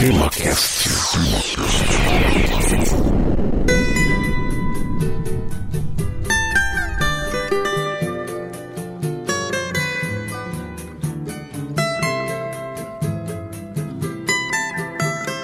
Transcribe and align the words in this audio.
TemaCast. 0.00 0.88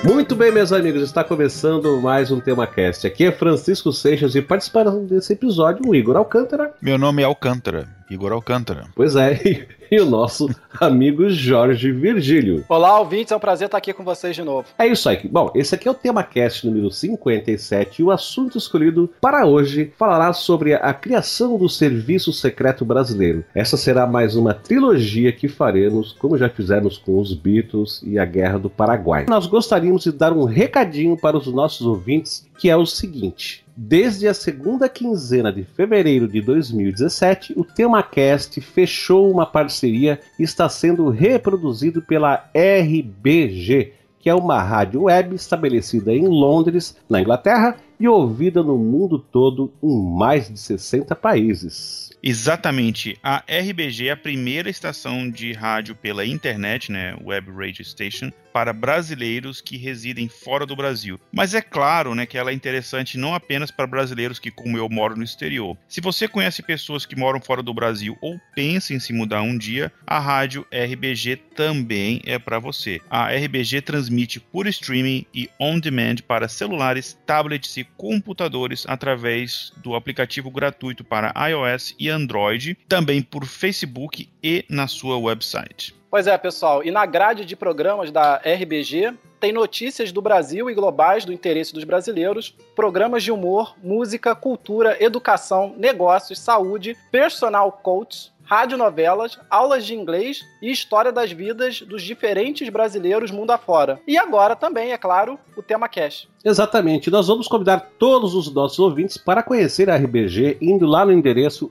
Muito 0.03 0.35
bem, 0.35 0.51
meus 0.51 0.73
amigos, 0.73 1.03
está 1.03 1.23
começando 1.23 2.01
mais 2.01 2.31
um 2.31 2.41
TemaCast. 2.41 3.07
Aqui 3.07 3.27
é 3.27 3.33
Francisco 3.33 3.93
Seixas 3.93 4.35
e 4.35 4.41
participaram 4.41 5.05
desse 5.05 5.35
episódio 5.35 5.87
o 5.87 5.95
Igor 5.95 6.17
Alcântara. 6.17 6.73
Meu 6.81 6.97
nome 6.97 7.21
é 7.21 7.27
Alcântara, 7.27 7.87
Igor 8.11 8.33
Alcântara. 8.33 8.85
Pois 8.95 9.17
é, 9.17 9.41
e, 9.45 9.67
e 9.97 10.01
o 10.01 10.07
nosso 10.07 10.49
amigo 10.81 11.29
Jorge 11.29 11.91
Virgílio. 11.93 12.65
Olá, 12.69 12.99
ouvintes, 12.99 13.33
é 13.33 13.37
um 13.37 13.41
prazer 13.41 13.67
estar 13.67 13.79
aqui 13.79 13.93
com 13.93 14.05
vocês 14.05 14.35
de 14.35 14.43
novo. 14.43 14.69
É 14.79 14.87
isso 14.87 15.09
aí. 15.09 15.29
Bom, 15.31 15.51
esse 15.55 15.75
aqui 15.75 15.89
é 15.89 15.91
o 15.91 15.95
TemaCast 15.95 16.67
número 16.67 16.91
57 16.91 18.01
e 18.01 18.05
o 18.05 18.11
assunto 18.11 18.57
escolhido 18.59 19.11
para 19.21 19.47
hoje 19.47 19.93
falará 19.99 20.33
sobre 20.33 20.75
a 20.75 20.95
criação 20.95 21.59
do 21.59 21.69
Serviço 21.69 22.33
Secreto 22.33 22.85
Brasileiro. 22.85 23.45
Essa 23.55 23.77
será 23.77 24.07
mais 24.07 24.37
uma 24.37 24.55
trilogia 24.55 25.33
que 25.33 25.49
faremos, 25.49 26.13
como 26.13 26.39
já 26.39 26.49
fizemos 26.49 26.99
com 26.99 27.19
os 27.19 27.35
Beatles 27.35 28.01
e 28.05 28.19
a 28.19 28.25
Guerra 28.25 28.59
do 28.59 28.71
Paraguai. 28.71 29.27
Nós 29.29 29.47
gostaríamos 29.47 30.05
de 30.05 30.13
dar 30.13 30.33
um 30.33 30.45
recadinho 30.45 31.17
para 31.17 31.37
os 31.37 31.47
nossos 31.47 31.87
ouvintes, 31.87 32.47
que 32.59 32.71
é 32.71 32.77
o 32.77 32.87
seguinte. 32.87 33.66
Desde 33.79 34.27
a 34.27 34.33
segunda 34.33 34.89
quinzena 34.89 35.53
de 35.53 35.63
fevereiro 35.63 36.27
de 36.27 36.41
2017, 36.41 37.53
o 37.59 37.63
TemaCast 37.63 38.59
fechou 38.63 39.31
uma 39.31 39.45
parceria 39.45 40.19
e 40.39 40.45
está 40.45 40.67
sendo 40.67 41.11
reproduzido 41.11 42.01
pela 42.01 42.51
RBG, 42.55 43.93
que 44.19 44.31
é 44.31 44.35
uma 44.35 44.63
rádio 44.63 45.03
web 45.03 45.35
estabelecida 45.35 46.11
em 46.15 46.27
Londres, 46.27 46.97
na 47.07 47.21
Inglaterra, 47.21 47.77
e 48.01 48.09
ouvida 48.09 48.63
no 48.63 48.79
mundo 48.79 49.19
todo 49.19 49.71
em 49.83 50.03
mais 50.17 50.49
de 50.49 50.59
60 50.59 51.15
países. 51.15 52.11
Exatamente. 52.23 53.19
A 53.23 53.45
RBG 53.47 54.09
é 54.09 54.13
a 54.13 54.17
primeira 54.17 54.71
estação 54.71 55.31
de 55.31 55.53
rádio 55.53 55.95
pela 55.95 56.25
internet, 56.25 56.91
né, 56.91 57.15
Web 57.23 57.51
Radio 57.53 57.85
Station, 57.85 58.33
para 58.57 58.73
brasileiros 58.73 59.61
que 59.61 59.77
residem 59.77 60.31
fora 60.31 60.65
do 60.65 60.75
Brasil. 60.75 61.21
Mas 61.31 61.53
é 61.53 61.61
claro, 61.61 62.15
né, 62.15 62.25
que 62.25 62.39
ela 62.39 62.51
é 62.51 62.55
interessante 62.55 63.19
não 63.19 63.35
apenas 63.35 63.71
para 63.71 63.87
brasileiros 63.87 64.39
que, 64.39 64.51
como 64.51 64.79
eu, 64.79 64.89
moram 64.89 65.15
no 65.15 65.23
exterior. 65.23 65.77
Se 65.87 66.01
você 66.01 66.27
conhece 66.27 66.63
pessoas 66.63 67.05
que 67.05 67.15
moram 67.15 67.39
fora 67.39 67.63
do 67.63 67.75
Brasil 67.75 68.17
ou 68.23 68.41
pensa 68.55 68.95
em 68.95 68.99
se 68.99 69.13
mudar 69.13 69.43
um 69.43 69.59
dia, 69.59 69.93
a 70.07 70.19
rádio 70.19 70.67
RBG 70.73 71.37
também 71.55 72.23
é 72.25 72.39
para 72.39 72.59
você. 72.59 72.99
A 73.11 73.31
RBG 73.31 73.83
transmite 73.83 74.41
por 74.41 74.67
streaming 74.67 75.27
e 75.35 75.51
on 75.61 75.79
demand 75.79 76.23
para 76.27 76.49
celulares, 76.49 77.13
tablets 77.27 77.77
e 77.77 77.85
computadores 77.85 78.87
através 78.89 79.71
do 79.83 79.95
aplicativo 79.95 80.51
gratuito 80.51 81.05
para 81.05 81.35
iOS 81.51 81.95
e 81.99 82.09
Android, 82.09 82.75
também 82.89 83.21
por 83.21 83.45
Facebook 83.45 84.31
e 84.43 84.65
na 84.71 84.87
sua 84.87 85.19
website. 85.19 85.95
Pois 86.17 86.27
é, 86.27 86.39
pessoal, 86.39 86.83
e 86.83 86.91
na 86.91 87.05
grade 87.05 87.45
de 87.45 87.55
programas 87.55 88.11
da 88.11 88.37
RBG 88.37 89.13
tem 89.39 89.53
notícias 89.53 90.11
do 90.11 90.23
Brasil 90.23 90.71
e 90.71 90.75
globais 90.75 91.27
do 91.27 91.33
interesse 91.33 91.75
dos 91.75 91.85
brasileiros, 91.85 92.57
programas 92.75 93.23
de 93.23 93.31
humor, 93.31 93.77
música, 93.85 94.35
cultura, 94.35 94.97
educação, 94.99 95.75
negócios, 95.77 96.39
saúde, 96.39 96.97
personal 97.13 97.71
coach, 97.71 98.33
radionovelas, 98.45 99.39
aulas 99.51 99.85
de 99.85 99.95
inglês 99.95 100.41
e 100.63 100.71
história 100.71 101.13
das 101.13 101.33
vidas 101.33 101.83
dos 101.83 102.03
diferentes 102.03 102.67
brasileiros 102.71 103.31
mundo 103.31 103.51
afora. 103.51 104.01
E 104.07 104.17
agora 104.17 104.57
também, 104.57 104.93
é 104.93 104.97
claro, 104.97 105.39
o 105.55 105.63
tema 105.63 105.87
Cash. 105.87 106.27
Exatamente, 106.43 107.11
nós 107.11 107.27
vamos 107.27 107.47
convidar 107.47 107.91
todos 107.99 108.35
os 108.35 108.51
nossos 108.51 108.79
ouvintes 108.79 109.19
para 109.19 109.43
conhecer 109.43 109.91
a 109.91 109.97
RBG 109.97 110.57
indo 110.63 110.87
lá 110.87 111.05
no 111.05 111.13
endereço 111.13 111.71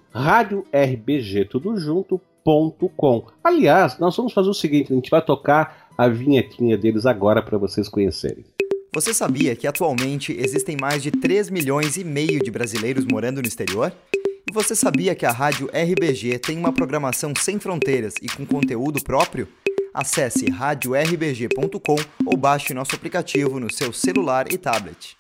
Aliás, 3.44 3.97
nós 3.97 4.16
vamos 4.16 4.31
fazer 4.31 4.50
o 4.50 4.53
seguinte, 4.53 4.94
a 4.94 4.95
gente 4.95 5.09
vai 5.09 5.22
tocar 5.22 5.89
a 5.97 6.07
vinhetinha 6.07 6.78
deles 6.78 7.06
agora 7.06 7.41
para 7.41 7.57
vocês 7.57 7.89
conhecerem. 7.89 8.45
Você 8.94 9.13
sabia 9.13 9.56
que 9.56 9.67
atualmente 9.67 10.31
existem 10.31 10.78
mais 10.79 11.01
de 11.01 11.11
3 11.11 11.50
milhões 11.50 11.97
e 11.97 12.03
meio 12.03 12.41
de 12.41 12.51
brasileiros 12.51 13.03
morando 13.11 13.41
no 13.41 13.47
exterior? 13.47 13.91
E 14.16 14.53
você 14.53 14.75
sabia 14.75 15.16
que 15.16 15.25
a 15.25 15.31
rádio 15.31 15.69
RBG 15.73 16.38
tem 16.39 16.57
uma 16.57 16.72
programação 16.72 17.34
sem 17.35 17.59
fronteiras 17.59 18.13
e 18.22 18.28
com 18.28 18.45
conteúdo 18.45 19.03
próprio? 19.03 19.47
Acesse 19.94 20.50
radiorBG.com 20.50 21.95
ou 22.25 22.38
baixe 22.38 22.73
nosso 22.73 22.95
aplicativo 22.95 23.59
no 23.59 23.73
seu 23.73 23.91
celular 23.91 24.45
e 24.51 24.57
tablet. 24.57 25.16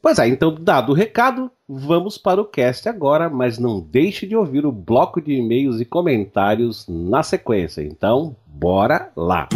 Pois 0.00 0.18
é, 0.18 0.28
então, 0.28 0.54
dado 0.54 0.92
o 0.92 0.94
recado, 0.94 1.50
vamos 1.68 2.16
para 2.16 2.40
o 2.40 2.44
cast 2.44 2.88
agora, 2.88 3.28
mas 3.28 3.58
não 3.58 3.80
deixe 3.80 4.26
de 4.26 4.36
ouvir 4.36 4.64
o 4.64 4.72
bloco 4.72 5.20
de 5.20 5.32
e-mails 5.32 5.80
e 5.80 5.84
comentários 5.84 6.86
na 6.88 7.22
sequência. 7.22 7.82
Então, 7.82 8.36
bora 8.46 9.10
lá! 9.16 9.48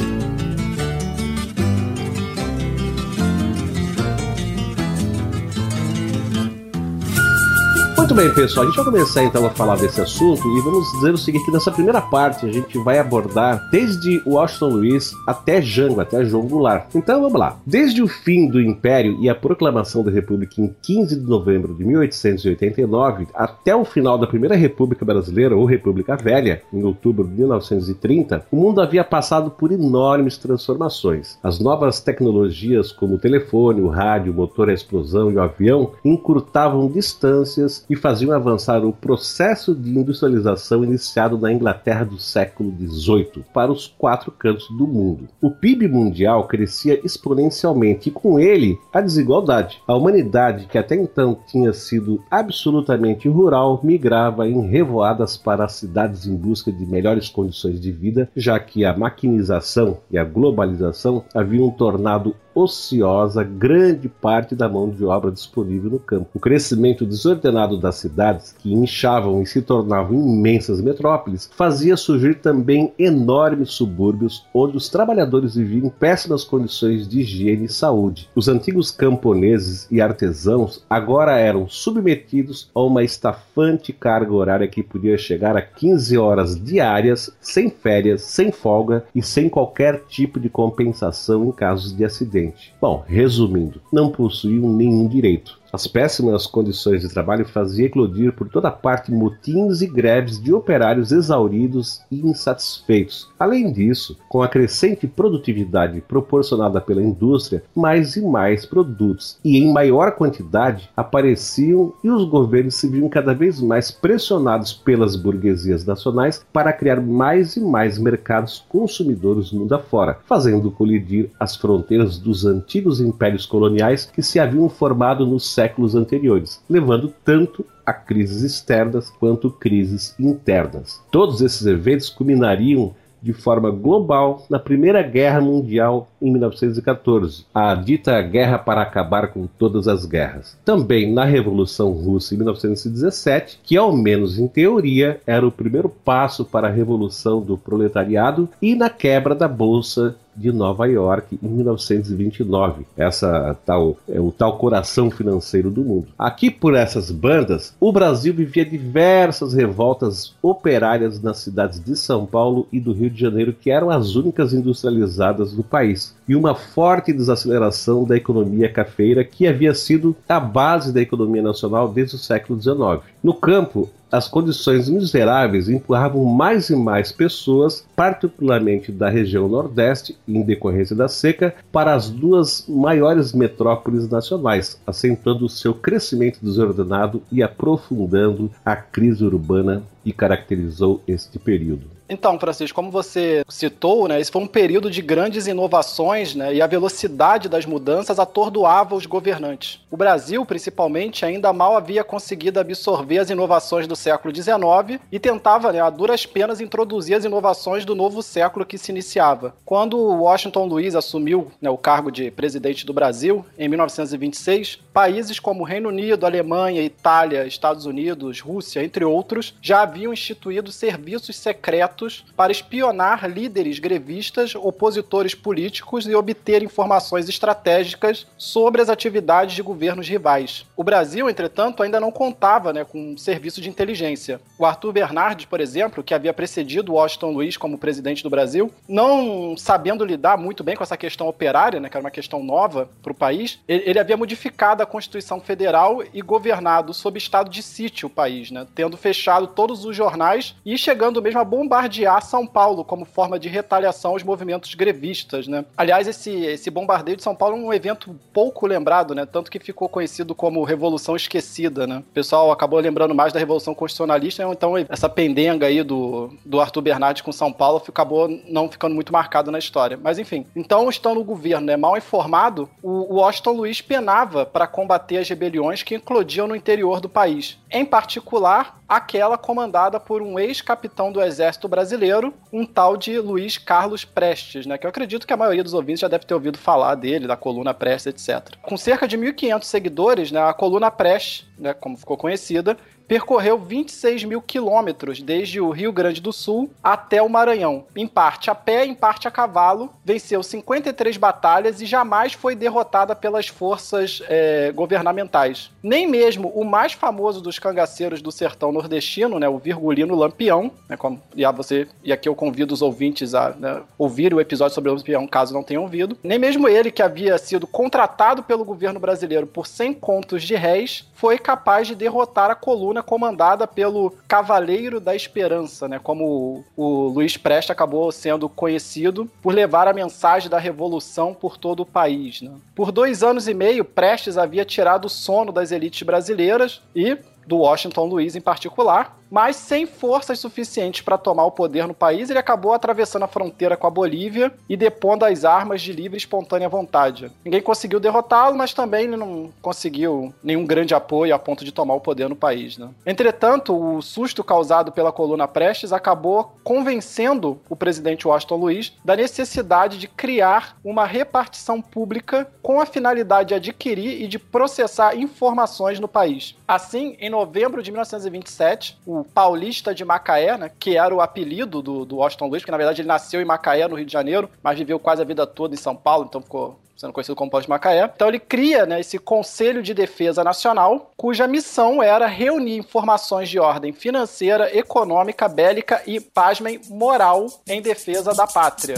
Muito 8.02 8.16
bem, 8.16 8.34
pessoal. 8.34 8.64
A 8.64 8.68
gente 8.68 8.74
vai 8.74 8.84
começar 8.84 9.22
então 9.22 9.46
a 9.46 9.50
falar 9.50 9.76
desse 9.76 10.00
assunto 10.00 10.42
e 10.58 10.60
vamos 10.60 10.90
dizer 10.94 11.14
o 11.14 11.16
seguinte: 11.16 11.52
nessa 11.52 11.70
primeira 11.70 12.00
parte 12.00 12.44
a 12.44 12.50
gente 12.50 12.76
vai 12.78 12.98
abordar 12.98 13.70
desde 13.70 14.20
Washington 14.26 14.70
Luiz 14.70 15.12
até 15.24 15.62
Jango, 15.62 16.00
até 16.00 16.24
João 16.24 16.48
Goulart. 16.48 16.92
Então 16.96 17.22
vamos 17.22 17.38
lá. 17.38 17.60
Desde 17.64 18.02
o 18.02 18.08
fim 18.08 18.48
do 18.48 18.60
Império 18.60 19.16
e 19.20 19.28
a 19.28 19.36
proclamação 19.36 20.02
da 20.02 20.10
República 20.10 20.60
em 20.60 20.74
15 20.82 21.20
de 21.20 21.24
novembro 21.24 21.74
de 21.74 21.84
1889 21.84 23.28
até 23.32 23.74
o 23.74 23.84
final 23.84 24.18
da 24.18 24.26
Primeira 24.26 24.56
República 24.56 25.04
Brasileira, 25.04 25.54
ou 25.54 25.64
República 25.64 26.16
Velha, 26.16 26.60
em 26.72 26.82
outubro 26.82 27.24
de 27.24 27.34
1930, 27.34 28.46
o 28.50 28.56
mundo 28.56 28.80
havia 28.80 29.04
passado 29.04 29.48
por 29.48 29.70
enormes 29.70 30.36
transformações. 30.36 31.38
As 31.40 31.60
novas 31.60 32.00
tecnologias, 32.00 32.90
como 32.90 33.14
o 33.14 33.20
telefone, 33.20 33.80
o 33.80 33.88
rádio, 33.88 34.32
o 34.32 34.34
motor 34.34 34.68
a 34.70 34.74
explosão 34.74 35.30
e 35.30 35.36
o 35.36 35.40
avião, 35.40 35.92
encurtavam 36.04 36.88
distâncias 36.88 37.86
e 37.92 37.96
faziam 37.96 38.32
avançar 38.32 38.82
o 38.86 38.92
processo 38.94 39.74
de 39.74 39.90
industrialização 39.90 40.82
iniciado 40.82 41.36
na 41.36 41.52
Inglaterra 41.52 42.06
do 42.06 42.18
século 42.18 42.74
XVIII 42.74 43.44
para 43.52 43.70
os 43.70 43.86
quatro 43.86 44.32
cantos 44.32 44.66
do 44.70 44.86
mundo. 44.86 45.28
O 45.42 45.50
PIB 45.50 45.88
mundial 45.88 46.44
crescia 46.44 46.98
exponencialmente 47.04 48.08
e 48.08 48.12
com 48.12 48.40
ele 48.40 48.78
a 48.90 49.02
desigualdade. 49.02 49.82
A 49.86 49.94
humanidade, 49.94 50.68
que 50.68 50.78
até 50.78 50.94
então 50.94 51.36
tinha 51.46 51.74
sido 51.74 52.22
absolutamente 52.30 53.28
rural, 53.28 53.78
migrava 53.84 54.48
em 54.48 54.66
revoadas 54.66 55.36
para 55.36 55.66
as 55.66 55.74
cidades 55.74 56.26
em 56.26 56.34
busca 56.34 56.72
de 56.72 56.86
melhores 56.86 57.28
condições 57.28 57.78
de 57.78 57.92
vida, 57.92 58.26
já 58.34 58.58
que 58.58 58.86
a 58.86 58.96
maquinização 58.96 59.98
e 60.10 60.16
a 60.16 60.24
globalização 60.24 61.24
haviam 61.34 61.70
tornado 61.70 62.34
ociosa 62.54 63.42
grande 63.42 64.08
parte 64.08 64.54
da 64.54 64.68
mão 64.68 64.90
de 64.90 65.04
obra 65.04 65.30
disponível 65.30 65.90
no 65.90 65.98
campo. 65.98 66.28
O 66.34 66.40
crescimento 66.40 67.04
desordenado 67.04 67.78
das 67.78 67.96
cidades, 67.96 68.54
que 68.58 68.72
inchavam 68.72 69.42
e 69.42 69.46
se 69.46 69.62
tornavam 69.62 70.16
imensas 70.16 70.80
metrópoles, 70.80 71.50
fazia 71.56 71.96
surgir 71.96 72.36
também 72.36 72.92
enormes 72.98 73.70
subúrbios 73.70 74.46
onde 74.54 74.76
os 74.76 74.88
trabalhadores 74.88 75.54
viviam 75.54 75.86
em 75.86 75.90
péssimas 75.90 76.44
condições 76.44 77.08
de 77.08 77.20
higiene 77.20 77.64
e 77.64 77.68
saúde. 77.68 78.28
Os 78.34 78.48
antigos 78.48 78.90
camponeses 78.90 79.86
e 79.90 80.00
artesãos 80.00 80.84
agora 80.88 81.38
eram 81.38 81.68
submetidos 81.68 82.70
a 82.74 82.82
uma 82.82 83.02
estafante 83.02 83.92
carga 83.92 84.32
horária 84.32 84.68
que 84.68 84.82
podia 84.82 85.16
chegar 85.16 85.56
a 85.56 85.62
15 85.62 86.18
horas 86.18 86.62
diárias, 86.62 87.30
sem 87.40 87.70
férias, 87.70 88.22
sem 88.22 88.52
folga 88.52 89.04
e 89.14 89.22
sem 89.22 89.48
qualquer 89.48 90.02
tipo 90.08 90.38
de 90.38 90.48
compensação 90.48 91.44
em 91.44 91.52
casos 91.52 91.96
de 91.96 92.04
acidente. 92.04 92.41
Bom, 92.80 93.04
resumindo, 93.06 93.80
não 93.92 94.10
possuíam 94.10 94.72
nenhum 94.72 95.06
direito. 95.06 95.61
As 95.72 95.86
péssimas 95.86 96.46
condições 96.46 97.00
de 97.00 97.08
trabalho 97.08 97.46
faziam 97.46 97.86
eclodir 97.86 98.34
por 98.34 98.46
toda 98.46 98.70
parte 98.70 99.10
motins 99.10 99.80
e 99.80 99.86
greves 99.86 100.38
de 100.38 100.52
operários 100.52 101.10
exauridos 101.12 102.02
e 102.10 102.20
insatisfeitos. 102.20 103.30
Além 103.38 103.72
disso, 103.72 104.18
com 104.28 104.42
a 104.42 104.48
crescente 104.48 105.06
produtividade 105.06 106.02
proporcionada 106.02 106.78
pela 106.78 107.02
indústria, 107.02 107.62
mais 107.74 108.16
e 108.16 108.20
mais 108.20 108.66
produtos 108.66 109.38
e 109.42 109.56
em 109.56 109.72
maior 109.72 110.12
quantidade 110.12 110.90
apareciam 110.94 111.94
e 112.04 112.10
os 112.10 112.28
governos 112.28 112.74
se 112.74 112.86
viam 112.86 113.08
cada 113.08 113.32
vez 113.32 113.58
mais 113.58 113.90
pressionados 113.90 114.74
pelas 114.74 115.16
burguesias 115.16 115.86
nacionais 115.86 116.44
para 116.52 116.72
criar 116.74 117.00
mais 117.00 117.56
e 117.56 117.60
mais 117.60 117.98
mercados 117.98 118.62
consumidores 118.68 119.50
mundo 119.50 119.74
afora, 119.74 120.18
fazendo 120.26 120.70
colidir 120.70 121.30
as 121.40 121.56
fronteiras 121.56 122.18
dos 122.18 122.44
antigos 122.44 123.00
impérios 123.00 123.46
coloniais 123.46 124.10
que 124.12 124.22
se 124.22 124.38
haviam 124.38 124.68
formado 124.68 125.26
no 125.26 125.40
séculos 125.62 125.94
anteriores, 125.94 126.60
levando 126.68 127.14
tanto 127.24 127.64
a 127.86 127.92
crises 127.92 128.42
externas 128.42 129.10
quanto 129.10 129.48
crises 129.48 130.14
internas. 130.18 131.00
Todos 131.10 131.40
esses 131.40 131.64
eventos 131.66 132.10
culminariam 132.10 132.92
de 133.22 133.32
forma 133.32 133.70
global 133.70 134.44
na 134.50 134.58
Primeira 134.58 135.02
Guerra 135.02 135.40
Mundial 135.40 136.08
em 136.22 136.30
1914, 136.30 137.44
a 137.52 137.74
dita 137.74 138.22
Guerra 138.22 138.58
para 138.58 138.80
Acabar 138.80 139.32
com 139.32 139.46
Todas 139.46 139.88
as 139.88 140.06
Guerras. 140.06 140.56
Também 140.64 141.12
na 141.12 141.24
Revolução 141.24 141.90
Russa 141.90 142.34
em 142.34 142.38
1917, 142.38 143.60
que 143.62 143.76
ao 143.76 143.94
menos 143.94 144.38
em 144.38 144.46
teoria 144.46 145.20
era 145.26 145.46
o 145.46 145.52
primeiro 145.52 145.88
passo 145.88 146.44
para 146.44 146.68
a 146.68 146.70
revolução 146.70 147.40
do 147.40 147.58
proletariado 147.58 148.48
e 148.62 148.74
na 148.74 148.88
quebra 148.88 149.34
da 149.34 149.48
Bolsa 149.48 150.16
de 150.36 150.52
Nova 150.52 150.86
York 150.86 151.38
em 151.42 151.48
1929. 151.48 152.86
Essa 152.96 153.56
tal 153.64 153.96
é 154.08 154.20
o 154.20 154.32
tal 154.32 154.56
coração 154.56 155.10
financeiro 155.10 155.70
do 155.70 155.82
mundo. 155.82 156.08
Aqui 156.18 156.50
por 156.50 156.74
essas 156.74 157.10
bandas, 157.10 157.74
o 157.78 157.92
Brasil 157.92 158.32
vivia 158.32 158.64
diversas 158.64 159.52
revoltas 159.52 160.34
operárias 160.42 161.20
nas 161.20 161.38
cidades 161.38 161.82
de 161.82 161.96
São 161.96 162.26
Paulo 162.26 162.66
e 162.72 162.80
do 162.80 162.92
Rio 162.92 163.10
de 163.10 163.20
Janeiro, 163.20 163.54
que 163.58 163.70
eram 163.70 163.90
as 163.90 164.14
únicas 164.14 164.52
industrializadas 164.52 165.52
do 165.52 165.62
país, 165.62 166.11
e 166.28 166.36
uma 166.36 166.54
forte 166.54 167.12
desaceleração 167.12 168.04
da 168.04 168.16
economia 168.16 168.68
cafeira 168.68 169.24
que 169.24 169.46
havia 169.46 169.74
sido 169.74 170.16
a 170.28 170.38
base 170.38 170.92
da 170.92 171.00
economia 171.00 171.42
nacional 171.42 171.88
desde 171.88 172.16
o 172.16 172.18
século 172.18 172.60
XIX. 172.60 173.02
No 173.22 173.34
campo, 173.34 173.90
as 174.12 174.28
condições 174.28 174.90
miseráveis 174.90 175.70
empurravam 175.70 176.22
mais 176.26 176.68
e 176.68 176.76
mais 176.76 177.10
pessoas, 177.10 177.86
particularmente 177.96 178.92
da 178.92 179.08
região 179.08 179.48
Nordeste, 179.48 180.14
em 180.28 180.42
decorrência 180.42 180.94
da 180.94 181.08
seca, 181.08 181.54
para 181.72 181.94
as 181.94 182.10
duas 182.10 182.66
maiores 182.68 183.32
metrópoles 183.32 184.06
nacionais, 184.10 184.78
acentuando 184.86 185.48
seu 185.48 185.72
crescimento 185.72 186.40
desordenado 186.42 187.22
e 187.32 187.42
aprofundando 187.42 188.50
a 188.62 188.76
crise 188.76 189.24
urbana 189.24 189.82
que 190.04 190.12
caracterizou 190.12 191.02
este 191.08 191.38
período. 191.38 191.86
Então, 192.12 192.38
Francisco, 192.38 192.76
como 192.76 192.90
você 192.90 193.42
citou, 193.48 194.06
né, 194.06 194.20
esse 194.20 194.30
foi 194.30 194.42
um 194.42 194.46
período 194.46 194.90
de 194.90 195.00
grandes 195.00 195.46
inovações 195.46 196.34
né, 196.34 196.54
e 196.54 196.60
a 196.60 196.66
velocidade 196.66 197.48
das 197.48 197.64
mudanças 197.64 198.18
atordoava 198.18 198.94
os 198.94 199.06
governantes. 199.06 199.80
O 199.90 199.96
Brasil, 199.96 200.44
principalmente, 200.44 201.24
ainda 201.24 201.54
mal 201.54 201.74
havia 201.74 202.04
conseguido 202.04 202.60
absorver 202.60 203.18
as 203.18 203.30
inovações 203.30 203.86
do 203.86 203.96
século 203.96 204.34
XIX 204.34 205.00
e 205.10 205.18
tentava, 205.18 205.72
né, 205.72 205.80
a 205.80 205.88
duras 205.88 206.26
penas, 206.26 206.60
introduzir 206.60 207.16
as 207.16 207.24
inovações 207.24 207.86
do 207.86 207.94
novo 207.94 208.22
século 208.22 208.66
que 208.66 208.76
se 208.76 208.92
iniciava. 208.92 209.54
Quando 209.64 209.96
Washington 209.96 210.66
Luiz 210.66 210.94
assumiu 210.94 211.50
né, 211.62 211.70
o 211.70 211.78
cargo 211.78 212.12
de 212.12 212.30
presidente 212.30 212.84
do 212.84 212.92
Brasil, 212.92 213.42
em 213.58 213.68
1926, 213.68 214.80
países 214.92 215.40
como 215.40 215.64
Reino 215.64 215.88
Unido, 215.88 216.26
Alemanha, 216.26 216.82
Itália, 216.82 217.46
Estados 217.46 217.86
Unidos, 217.86 218.38
Rússia, 218.40 218.84
entre 218.84 219.02
outros, 219.02 219.54
já 219.62 219.80
haviam 219.80 220.12
instituído 220.12 220.70
serviços 220.70 221.36
secretos 221.36 222.01
para 222.36 222.52
espionar 222.52 223.28
líderes 223.28 223.78
grevistas, 223.78 224.54
opositores 224.54 225.34
políticos 225.34 226.06
e 226.06 226.14
obter 226.14 226.62
informações 226.62 227.28
estratégicas 227.28 228.26
sobre 228.36 228.82
as 228.82 228.88
atividades 228.88 229.54
de 229.54 229.62
governos 229.62 230.08
rivais. 230.08 230.66
O 230.76 230.82
Brasil, 230.82 231.28
entretanto, 231.28 231.82
ainda 231.82 232.00
não 232.00 232.10
contava 232.10 232.72
né, 232.72 232.84
com 232.84 233.12
um 233.12 233.16
serviço 233.16 233.60
de 233.60 233.68
inteligência. 233.68 234.40
O 234.58 234.64
Arthur 234.64 234.92
Bernardes, 234.92 235.46
por 235.46 235.60
exemplo, 235.60 236.02
que 236.02 236.14
havia 236.14 236.32
precedido 236.32 236.94
Washington 236.94 237.30
Luiz 237.30 237.56
como 237.56 237.78
presidente 237.78 238.22
do 238.22 238.30
Brasil, 238.30 238.72
não 238.88 239.56
sabendo 239.56 240.04
lidar 240.04 240.36
muito 240.36 240.64
bem 240.64 240.74
com 240.74 240.82
essa 240.82 240.96
questão 240.96 241.28
operária, 241.28 241.78
né, 241.78 241.88
que 241.88 241.96
era 241.96 242.04
uma 242.04 242.10
questão 242.10 242.42
nova 242.42 242.88
para 243.02 243.12
o 243.12 243.14
país, 243.14 243.60
ele, 243.68 243.84
ele 243.86 243.98
havia 243.98 244.16
modificado 244.16 244.82
a 244.82 244.86
Constituição 244.86 245.40
Federal 245.40 246.02
e 246.12 246.20
governado 246.20 246.92
sob 246.92 247.18
estado 247.18 247.50
de 247.50 247.62
sítio 247.62 248.06
o 248.06 248.10
país, 248.10 248.50
né, 248.50 248.66
tendo 248.74 248.96
fechado 248.96 249.46
todos 249.46 249.84
os 249.84 249.94
jornais 249.94 250.54
e 250.64 250.76
chegando 250.76 251.22
mesmo 251.22 251.40
a 251.40 251.44
bombardear 251.44 251.91
bombardear 251.92 252.22
São 252.22 252.46
Paulo 252.46 252.84
como 252.84 253.04
forma 253.04 253.38
de 253.38 253.48
retaliação 253.48 254.12
aos 254.12 254.22
movimentos 254.22 254.74
grevistas, 254.74 255.46
né? 255.46 255.64
Aliás, 255.76 256.08
esse, 256.08 256.30
esse 256.30 256.70
bombardeio 256.70 257.16
de 257.16 257.22
São 257.22 257.34
Paulo 257.34 257.56
é 257.56 257.60
um 257.60 257.72
evento 257.72 258.18
pouco 258.32 258.66
lembrado, 258.66 259.14
né? 259.14 259.26
Tanto 259.26 259.50
que 259.50 259.58
ficou 259.58 259.88
conhecido 259.88 260.34
como 260.34 260.64
Revolução 260.64 261.14
Esquecida, 261.14 261.86
né? 261.86 261.98
O 261.98 262.14
pessoal 262.14 262.50
acabou 262.50 262.78
lembrando 262.80 263.14
mais 263.14 263.32
da 263.32 263.38
Revolução 263.38 263.74
Constitucionalista, 263.74 264.42
então 264.44 264.74
essa 264.88 265.08
pendenga 265.08 265.66
aí 265.66 265.82
do, 265.82 266.32
do 266.44 266.60
Arthur 266.60 266.80
Bernardes 266.80 267.22
com 267.22 267.32
São 267.32 267.52
Paulo 267.52 267.82
acabou 267.86 268.28
não 268.48 268.70
ficando 268.70 268.94
muito 268.94 269.12
marcado 269.12 269.50
na 269.50 269.58
história. 269.58 269.98
Mas 270.02 270.18
enfim, 270.18 270.46
então 270.56 270.88
estando 270.88 271.16
no 271.16 271.24
governo 271.24 271.66
né, 271.66 271.76
mal 271.76 271.96
informado, 271.96 272.70
o 272.82 273.16
Washington 273.16 273.52
Luiz 273.52 273.82
penava 273.82 274.46
para 274.46 274.66
combater 274.66 275.18
as 275.18 275.28
rebeliões 275.28 275.82
que 275.82 275.96
eclodiam 275.96 276.46
no 276.46 276.56
interior 276.56 277.00
do 277.00 277.08
país. 277.08 277.58
Em 277.70 277.84
particular, 277.84 278.80
aquela 278.88 279.38
comandada 279.38 279.98
por 279.98 280.20
um 280.20 280.38
ex-capitão 280.38 281.10
do 281.10 281.22
exército 281.22 281.66
brasileiro, 281.72 282.34
um 282.52 282.66
tal 282.66 282.98
de 282.98 283.18
Luiz 283.18 283.56
Carlos 283.56 284.04
Prestes, 284.04 284.66
né? 284.66 284.76
Que 284.76 284.84
eu 284.84 284.90
acredito 284.90 285.26
que 285.26 285.32
a 285.32 285.36
maioria 285.38 285.64
dos 285.64 285.72
ouvintes 285.72 286.00
já 286.00 286.08
deve 286.08 286.26
ter 286.26 286.34
ouvido 286.34 286.58
falar 286.58 286.94
dele, 286.96 287.26
da 287.26 287.34
coluna 287.34 287.72
Prestes, 287.72 288.28
etc. 288.28 288.56
Com 288.60 288.76
cerca 288.76 289.08
de 289.08 289.16
1.500 289.16 289.62
seguidores, 289.62 290.30
né, 290.30 290.42
a 290.42 290.52
coluna 290.52 290.90
Prestes, 290.90 291.46
né, 291.58 291.72
como 291.72 291.96
ficou 291.96 292.18
conhecida, 292.18 292.76
percorreu 293.12 293.58
26 293.58 294.24
mil 294.24 294.40
quilômetros 294.40 295.20
desde 295.20 295.60
o 295.60 295.68
Rio 295.68 295.92
Grande 295.92 296.18
do 296.18 296.32
Sul 296.32 296.70
até 296.82 297.20
o 297.20 297.28
Maranhão, 297.28 297.84
em 297.94 298.06
parte 298.06 298.50
a 298.50 298.54
pé, 298.54 298.86
em 298.86 298.94
parte 298.94 299.28
a 299.28 299.30
cavalo, 299.30 299.90
venceu 300.02 300.42
53 300.42 301.18
batalhas 301.18 301.82
e 301.82 301.84
jamais 301.84 302.32
foi 302.32 302.54
derrotada 302.54 303.14
pelas 303.14 303.48
forças 303.48 304.22
é, 304.30 304.72
governamentais. 304.72 305.70
Nem 305.82 306.06
mesmo 306.06 306.48
o 306.54 306.64
mais 306.64 306.94
famoso 306.94 307.42
dos 307.42 307.58
cangaceiros 307.58 308.22
do 308.22 308.32
sertão 308.32 308.72
nordestino, 308.72 309.38
né, 309.38 309.46
o 309.46 309.58
Virgulino 309.58 310.14
Lampião, 310.14 310.70
né, 310.88 310.96
como, 310.96 311.20
e, 311.36 311.44
você, 311.52 311.86
e 312.02 312.14
aqui 312.14 312.26
eu 312.26 312.34
convido 312.34 312.72
os 312.72 312.80
ouvintes 312.80 313.34
a 313.34 313.50
né, 313.50 313.82
ouvir 313.98 314.32
o 314.32 314.40
episódio 314.40 314.74
sobre 314.74 314.90
o 314.90 314.94
Lampião, 314.94 315.26
caso 315.26 315.52
não 315.52 315.62
tenham 315.62 315.82
ouvido, 315.82 316.16
nem 316.24 316.38
mesmo 316.38 316.66
ele, 316.66 316.90
que 316.90 317.02
havia 317.02 317.36
sido 317.36 317.66
contratado 317.66 318.42
pelo 318.42 318.64
governo 318.64 318.98
brasileiro 318.98 319.46
por 319.46 319.66
100 319.66 319.92
contos 319.92 320.42
de 320.44 320.54
réis, 320.54 321.06
foi 321.22 321.38
capaz 321.38 321.86
de 321.86 321.94
derrotar 321.94 322.50
a 322.50 322.54
coluna 322.56 323.00
comandada 323.00 323.64
pelo 323.64 324.12
Cavaleiro 324.26 324.98
da 324.98 325.14
Esperança, 325.14 325.86
né? 325.86 326.00
Como 326.02 326.64
o, 326.76 327.06
Luiz 327.14 327.36
Presta 327.36 327.72
acabou 327.72 328.10
sendo 328.10 328.48
conhecido 328.48 329.30
por 329.40 329.54
levar 329.54 329.86
a 329.86 329.92
mensagem 329.92 330.50
da 330.50 330.58
revolução 330.58 331.32
por 331.32 331.56
todo 331.56 331.84
o 331.84 331.86
país. 331.86 332.42
Né? 332.42 332.50
Por 332.74 332.90
dois 332.90 333.22
anos 333.22 333.46
e 333.46 333.54
meio, 333.54 333.84
Prestes 333.84 334.36
havia 334.36 334.64
tirado 334.64 335.04
o 335.04 335.08
sono 335.08 335.52
das 335.52 335.70
elites 335.70 336.02
brasileiras 336.02 336.82
e 336.92 337.16
do 337.46 337.58
Washington 337.58 338.04
Luiz 338.04 338.36
em 338.36 338.40
particular, 338.40 339.18
mas 339.32 339.56
sem 339.56 339.86
forças 339.86 340.38
suficientes 340.38 341.00
para 341.00 341.16
tomar 341.16 341.46
o 341.46 341.50
poder 341.50 341.88
no 341.88 341.94
país, 341.94 342.28
ele 342.28 342.38
acabou 342.38 342.74
atravessando 342.74 343.22
a 343.22 343.26
fronteira 343.26 343.78
com 343.78 343.86
a 343.86 343.90
Bolívia 343.90 344.52
e 344.68 344.76
depondo 344.76 345.24
as 345.24 345.42
armas 345.42 345.80
de 345.80 345.90
livre 345.90 346.16
e 346.16 346.18
espontânea 346.18 346.68
vontade. 346.68 347.32
Ninguém 347.42 347.62
conseguiu 347.62 347.98
derrotá-lo, 347.98 348.58
mas 348.58 348.74
também 348.74 349.04
ele 349.04 349.16
não 349.16 349.50
conseguiu 349.62 350.34
nenhum 350.44 350.66
grande 350.66 350.94
apoio 350.94 351.34
a 351.34 351.38
ponto 351.38 351.64
de 351.64 351.72
tomar 351.72 351.94
o 351.94 352.00
poder 352.00 352.28
no 352.28 352.36
país. 352.36 352.76
Né? 352.76 352.90
Entretanto, 353.06 353.74
o 353.74 354.02
susto 354.02 354.44
causado 354.44 354.92
pela 354.92 355.10
coluna 355.10 355.48
Prestes 355.48 355.94
acabou 355.94 356.54
convencendo 356.62 357.58
o 357.70 357.74
presidente 357.74 358.28
Washington 358.28 358.56
Luiz 358.56 358.92
da 359.02 359.16
necessidade 359.16 359.96
de 359.96 360.08
criar 360.08 360.76
uma 360.84 361.06
repartição 361.06 361.80
pública 361.80 362.52
com 362.62 362.82
a 362.82 362.84
finalidade 362.84 363.48
de 363.48 363.54
adquirir 363.54 364.20
e 364.20 364.28
de 364.28 364.38
processar 364.38 365.16
informações 365.16 365.98
no 365.98 366.06
país. 366.06 366.54
Assim, 366.68 367.16
em 367.18 367.30
novembro 367.32 367.82
de 367.82 367.90
1927, 367.90 368.98
o 369.04 369.24
Paulista 369.24 369.92
de 369.92 370.04
Macaé, 370.04 370.56
né, 370.56 370.70
que 370.78 370.96
era 370.96 371.12
o 371.12 371.20
apelido 371.20 371.82
do, 371.82 372.04
do 372.04 372.16
Washington 372.18 372.46
Luiz, 372.46 372.62
porque 372.62 372.70
na 372.70 372.76
verdade 372.76 373.00
ele 373.00 373.08
nasceu 373.08 373.40
em 373.40 373.44
Macaé, 373.44 373.88
no 373.88 373.96
Rio 373.96 374.06
de 374.06 374.12
Janeiro, 374.12 374.48
mas 374.62 374.78
viveu 374.78 374.98
quase 375.00 375.22
a 375.22 375.24
vida 375.24 375.46
toda 375.46 375.74
em 375.74 375.78
São 375.78 375.96
Paulo, 375.96 376.26
então 376.28 376.40
ficou 376.40 376.78
sendo 376.96 377.12
conhecido 377.12 377.34
como 377.34 377.50
Paulista 377.50 377.66
de 377.66 377.70
Macaé. 377.70 378.12
Então 378.14 378.28
ele 378.28 378.38
cria 378.38 378.86
né, 378.86 379.00
esse 379.00 379.18
Conselho 379.18 379.82
de 379.82 379.92
Defesa 379.92 380.44
Nacional, 380.44 381.10
cuja 381.16 381.48
missão 381.48 382.00
era 382.02 382.26
reunir 382.26 382.76
informações 382.76 383.48
de 383.48 383.58
ordem 383.58 383.92
financeira, 383.92 384.76
econômica, 384.76 385.48
bélica 385.48 386.02
e, 386.06 386.20
pasmem, 386.20 386.80
moral 386.88 387.46
em 387.66 387.82
defesa 387.82 388.32
da 388.32 388.46
pátria. 388.46 388.94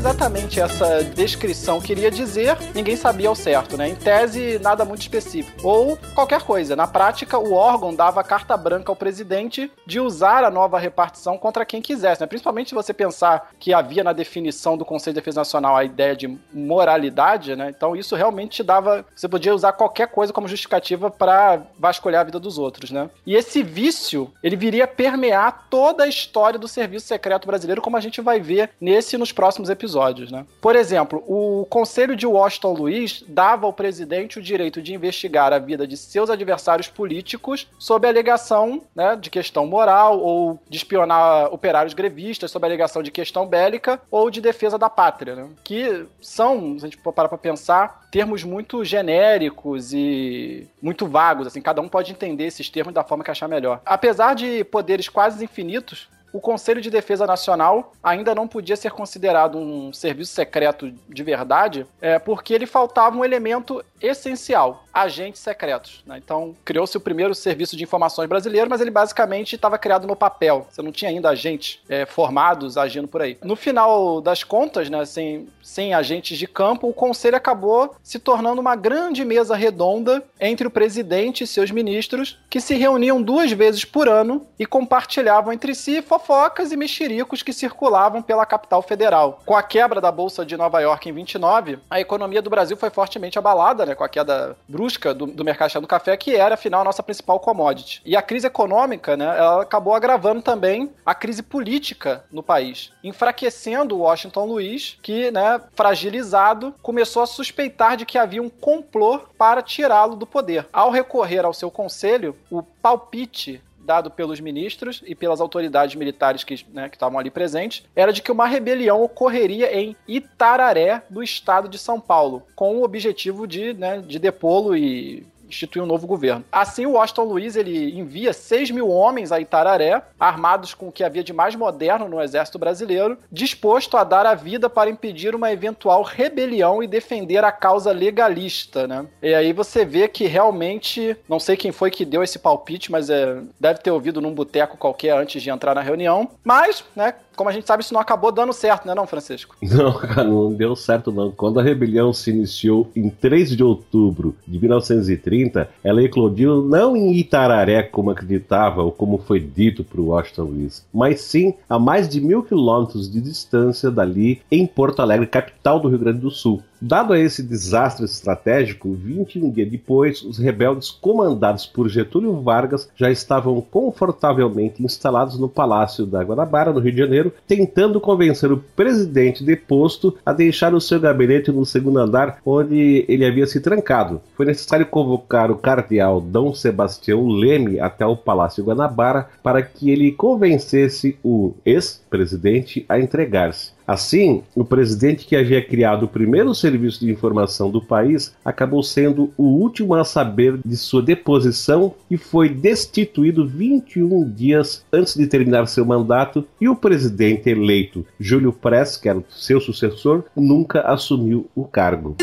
Exatamente 0.00 0.58
essa 0.58 1.04
descrição 1.04 1.78
queria 1.78 2.10
dizer, 2.10 2.56
ninguém 2.74 2.96
sabia 2.96 3.28
ao 3.28 3.34
certo, 3.34 3.76
né? 3.76 3.86
Em 3.86 3.94
tese, 3.94 4.58
nada 4.58 4.82
muito 4.82 5.02
específico. 5.02 5.60
Ou 5.62 5.98
qualquer 6.14 6.40
coisa. 6.40 6.74
Na 6.74 6.86
prática, 6.86 7.38
o 7.38 7.52
órgão 7.52 7.94
dava 7.94 8.24
carta 8.24 8.56
branca 8.56 8.90
ao 8.90 8.96
presidente 8.96 9.70
de 9.86 10.00
usar 10.00 10.42
a 10.42 10.50
nova 10.50 10.78
repartição 10.78 11.36
contra 11.36 11.66
quem 11.66 11.82
quisesse, 11.82 12.22
né? 12.22 12.26
Principalmente 12.26 12.70
se 12.70 12.74
você 12.74 12.94
pensar 12.94 13.50
que 13.58 13.74
havia 13.74 14.02
na 14.02 14.14
definição 14.14 14.74
do 14.74 14.86
Conselho 14.86 15.12
de 15.12 15.20
Defesa 15.20 15.40
Nacional 15.40 15.76
a 15.76 15.84
ideia 15.84 16.16
de 16.16 16.34
moralidade, 16.50 17.54
né? 17.54 17.68
Então 17.68 17.94
isso 17.94 18.16
realmente 18.16 18.56
te 18.56 18.62
dava. 18.62 19.04
Você 19.14 19.28
podia 19.28 19.54
usar 19.54 19.72
qualquer 19.74 20.08
coisa 20.08 20.32
como 20.32 20.48
justificativa 20.48 21.10
para 21.10 21.60
vasculhar 21.78 22.22
a 22.22 22.24
vida 22.24 22.40
dos 22.40 22.56
outros, 22.56 22.90
né? 22.90 23.10
E 23.26 23.36
esse 23.36 23.62
vício, 23.62 24.32
ele 24.42 24.56
viria 24.56 24.86
permear 24.86 25.66
toda 25.68 26.04
a 26.04 26.08
história 26.08 26.58
do 26.58 26.66
serviço 26.66 27.06
secreto 27.06 27.46
brasileiro, 27.46 27.82
como 27.82 27.98
a 27.98 28.00
gente 28.00 28.22
vai 28.22 28.40
ver 28.40 28.70
nesse 28.80 29.16
e 29.16 29.18
nos 29.18 29.30
próximos 29.30 29.68
episódios 29.68 29.89
episódios, 29.90 30.30
né? 30.30 30.46
Por 30.60 30.76
exemplo, 30.76 31.22
o 31.26 31.66
Conselho 31.66 32.14
de 32.14 32.26
Washington 32.26 32.72
Luiz 32.72 33.24
dava 33.26 33.66
ao 33.66 33.72
presidente 33.72 34.38
o 34.38 34.42
direito 34.42 34.80
de 34.80 34.94
investigar 34.94 35.52
a 35.52 35.58
vida 35.58 35.86
de 35.86 35.96
seus 35.96 36.30
adversários 36.30 36.88
políticos 36.88 37.66
sob 37.78 38.06
alegação 38.06 38.82
né, 38.94 39.16
de 39.16 39.28
questão 39.28 39.66
moral 39.66 40.20
ou 40.20 40.60
de 40.68 40.78
espionar 40.78 41.52
operários 41.52 41.94
grevistas 41.94 42.50
sob 42.50 42.64
alegação 42.64 43.02
de 43.02 43.10
questão 43.10 43.46
bélica 43.46 44.00
ou 44.10 44.30
de 44.30 44.40
defesa 44.40 44.78
da 44.78 44.88
pátria, 44.88 45.34
né? 45.34 45.48
Que 45.64 46.06
são, 46.20 46.78
se 46.78 46.84
a 46.84 46.88
gente 46.88 46.98
parar 46.98 47.28
para 47.28 47.38
pensar, 47.38 48.06
termos 48.10 48.44
muito 48.44 48.84
genéricos 48.84 49.92
e 49.92 50.68
muito 50.80 51.06
vagos, 51.06 51.46
assim, 51.46 51.60
cada 51.60 51.80
um 51.80 51.88
pode 51.88 52.12
entender 52.12 52.44
esses 52.44 52.68
termos 52.68 52.94
da 52.94 53.04
forma 53.04 53.24
que 53.24 53.30
achar 53.30 53.48
melhor. 53.48 53.80
Apesar 53.84 54.34
de 54.34 54.64
poderes 54.64 55.08
quase 55.08 55.44
infinitos, 55.44 56.08
o 56.32 56.40
Conselho 56.40 56.80
de 56.80 56.90
Defesa 56.90 57.26
Nacional 57.26 57.92
ainda 58.02 58.34
não 58.34 58.46
podia 58.46 58.76
ser 58.76 58.92
considerado 58.92 59.58
um 59.58 59.92
serviço 59.92 60.32
secreto 60.32 60.92
de 61.08 61.22
verdade, 61.22 61.86
é, 62.00 62.18
porque 62.18 62.54
ele 62.54 62.66
faltava 62.66 63.16
um 63.16 63.24
elemento 63.24 63.84
essencial: 64.00 64.84
agentes 64.92 65.40
secretos. 65.40 66.02
Né? 66.06 66.18
Então, 66.18 66.54
criou-se 66.64 66.96
o 66.96 67.00
primeiro 67.00 67.34
serviço 67.34 67.76
de 67.76 67.84
informações 67.84 68.28
brasileiro, 68.28 68.70
mas 68.70 68.80
ele 68.80 68.90
basicamente 68.90 69.54
estava 69.54 69.78
criado 69.78 70.06
no 70.06 70.16
papel. 70.16 70.66
Você 70.70 70.82
não 70.82 70.92
tinha 70.92 71.10
ainda 71.10 71.30
agentes 71.30 71.80
é, 71.88 72.06
formados 72.06 72.76
agindo 72.76 73.08
por 73.08 73.22
aí. 73.22 73.38
No 73.42 73.56
final 73.56 74.20
das 74.20 74.44
contas, 74.44 74.88
né, 74.88 75.04
sem, 75.04 75.48
sem 75.62 75.94
agentes 75.94 76.38
de 76.38 76.46
campo, 76.46 76.88
o 76.88 76.94
Conselho 76.94 77.36
acabou 77.36 77.94
se 78.02 78.18
tornando 78.18 78.60
uma 78.60 78.76
grande 78.76 79.24
mesa 79.24 79.54
redonda 79.54 80.22
entre 80.40 80.66
o 80.66 80.70
presidente 80.70 81.44
e 81.44 81.46
seus 81.46 81.70
ministros, 81.70 82.38
que 82.48 82.60
se 82.60 82.74
reuniam 82.74 83.22
duas 83.22 83.50
vezes 83.52 83.84
por 83.84 84.08
ano 84.08 84.46
e 84.58 84.66
compartilhavam 84.66 85.52
entre 85.52 85.74
si 85.74 86.02
fofocas 86.20 86.70
e 86.70 86.76
mexericos 86.76 87.42
que 87.42 87.52
circulavam 87.52 88.22
pela 88.22 88.46
capital 88.46 88.82
federal. 88.82 89.40
Com 89.44 89.56
a 89.56 89.62
quebra 89.62 90.00
da 90.00 90.12
Bolsa 90.12 90.44
de 90.44 90.56
Nova 90.56 90.80
York 90.80 91.08
em 91.08 91.12
29, 91.12 91.78
a 91.88 92.00
economia 92.00 92.42
do 92.42 92.50
Brasil 92.50 92.76
foi 92.76 92.90
fortemente 92.90 93.38
abalada, 93.38 93.86
né, 93.86 93.94
com 93.94 94.04
a 94.04 94.08
queda 94.08 94.56
brusca 94.68 95.12
do, 95.14 95.26
do 95.26 95.44
mercado 95.44 95.80
do 95.80 95.86
café, 95.86 96.16
que 96.16 96.34
era, 96.34 96.54
afinal, 96.54 96.80
a 96.80 96.84
nossa 96.84 97.02
principal 97.02 97.38
commodity. 97.38 98.02
E 98.04 98.16
a 98.16 98.22
crise 98.22 98.46
econômica, 98.46 99.16
né, 99.16 99.24
ela 99.24 99.62
acabou 99.62 99.94
agravando 99.94 100.42
também 100.42 100.90
a 101.04 101.14
crise 101.14 101.42
política 101.42 102.24
no 102.30 102.42
país, 102.42 102.92
enfraquecendo 103.04 103.98
Washington 103.98 104.44
Luiz, 104.46 104.98
que, 105.02 105.30
né, 105.30 105.60
fragilizado, 105.74 106.74
começou 106.82 107.22
a 107.22 107.26
suspeitar 107.26 107.96
de 107.96 108.06
que 108.06 108.18
havia 108.18 108.42
um 108.42 108.48
complô 108.48 109.20
para 109.38 109.62
tirá-lo 109.62 110.16
do 110.16 110.26
poder. 110.26 110.66
Ao 110.72 110.90
recorrer 110.90 111.44
ao 111.44 111.54
seu 111.54 111.70
conselho, 111.70 112.36
o 112.50 112.62
palpite 112.62 113.62
dado 113.90 114.08
pelos 114.08 114.38
ministros 114.38 115.02
e 115.04 115.16
pelas 115.16 115.40
autoridades 115.40 115.96
militares 115.96 116.44
que 116.44 116.64
né, 116.72 116.88
estavam 116.92 117.18
ali 117.18 117.28
presentes, 117.28 117.84
era 117.96 118.12
de 118.12 118.22
que 118.22 118.30
uma 118.30 118.46
rebelião 118.46 119.02
ocorreria 119.02 119.76
em 119.76 119.96
Itararé, 120.06 121.02
do 121.10 121.24
estado 121.24 121.68
de 121.68 121.76
São 121.76 122.00
Paulo, 122.00 122.44
com 122.54 122.76
o 122.76 122.84
objetivo 122.84 123.48
de, 123.48 123.74
né, 123.74 123.98
de 123.98 124.20
depô-lo 124.20 124.76
e 124.76 125.26
instituir 125.50 125.82
um 125.82 125.86
novo 125.86 126.06
governo. 126.06 126.44
Assim, 126.50 126.86
o 126.86 126.92
Washington 126.92 127.24
Luiz 127.24 127.56
ele 127.56 127.98
envia 127.98 128.32
6 128.32 128.70
mil 128.70 128.88
homens 128.88 129.32
a 129.32 129.40
Itararé, 129.40 130.02
armados 130.18 130.74
com 130.74 130.88
o 130.88 130.92
que 130.92 131.04
havia 131.04 131.24
de 131.24 131.32
mais 131.32 131.54
moderno 131.54 132.08
no 132.08 132.20
exército 132.20 132.58
brasileiro, 132.58 133.18
disposto 133.30 133.96
a 133.96 134.04
dar 134.04 134.26
a 134.26 134.34
vida 134.34 134.68
para 134.68 134.90
impedir 134.90 135.34
uma 135.34 135.52
eventual 135.52 136.02
rebelião 136.02 136.82
e 136.82 136.86
defender 136.86 137.44
a 137.44 137.52
causa 137.52 137.92
legalista, 137.92 138.86
né? 138.86 139.06
E 139.22 139.34
aí 139.34 139.52
você 139.52 139.84
vê 139.84 140.08
que 140.08 140.26
realmente, 140.26 141.16
não 141.28 141.40
sei 141.40 141.56
quem 141.56 141.72
foi 141.72 141.90
que 141.90 142.04
deu 142.04 142.22
esse 142.22 142.38
palpite, 142.38 142.90
mas 142.90 143.10
é, 143.10 143.38
deve 143.58 143.80
ter 143.80 143.90
ouvido 143.90 144.20
num 144.20 144.34
boteco 144.34 144.76
qualquer 144.76 145.16
antes 145.16 145.42
de 145.42 145.50
entrar 145.50 145.74
na 145.74 145.80
reunião. 145.80 146.28
Mas, 146.44 146.84
né, 146.94 147.14
como 147.40 147.48
a 147.48 147.54
gente 147.54 147.66
sabe, 147.66 147.82
isso 147.82 147.94
não 147.94 148.02
acabou 148.02 148.30
dando 148.30 148.52
certo, 148.52 148.86
né, 148.86 148.94
não, 148.94 149.06
Francisco? 149.06 149.56
Não, 149.64 149.94
cara, 149.94 150.24
não 150.24 150.52
deu 150.52 150.76
certo, 150.76 151.10
não. 151.10 151.30
Quando 151.30 151.58
a 151.58 151.62
rebelião 151.62 152.12
se 152.12 152.28
iniciou 152.28 152.90
em 152.94 153.08
3 153.08 153.56
de 153.56 153.64
outubro 153.64 154.36
de 154.46 154.58
1930, 154.58 155.70
ela 155.82 156.02
eclodiu 156.02 156.62
não 156.62 156.94
em 156.94 157.14
Itararé, 157.16 157.82
como 157.82 158.10
acreditava 158.10 158.82
ou 158.82 158.92
como 158.92 159.16
foi 159.16 159.40
dito 159.40 159.82
por 159.82 160.00
Washington 160.00 160.42
Luiz, 160.42 160.84
mas 160.92 161.22
sim 161.22 161.54
a 161.66 161.78
mais 161.78 162.08
de 162.10 162.20
mil 162.20 162.42
quilômetros 162.42 163.10
de 163.10 163.22
distância 163.22 163.90
dali, 163.90 164.42
em 164.50 164.66
Porto 164.66 165.00
Alegre, 165.00 165.26
capital 165.26 165.80
do 165.80 165.88
Rio 165.88 165.98
Grande 165.98 166.18
do 166.18 166.30
Sul. 166.30 166.62
Dado 166.82 167.12
a 167.12 167.18
esse 167.18 167.42
desastre 167.42 168.06
estratégico, 168.06 168.94
21 168.94 169.50
dias 169.50 169.70
depois, 169.70 170.22
os 170.22 170.38
rebeldes 170.38 170.90
comandados 170.90 171.66
por 171.66 171.90
Getúlio 171.90 172.40
Vargas 172.40 172.88
já 172.96 173.10
estavam 173.10 173.60
confortavelmente 173.60 174.82
instalados 174.82 175.38
no 175.38 175.46
Palácio 175.46 176.06
da 176.06 176.22
Guanabara, 176.22 176.72
no 176.72 176.80
Rio 176.80 176.92
de 176.92 176.98
Janeiro, 176.98 177.34
tentando 177.46 178.00
convencer 178.00 178.50
o 178.50 178.64
presidente 178.74 179.44
deposto 179.44 180.16
a 180.24 180.32
deixar 180.32 180.72
o 180.72 180.80
seu 180.80 180.98
gabinete 180.98 181.52
no 181.52 181.66
segundo 181.66 181.98
andar, 181.98 182.38
onde 182.46 183.04
ele 183.06 183.26
havia 183.26 183.46
se 183.46 183.60
trancado. 183.60 184.22
Foi 184.34 184.46
necessário 184.46 184.86
convocar 184.86 185.50
o 185.50 185.58
cardeal 185.58 186.18
Dom 186.18 186.54
Sebastião 186.54 187.28
Leme 187.28 187.78
até 187.78 188.06
o 188.06 188.16
Palácio 188.16 188.64
Guanabara 188.64 189.28
para 189.42 189.62
que 189.62 189.90
ele 189.90 190.12
convencesse 190.12 191.18
o 191.22 191.52
ex-presidente 191.66 192.86
a 192.88 192.98
entregar-se. 192.98 193.78
Assim, 193.90 194.44
o 194.54 194.64
presidente 194.64 195.26
que 195.26 195.34
havia 195.34 195.60
criado 195.60 196.04
o 196.04 196.08
primeiro 196.08 196.54
serviço 196.54 197.00
de 197.00 197.10
informação 197.10 197.68
do 197.72 197.82
país 197.82 198.32
acabou 198.44 198.84
sendo 198.84 199.32
o 199.36 199.42
último 199.42 199.96
a 199.96 200.04
saber 200.04 200.60
de 200.64 200.76
sua 200.76 201.02
deposição 201.02 201.92
e 202.08 202.16
foi 202.16 202.48
destituído 202.48 203.44
21 203.44 204.30
dias 204.30 204.84
antes 204.92 205.16
de 205.16 205.26
terminar 205.26 205.66
seu 205.66 205.84
mandato, 205.84 206.46
e 206.60 206.68
o 206.68 206.76
presidente 206.76 207.50
eleito, 207.50 208.06
Júlio 208.20 208.52
Press, 208.52 208.96
que 208.96 209.08
era 209.08 209.24
seu 209.28 209.60
sucessor, 209.60 210.22
nunca 210.36 210.82
assumiu 210.82 211.50
o 211.52 211.64
cargo. 211.64 212.14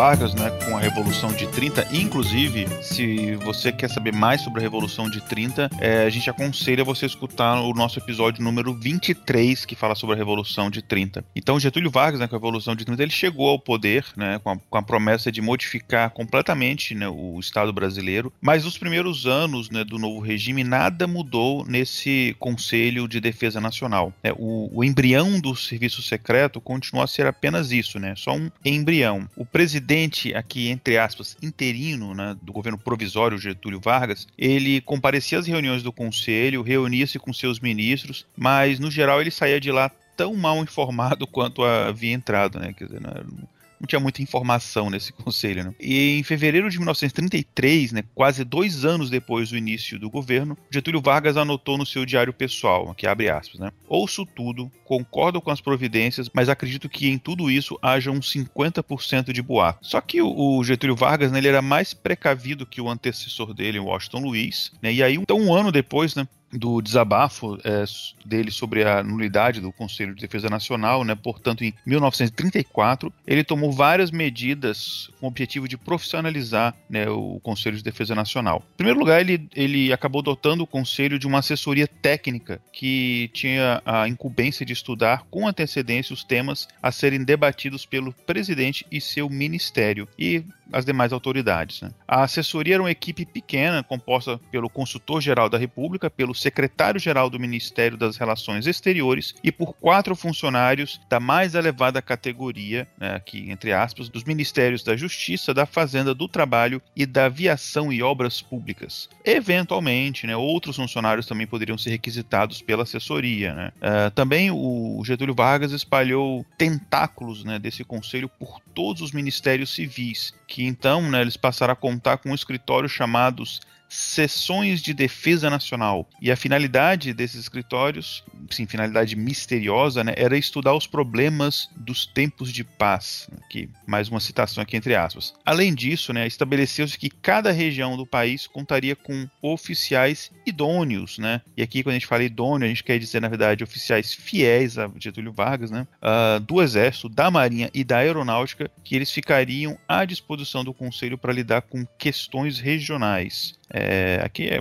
Vargas, 0.00 0.34
né, 0.34 0.50
a 0.80 0.82
Revolução 0.82 1.30
de 1.30 1.46
30. 1.46 1.88
Inclusive, 1.92 2.66
se 2.82 3.36
você 3.36 3.70
quer 3.70 3.90
saber 3.90 4.14
mais 4.14 4.40
sobre 4.40 4.60
a 4.60 4.62
Revolução 4.62 5.10
de 5.10 5.20
30, 5.20 5.70
é, 5.78 6.06
a 6.06 6.10
gente 6.10 6.30
aconselha 6.30 6.82
você 6.82 7.04
escutar 7.04 7.60
o 7.60 7.74
nosso 7.74 7.98
episódio 7.98 8.42
número 8.42 8.72
23, 8.72 9.66
que 9.66 9.76
fala 9.76 9.94
sobre 9.94 10.14
a 10.14 10.18
Revolução 10.18 10.70
de 10.70 10.80
30. 10.80 11.22
Então, 11.36 11.60
Getúlio 11.60 11.90
Vargas, 11.90 12.18
né, 12.18 12.26
com 12.26 12.34
a 12.34 12.38
Revolução 12.38 12.74
de 12.74 12.86
30, 12.86 13.02
ele 13.02 13.12
chegou 13.12 13.50
ao 13.50 13.58
poder 13.58 14.06
né, 14.16 14.40
com, 14.42 14.50
a, 14.50 14.56
com 14.56 14.78
a 14.78 14.82
promessa 14.82 15.30
de 15.30 15.42
modificar 15.42 16.10
completamente 16.10 16.94
né, 16.94 17.06
o 17.08 17.38
Estado 17.38 17.72
brasileiro, 17.74 18.32
mas 18.40 18.64
nos 18.64 18.78
primeiros 18.78 19.26
anos 19.26 19.68
né, 19.68 19.84
do 19.84 19.98
novo 19.98 20.20
regime, 20.20 20.64
nada 20.64 21.06
mudou 21.06 21.62
nesse 21.66 22.34
Conselho 22.38 23.06
de 23.06 23.20
Defesa 23.20 23.60
Nacional. 23.60 24.14
É, 24.22 24.32
o, 24.32 24.70
o 24.72 24.82
embrião 24.82 25.38
do 25.38 25.54
serviço 25.54 26.00
secreto 26.00 26.58
continua 26.58 27.04
a 27.04 27.06
ser 27.06 27.26
apenas 27.26 27.70
isso, 27.70 27.98
né, 27.98 28.14
só 28.16 28.34
um 28.34 28.50
embrião. 28.64 29.28
O 29.36 29.44
presidente 29.44 30.34
aqui, 30.34 30.69
entre 30.70 30.98
aspas, 30.98 31.36
interino 31.42 32.14
né, 32.14 32.36
do 32.40 32.52
governo 32.52 32.78
provisório 32.78 33.38
Getúlio 33.38 33.80
Vargas, 33.80 34.26
ele 34.38 34.80
comparecia 34.80 35.38
às 35.38 35.46
reuniões 35.46 35.82
do 35.82 35.92
conselho, 35.92 36.62
reunia-se 36.62 37.18
com 37.18 37.32
seus 37.32 37.60
ministros, 37.60 38.26
mas 38.36 38.78
no 38.78 38.90
geral 38.90 39.20
ele 39.20 39.30
saía 39.30 39.60
de 39.60 39.70
lá 39.70 39.90
tão 40.16 40.34
mal 40.34 40.58
informado 40.62 41.26
quanto 41.28 41.64
havia 41.64 42.12
entrado, 42.12 42.58
né? 42.58 42.72
Quer 42.72 42.84
dizer, 42.84 43.00
não, 43.00 43.48
não 43.80 43.86
tinha 43.86 43.98
muita 43.98 44.22
informação 44.22 44.90
nesse 44.90 45.12
conselho. 45.14 45.64
Né? 45.64 45.74
E 45.80 46.18
em 46.18 46.22
fevereiro 46.22 46.68
de 46.68 46.76
1933, 46.78 47.92
né, 47.92 48.04
quase 48.14 48.44
dois 48.44 48.84
anos 48.84 49.08
depois 49.08 49.50
do 49.50 49.56
início 49.56 49.98
do 49.98 50.10
governo, 50.10 50.56
Getúlio 50.70 51.00
Vargas 51.00 51.36
anotou 51.36 51.78
no 51.78 51.86
seu 51.86 52.04
diário 52.04 52.32
pessoal, 52.32 52.94
que 52.94 53.06
abre 53.06 53.30
aspas, 53.30 53.58
né, 53.58 53.70
ouço 53.88 54.26
tudo, 54.26 54.70
concordo 54.84 55.40
com 55.40 55.50
as 55.50 55.60
providências, 55.60 56.28
mas 56.34 56.48
acredito 56.48 56.88
que 56.88 57.08
em 57.08 57.18
tudo 57.18 57.50
isso 57.50 57.78
haja 57.80 58.10
uns 58.10 58.32
50% 58.32 59.32
de 59.32 59.40
boato. 59.40 59.78
Só 59.82 60.00
que 60.00 60.20
o 60.20 60.62
Getúlio 60.62 60.96
Vargas 60.96 61.32
né, 61.32 61.38
ele 61.38 61.48
era 61.48 61.62
mais 61.62 61.94
precavido 61.94 62.66
que 62.66 62.80
o 62.80 62.88
antecessor 62.88 63.54
dele, 63.54 63.78
Washington 63.78 64.20
Luiz, 64.20 64.72
né, 64.82 64.92
e 64.92 65.02
aí 65.02 65.14
então 65.14 65.40
um 65.40 65.54
ano 65.54 65.72
depois, 65.72 66.14
né, 66.14 66.28
do 66.52 66.80
desabafo 66.80 67.58
é, 67.64 67.84
dele 68.24 68.50
sobre 68.50 68.84
a 68.84 69.02
nulidade 69.02 69.60
do 69.60 69.72
Conselho 69.72 70.14
de 70.14 70.20
Defesa 70.20 70.48
Nacional, 70.48 71.04
né? 71.04 71.14
Portanto, 71.14 71.64
em 71.64 71.72
1934, 71.86 73.12
ele 73.26 73.44
tomou 73.44 73.72
várias 73.72 74.10
medidas 74.10 75.10
com 75.18 75.26
o 75.26 75.28
objetivo 75.28 75.68
de 75.68 75.76
profissionalizar 75.76 76.74
né, 76.88 77.08
o 77.08 77.40
Conselho 77.42 77.76
de 77.76 77.82
Defesa 77.82 78.14
Nacional. 78.14 78.62
Em 78.74 78.76
primeiro 78.76 78.98
lugar, 78.98 79.20
ele, 79.20 79.48
ele 79.54 79.92
acabou 79.92 80.22
dotando 80.22 80.64
o 80.64 80.66
Conselho 80.66 81.18
de 81.18 81.26
uma 81.26 81.38
assessoria 81.38 81.86
técnica 81.86 82.60
que 82.72 83.30
tinha 83.32 83.82
a 83.84 84.08
incumbência 84.08 84.64
de 84.66 84.72
estudar 84.72 85.24
com 85.30 85.46
antecedência 85.46 86.12
os 86.12 86.24
temas 86.24 86.68
a 86.82 86.90
serem 86.90 87.24
debatidos 87.24 87.86
pelo 87.86 88.12
presidente 88.12 88.86
e 88.90 89.00
seu 89.00 89.28
ministério. 89.28 90.08
E 90.18 90.44
as 90.72 90.84
demais 90.84 91.12
autoridades. 91.12 91.82
Né? 91.82 91.90
A 92.06 92.22
assessoria 92.22 92.74
era 92.74 92.82
uma 92.82 92.90
equipe 92.90 93.24
pequena, 93.24 93.82
composta 93.82 94.38
pelo 94.50 94.70
consultor-geral 94.70 95.48
da 95.48 95.58
República, 95.58 96.10
pelo 96.10 96.34
secretário-geral 96.34 97.30
do 97.30 97.40
Ministério 97.40 97.96
das 97.96 98.16
Relações 98.16 98.66
Exteriores 98.66 99.34
e 99.42 99.50
por 99.50 99.72
quatro 99.74 100.14
funcionários 100.14 101.00
da 101.08 101.20
mais 101.20 101.54
elevada 101.54 102.02
categoria, 102.02 102.86
né, 102.98 103.14
aqui 103.14 103.50
entre 103.50 103.72
aspas, 103.72 104.08
dos 104.08 104.24
Ministérios 104.24 104.82
da 104.82 104.96
Justiça, 104.96 105.54
da 105.54 105.66
Fazenda, 105.66 106.14
do 106.14 106.28
Trabalho 106.28 106.82
e 106.94 107.06
da 107.06 107.26
Aviação 107.26 107.92
e 107.92 108.02
Obras 108.02 108.40
Públicas. 108.42 109.08
Eventualmente, 109.24 110.26
né, 110.26 110.36
outros 110.36 110.76
funcionários 110.76 111.26
também 111.26 111.46
poderiam 111.46 111.78
ser 111.78 111.90
requisitados 111.90 112.62
pela 112.62 112.82
assessoria. 112.82 113.54
Né? 113.54 113.72
Uh, 113.76 114.10
também 114.12 114.50
o 114.50 115.02
Getúlio 115.04 115.34
Vargas 115.34 115.72
espalhou 115.72 116.44
tentáculos 116.56 117.44
né, 117.44 117.58
desse 117.58 117.84
conselho 117.84 118.28
por 118.28 118.60
todos 118.74 119.02
os 119.02 119.12
ministérios 119.12 119.74
civis, 119.74 120.34
que 120.46 120.59
então 120.64 121.02
né, 121.02 121.20
eles 121.20 121.36
passaram 121.36 121.72
a 121.72 121.76
contar 121.76 122.18
com 122.18 122.30
um 122.30 122.34
escritório 122.34 122.88
chamados 122.88 123.60
sessões 123.90 124.80
de 124.80 124.94
defesa 124.94 125.50
nacional. 125.50 126.08
E 126.22 126.30
a 126.30 126.36
finalidade 126.36 127.12
desses 127.12 127.40
escritórios, 127.40 128.24
sim, 128.48 128.66
finalidade 128.66 129.16
misteriosa, 129.16 130.04
né, 130.04 130.14
era 130.16 130.38
estudar 130.38 130.74
os 130.74 130.86
problemas 130.86 131.68
dos 131.76 132.06
tempos 132.06 132.52
de 132.52 132.62
paz. 132.62 133.28
Aqui, 133.44 133.68
mais 133.86 134.08
uma 134.08 134.20
citação 134.20 134.62
aqui 134.62 134.76
entre 134.76 134.94
aspas. 134.94 135.34
Além 135.44 135.74
disso, 135.74 136.12
né, 136.12 136.26
estabeleceu-se 136.26 136.96
que 136.96 137.10
cada 137.10 137.50
região 137.50 137.96
do 137.96 138.06
país 138.06 138.46
contaria 138.46 138.94
com 138.94 139.28
oficiais 139.42 140.30
idôneos, 140.46 141.18
né? 141.18 141.42
E 141.56 141.62
aqui 141.62 141.82
quando 141.82 141.94
a 141.94 141.98
gente 141.98 142.06
fala 142.06 142.22
idôneo, 142.22 142.66
a 142.66 142.68
gente 142.68 142.84
quer 142.84 142.98
dizer 142.98 143.20
na 143.20 143.28
verdade 143.28 143.64
oficiais 143.64 144.14
fiéis 144.14 144.78
a 144.78 144.90
Getúlio 144.98 145.32
Vargas, 145.32 145.70
né? 145.70 145.86
Uh, 146.00 146.40
do 146.40 146.62
Exército, 146.62 147.08
da 147.08 147.30
Marinha 147.30 147.70
e 147.74 147.82
da 147.82 147.98
Aeronáutica, 147.98 148.70
que 148.84 148.94
eles 148.94 149.10
ficariam 149.10 149.76
à 149.88 150.04
disposição 150.04 150.62
do 150.62 150.72
Conselho 150.72 151.18
para 151.18 151.32
lidar 151.32 151.62
com 151.62 151.84
questões 151.98 152.60
regionais. 152.60 153.58
É, 153.72 154.20
aqui 154.22 154.48
é 154.48 154.60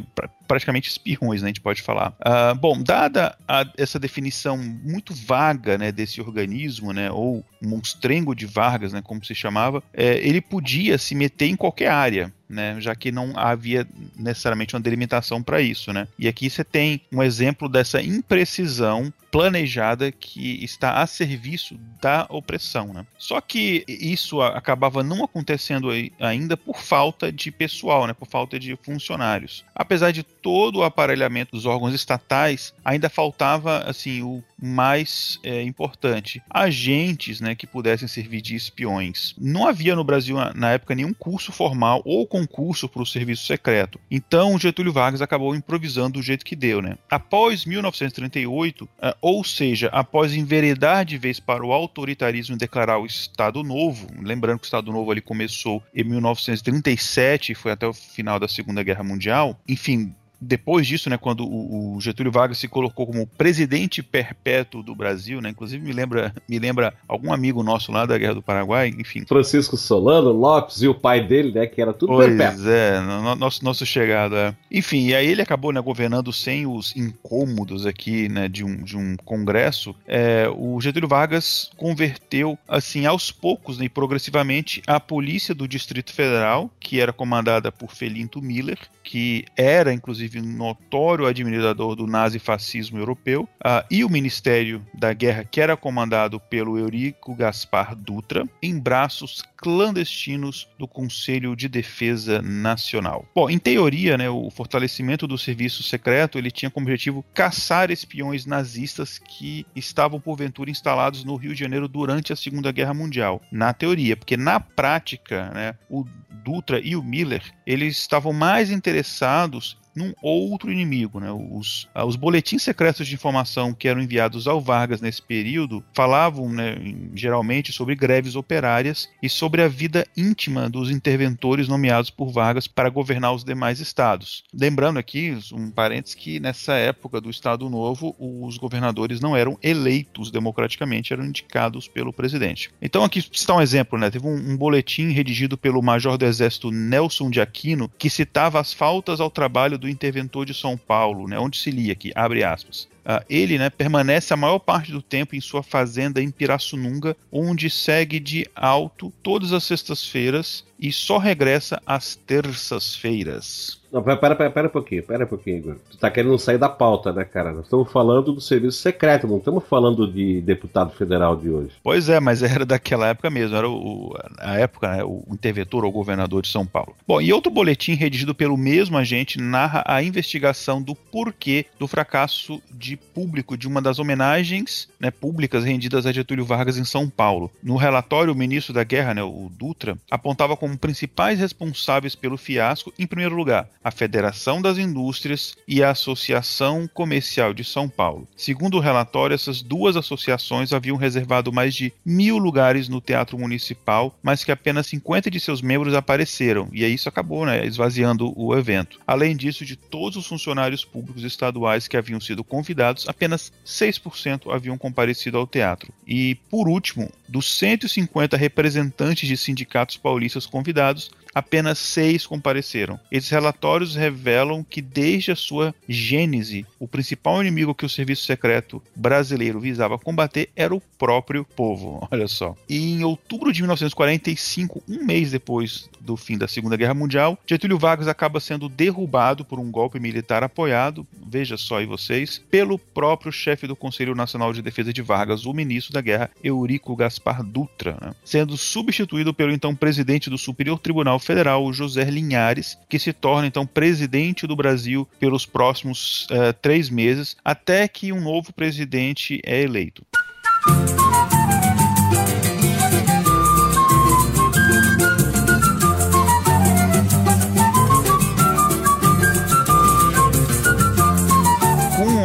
praticamente 0.50 0.90
espiões, 0.90 1.44
né, 1.44 1.46
a 1.46 1.50
gente 1.50 1.62
pode 1.62 1.84
falar. 1.84 2.16
Uh, 2.20 2.56
bom, 2.56 2.82
dada 2.82 3.38
a, 3.48 3.64
essa 3.78 4.00
definição 4.00 4.58
muito 4.58 5.14
vaga 5.14 5.78
né, 5.78 5.92
desse 5.92 6.20
organismo, 6.20 6.92
né, 6.92 7.12
ou 7.12 7.46
monstrengo 7.62 8.34
de 8.34 8.48
Vargas, 8.48 8.92
né, 8.92 9.02
como 9.04 9.24
se 9.24 9.36
chamava, 9.36 9.84
é, 9.94 10.18
ele 10.28 10.42
podia 10.42 10.98
se 10.98 11.14
meter 11.14 11.46
em 11.46 11.56
qualquer 11.56 11.92
área. 11.92 12.34
Né, 12.50 12.82
já 12.82 12.96
que 12.96 13.12
não 13.12 13.38
havia 13.38 13.88
necessariamente 14.16 14.74
uma 14.74 14.82
delimitação 14.82 15.44
para 15.44 15.62
isso. 15.62 15.94
Né? 15.94 16.08
E 16.18 16.28
aqui 16.28 16.50
você 16.50 16.64
tem 16.64 17.00
um 17.12 17.22
exemplo 17.22 17.70
dessa 17.70 18.02
imprecisão 18.02 19.14
planejada 19.30 20.12
que 20.12 20.64
está 20.64 20.94
a 21.02 21.06
serviço 21.06 21.80
da 22.02 22.26
opressão. 22.28 22.92
Né? 22.92 23.06
Só 23.20 23.40
que 23.40 23.86
isso 23.88 24.42
acabava 24.42 25.04
não 25.04 25.24
acontecendo 25.24 25.90
ainda 26.20 26.58
por 26.58 26.82
falta 26.82 27.32
de 27.32 27.52
pessoal, 27.52 28.08
né? 28.08 28.14
por 28.14 28.28
falta 28.28 28.60
de 28.60 28.76
funcionários. 28.82 29.64
Apesar 29.76 30.10
de 30.12 30.24
todo 30.42 30.80
o 30.80 30.84
aparelhamento 30.84 31.52
dos 31.52 31.66
órgãos 31.66 31.94
estatais, 31.94 32.74
ainda 32.84 33.10
faltava 33.10 33.80
assim 33.80 34.22
o 34.22 34.44
mais 34.62 35.40
é, 35.44 35.62
importante: 35.62 36.42
agentes 36.50 37.40
né, 37.40 37.56
que 37.56 37.68
pudessem 37.68 38.08
servir 38.08 38.42
de 38.42 38.56
espiões. 38.56 39.34
Não 39.38 39.68
havia 39.68 39.96
no 39.96 40.04
Brasil, 40.04 40.38
na 40.56 40.72
época, 40.72 40.96
nenhum 40.96 41.14
curso 41.14 41.52
formal 41.52 42.02
ou 42.06 42.28
concurso 42.28 42.88
para 42.90 43.02
o 43.02 43.06
serviço 43.06 43.46
secreto. 43.46 44.00
Então, 44.10 44.60
Getúlio 44.60 44.94
Vargas 44.94 45.22
acabou 45.22 45.56
improvisando 45.56 46.20
do 46.20 46.22
jeito 46.22 46.46
que 46.46 46.56
deu. 46.56 46.82
Né? 46.82 46.98
Após 47.10 47.66
1938, 47.66 48.90
é, 49.02 49.16
ou 49.22 49.44
seja, 49.44 49.88
após 49.92 50.34
enveredar 50.34 51.06
de 51.06 51.18
vez 51.18 51.40
para 51.40 51.66
o 51.66 51.72
autoritarismo 51.72 52.56
e 52.56 52.60
declarar 52.60 53.00
o 53.00 53.06
Estado 53.06 53.64
Novo, 53.64 54.08
lembrando 54.22 54.60
que 54.60 54.66
o 54.66 54.68
Estado 54.68 54.92
Novo 54.92 55.12
ali 55.12 55.22
começou 55.22 55.84
em 55.94 56.04
1937 56.04 57.52
e 57.52 57.56
foi 57.56 57.72
até 57.72 57.88
o 57.88 57.94
final 57.94 58.40
da 58.40 58.48
Segunda 58.48 58.84
Guerra 58.84 59.04
Mundial, 59.04 59.58
enfim, 59.68 60.14
depois 60.42 60.88
disso, 60.88 61.10
né, 61.10 61.18
quando 61.18 61.46
o, 61.46 62.00
Getúlio 62.00 62.32
Vargas 62.32 62.58
se 62.58 62.68
colocou 62.68 63.06
como 63.06 63.28
presidente 63.28 64.02
perpétuo 64.02 64.82
do 64.82 64.96
Brasil, 64.96 65.42
né, 65.42 65.50
inclusive 65.50 65.84
me 65.84 65.92
lembra, 65.92 66.34
me 66.48 66.58
lembra 66.60 66.94
algum 67.08 67.34
amigo 67.34 67.62
nosso 67.64 67.92
lá 67.92 68.06
da 68.06 68.18
Guerra 68.18 68.36
do 68.36 68.42
Paraguai, 68.42 68.94
enfim. 68.98 69.26
Francisco 69.28 69.76
Solano 69.76 70.32
Lopes 70.32 70.82
e 70.82 70.88
o 70.88 70.96
pai 70.96 71.26
dele, 71.26 71.52
né, 71.52 71.68
que 71.68 71.82
era 71.82 71.94
tudo 71.94 72.14
pois 72.14 72.28
perpétuo. 72.28 72.64
Pois 72.64 72.68
é, 72.68 73.00
no, 73.02 73.36
nosso, 73.36 73.64
nosso 73.64 73.86
chegado, 73.86 74.36
é. 74.36 74.56
Enfim, 74.72 75.08
e 75.08 75.16
aí 75.16 75.28
ele 75.28 75.42
acabou, 75.42 75.72
né, 75.72 75.82
governando 75.82 76.32
sem 76.32 76.66
os 76.66 76.96
incômodos 76.96 77.86
aqui, 77.86 78.30
né, 78.30 78.48
de 78.48 78.64
um, 78.64 78.84
de 78.84 78.98
um 78.98 79.18
congresso. 79.18 79.94
É, 80.08 80.50
o 80.56 80.80
Getúlio 80.80 81.10
Vargas 81.10 81.70
converteu, 81.76 82.58
assim, 82.68 83.06
aos 83.06 83.32
poucos 83.32 83.78
né, 83.78 83.86
e 83.86 83.90
progressivamente 83.90 84.82
a 84.88 85.00
polícia 85.00 85.54
do 85.54 85.68
Distrito 85.68 86.14
Federal, 86.14 86.70
que 86.80 87.00
era 87.00 87.12
comandada 87.12 87.72
por 87.72 87.92
Felinto 87.92 88.42
Miller, 88.42 88.78
que 89.10 89.46
era, 89.58 89.92
inclusive, 89.92 90.40
notório 90.40 91.26
admirador 91.26 91.96
do 91.96 92.06
nazifascismo 92.06 93.00
europeu, 93.00 93.50
uh, 93.56 93.84
e 93.90 94.04
o 94.04 94.10
Ministério 94.10 94.86
da 94.94 95.14
Guerra, 95.14 95.44
que 95.44 95.60
era 95.60 95.76
comandado 95.76 96.40
pelo 96.40 96.78
Eurico 96.78 97.34
Gaspar 97.34 97.96
Dutra, 97.96 98.48
em 98.62 98.78
braços 98.78 99.42
clandestinos 99.62 100.68
do 100.78 100.88
Conselho 100.88 101.56
de 101.56 101.68
Defesa 101.68 102.42
Nacional. 102.42 103.28
Bom, 103.36 103.50
em 103.50 103.60
teoria, 103.60 104.18
né, 104.18 104.30
o 104.30 104.50
fortalecimento 104.50 105.28
do 105.28 105.38
serviço 105.38 105.84
secreto 105.84 106.38
ele 106.38 106.50
tinha 106.50 106.72
como 106.72 106.86
objetivo 106.86 107.26
caçar 107.34 107.92
espiões 107.92 108.46
nazistas 108.46 109.20
que 109.20 109.66
estavam 109.76 110.20
porventura 110.20 110.72
instalados 110.72 111.26
no 111.26 111.36
Rio 111.36 111.54
de 111.54 111.60
Janeiro 111.60 111.88
durante 111.88 112.32
a 112.32 112.36
Segunda 112.38 112.72
Guerra 112.72 112.94
Mundial. 112.94 113.42
Na 113.52 113.74
teoria, 113.74 114.16
porque 114.16 114.38
na 114.38 114.60
prática, 114.60 115.50
né, 115.50 115.76
o 115.90 116.06
Dutra 116.44 116.80
e 116.80 116.96
o 116.96 117.04
Miller 117.04 117.44
eles 117.68 117.98
estavam 117.98 118.32
mais 118.32 118.72
interessados 118.72 119.78
num 119.96 120.14
outro 120.22 120.72
inimigo. 120.72 121.20
Né? 121.20 121.32
Os, 121.32 121.88
ah, 121.94 122.06
os 122.06 122.16
boletins 122.16 122.64
secretos 122.64 123.08
de 123.08 123.14
informação 123.14 123.74
que 123.74 123.88
eram 123.88 124.02
enviados 124.02 124.48
ao 124.48 124.62
Vargas 124.62 125.02
nesse 125.02 125.22
período 125.22 125.84
falavam 125.94 126.50
né, 126.52 126.78
geralmente 127.14 127.72
sobre 127.72 127.96
greves 127.96 128.36
operárias 128.36 129.10
e 129.22 129.30
sobre 129.30 129.62
a 129.62 129.68
vida 129.68 130.06
íntima 130.16 130.70
dos 130.70 130.90
interventores 130.90 131.68
nomeados 131.68 132.10
por 132.10 132.32
Vargas 132.32 132.68
para 132.68 132.90
governar 132.90 133.34
os 133.34 133.44
demais 133.44 133.80
estados. 133.80 134.44
Lembrando 134.54 135.00
aqui, 135.00 135.38
um 135.54 135.72
parênteses, 135.72 136.16
que 136.16 136.40
nessa 136.40 136.74
época 136.74 137.22
do 137.22 137.30
Estado 137.30 137.70
Novo, 137.70 138.16
os 138.20 138.58
governadores 138.58 139.20
não 139.20 139.36
eram 139.36 139.58
eleitos 139.62 140.32
democraticamente, 140.32 141.14
eram 141.14 141.26
indicados 141.26 141.88
pelo 141.88 142.14
presidente. 142.14 142.72
Então, 142.82 143.04
aqui 143.04 143.20
está 143.32 143.56
um 143.56 143.62
exemplo: 143.62 143.98
né? 143.98 144.10
teve 144.10 144.28
um, 144.28 144.36
um 144.36 144.58
boletim 144.58 145.12
redigido 145.12 145.58
pelo 145.58 145.82
major 145.82 146.18
do 146.18 146.26
Exército 146.26 146.72
Nelson 146.72 147.30
de 147.30 147.42
Aquino 147.42 147.90
que 147.98 148.10
citava 148.10 148.60
as 148.60 148.74
faltas 148.74 149.20
ao 149.20 149.30
trabalho 149.30 149.78
do 149.80 149.90
interventor 149.90 150.46
de 150.46 150.54
São 150.54 150.78
Paulo, 150.78 151.28
né, 151.28 151.40
onde 151.40 151.58
se 151.58 151.72
lia 151.72 151.94
aqui, 151.94 152.12
abre 152.14 152.44
aspas. 152.44 152.88
Uh, 153.10 153.26
ele 153.28 153.58
né, 153.58 153.72
permanece 153.72 154.32
a 154.32 154.38
maior 154.38 154.60
parte 154.60 154.92
do 154.92 155.02
tempo 155.02 155.36
em 155.36 155.42
sua 155.42 155.64
fazenda 155.64 156.22
em 156.22 156.30
Pirassununga, 156.30 157.18
onde 157.32 157.68
segue 157.68 158.20
de 158.20 158.48
alto 158.56 159.12
todas 159.24 159.52
as 159.52 159.64
sextas-feiras 159.64 160.64
e 160.80 160.92
só 160.92 161.18
regressa 161.18 161.82
às 161.86 162.16
terças-feiras. 162.16 163.80
Não, 163.92 164.04
pera, 164.04 164.36
pera, 164.36 164.52
pera 164.52 164.68
um 164.68 164.72
pouquinho, 164.72 165.04
pera 165.04 165.26
um 165.26 165.28
pouquinho, 165.28 165.58
Igor. 165.58 165.76
Tu 165.90 165.98
tá 165.98 166.12
querendo 166.12 166.38
sair 166.38 166.60
da 166.60 166.70
pauta, 166.70 167.12
né, 167.12 167.26
cara? 167.26 167.52
Nós 167.52 167.64
estamos 167.64 167.92
falando 167.92 168.34
do 168.34 168.42
serviço 168.42 168.78
secreto, 168.78 169.28
não 169.28 169.40
estamos 169.40 169.64
falando 169.68 170.08
de 170.12 170.42
deputado 170.42 170.92
federal 170.92 171.36
de 171.36 171.50
hoje. 171.50 171.72
Pois 171.84 172.08
é, 172.08 172.20
mas 172.20 172.44
era 172.44 172.66
daquela 172.66 173.08
época 173.08 173.32
mesmo, 173.32 173.56
era 173.56 173.68
o, 173.68 174.16
a 174.38 174.60
época, 174.60 174.96
né, 174.96 175.04
o 175.04 175.24
interventor 175.32 175.84
ou 175.84 175.92
governador 175.92 176.44
de 176.44 176.50
São 176.50 176.68
Paulo. 176.68 176.96
Bom, 177.08 177.20
e 177.20 177.34
outro 177.34 177.52
boletim 177.52 177.94
redigido 177.94 178.36
pelo 178.36 178.56
mesmo 178.56 178.96
agente 178.96 179.42
narra 179.42 179.84
a 179.88 180.04
investigação 180.04 180.82
do 180.82 180.94
porquê 180.94 181.66
do 181.80 181.88
fracasso 181.88 182.62
de 182.72 182.96
público 183.00 183.58
de 183.58 183.68
uma 183.68 183.82
das 183.82 184.00
homenagens 184.00 184.88
né, 185.00 185.12
públicas 185.12 185.64
rendidas 185.64 186.06
a 186.06 186.12
Getúlio 186.12 186.46
Vargas 186.46 186.78
em 186.78 186.86
São 186.86 187.10
Paulo. 187.10 187.52
No 187.62 187.76
relatório, 187.76 188.34
o 188.34 188.36
ministro 188.36 188.74
da 188.74 188.84
Guerra, 188.84 189.14
né, 189.14 189.24
o 189.24 189.50
Dutra, 189.52 189.98
apontava 190.10 190.56
como 190.56 190.78
principais 190.78 191.40
responsáveis 191.40 192.16
pelo 192.16 192.38
fiasco, 192.38 192.94
em 192.98 193.08
primeiro 193.08 193.36
lugar, 193.36 193.68
a 193.84 193.92
Federação 193.92 194.62
das 194.62 194.78
Indústrias 194.78 195.56
e 195.68 195.84
a 195.84 195.92
Associação 195.92 196.88
Comercial 196.94 197.54
de 197.54 197.64
São 197.64 197.90
Paulo. 197.90 198.28
Segundo 198.36 198.78
o 198.78 198.82
relatório, 198.82 199.34
essas 199.34 199.62
duas 199.62 199.96
associações 199.96 200.74
haviam 200.74 200.98
reservado 200.98 201.52
mais 201.52 201.74
de 201.74 201.94
mil 202.06 202.38
lugares 202.38 202.90
no 202.90 203.02
Teatro 203.02 203.38
Municipal, 203.38 204.18
mas 204.22 204.44
que 204.44 204.52
apenas 204.52 204.88
50 204.88 205.30
de 205.30 205.40
seus 205.40 205.62
membros 205.62 205.94
apareceram, 205.94 206.70
e 206.72 206.84
aí 206.84 206.94
isso 206.94 207.10
acabou 207.10 207.46
né, 207.46 207.66
esvaziando 207.66 208.34
o 208.36 208.56
evento. 208.56 209.00
Além 209.06 209.36
disso, 209.36 209.66
de 209.66 209.76
todos 209.76 210.18
os 210.18 210.28
funcionários 210.28 210.84
públicos 210.86 211.24
estaduais 211.24 211.88
que 211.88 211.98
haviam 211.98 212.20
sido 212.20 212.44
convidados, 212.44 212.79
apenas 213.08 213.52
6% 213.66 214.54
haviam 214.54 214.78
comparecido 214.78 215.38
ao 215.38 215.48
teatro. 215.48 215.94
E, 216.08 216.36
por 216.50 216.68
último, 216.68 217.12
dos 217.28 217.58
150 217.58 218.38
representantes 218.38 219.28
de 219.28 219.38
sindicatos 219.38 219.98
paulistas 219.98 220.46
convidados, 220.46 221.12
apenas 221.34 221.78
seis 221.78 222.26
compareceram. 222.26 223.00
Esses 223.12 223.30
relatórios 223.30 223.96
revelam 223.96 224.64
que 224.64 224.82
desde 224.82 225.32
a 225.32 225.36
sua 225.36 225.74
gênese, 225.88 226.66
o 226.80 226.88
principal 226.88 227.42
inimigo 227.42 227.76
que 227.76 227.86
o 227.86 227.90
serviço 227.90 228.26
secreto 228.26 228.82
brasileiro 228.96 229.60
visava 229.60 229.98
combater 229.98 230.50
era 230.56 230.74
o 230.74 230.82
próprio 230.98 231.46
povo. 231.56 232.08
Olha 232.12 232.28
só. 232.28 232.56
E 232.68 232.94
em 232.94 233.04
outubro 233.04 233.52
de 233.52 233.62
1945, 233.62 234.84
um 234.88 235.06
mês 235.06 235.32
depois 235.32 235.90
do 236.00 236.18
fim 236.18 236.38
da 236.38 236.48
Segunda 236.48 236.78
Guerra 236.78 236.94
Mundial, 236.94 237.38
Getúlio 237.46 237.78
Vargas 237.78 238.08
acaba 238.08 238.40
sendo 238.40 238.68
derrubado 238.68 239.46
por 239.46 239.60
um 239.60 239.70
golpe 239.70 240.00
militar 240.00 240.44
apoiado, 240.44 241.06
veja 241.28 241.58
só 241.58 241.78
aí 241.78 241.86
vocês, 241.86 242.42
pelo 242.50 242.80
próprio 242.80 243.32
chefe 243.32 243.68
do 243.68 243.76
Conselho 243.76 244.16
Nacional 244.16 244.54
de 244.54 244.62
Defesa 244.62 244.92
de 244.92 245.02
Vargas, 245.02 245.46
o 245.46 245.54
ministro 245.54 245.94
da 245.94 246.02
Guerra, 246.02 246.32
Eurico 246.44 246.96
Gaspar 246.96 247.44
Dutra, 247.44 247.98
né? 248.02 248.16
sendo 248.24 248.58
substituído 248.58 249.34
pelo 249.34 249.52
então 249.52 249.76
presidente 249.76 250.30
do 250.30 250.38
Superior 250.38 250.80
Tribunal 250.80 251.19
Federal, 251.20 251.72
José 251.74 252.06
Linhares, 252.06 252.78
que 252.88 253.00
se 253.00 253.14
torna 253.14 253.48
então 253.48 253.66
presidente 253.66 254.48
do 254.48 254.56
Brasil 254.56 255.08
pelos 255.20 255.46
próximos 255.46 256.26
uh, 256.26 256.54
três 256.62 256.90
meses, 256.90 257.36
até 257.44 257.88
que 257.88 258.12
um 258.12 258.22
novo 258.22 258.54
presidente 258.54 259.42
é 259.46 259.62
eleito. 259.62 260.04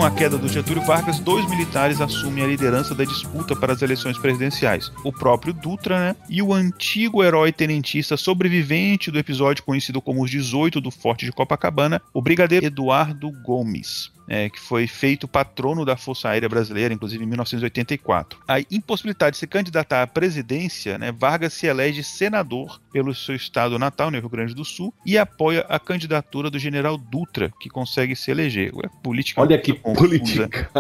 Com 0.05 0.09
a 0.09 0.11
queda 0.11 0.37
do 0.37 0.47
Getúlio 0.47 0.83
Vargas, 0.83 1.19
dois 1.19 1.49
militares 1.49 1.99
assumem 1.99 2.45
a 2.45 2.47
liderança 2.47 2.95
da 2.95 3.05
disputa 3.05 3.57
para 3.57 3.73
as 3.73 3.81
eleições 3.81 4.19
presidenciais. 4.19 4.93
O 5.03 5.11
próprio 5.11 5.55
Dutra, 5.55 5.99
né? 5.99 6.17
E 6.29 6.43
o 6.43 6.53
antigo 6.53 7.25
herói 7.25 7.51
tenentista 7.51 8.15
sobrevivente 8.15 9.11
do 9.11 9.19
episódio 9.19 9.65
conhecido 9.65 10.03
como 10.03 10.23
os 10.23 10.31
18 10.31 10.79
do 10.79 10.91
Forte 10.91 11.25
de 11.25 11.33
Copacabana, 11.33 12.03
o 12.13 12.21
brigadeiro 12.21 12.67
Eduardo 12.67 13.31
Gomes 13.43 14.14
é, 14.29 14.49
que 14.49 14.61
foi 14.61 14.87
feito 14.87 15.29
patrono 15.29 15.85
da 15.85 15.97
Força 15.97 16.29
Aérea 16.29 16.49
Brasileira, 16.49 16.95
inclusive 16.95 17.25
em 17.25 17.27
1984. 17.27 18.39
A 18.49 18.61
impossibilidade 18.61 19.35
de 19.35 19.39
se 19.39 19.47
candidatar 19.47 20.03
à 20.03 20.07
presidência, 20.07 20.99
né, 20.99 21.13
Vargas 21.13 21.53
se 21.53 21.67
elege 21.67 22.03
senador 22.03 22.81
pelo 22.93 23.15
seu 23.15 23.35
estado 23.35 23.79
natal, 23.79 24.11
no 24.11 24.19
Rio 24.19 24.29
Grande 24.29 24.55
do 24.55 24.65
Sul, 24.65 24.93
e 25.05 25.19
apoia 25.19 25.65
a 25.69 25.79
candidatura 25.79 26.51
do 26.51 26.59
general 26.59 26.97
Dutra, 26.97 27.53
que 27.61 27.69
consegue 27.69 28.15
se 28.17 28.31
eleger. 28.31 28.73
É 28.85 28.89
política 29.03 29.41
Olha 29.41 29.59
que 29.59 29.73
política. 29.75 30.71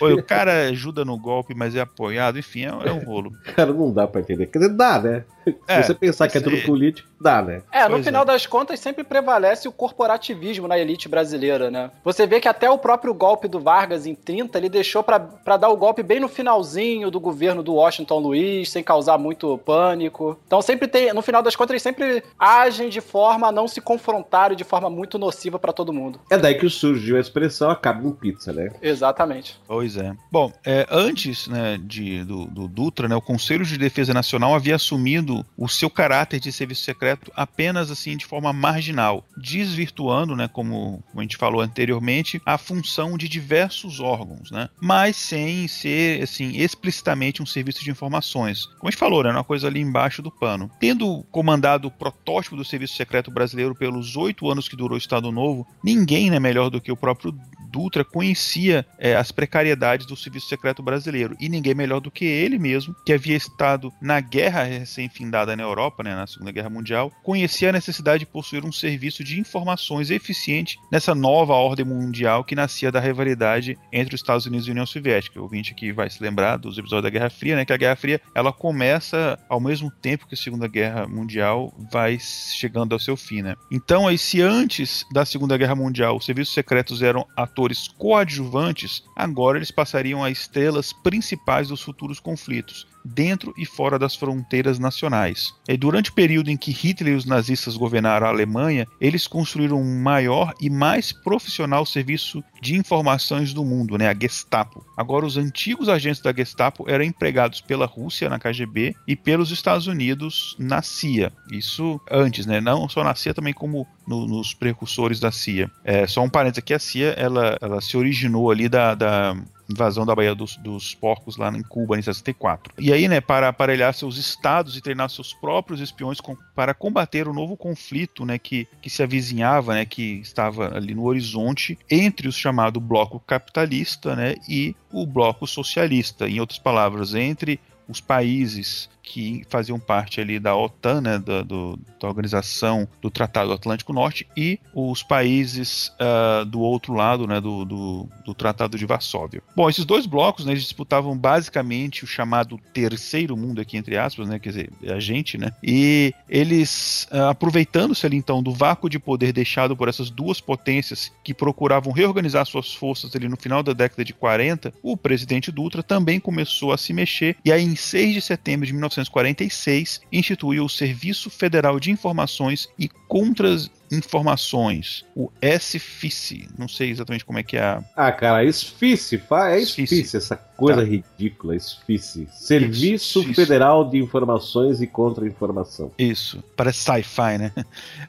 o 0.00 0.22
cara 0.22 0.68
ajuda 0.68 1.04
no 1.04 1.18
golpe, 1.18 1.54
mas 1.54 1.74
é 1.74 1.80
apoiado, 1.80 2.38
enfim, 2.38 2.64
é, 2.64 2.68
é 2.68 2.92
um 2.92 3.04
rolo. 3.04 3.32
Cara, 3.54 3.72
não 3.72 3.92
dá 3.92 4.06
pra 4.06 4.20
entender. 4.20 4.46
Quer 4.46 4.58
dizer, 4.58 4.74
dá, 4.74 5.00
né? 5.00 5.24
É, 5.68 5.82
Se 5.82 5.88
você 5.88 5.94
pensar 5.94 6.28
que 6.28 6.38
é 6.38 6.40
tudo 6.40 6.56
político, 6.62 7.08
dá, 7.24 7.40
né? 7.40 7.62
É, 7.72 7.84
no 7.84 7.92
pois 7.92 8.04
final 8.04 8.22
é. 8.22 8.26
das 8.26 8.46
contas, 8.46 8.78
sempre 8.78 9.02
prevalece 9.02 9.66
o 9.66 9.72
corporativismo 9.72 10.68
na 10.68 10.78
elite 10.78 11.08
brasileira, 11.08 11.70
né? 11.70 11.90
Você 12.04 12.26
vê 12.26 12.38
que 12.38 12.46
até 12.46 12.68
o 12.68 12.76
próprio 12.76 13.14
golpe 13.14 13.48
do 13.48 13.58
Vargas 13.58 14.04
em 14.04 14.14
30, 14.14 14.58
ele 14.58 14.68
deixou 14.68 15.02
para 15.02 15.56
dar 15.56 15.70
o 15.70 15.76
golpe 15.76 16.02
bem 16.02 16.20
no 16.20 16.28
finalzinho 16.28 17.10
do 17.10 17.18
governo 17.18 17.62
do 17.62 17.74
Washington 17.74 18.18
Luiz, 18.18 18.70
sem 18.70 18.82
causar 18.82 19.16
muito 19.16 19.56
pânico. 19.58 20.38
Então 20.46 20.60
sempre 20.60 20.86
tem, 20.86 21.14
no 21.14 21.22
final 21.22 21.42
das 21.42 21.56
contas, 21.56 21.70
eles 21.70 21.82
sempre 21.82 22.22
agem 22.38 22.90
de 22.90 23.00
forma 23.00 23.48
a 23.48 23.52
não 23.52 23.66
se 23.66 23.80
confrontarem 23.80 24.56
de 24.56 24.64
forma 24.64 24.90
muito 24.90 25.18
nociva 25.18 25.58
para 25.58 25.72
todo 25.72 25.94
mundo. 25.94 26.20
É 26.28 26.36
daí 26.36 26.56
que 26.56 26.68
surgiu 26.68 27.16
a 27.16 27.20
expressão 27.20 27.70
acaba 27.70 28.06
em 28.06 28.12
pizza, 28.12 28.52
né? 28.52 28.70
Exatamente. 28.82 29.58
Pois 29.66 29.96
é. 29.96 30.14
Bom, 30.30 30.52
é, 30.64 30.86
antes 30.90 31.48
né, 31.48 31.78
de, 31.82 32.22
do, 32.24 32.44
do 32.44 32.68
Dutra, 32.68 33.08
né, 33.08 33.16
o 33.16 33.22
Conselho 33.22 33.64
de 33.64 33.78
Defesa 33.78 34.12
Nacional 34.12 34.54
havia 34.54 34.74
assumido 34.74 35.44
o 35.56 35.68
seu 35.68 35.88
caráter 35.88 36.38
de 36.38 36.52
serviço 36.52 36.82
secreto 36.82 37.13
apenas 37.34 37.90
assim 37.90 38.16
de 38.16 38.26
forma 38.26 38.52
marginal, 38.52 39.24
desvirtuando, 39.36 40.36
né, 40.36 40.48
como, 40.48 41.02
como 41.08 41.20
a 41.20 41.22
gente 41.22 41.36
falou 41.36 41.60
anteriormente, 41.60 42.40
a 42.44 42.58
função 42.58 43.16
de 43.16 43.28
diversos 43.28 44.00
órgãos, 44.00 44.50
né, 44.50 44.68
mas 44.80 45.16
sem 45.16 45.66
ser 45.68 46.22
assim 46.22 46.50
explicitamente 46.56 47.42
um 47.42 47.46
serviço 47.46 47.82
de 47.82 47.90
informações. 47.90 48.66
Como 48.66 48.88
a 48.88 48.90
gente 48.90 48.98
falou, 48.98 49.22
né, 49.22 49.30
uma 49.30 49.44
coisa 49.44 49.66
ali 49.66 49.80
embaixo 49.80 50.22
do 50.22 50.30
pano. 50.30 50.70
Tendo 50.78 51.22
comandado 51.30 51.88
o 51.88 51.90
protótipo 51.90 52.56
do 52.56 52.64
serviço 52.64 52.96
secreto 52.96 53.30
brasileiro 53.30 53.74
pelos 53.74 54.16
oito 54.16 54.50
anos 54.50 54.68
que 54.68 54.76
durou 54.76 54.94
o 54.94 54.98
Estado 54.98 55.30
Novo, 55.30 55.66
ninguém 55.82 56.28
é 56.28 56.30
né, 56.32 56.40
melhor 56.40 56.70
do 56.70 56.80
que 56.80 56.92
o 56.92 56.96
próprio 56.96 57.34
Dutra 57.74 58.04
conhecia 58.04 58.86
é, 59.00 59.16
as 59.16 59.32
precariedades 59.32 60.06
do 60.06 60.14
serviço 60.14 60.46
secreto 60.46 60.80
brasileiro 60.80 61.36
e 61.40 61.48
ninguém 61.48 61.74
melhor 61.74 61.98
do 61.98 62.08
que 62.08 62.24
ele 62.24 62.56
mesmo, 62.56 62.94
que 63.04 63.12
havia 63.12 63.36
estado 63.36 63.92
na 64.00 64.20
guerra 64.20 64.62
recém-findada 64.62 65.56
na 65.56 65.64
Europa, 65.64 66.04
né, 66.04 66.14
na 66.14 66.24
Segunda 66.24 66.52
Guerra 66.52 66.70
Mundial, 66.70 67.10
conhecia 67.24 67.70
a 67.70 67.72
necessidade 67.72 68.20
de 68.20 68.26
possuir 68.26 68.64
um 68.64 68.70
serviço 68.70 69.24
de 69.24 69.40
informações 69.40 70.08
eficiente 70.12 70.78
nessa 70.92 71.16
nova 71.16 71.54
ordem 71.54 71.84
mundial 71.84 72.44
que 72.44 72.54
nascia 72.54 72.92
da 72.92 73.00
rivalidade 73.00 73.76
entre 73.92 74.14
os 74.14 74.20
Estados 74.20 74.46
Unidos 74.46 74.68
e 74.68 74.70
a 74.70 74.72
União 74.72 74.86
Soviética. 74.86 75.40
O 75.40 75.42
ouvinte 75.42 75.72
aqui 75.72 75.90
vai 75.90 76.08
se 76.08 76.22
lembrar 76.22 76.56
dos 76.56 76.78
episódios 76.78 77.02
da 77.02 77.10
Guerra 77.10 77.30
Fria, 77.30 77.56
né, 77.56 77.64
que 77.64 77.72
a 77.72 77.76
Guerra 77.76 77.96
Fria 77.96 78.20
ela 78.36 78.52
começa 78.52 79.36
ao 79.48 79.58
mesmo 79.58 79.90
tempo 79.90 80.28
que 80.28 80.34
a 80.34 80.38
Segunda 80.38 80.68
Guerra 80.68 81.08
Mundial 81.08 81.74
vai 81.90 82.20
chegando 82.20 82.92
ao 82.92 83.00
seu 83.00 83.16
fim. 83.16 83.42
Né? 83.42 83.56
Então, 83.68 84.06
aí, 84.06 84.16
se 84.16 84.40
antes 84.40 85.04
da 85.12 85.24
Segunda 85.24 85.56
Guerra 85.56 85.74
Mundial 85.74 86.16
os 86.16 86.24
serviços 86.24 86.54
secretos 86.54 87.02
eram 87.02 87.26
atores 87.36 87.63
atores 87.64 87.88
coadjuvantes, 87.88 89.02
agora 89.16 89.56
eles 89.56 89.70
passariam 89.70 90.22
a 90.22 90.30
estrelas 90.30 90.92
principais 90.92 91.68
dos 91.68 91.80
futuros 91.80 92.20
conflitos, 92.20 92.86
dentro 93.04 93.52
e 93.56 93.66
fora 93.66 93.98
das 93.98 94.16
fronteiras 94.16 94.78
nacionais. 94.78 95.54
E 95.68 95.76
durante 95.76 96.10
o 96.10 96.14
período 96.14 96.50
em 96.50 96.56
que 96.56 96.70
Hitler 96.70 97.14
e 97.14 97.16
os 97.16 97.26
nazistas 97.26 97.76
governaram 97.76 98.26
a 98.26 98.30
Alemanha, 98.30 98.86
eles 99.00 99.26
construíram 99.26 99.80
um 99.80 100.00
maior 100.00 100.54
e 100.60 100.70
mais 100.70 101.12
profissional 101.12 101.84
serviço 101.84 102.42
de 102.60 102.74
informações 102.74 103.52
do 103.52 103.64
mundo, 103.64 103.98
né, 103.98 104.08
a 104.08 104.14
Gestapo. 104.18 104.84
Agora, 104.96 105.26
os 105.26 105.36
antigos 105.36 105.88
agentes 105.88 106.22
da 106.22 106.32
Gestapo 106.32 106.88
eram 106.88 107.04
empregados 107.04 107.60
pela 107.60 107.86
Rússia 107.86 108.30
na 108.30 108.38
KGB 108.38 108.94
e 109.06 109.14
pelos 109.14 109.50
Estados 109.50 109.86
Unidos 109.86 110.56
na 110.58 110.80
CIA. 110.80 111.32
Isso 111.52 112.00
antes, 112.10 112.46
né, 112.46 112.60
não 112.60 112.88
só 112.88 113.04
na 113.04 113.14
CIA, 113.14 113.34
também 113.34 113.52
como 113.52 113.86
no, 114.06 114.26
nos 114.26 114.54
precursores 114.54 115.20
da 115.20 115.30
CIA. 115.30 115.70
É, 115.84 116.06
só 116.06 116.22
um 116.22 116.30
parênteses 116.30 116.58
aqui, 116.58 116.74
a 116.74 116.78
CIA 116.78 117.10
ela, 117.10 117.58
ela 117.60 117.80
se 117.80 117.96
originou 117.96 118.50
ali 118.50 118.68
da, 118.68 118.94
da 118.94 119.36
invasão 119.68 120.04
da 120.04 120.14
Baía 120.14 120.34
dos, 120.34 120.56
dos, 120.56 120.94
Porcos 120.94 121.36
lá 121.36 121.50
em 121.50 121.62
Cuba 121.62 121.98
em 121.98 122.02
64. 122.02 122.72
E 122.78 122.92
aí, 122.92 123.08
né, 123.08 123.20
para 123.20 123.48
aparelhar 123.48 123.92
seus 123.94 124.16
estados 124.16 124.76
e 124.76 124.80
treinar 124.80 125.08
seus 125.10 125.32
próprios 125.32 125.80
espiões 125.80 126.20
com, 126.20 126.36
para 126.54 126.74
combater 126.74 127.26
o 127.28 127.32
novo 127.32 127.56
conflito, 127.56 128.24
né, 128.24 128.38
que, 128.38 128.68
que 128.80 128.90
se 128.90 129.02
avizinhava, 129.02 129.74
né, 129.74 129.84
que 129.84 130.20
estava 130.20 130.76
ali 130.76 130.94
no 130.94 131.04
horizonte 131.04 131.78
entre 131.90 132.28
o 132.28 132.32
chamado 132.32 132.80
bloco 132.80 133.20
capitalista, 133.20 134.14
né, 134.14 134.34
e 134.48 134.74
o 134.92 135.06
bloco 135.06 135.46
socialista. 135.46 136.28
Em 136.28 136.40
outras 136.40 136.58
palavras, 136.58 137.14
entre 137.14 137.60
os 137.88 138.00
países 138.00 138.88
que 139.04 139.44
faziam 139.48 139.78
parte 139.78 140.20
ali 140.20 140.40
da 140.40 140.56
OTAN, 140.56 141.02
né, 141.02 141.18
da, 141.18 141.42
do, 141.42 141.78
da 142.00 142.08
organização 142.08 142.88
do 143.02 143.10
Tratado 143.10 143.52
Atlântico 143.52 143.92
Norte, 143.92 144.26
e 144.34 144.58
os 144.74 145.02
países 145.02 145.92
uh, 146.00 146.44
do 146.46 146.60
outro 146.60 146.94
lado, 146.94 147.26
né, 147.26 147.40
do, 147.40 147.64
do, 147.64 148.08
do, 148.24 148.34
Tratado 148.34 148.78
de 148.78 148.86
Varsóvia. 148.86 149.42
Bom, 149.54 149.68
esses 149.68 149.84
dois 149.84 150.06
blocos, 150.06 150.46
né, 150.46 150.52
eles 150.52 150.62
disputavam 150.62 151.16
basicamente 151.16 152.02
o 152.02 152.06
chamado 152.06 152.58
terceiro 152.72 153.36
mundo 153.36 153.60
aqui 153.60 153.76
entre 153.76 153.96
aspas, 153.98 154.26
né, 154.26 154.38
quer 154.38 154.48
dizer, 154.48 154.70
a 154.88 154.98
gente, 154.98 155.36
né, 155.36 155.52
e 155.62 156.14
eles 156.28 157.06
uh, 157.12 157.28
aproveitando-se 157.28 158.06
ali 158.06 158.16
então 158.16 158.42
do 158.42 158.52
vácuo 158.52 158.88
de 158.88 158.98
poder 158.98 159.32
deixado 159.32 159.76
por 159.76 159.88
essas 159.88 160.08
duas 160.08 160.40
potências 160.40 161.12
que 161.22 161.34
procuravam 161.34 161.92
reorganizar 161.92 162.46
suas 162.46 162.72
forças 162.72 163.14
ali 163.14 163.28
no 163.28 163.36
final 163.36 163.62
da 163.62 163.74
década 163.74 164.02
de 164.04 164.14
40, 164.14 164.72
o 164.82 164.96
presidente 164.96 165.52
Dutra 165.52 165.82
também 165.82 166.18
começou 166.18 166.72
a 166.72 166.78
se 166.78 166.92
mexer 166.94 167.36
e 167.44 167.52
aí 167.52 167.62
em 167.62 167.76
6 167.76 168.14
de 168.14 168.20
setembro 168.22 168.66
de 168.66 168.72
19 168.72 168.93
1946, 168.98 170.00
instituiu 170.12 170.64
o 170.64 170.68
Serviço 170.68 171.30
Federal 171.30 171.78
de 171.78 171.90
Informações 171.90 172.68
e 172.78 172.88
Contras 172.88 173.70
informações, 173.92 175.04
o 175.14 175.30
SFICE. 175.40 176.48
Não 176.58 176.68
sei 176.68 176.90
exatamente 176.90 177.24
como 177.24 177.38
é 177.38 177.42
que 177.42 177.56
é 177.56 177.62
a. 177.62 177.84
Ah, 177.96 178.12
cara, 178.12 178.50
SFICE, 178.50 179.22
é 179.48 179.60
SFICE, 179.60 180.16
essa 180.16 180.36
coisa 180.36 180.80
tá. 180.80 180.88
ridícula, 180.88 181.58
SFICE. 181.58 182.28
Serviço 182.32 183.20
isso, 183.20 183.34
Federal 183.34 183.82
isso. 183.82 183.90
de 183.90 183.98
Informações 183.98 184.80
e 184.80 184.86
Contra-Informação. 184.86 185.92
Isso, 185.98 186.42
parece 186.56 186.80
sci-fi, 186.80 187.38
né? 187.38 187.52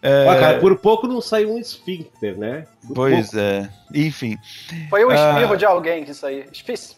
É... 0.02 0.26
Ah, 0.36 0.40
cara, 0.40 0.60
por 0.60 0.76
pouco 0.78 1.08
não 1.08 1.22
saiu 1.22 1.54
um 1.54 1.60
esfíncter, 1.60 2.38
né? 2.38 2.66
Por 2.88 2.96
pois 2.96 3.30
pouco. 3.30 3.40
é, 3.40 3.70
enfim. 3.94 4.38
Foi 4.90 5.04
o 5.06 5.12
espirro 5.12 5.54
ah... 5.54 5.56
de 5.56 5.66
alguém 5.66 6.04
isso 6.04 6.26
aí. 6.26 6.46
SFICE. 6.52 6.96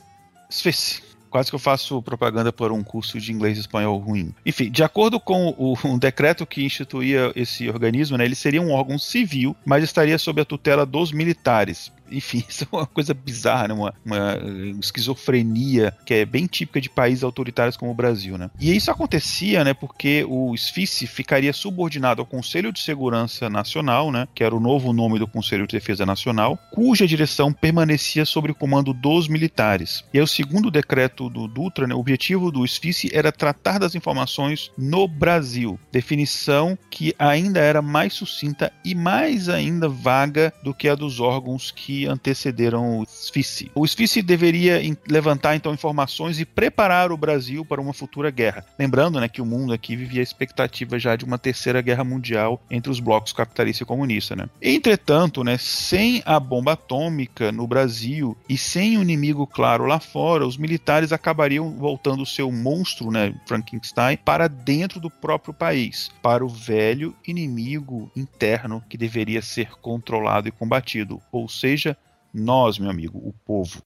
SFICE. 0.49 1.06
Quase 1.29 1.49
que 1.49 1.55
eu 1.55 1.59
faço 1.59 2.01
propaganda 2.01 2.51
por 2.51 2.71
um 2.71 2.83
curso 2.83 3.19
de 3.19 3.31
inglês 3.31 3.57
e 3.57 3.61
espanhol 3.61 3.97
ruim. 3.97 4.33
Enfim, 4.45 4.69
de 4.69 4.83
acordo 4.83 5.19
com 5.19 5.49
o, 5.57 5.77
um 5.85 5.97
decreto 5.97 6.45
que 6.45 6.63
instituía 6.63 7.31
esse 7.35 7.69
organismo, 7.69 8.17
né, 8.17 8.25
ele 8.25 8.35
seria 8.35 8.61
um 8.61 8.71
órgão 8.71 8.97
civil, 8.97 9.55
mas 9.65 9.83
estaria 9.83 10.17
sob 10.17 10.41
a 10.41 10.45
tutela 10.45 10.85
dos 10.85 11.11
militares. 11.11 11.91
Enfim, 12.11 12.43
isso 12.47 12.63
é 12.63 12.75
uma 12.75 12.85
coisa 12.85 13.13
bizarra, 13.13 13.69
né? 13.69 13.73
uma, 13.73 13.93
uma 14.05 14.39
esquizofrenia 14.79 15.93
que 16.05 16.13
é 16.13 16.25
bem 16.25 16.45
típica 16.45 16.79
de 16.81 16.89
países 16.89 17.23
autoritários 17.23 17.77
como 17.77 17.91
o 17.91 17.95
Brasil, 17.95 18.37
né? 18.37 18.49
E 18.59 18.75
isso 18.75 18.91
acontecia, 18.91 19.63
né, 19.63 19.73
porque 19.73 20.25
o 20.27 20.55
SFICE 20.55 21.07
ficaria 21.07 21.53
subordinado 21.53 22.21
ao 22.21 22.25
Conselho 22.25 22.71
de 22.71 22.79
Segurança 22.79 23.49
Nacional, 23.49 24.11
né, 24.11 24.27
que 24.33 24.43
era 24.43 24.55
o 24.55 24.59
novo 24.59 24.93
nome 24.93 25.19
do 25.19 25.27
Conselho 25.27 25.67
de 25.67 25.77
Defesa 25.77 26.05
Nacional, 26.05 26.57
cuja 26.71 27.07
direção 27.07 27.51
permanecia 27.51 28.25
sob 28.25 28.51
o 28.51 28.55
comando 28.55 28.93
dos 28.93 29.27
militares. 29.27 30.03
E 30.13 30.17
aí 30.17 30.23
o 30.23 30.27
segundo 30.27 30.71
decreto 30.71 31.29
do 31.29 31.47
Dutra, 31.47 31.87
né, 31.87 31.95
o 31.95 31.99
objetivo 31.99 32.51
do 32.51 32.65
SFICE 32.65 33.09
era 33.13 33.31
tratar 33.31 33.79
das 33.79 33.95
informações 33.95 34.71
no 34.77 35.07
Brasil, 35.07 35.79
definição 35.91 36.77
que 36.89 37.13
ainda 37.17 37.59
era 37.59 37.81
mais 37.81 38.13
sucinta 38.13 38.71
e 38.83 38.95
mais 38.95 39.49
ainda 39.49 39.89
vaga 39.89 40.53
do 40.63 40.73
que 40.73 40.87
a 40.87 40.95
dos 40.95 41.19
órgãos 41.19 41.71
que 41.71 41.96
antecederam 42.05 42.99
o 42.99 43.05
SFICE. 43.05 43.71
O 43.73 43.85
SFICE 43.87 44.21
deveria 44.21 44.79
levantar 45.07 45.55
então 45.55 45.73
informações 45.73 46.39
e 46.39 46.45
preparar 46.45 47.11
o 47.11 47.17
Brasil 47.17 47.65
para 47.65 47.81
uma 47.81 47.93
futura 47.93 48.29
guerra. 48.29 48.65
Lembrando 48.77 49.19
né, 49.19 49.27
que 49.27 49.41
o 49.41 49.45
mundo 49.45 49.73
aqui 49.73 49.95
vivia 49.95 50.21
a 50.21 50.23
expectativa 50.23 50.99
já 50.99 51.15
de 51.15 51.25
uma 51.25 51.37
terceira 51.37 51.81
guerra 51.81 52.03
mundial 52.03 52.61
entre 52.69 52.91
os 52.91 52.99
blocos 52.99 53.33
capitalista 53.33 53.83
e 53.83 53.85
comunista. 53.85 54.35
Né? 54.35 54.47
Entretanto, 54.61 55.43
né, 55.43 55.57
sem 55.57 56.21
a 56.25 56.39
bomba 56.39 56.73
atômica 56.73 57.51
no 57.51 57.67
Brasil 57.67 58.37
e 58.49 58.57
sem 58.57 58.97
o 58.97 58.99
um 58.99 59.03
inimigo 59.03 59.47
claro 59.47 59.85
lá 59.85 59.99
fora, 59.99 60.45
os 60.45 60.57
militares 60.57 61.11
acabariam 61.11 61.71
voltando 61.77 62.23
o 62.23 62.25
seu 62.25 62.51
monstro, 62.51 63.11
né, 63.11 63.33
Frankenstein, 63.45 64.17
para 64.17 64.47
dentro 64.47 64.99
do 64.99 65.09
próprio 65.09 65.53
país, 65.53 66.11
para 66.21 66.45
o 66.45 66.49
velho 66.49 67.15
inimigo 67.27 68.11
interno 68.15 68.83
que 68.89 68.97
deveria 68.97 69.41
ser 69.41 69.71
controlado 69.81 70.47
e 70.47 70.51
combatido, 70.51 71.21
ou 71.31 71.47
seja, 71.47 71.86
nós, 72.33 72.77
meu 72.77 72.89
amigo, 72.89 73.17
o 73.17 73.33
povo. 73.45 73.81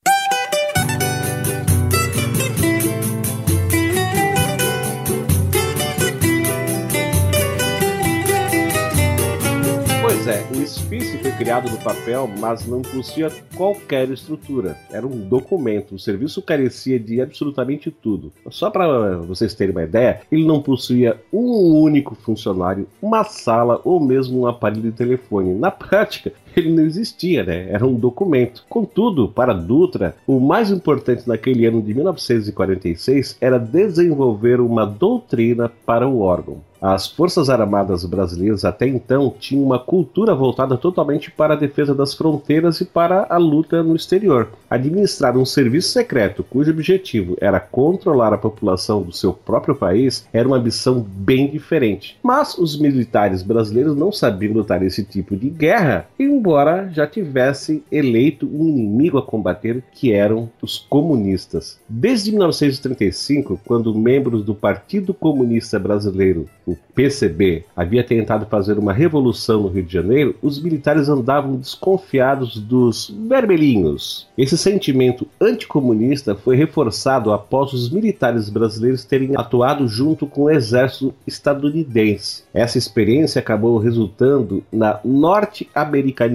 Pois 10.21 10.27
é, 10.27 10.45
o 10.51 10.67
SFICE 10.67 11.17
foi 11.17 11.31
criado 11.31 11.71
no 11.71 11.77
papel, 11.77 12.29
mas 12.39 12.67
não 12.67 12.83
possuía 12.83 13.31
qualquer 13.55 14.07
estrutura. 14.09 14.77
Era 14.91 15.07
um 15.07 15.27
documento, 15.27 15.95
o 15.95 15.99
serviço 15.99 16.43
carecia 16.43 16.99
de 16.99 17.19
absolutamente 17.19 17.89
tudo. 17.89 18.31
Só 18.51 18.69
para 18.69 19.17
vocês 19.17 19.55
terem 19.55 19.73
uma 19.73 19.83
ideia, 19.83 20.21
ele 20.31 20.45
não 20.45 20.61
possuía 20.61 21.19
um 21.33 21.81
único 21.81 22.13
funcionário, 22.13 22.87
uma 23.01 23.23
sala 23.23 23.81
ou 23.83 23.99
mesmo 23.99 24.41
um 24.41 24.47
aparelho 24.47 24.83
de 24.83 24.91
telefone. 24.91 25.55
Na 25.55 25.71
prática, 25.71 26.31
ele 26.55 26.71
não 26.71 26.83
existia, 26.83 27.43
né? 27.43 27.67
Era 27.69 27.85
um 27.85 27.95
documento. 27.95 28.63
Contudo, 28.69 29.27
para 29.27 29.53
Dutra, 29.53 30.15
o 30.27 30.39
mais 30.39 30.71
importante 30.71 31.27
naquele 31.27 31.65
ano 31.65 31.81
de 31.81 31.93
1946 31.93 33.37
era 33.39 33.57
desenvolver 33.59 34.59
uma 34.59 34.85
doutrina 34.85 35.71
para 35.85 36.07
o 36.07 36.21
órgão. 36.21 36.61
As 36.81 37.05
Forças 37.05 37.47
Armadas 37.47 38.03
brasileiras 38.05 38.65
até 38.65 38.87
então 38.87 39.31
tinham 39.39 39.63
uma 39.63 39.77
cultura 39.77 40.33
voltada 40.33 40.75
totalmente 40.75 41.29
para 41.29 41.53
a 41.53 41.57
defesa 41.57 41.93
das 41.93 42.15
fronteiras 42.15 42.81
e 42.81 42.85
para 42.85 43.27
a 43.29 43.37
luta 43.37 43.83
no 43.83 43.95
exterior. 43.95 44.49
Administrar 44.67 45.37
um 45.37 45.45
serviço 45.45 45.89
secreto 45.89 46.43
cujo 46.43 46.71
objetivo 46.71 47.37
era 47.39 47.59
controlar 47.59 48.33
a 48.33 48.37
população 48.37 49.03
do 49.03 49.11
seu 49.11 49.31
próprio 49.31 49.75
país 49.75 50.27
era 50.33 50.47
uma 50.47 50.57
missão 50.57 51.05
bem 51.07 51.51
diferente. 51.51 52.17
Mas 52.23 52.57
os 52.57 52.79
militares 52.79 53.43
brasileiros 53.43 53.95
não 53.95 54.11
sabiam 54.11 54.53
lutar 54.53 54.81
esse 54.81 55.03
tipo 55.03 55.35
de 55.35 55.51
guerra, 55.51 56.07
embora 56.41 56.89
já 56.91 57.05
tivessem 57.05 57.83
eleito 57.91 58.49
um 58.51 58.67
inimigo 58.67 59.19
a 59.19 59.21
combater 59.21 59.83
que 59.91 60.11
eram 60.11 60.49
os 60.59 60.79
comunistas. 60.79 61.79
Desde 61.87 62.31
1935, 62.31 63.61
quando 63.63 63.93
membros 63.93 64.43
do 64.43 64.55
Partido 64.55 65.13
Comunista 65.13 65.77
Brasileiro 65.77 66.49
o 66.65 66.75
PCB, 66.95 67.63
havia 67.75 68.03
tentado 68.03 68.47
fazer 68.47 68.79
uma 68.79 68.91
revolução 68.91 69.61
no 69.61 69.67
Rio 69.67 69.83
de 69.83 69.93
Janeiro, 69.93 70.35
os 70.41 70.61
militares 70.61 71.09
andavam 71.09 71.57
desconfiados 71.57 72.57
dos 72.57 73.13
vermelhinhos. 73.27 74.27
Esse 74.35 74.57
sentimento 74.57 75.27
anticomunista 75.39 76.33
foi 76.33 76.55
reforçado 76.55 77.31
após 77.31 77.71
os 77.71 77.91
militares 77.91 78.49
brasileiros 78.49 79.05
terem 79.05 79.35
atuado 79.35 79.87
junto 79.87 80.25
com 80.25 80.43
o 80.43 80.49
exército 80.49 81.13
estadunidense. 81.27 82.43
Essa 82.51 82.79
experiência 82.79 83.39
acabou 83.39 83.77
resultando 83.77 84.63
na 84.71 84.99
norte-americanização 85.05 86.30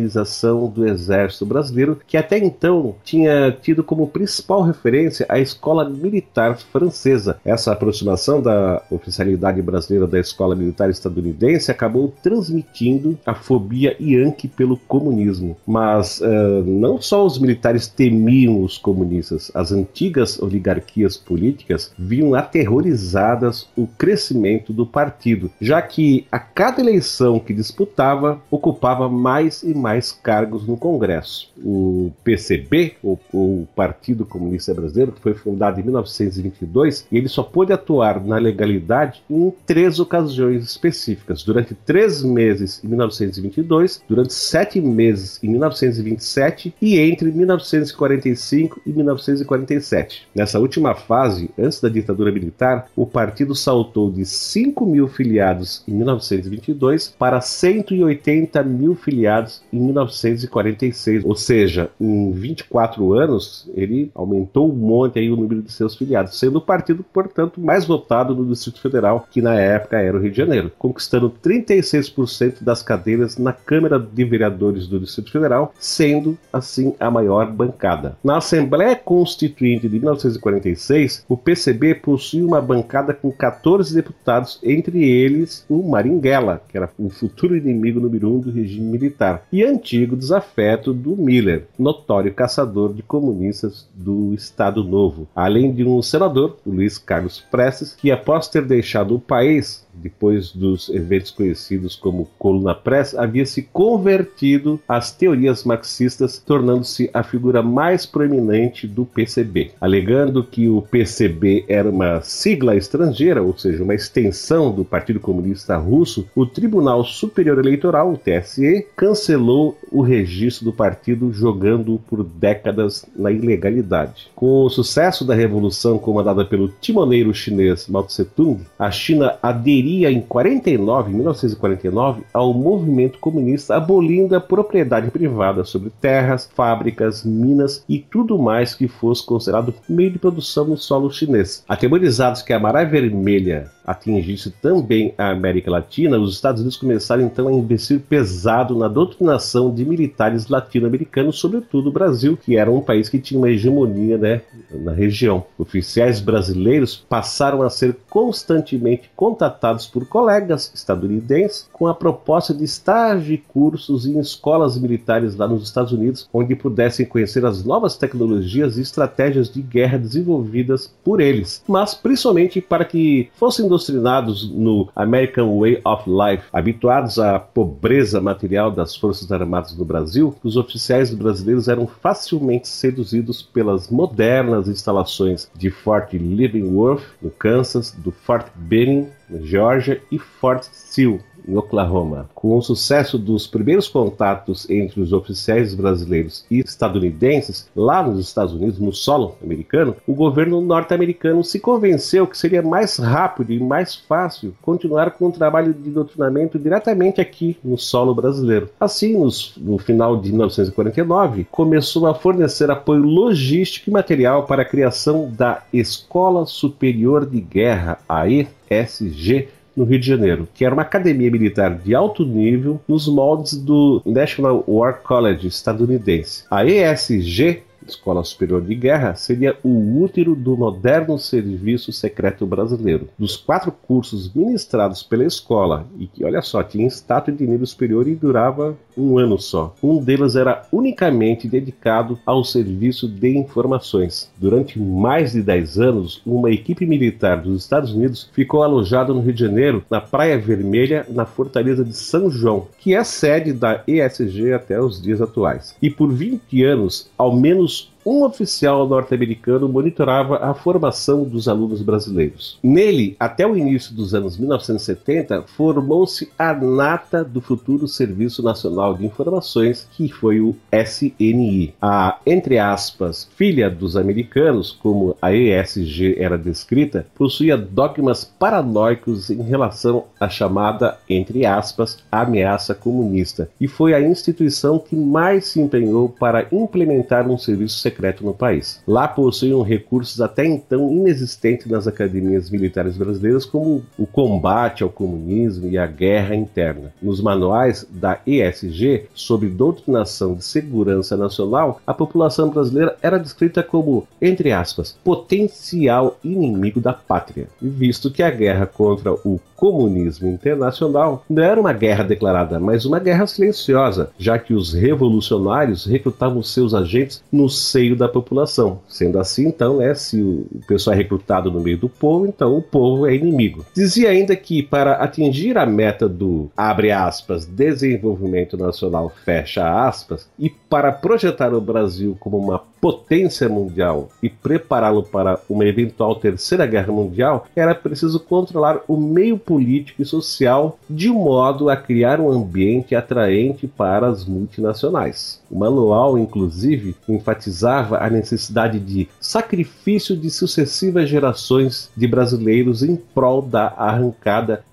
do 0.69 0.87
exército 0.87 1.47
brasileiro, 1.47 1.99
que 2.07 2.17
até 2.17 2.39
então 2.39 2.95
tinha 3.05 3.51
tido 3.51 3.83
como 3.83 4.07
principal 4.07 4.63
referência 4.63 5.27
a 5.29 5.39
escola 5.39 5.89
militar 5.89 6.57
francesa. 6.59 7.39
Essa 7.45 7.73
aproximação 7.73 8.41
da 8.41 8.83
oficialidade 8.91 9.61
brasileira 9.63 10.07
da 10.07 10.19
escola 10.19 10.55
militar 10.55 10.91
estadunidense 10.91 11.71
acabou 11.71 12.13
transmitindo 12.23 13.19
a 13.25 13.35
fobia 13.35 13.97
yankee 14.01 14.49
pelo 14.49 14.77
comunismo. 14.77 15.57
Mas 15.67 16.21
uh, 16.21 16.65
não 16.65 17.01
só 17.01 17.25
os 17.25 17.39
militares 17.39 17.87
temiam 17.87 18.63
os 18.63 18.79
comunistas, 18.79 19.51
as 19.55 19.73
antigas 19.73 20.41
oligarquias 20.41 21.17
políticas 21.17 21.93
viam 21.99 22.35
aterrorizadas 22.35 23.69
o 23.77 23.87
crescimento 23.87 24.73
do 24.73 24.87
partido, 24.87 25.51
já 25.61 25.81
que 25.83 26.27
a 26.31 26.39
cada 26.39 26.81
eleição 26.81 27.39
que 27.39 27.55
disputava 27.55 28.41
ocupava 28.51 29.09
mais 29.09 29.63
e 29.63 29.75
mais 29.75 29.86
cargos 30.13 30.67
no 30.67 30.77
Congresso. 30.77 31.51
O 31.59 32.13
PCB, 32.25 32.95
o, 33.03 33.19
o 33.33 33.67
Partido 33.75 34.25
Comunista 34.25 34.75
Brasileiro, 34.75 35.13
que 35.13 35.21
foi 35.21 35.35
fundado 35.35 35.81
em 35.81 35.85
1922, 35.85 37.07
e 37.11 37.17
ele 37.17 37.29
só 37.29 37.43
pôde 37.43 37.73
atuar 37.73 38.25
na 38.25 38.37
legalidade 38.39 39.23
em 39.31 39.53
três 39.65 40.01
ocasiões 40.01 40.65
específicas. 40.65 41.43
Durante 41.43 41.75
três 41.75 42.23
meses 42.23 42.83
em 42.85 42.89
1922, 42.89 44.03
durante 44.09 44.35
sete 44.35 44.81
meses 44.81 45.43
em 45.43 45.49
1927 45.49 46.75
e 46.81 46.99
entre 46.99 47.31
1945 47.31 48.81
e 48.87 48.93
1947. 48.93 50.29
Nessa 50.35 50.59
última 50.59 50.95
fase, 50.95 51.51
antes 51.59 51.81
da 51.81 51.89
ditadura 51.89 52.33
militar, 52.33 52.89
o 52.97 53.07
partido 53.07 53.55
saltou 53.55 54.11
de 54.11 54.25
5 54.25 54.87
mil 54.87 55.09
filiados 55.09 55.83
em 55.87 55.93
1922 55.93 57.15
para 57.19 57.41
180 57.41 58.63
mil 58.63 58.95
filiados 58.95 59.63
1946. 59.77 61.25
Ou 61.25 61.35
seja, 61.35 61.91
em 62.01 62.33
24 62.33 63.13
anos, 63.13 63.69
ele 63.75 64.11
aumentou 64.15 64.71
um 64.71 64.75
monte 64.75 65.19
aí 65.19 65.31
o 65.31 65.37
número 65.37 65.63
de 65.63 65.73
seus 65.73 65.97
filiados, 65.97 66.39
sendo 66.39 66.59
o 66.59 66.61
partido, 66.61 67.05
portanto, 67.13 67.61
mais 67.61 67.85
votado 67.85 68.35
no 68.35 68.47
Distrito 68.47 68.81
Federal, 68.81 69.27
que 69.31 69.41
na 69.41 69.55
época 69.55 69.99
era 69.99 70.17
o 70.17 70.21
Rio 70.21 70.31
de 70.31 70.37
Janeiro, 70.37 70.73
conquistando 70.79 71.33
36% 71.43 72.63
das 72.63 72.83
cadeiras 72.83 73.37
na 73.37 73.53
Câmara 73.53 73.99
de 73.99 74.25
Vereadores 74.25 74.87
do 74.87 75.01
Distrito 75.01 75.31
Federal, 75.31 75.73
sendo 75.79 76.37
assim 76.53 76.95
a 76.99 77.11
maior 77.11 77.51
bancada. 77.51 78.17
Na 78.23 78.39
Assembleia 78.39 78.97
Constituinte 78.97 79.89
de 79.89 79.99
1946, 79.99 81.25
o 81.29 81.37
PCB 81.37 81.97
possui 81.97 82.43
uma 82.43 82.61
bancada 82.61 83.13
com 83.13 83.31
14 83.31 83.95
deputados, 83.95 84.59
entre 84.63 85.05
eles 85.09 85.65
o 85.69 85.83
Maringuela, 85.83 86.63
que 86.69 86.77
era 86.77 86.91
o 86.99 87.09
futuro 87.09 87.57
inimigo 87.57 88.01
número 88.01 88.33
um 88.33 88.41
do 88.41 88.51
regime 88.51 88.87
militar, 88.87 89.45
e 89.53 89.63
antigo 89.67 90.17
desafeto 90.17 90.93
do 90.93 91.17
Miller, 91.17 91.67
notório 91.79 92.33
caçador 92.33 92.93
de 92.93 93.03
comunistas 93.03 93.89
do 93.95 94.35
Estado 94.35 94.83
Novo, 94.83 95.29
além 95.35 95.73
de 95.73 95.85
um 95.85 96.01
senador, 96.03 96.57
Luiz 96.67 96.99
Carlos 96.99 97.41
Prestes, 97.51 97.95
que 97.95 98.11
após 98.11 98.49
ter 98.49 98.65
deixado 98.65 99.15
o 99.15 99.21
país 99.21 99.86
depois 100.03 100.53
dos 100.53 100.89
eventos 100.89 101.31
conhecidos 101.31 101.97
como 101.97 102.29
Coluna 102.39 102.75
Press, 102.75 103.15
havia 103.15 103.47
se 103.47 103.63
convertido 103.63 104.81
às 104.89 105.11
teorias 105.11 105.65
marxistas, 105.65 106.39
tornando-se 106.39 107.11
a 107.13 107.23
figura 107.23 107.63
mais 107.63 108.07
proeminente 108.07 108.87
do 108.87 109.05
PCB, 109.05 109.73
alegando 109.81 110.45
que 110.45 110.69
o 110.69 110.83
PCB 110.83 111.65
era 111.69 111.89
uma 111.89 112.21
sigla 112.21 112.77
estrangeira, 112.77 113.43
ou 113.43 113.57
seja, 113.57 113.83
uma 113.83 113.95
extensão 113.95 114.73
do 114.73 114.85
Partido 114.85 115.21
Comunista 115.21 115.77
Russo. 115.77 116.27
O 116.35 116.47
Tribunal 116.47 117.05
Superior 117.05 117.59
Eleitoral, 117.59 118.13
o 118.13 118.19
TSE, 118.19 118.87
cancelou 118.97 119.79
o 119.91 120.03
registro 120.03 120.65
do 120.67 120.73
partido, 120.73 121.33
jogando 121.33 122.01
por 122.09 122.23
décadas 122.23 123.07
na 123.17 123.31
ilegalidade. 123.31 124.29
Com 124.35 124.65
o 124.65 124.71
sucesso 124.71 125.25
da 125.25 125.35
revolução 125.35 125.99
comandada 125.99 126.45
pelo 126.45 126.69
timoneiro 126.69 127.33
chinês 127.33 127.87
Mao 127.89 128.05
Tse-tung, 128.05 128.61
a 128.79 128.91
China 128.91 129.37
aderiu 129.43 129.86
aderiria 129.87 130.11
em 130.11 130.21
49, 130.21 131.13
1949 131.13 132.23
ao 132.33 132.53
movimento 132.53 133.19
comunista 133.19 133.77
abolindo 133.77 134.35
a 134.35 134.41
propriedade 134.41 135.11
privada 135.11 135.65
sobre 135.65 135.91
terras, 136.01 136.51
fábricas, 136.55 137.25
minas 137.25 137.85
e 137.89 137.99
tudo 137.99 138.39
mais 138.39 138.75
que 138.75 138.89
fosse 138.89 139.25
considerado 139.25 139.73
meio 139.89 140.11
de 140.11 140.19
produção 140.19 140.65
no 140.65 140.77
solo 140.77 141.11
chinês. 141.11 141.65
Atemorizados 141.69 142.43
que 142.43 142.53
a 142.53 142.59
maré 142.59 142.85
vermelha 142.85 143.71
atingisse 143.87 144.51
também 144.51 145.15
a 145.17 145.31
América 145.31 145.71
Latina, 145.71 146.19
os 146.19 146.35
Estados 146.35 146.61
Unidos 146.61 146.77
começaram 146.77 147.23
então 147.23 147.47
a 147.47 147.53
investir 147.53 148.01
pesado 148.01 148.77
na 148.77 148.89
doutrinação 148.89 149.73
de 149.73 149.85
militares 149.85 150.49
latino-americanos, 150.49 151.39
sobretudo 151.39 151.89
o 151.89 151.93
Brasil, 151.93 152.37
que 152.37 152.57
era 152.57 152.71
um 152.71 152.81
país 152.81 153.09
que 153.09 153.21
tinha 153.21 153.39
uma 153.39 153.51
hegemonia 153.51 154.19
né, 154.19 154.43
na 154.73 154.93
região. 154.93 155.45
Oficiais 155.57 156.21
brasileiros 156.21 157.05
passaram 157.09 157.63
a 157.63 157.71
ser 157.71 157.97
constantemente 158.11 159.11
contatados 159.15 159.87
por 159.87 160.07
colegas 160.07 160.73
estadunidenses 160.75 161.69
com 161.73 161.87
a 161.87 161.95
proposta 161.95 162.53
de 162.53 162.65
estágio 162.65 163.35
e 163.35 163.39
cursos 163.39 164.07
em 164.07 164.19
escolas 164.19 164.77
militares 164.77 165.37
lá 165.37 165.47
nos 165.47 165.63
Estados 165.63 165.93
Unidos, 165.93 166.29
onde 166.33 166.57
pudessem 166.57 167.07
conhecer 167.07 167.45
as 167.45 167.63
novas 167.63 167.97
tecnologias 167.97 168.77
e 168.77 168.81
estratégias 168.81 169.49
de 169.53 169.63
guerra 169.63 169.99
desenvolvidas 169.99 170.93
por 171.05 171.21
eles, 171.21 171.63
mas 171.69 171.95
principalmente 171.95 172.61
para 172.61 172.85
que 172.85 173.29
fossem 173.37 173.69
doutrinados 173.85 174.49
no 174.51 174.89
American 174.95 175.59
Way 175.59 175.81
of 175.85 176.05
Life, 176.09 176.45
habituados 176.53 177.19
à 177.19 177.39
pobreza 177.39 178.21
material 178.21 178.71
das 178.71 178.97
Forças 178.97 179.31
Armadas 179.31 179.77
no 179.77 179.85
Brasil, 179.85 180.35
os 180.43 180.57
oficiais 180.57 181.13
brasileiros 181.13 181.69
eram 181.69 181.87
facilmente 181.87 182.69
seduzidos 182.69 183.43
pelas 183.43 183.91
modernas 183.91 184.69
instalações 184.69 185.51
de 185.55 185.71
Fort 185.71 186.13
Leavenworth, 186.13 187.03
no 187.21 187.31
Kansas, 187.31 187.93
do 187.93 188.11
Fort 188.11 188.47
Benning, 188.55 189.09
na 189.29 189.41
Geórgia, 189.41 190.01
e 190.11 190.19
Fort 190.19 190.65
Sill, 190.73 191.21
em 191.47 191.57
Oklahoma. 191.57 192.29
Com 192.35 192.57
o 192.57 192.63
sucesso 192.63 193.19
dos 193.19 193.47
primeiros 193.47 193.89
contatos 193.89 194.69
entre 194.69 195.01
os 195.01 195.13
oficiais 195.13 195.75
brasileiros 195.75 196.45
e 196.51 196.61
estadunidenses 196.61 197.69
lá 197.75 198.03
nos 198.03 198.19
Estados 198.19 198.55
Unidos, 198.55 198.79
no 198.79 198.93
solo 198.93 199.37
americano, 199.43 199.97
o 200.07 200.15
governo 200.15 200.61
norte-americano 200.61 201.45
se 201.45 201.61
convenceu 201.61 202.27
que 202.27 202.39
seria 202.39 202.63
mais 202.63 202.97
rápido 202.97 203.53
e 203.53 203.61
mais 203.61 203.95
fácil 203.95 204.55
continuar 204.63 205.13
com 205.13 205.27
o 205.27 205.33
trabalho 205.33 205.73
de 205.73 205.91
doutrinamento 205.91 206.59
diretamente 206.59 207.21
aqui 207.21 207.57
no 207.63 207.79
solo 207.79 208.15
brasileiro. 208.15 208.69
Assim, 208.81 209.17
nos, 209.17 209.55
no 209.57 209.79
final 209.79 210.17
de 210.17 210.31
1949, 210.31 211.47
começou 211.51 212.07
a 212.07 212.15
fornecer 212.15 212.71
apoio 212.71 213.03
logístico 213.03 213.91
e 213.91 213.93
material 213.93 214.45
para 214.45 214.63
a 214.63 214.67
criação 214.67 215.31
da 215.31 215.63
Escola 215.73 216.47
Superior 216.47 217.27
de 217.27 217.41
Guerra, 217.41 217.99
a 218.09 218.27
ESG, 218.29 219.49
no 219.77 219.85
Rio 219.85 220.01
de 220.01 220.07
Janeiro, 220.07 220.49
que 220.55 220.65
era 220.65 220.75
uma 220.75 220.83
academia 220.83 221.31
militar 221.31 221.77
de 221.77 221.95
alto 221.95 222.25
nível 222.25 222.81
nos 222.89 223.07
moldes 223.07 223.57
do 223.57 224.03
National 224.07 224.65
War 224.67 225.03
College 225.03 225.47
estadunidense. 225.47 226.45
A 226.51 226.65
ESG 226.65 227.63
Escola 227.89 228.25
Superior 228.25 228.63
de 228.63 228.75
Guerra, 228.75 229.15
seria 229.15 229.57
o 229.63 230.03
útero 230.03 230.35
do 230.35 230.57
moderno 230.57 231.19
serviço 231.19 231.93
secreto 231.93 232.45
brasileiro. 232.45 233.09
Dos 233.19 233.37
quatro 233.37 233.71
cursos 233.71 234.33
ministrados 234.35 235.03
pela 235.03 235.25
escola, 235.25 235.87
e 235.99 236.07
que, 236.07 236.25
olha 236.25 236.43
só, 236.43 236.63
tinha 236.63 236.87
status 236.89 237.37
de 237.37 237.47
nível 237.47 237.67
superior 237.67 238.09
e 238.09 238.15
durava 238.15 238.77
um 238.97 239.19
ano 239.19 239.39
só, 239.39 239.75
um 239.83 240.03
deles 240.03 240.37
era 240.37 240.67
unicamente 240.73 241.49
dedicado 241.49 242.19
ao 242.25 242.45
serviço 242.45 243.09
de 243.09 243.37
informações. 243.37 244.31
Durante 244.39 244.79
mais 244.79 245.33
de 245.33 245.43
10 245.43 245.79
anos, 245.79 246.23
uma 246.25 246.51
equipe 246.51 246.87
militar 246.87 247.43
dos 247.43 247.63
Estados 247.63 247.93
Unidos 247.93 248.29
ficou 248.33 248.63
alojada 248.63 249.13
no 249.13 249.21
Rio 249.21 249.35
de 249.35 249.41
Janeiro, 249.41 249.85
na 249.91 250.01
Praia 250.01 250.39
Vermelha, 250.39 251.07
na 251.09 251.25
Fortaleza 251.25 251.85
de 251.85 251.95
São 251.95 252.31
João, 252.31 252.69
que 252.79 252.95
é 252.95 253.05
sede 253.05 253.53
da 253.53 253.83
ESG 253.87 254.53
até 254.53 254.81
os 254.81 255.01
dias 255.01 255.21
atuais. 255.21 255.75
E 255.81 255.91
por 255.91 256.13
20 256.13 256.65
anos, 256.65 257.11
ao 257.19 257.37
menos 257.37 257.93
um 258.07 258.23
oficial 258.23 258.87
norte-americano 258.87 259.69
monitorava 259.69 260.37
a 260.37 260.55
formação 260.55 261.25
dos 261.25 261.49
alunos 261.49 261.83
brasileiros. 261.83 262.57
Nele, 262.63 263.17
até 263.19 263.45
o 263.45 263.57
início 263.57 263.93
dos 263.93 264.15
anos 264.15 264.39
1970, 264.39 265.43
formou-se 265.43 266.31
a 266.39 266.55
nata 266.55 267.25
do 267.25 267.41
futuro 267.41 267.89
Serviço 267.89 268.45
Nacional 268.45 268.95
de 268.95 269.05
Informações, 269.05 269.89
que 269.91 270.09
foi 270.09 270.41
o 270.41 270.55
SNI. 270.71 271.75
A, 271.83 272.19
entre 272.25 272.61
aspas, 272.61 273.29
filha 273.37 273.69
dos 273.69 273.97
americanos, 273.97 274.71
como 274.71 275.17
a 275.21 275.35
ESG 275.35 276.15
era 276.17 276.39
descrita, 276.39 277.07
possuía 277.17 277.57
dogmas 277.57 278.25
paranoicos 278.25 279.31
em 279.31 279.43
relação 279.43 280.05
à 280.21 280.29
chamada, 280.29 280.97
entre 281.11 281.45
aspas, 281.45 281.99
ameaça 282.13 282.73
comunista, 282.73 283.51
e 283.61 283.67
foi 283.67 283.95
a 283.95 284.01
instituição 284.01 284.79
que 284.79 284.95
mais 284.95 285.47
se 285.47 285.61
empenhou 285.61 286.09
para 286.09 286.47
implementar 286.53 287.29
um 287.29 287.37
serviço 287.37 287.79
secreto 287.79 287.96
secreto 287.97 288.25
no 288.25 288.35
país. 288.35 288.83
Lá 288.87 289.09
possuíam 289.09 289.63
recursos 289.63 290.21
até 290.21 290.45
então 290.45 290.93
inexistentes 290.93 291.67
nas 291.67 291.87
academias 291.87 292.51
militares 292.51 292.97
brasileiras, 292.97 293.47
como 293.47 293.83
o 293.99 294.07
combate 294.07 294.83
ao 294.83 294.91
comunismo 294.91 295.69
e 295.69 295.79
a 295.79 295.87
guerra 295.87 296.35
interna. 296.35 296.93
Nos 297.03 297.21
manuais 297.21 297.87
da 297.91 298.21
ESG 298.27 299.07
sobre 299.15 299.49
doutrinação 299.49 300.35
de 300.35 300.45
segurança 300.45 301.17
nacional, 301.17 301.81
a 301.87 301.95
população 301.95 302.51
brasileira 302.51 302.97
era 303.01 303.19
descrita 303.19 303.63
como, 303.63 304.07
entre 304.21 304.53
aspas, 304.53 304.97
potencial 305.03 306.19
inimigo 306.23 306.81
da 306.81 306.93
pátria, 306.93 307.49
visto 307.61 308.11
que 308.11 308.23
a 308.23 308.31
guerra 308.31 308.67
contra 308.67 309.13
o 309.13 309.41
comunismo 309.57 310.29
internacional 310.29 311.25
não 311.29 311.43
era 311.43 311.61
uma 311.61 311.73
guerra 311.73 312.05
declarada, 312.05 312.61
mas 312.61 312.85
uma 312.85 312.99
guerra 312.99 313.27
silenciosa, 313.27 314.11
já 314.19 314.39
que 314.39 314.55
os 314.55 314.73
revolucionários 314.73 315.87
recrutavam 315.87 316.43
seus 316.43 316.75
agentes 316.75 317.23
no 317.33 317.49
seio 317.49 317.97
da 317.97 318.09
população. 318.09 318.81
Sendo 318.89 319.19
assim, 319.19 319.47
então, 319.47 319.79
né, 319.79 319.95
se 319.95 320.21
o 320.21 320.47
pessoal 320.67 320.95
é 320.95 320.97
recrutado 320.99 321.51
no 321.51 321.61
meio 321.61 321.79
do 321.79 321.89
povo, 321.89 322.27
então 322.27 322.57
o 322.57 322.63
povo 322.63 323.07
é 323.07 323.15
inimigo. 323.15 323.65
Dizia 323.75 324.11
ainda 324.11 324.37
que 324.37 324.63
para 324.63 324.95
atingir 324.95 325.57
a 325.59 325.67
meta 325.67 326.09
do 326.09 326.51
aspas 326.57 327.47
desenvolvimento 327.47 328.57
nacional 328.57 329.13
fecha 329.25 329.87
aspas 329.87 330.29
e 330.39 330.51
para 330.51 330.93
projetar 330.93 331.55
o 331.55 331.61
Brasil 331.61 332.17
como 332.21 332.39
uma 332.39 332.63
potência 332.87 333.49
mundial 333.49 334.11
e 334.23 334.31
prepará-lo 334.31 335.03
para 335.03 335.41
uma 335.51 335.65
eventual 335.65 336.15
terceira 336.15 336.65
guerra 336.67 336.93
mundial, 336.93 337.49
era 337.57 337.75
preciso 337.75 338.21
controlar 338.21 338.81
o 338.87 338.97
meio 338.97 339.37
político 339.37 340.03
e 340.03 340.05
social 340.05 340.79
de 340.89 341.09
modo 341.09 341.69
a 341.69 341.77
criar 341.77 342.21
um 342.21 342.31
ambiente 342.31 342.95
atraente 342.95 343.67
para 343.67 344.07
as 344.07 344.25
multinacionais. 344.25 345.43
O 345.51 345.59
manual, 345.59 346.17
inclusive, 346.17 346.95
enfatizava 347.09 347.99
a 347.99 348.09
necessidade 348.09 348.79
de 348.79 349.09
sacrifício 349.21 350.17
de 350.17 350.31
sucessivas 350.31 351.09
gerações 351.09 351.91
de 351.97 352.07
brasileiros 352.07 352.85
em 352.85 352.95
prol 352.95 353.43
da 353.43 353.75
arrancada 353.77 354.65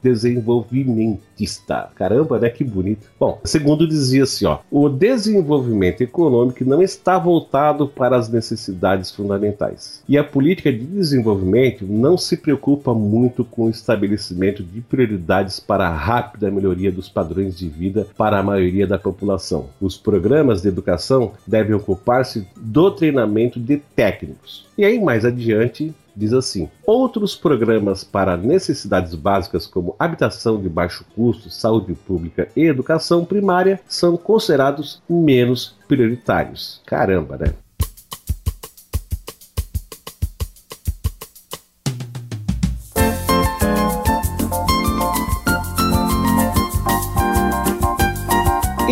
desenvolvimentista. 1.37 1.89
Caramba, 1.95 2.39
né? 2.39 2.49
Que 2.49 2.63
bonito. 2.63 3.07
Bom, 3.19 3.39
segundo 3.43 3.87
dizia 3.87 4.23
assim, 4.23 4.45
ó, 4.45 4.59
o 4.71 4.87
desenvolvimento 4.89 6.01
econômico 6.01 6.63
não 6.63 6.81
está 6.81 7.17
voltado 7.17 7.87
para 7.87 8.17
as 8.17 8.29
necessidades 8.29 9.11
fundamentais. 9.11 10.03
E 10.07 10.17
a 10.17 10.23
política 10.23 10.71
de 10.71 10.83
desenvolvimento 10.83 11.85
não 11.85 12.17
se 12.17 12.37
preocupa 12.37 12.93
muito 12.93 13.43
com 13.43 13.65
o 13.65 13.69
estabelecimento 13.69 14.63
de 14.63 14.81
prioridades 14.81 15.59
para 15.59 15.87
a 15.87 15.95
rápida 15.95 16.51
melhoria 16.51 16.91
dos 16.91 17.09
padrões 17.09 17.57
de 17.57 17.67
vida 17.67 18.07
para 18.17 18.39
a 18.39 18.43
maioria 18.43 18.87
da 18.87 18.97
população. 18.97 19.69
Os 19.81 19.97
programas 19.97 20.61
de 20.61 20.67
educação 20.67 21.33
devem 21.45 21.75
ocupar-se 21.75 22.47
do 22.55 22.91
treinamento 22.91 23.59
de 23.59 23.77
técnicos. 23.77 24.65
E 24.77 24.85
aí, 24.85 24.99
mais 24.99 25.25
adiante, 25.25 25.93
diz 26.15 26.33
assim: 26.33 26.69
outros 26.85 27.35
programas 27.35 28.03
para 28.03 28.37
necessidades 28.37 29.15
básicas, 29.15 29.65
como 29.65 29.95
habitação 29.97 30.61
de 30.61 30.69
baixo 30.69 31.05
custo, 31.15 31.49
saúde 31.49 31.93
pública 31.93 32.47
e 32.55 32.63
educação 32.63 33.25
primária, 33.25 33.79
são 33.87 34.17
considerados 34.17 35.01
menos 35.09 35.75
prioritários. 35.87 36.81
Caramba, 36.85 37.37
né? 37.37 37.53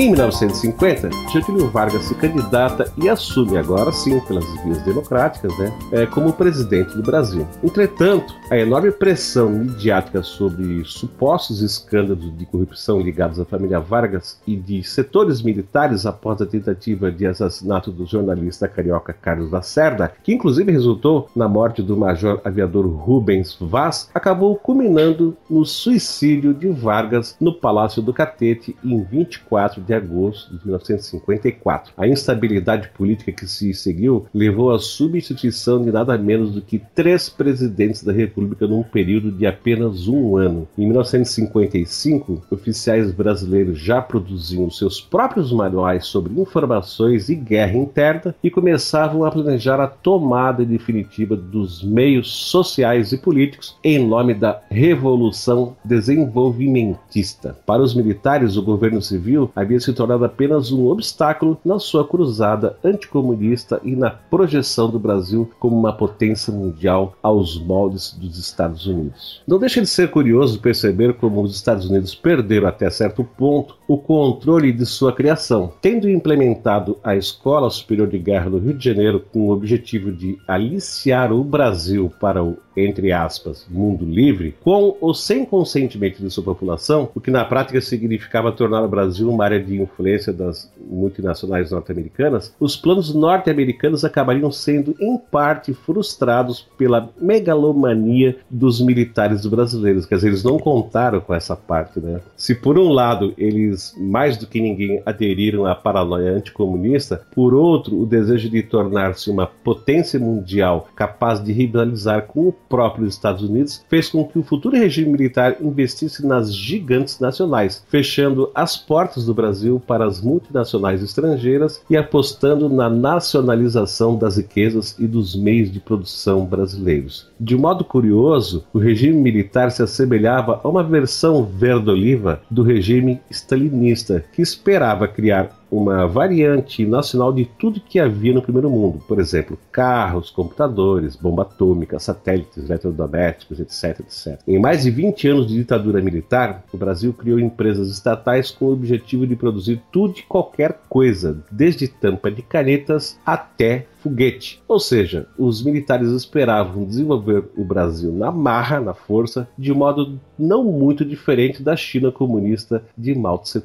Em 0.01 0.09
1950, 0.09 1.11
Getúlio 1.31 1.69
Vargas 1.69 2.05
se 2.05 2.15
candidata 2.15 2.91
e 2.97 3.07
assume 3.07 3.55
agora 3.55 3.91
sim, 3.91 4.19
pelas 4.21 4.43
vias 4.63 4.81
democráticas, 4.81 5.55
né, 5.59 5.71
é, 5.91 6.07
como 6.07 6.33
presidente 6.33 6.97
do 6.97 7.03
Brasil. 7.03 7.47
Entretanto, 7.63 8.33
a 8.49 8.57
enorme 8.57 8.91
pressão 8.91 9.51
midiática 9.51 10.23
sobre 10.23 10.83
supostos 10.85 11.61
escândalos 11.61 12.35
de 12.35 12.47
corrupção 12.47 12.99
ligados 12.99 13.39
à 13.39 13.45
família 13.45 13.79
Vargas 13.79 14.41
e 14.47 14.55
de 14.55 14.83
setores 14.83 15.43
militares 15.43 16.03
após 16.07 16.41
a 16.41 16.47
tentativa 16.47 17.11
de 17.11 17.27
assassinato 17.27 17.91
do 17.91 18.07
jornalista 18.07 18.67
carioca 18.67 19.13
Carlos 19.13 19.51
Lacerda, 19.51 20.11
que 20.23 20.33
inclusive 20.33 20.71
resultou 20.71 21.29
na 21.35 21.47
morte 21.47 21.83
do 21.83 21.95
major 21.95 22.41
aviador 22.43 22.87
Rubens 22.87 23.55
Vaz, 23.61 24.09
acabou 24.15 24.55
culminando 24.55 25.37
no 25.47 25.63
suicídio 25.63 26.55
de 26.55 26.69
Vargas 26.69 27.35
no 27.39 27.53
Palácio 27.53 28.01
do 28.01 28.11
Catete 28.11 28.75
em 28.83 29.03
24 29.03 29.79
de 29.79 29.90
de 29.91 29.93
agosto 29.93 30.57
de 30.57 30.65
1954. 30.65 31.93
A 31.97 32.07
instabilidade 32.07 32.89
política 32.89 33.31
que 33.31 33.45
se 33.45 33.73
seguiu 33.73 34.25
levou 34.33 34.71
à 34.71 34.79
substituição 34.79 35.83
de 35.83 35.91
nada 35.91 36.17
menos 36.17 36.51
do 36.51 36.61
que 36.61 36.81
três 36.95 37.27
presidentes 37.27 38.03
da 38.03 38.13
República 38.13 38.65
num 38.65 38.83
período 38.83 39.31
de 39.31 39.45
apenas 39.45 40.07
um 40.07 40.37
ano. 40.37 40.67
Em 40.77 40.85
1955, 40.85 42.43
oficiais 42.49 43.11
brasileiros 43.11 43.79
já 43.79 44.01
produziam 44.01 44.69
seus 44.69 45.01
próprios 45.01 45.51
manuais 45.51 46.05
sobre 46.05 46.39
informações 46.39 47.27
e 47.27 47.35
guerra 47.35 47.77
interna 47.77 48.33
e 48.41 48.49
começavam 48.49 49.25
a 49.25 49.31
planejar 49.31 49.81
a 49.81 49.87
tomada 49.87 50.63
definitiva 50.63 51.35
dos 51.35 51.83
meios 51.83 52.31
sociais 52.31 53.11
e 53.11 53.17
políticos 53.17 53.75
em 53.83 53.99
nome 53.99 54.33
da 54.33 54.61
Revolução 54.69 55.75
Desenvolvimentista. 55.83 57.57
Para 57.65 57.81
os 57.81 57.93
militares, 57.93 58.55
o 58.55 58.61
governo 58.61 59.01
civil 59.01 59.51
havia 59.55 59.79
se 59.81 59.93
tornado 59.93 60.23
apenas 60.25 60.71
um 60.71 60.87
obstáculo 60.87 61.57
na 61.63 61.79
sua 61.79 62.07
cruzada 62.07 62.77
anticomunista 62.83 63.81
e 63.83 63.95
na 63.95 64.09
projeção 64.09 64.89
do 64.89 64.99
Brasil 64.99 65.49
como 65.59 65.77
uma 65.77 65.93
potência 65.93 66.53
mundial 66.53 67.15
aos 67.21 67.59
moldes 67.59 68.13
dos 68.13 68.37
Estados 68.37 68.85
Unidos. 68.85 69.41
Não 69.47 69.59
deixa 69.59 69.81
de 69.81 69.87
ser 69.87 70.09
curioso 70.09 70.59
perceber 70.59 71.13
como 71.15 71.41
os 71.41 71.55
Estados 71.55 71.89
Unidos 71.89 72.15
perderam 72.15 72.67
até 72.67 72.89
certo 72.89 73.23
ponto 73.23 73.75
o 73.87 73.97
controle 73.97 74.71
de 74.71 74.85
sua 74.85 75.13
criação, 75.13 75.73
tendo 75.81 76.09
implementado 76.09 76.97
a 77.03 77.15
Escola 77.15 77.69
Superior 77.69 78.07
de 78.07 78.17
Guerra 78.17 78.49
no 78.49 78.57
Rio 78.57 78.73
de 78.73 78.85
Janeiro 78.85 79.25
com 79.31 79.47
o 79.47 79.51
objetivo 79.51 80.11
de 80.11 80.37
aliciar 80.47 81.33
o 81.33 81.43
Brasil 81.43 82.11
para 82.19 82.43
o 82.43 82.57
entre 82.75 83.11
aspas, 83.11 83.65
mundo 83.69 84.05
livre, 84.05 84.55
com 84.63 84.95
ou 84.99 85.13
sem 85.13 85.45
consentimento 85.45 86.19
de 86.19 86.29
sua 86.29 86.43
população, 86.43 87.09
o 87.13 87.19
que 87.19 87.31
na 87.31 87.43
prática 87.45 87.81
significava 87.81 88.51
tornar 88.51 88.83
o 88.83 88.89
Brasil 88.89 89.29
uma 89.29 89.43
área 89.43 89.61
de 89.61 89.81
influência 89.81 90.31
das 90.31 90.71
multinacionais 90.89 91.71
norte-americanas, 91.71 92.55
os 92.59 92.75
planos 92.75 93.13
norte-americanos 93.13 94.03
acabariam 94.03 94.51
sendo 94.51 94.95
em 94.99 95.17
parte 95.17 95.73
frustrados 95.73 96.67
pela 96.77 97.09
megalomania 97.19 98.37
dos 98.49 98.81
militares 98.81 99.45
brasileiros. 99.45 100.05
Quer 100.05 100.15
dizer, 100.15 100.27
eles 100.29 100.43
não 100.43 100.57
contaram 100.57 101.19
com 101.19 101.33
essa 101.33 101.55
parte, 101.55 101.99
né? 101.99 102.19
Se 102.35 102.55
por 102.55 102.77
um 102.77 102.89
lado 102.89 103.33
eles 103.37 103.95
mais 103.97 104.37
do 104.37 104.47
que 104.47 104.61
ninguém 104.61 105.01
aderiram 105.05 105.65
à 105.65 105.75
paranoia 105.75 106.31
anticomunista, 106.31 107.21
por 107.33 107.53
outro, 107.53 107.99
o 107.99 108.05
desejo 108.05 108.49
de 108.49 108.63
tornar-se 108.63 109.29
uma 109.29 109.47
potência 109.47 110.19
mundial 110.19 110.87
capaz 110.95 111.43
de 111.43 111.51
rivalizar 111.51 112.23
com 112.23 112.47
o 112.47 112.55
próprios 112.71 113.13
Estados 113.13 113.43
Unidos 113.43 113.83
fez 113.89 114.09
com 114.09 114.25
que 114.25 114.39
o 114.39 114.43
futuro 114.43 114.77
regime 114.77 115.11
militar 115.11 115.57
investisse 115.59 116.25
nas 116.25 116.55
gigantes 116.55 117.19
nacionais, 117.19 117.83
fechando 117.89 118.49
as 118.55 118.77
portas 118.77 119.25
do 119.25 119.33
Brasil 119.33 119.81
para 119.85 120.05
as 120.05 120.21
multinacionais 120.21 121.03
estrangeiras 121.03 121.81
e 121.89 121.97
apostando 121.97 122.69
na 122.69 122.89
nacionalização 122.89 124.17
das 124.17 124.37
riquezas 124.37 124.95
e 124.97 125.05
dos 125.05 125.35
meios 125.35 125.69
de 125.69 125.81
produção 125.81 126.45
brasileiros. 126.45 127.27
De 127.37 127.57
modo 127.57 127.83
curioso, 127.83 128.63
o 128.73 128.79
regime 128.79 129.19
militar 129.19 129.69
se 129.69 129.83
assemelhava 129.83 130.61
a 130.63 130.69
uma 130.69 130.83
versão 130.83 131.43
verde-oliva 131.43 132.41
do 132.49 132.63
regime 132.63 133.19
stalinista, 133.29 134.23
que 134.33 134.41
esperava 134.41 135.07
criar 135.07 135.60
uma 135.71 136.05
variante 136.05 136.85
nacional 136.85 137.31
de 137.31 137.45
tudo 137.45 137.79
que 137.79 137.99
havia 137.99 138.33
no 138.33 138.41
primeiro 138.41 138.69
mundo, 138.69 139.01
por 139.07 139.19
exemplo, 139.19 139.57
carros, 139.71 140.29
computadores, 140.29 141.15
bomba 141.15 141.43
atômica, 141.43 141.97
satélites, 141.97 142.69
eletrodomésticos, 142.69 143.59
etc, 143.59 144.01
etc. 144.01 144.39
Em 144.47 144.59
mais 144.59 144.83
de 144.83 144.91
20 144.91 145.27
anos 145.29 145.47
de 145.47 145.55
ditadura 145.55 146.01
militar, 146.01 146.63
o 146.73 146.77
Brasil 146.77 147.13
criou 147.13 147.39
empresas 147.39 147.89
estatais 147.89 148.51
com 148.51 148.65
o 148.65 148.73
objetivo 148.73 149.25
de 149.25 149.35
produzir 149.35 149.81
tudo 149.91 150.19
e 150.19 150.23
qualquer 150.23 150.79
coisa, 150.89 151.41
desde 151.49 151.87
tampa 151.87 152.29
de 152.29 152.41
canetas 152.41 153.17
até 153.25 153.85
foguete. 154.01 154.61
Ou 154.67 154.79
seja, 154.79 155.27
os 155.37 155.63
militares 155.63 156.09
esperavam 156.09 156.83
desenvolver 156.83 157.45
o 157.55 157.63
Brasil 157.63 158.11
na 158.11 158.31
marra, 158.31 158.81
na 158.81 158.93
força, 158.93 159.47
de 159.57 159.73
modo 159.73 160.19
não 160.37 160.63
muito 160.63 161.05
diferente 161.05 161.63
da 161.63 161.75
China 161.75 162.11
comunista 162.11 162.83
de 162.97 163.13
Mao 163.15 163.37
Tse 163.37 163.61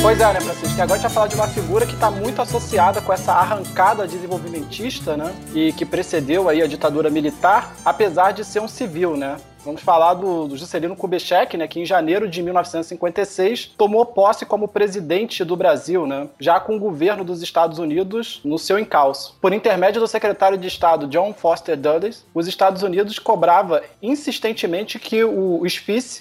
Pois 0.00 0.20
é, 0.20 0.32
né, 0.32 0.40
Francisco? 0.40 0.67
Agora 0.80 0.94
a 0.94 0.96
gente 0.96 1.08
vai 1.08 1.10
falar 1.10 1.26
de 1.26 1.34
uma 1.34 1.48
figura 1.48 1.84
que 1.84 1.94
está 1.94 2.08
muito 2.08 2.40
associada 2.40 3.00
com 3.00 3.12
essa 3.12 3.32
arrancada 3.32 4.06
desenvolvimentista, 4.06 5.16
né? 5.16 5.34
E 5.52 5.72
que 5.72 5.84
precedeu 5.84 6.48
aí 6.48 6.62
a 6.62 6.68
ditadura 6.68 7.10
militar, 7.10 7.74
apesar 7.84 8.30
de 8.30 8.44
ser 8.44 8.60
um 8.60 8.68
civil, 8.68 9.16
né? 9.16 9.38
Vamos 9.64 9.82
falar 9.82 10.14
do, 10.14 10.46
do 10.46 10.56
Juscelino 10.56 10.96
Kubitschek, 10.96 11.56
né, 11.56 11.66
que 11.66 11.80
em 11.80 11.84
janeiro 11.84 12.28
de 12.28 12.42
1956 12.42 13.66
tomou 13.76 14.06
posse 14.06 14.46
como 14.46 14.68
presidente 14.68 15.44
do 15.44 15.56
Brasil, 15.56 16.06
né, 16.06 16.28
já 16.38 16.60
com 16.60 16.76
o 16.76 16.80
governo 16.80 17.24
dos 17.24 17.42
Estados 17.42 17.78
Unidos 17.78 18.40
no 18.44 18.58
seu 18.58 18.78
encalço. 18.78 19.36
Por 19.40 19.52
intermédio 19.52 20.00
do 20.00 20.06
secretário 20.06 20.56
de 20.56 20.68
Estado 20.68 21.06
John 21.06 21.34
Foster 21.34 21.76
Dulles, 21.76 22.24
os 22.32 22.46
Estados 22.46 22.82
Unidos 22.82 23.18
cobrava 23.18 23.82
insistentemente 24.00 24.98
que 24.98 25.22
o, 25.24 25.60
o 25.62 25.66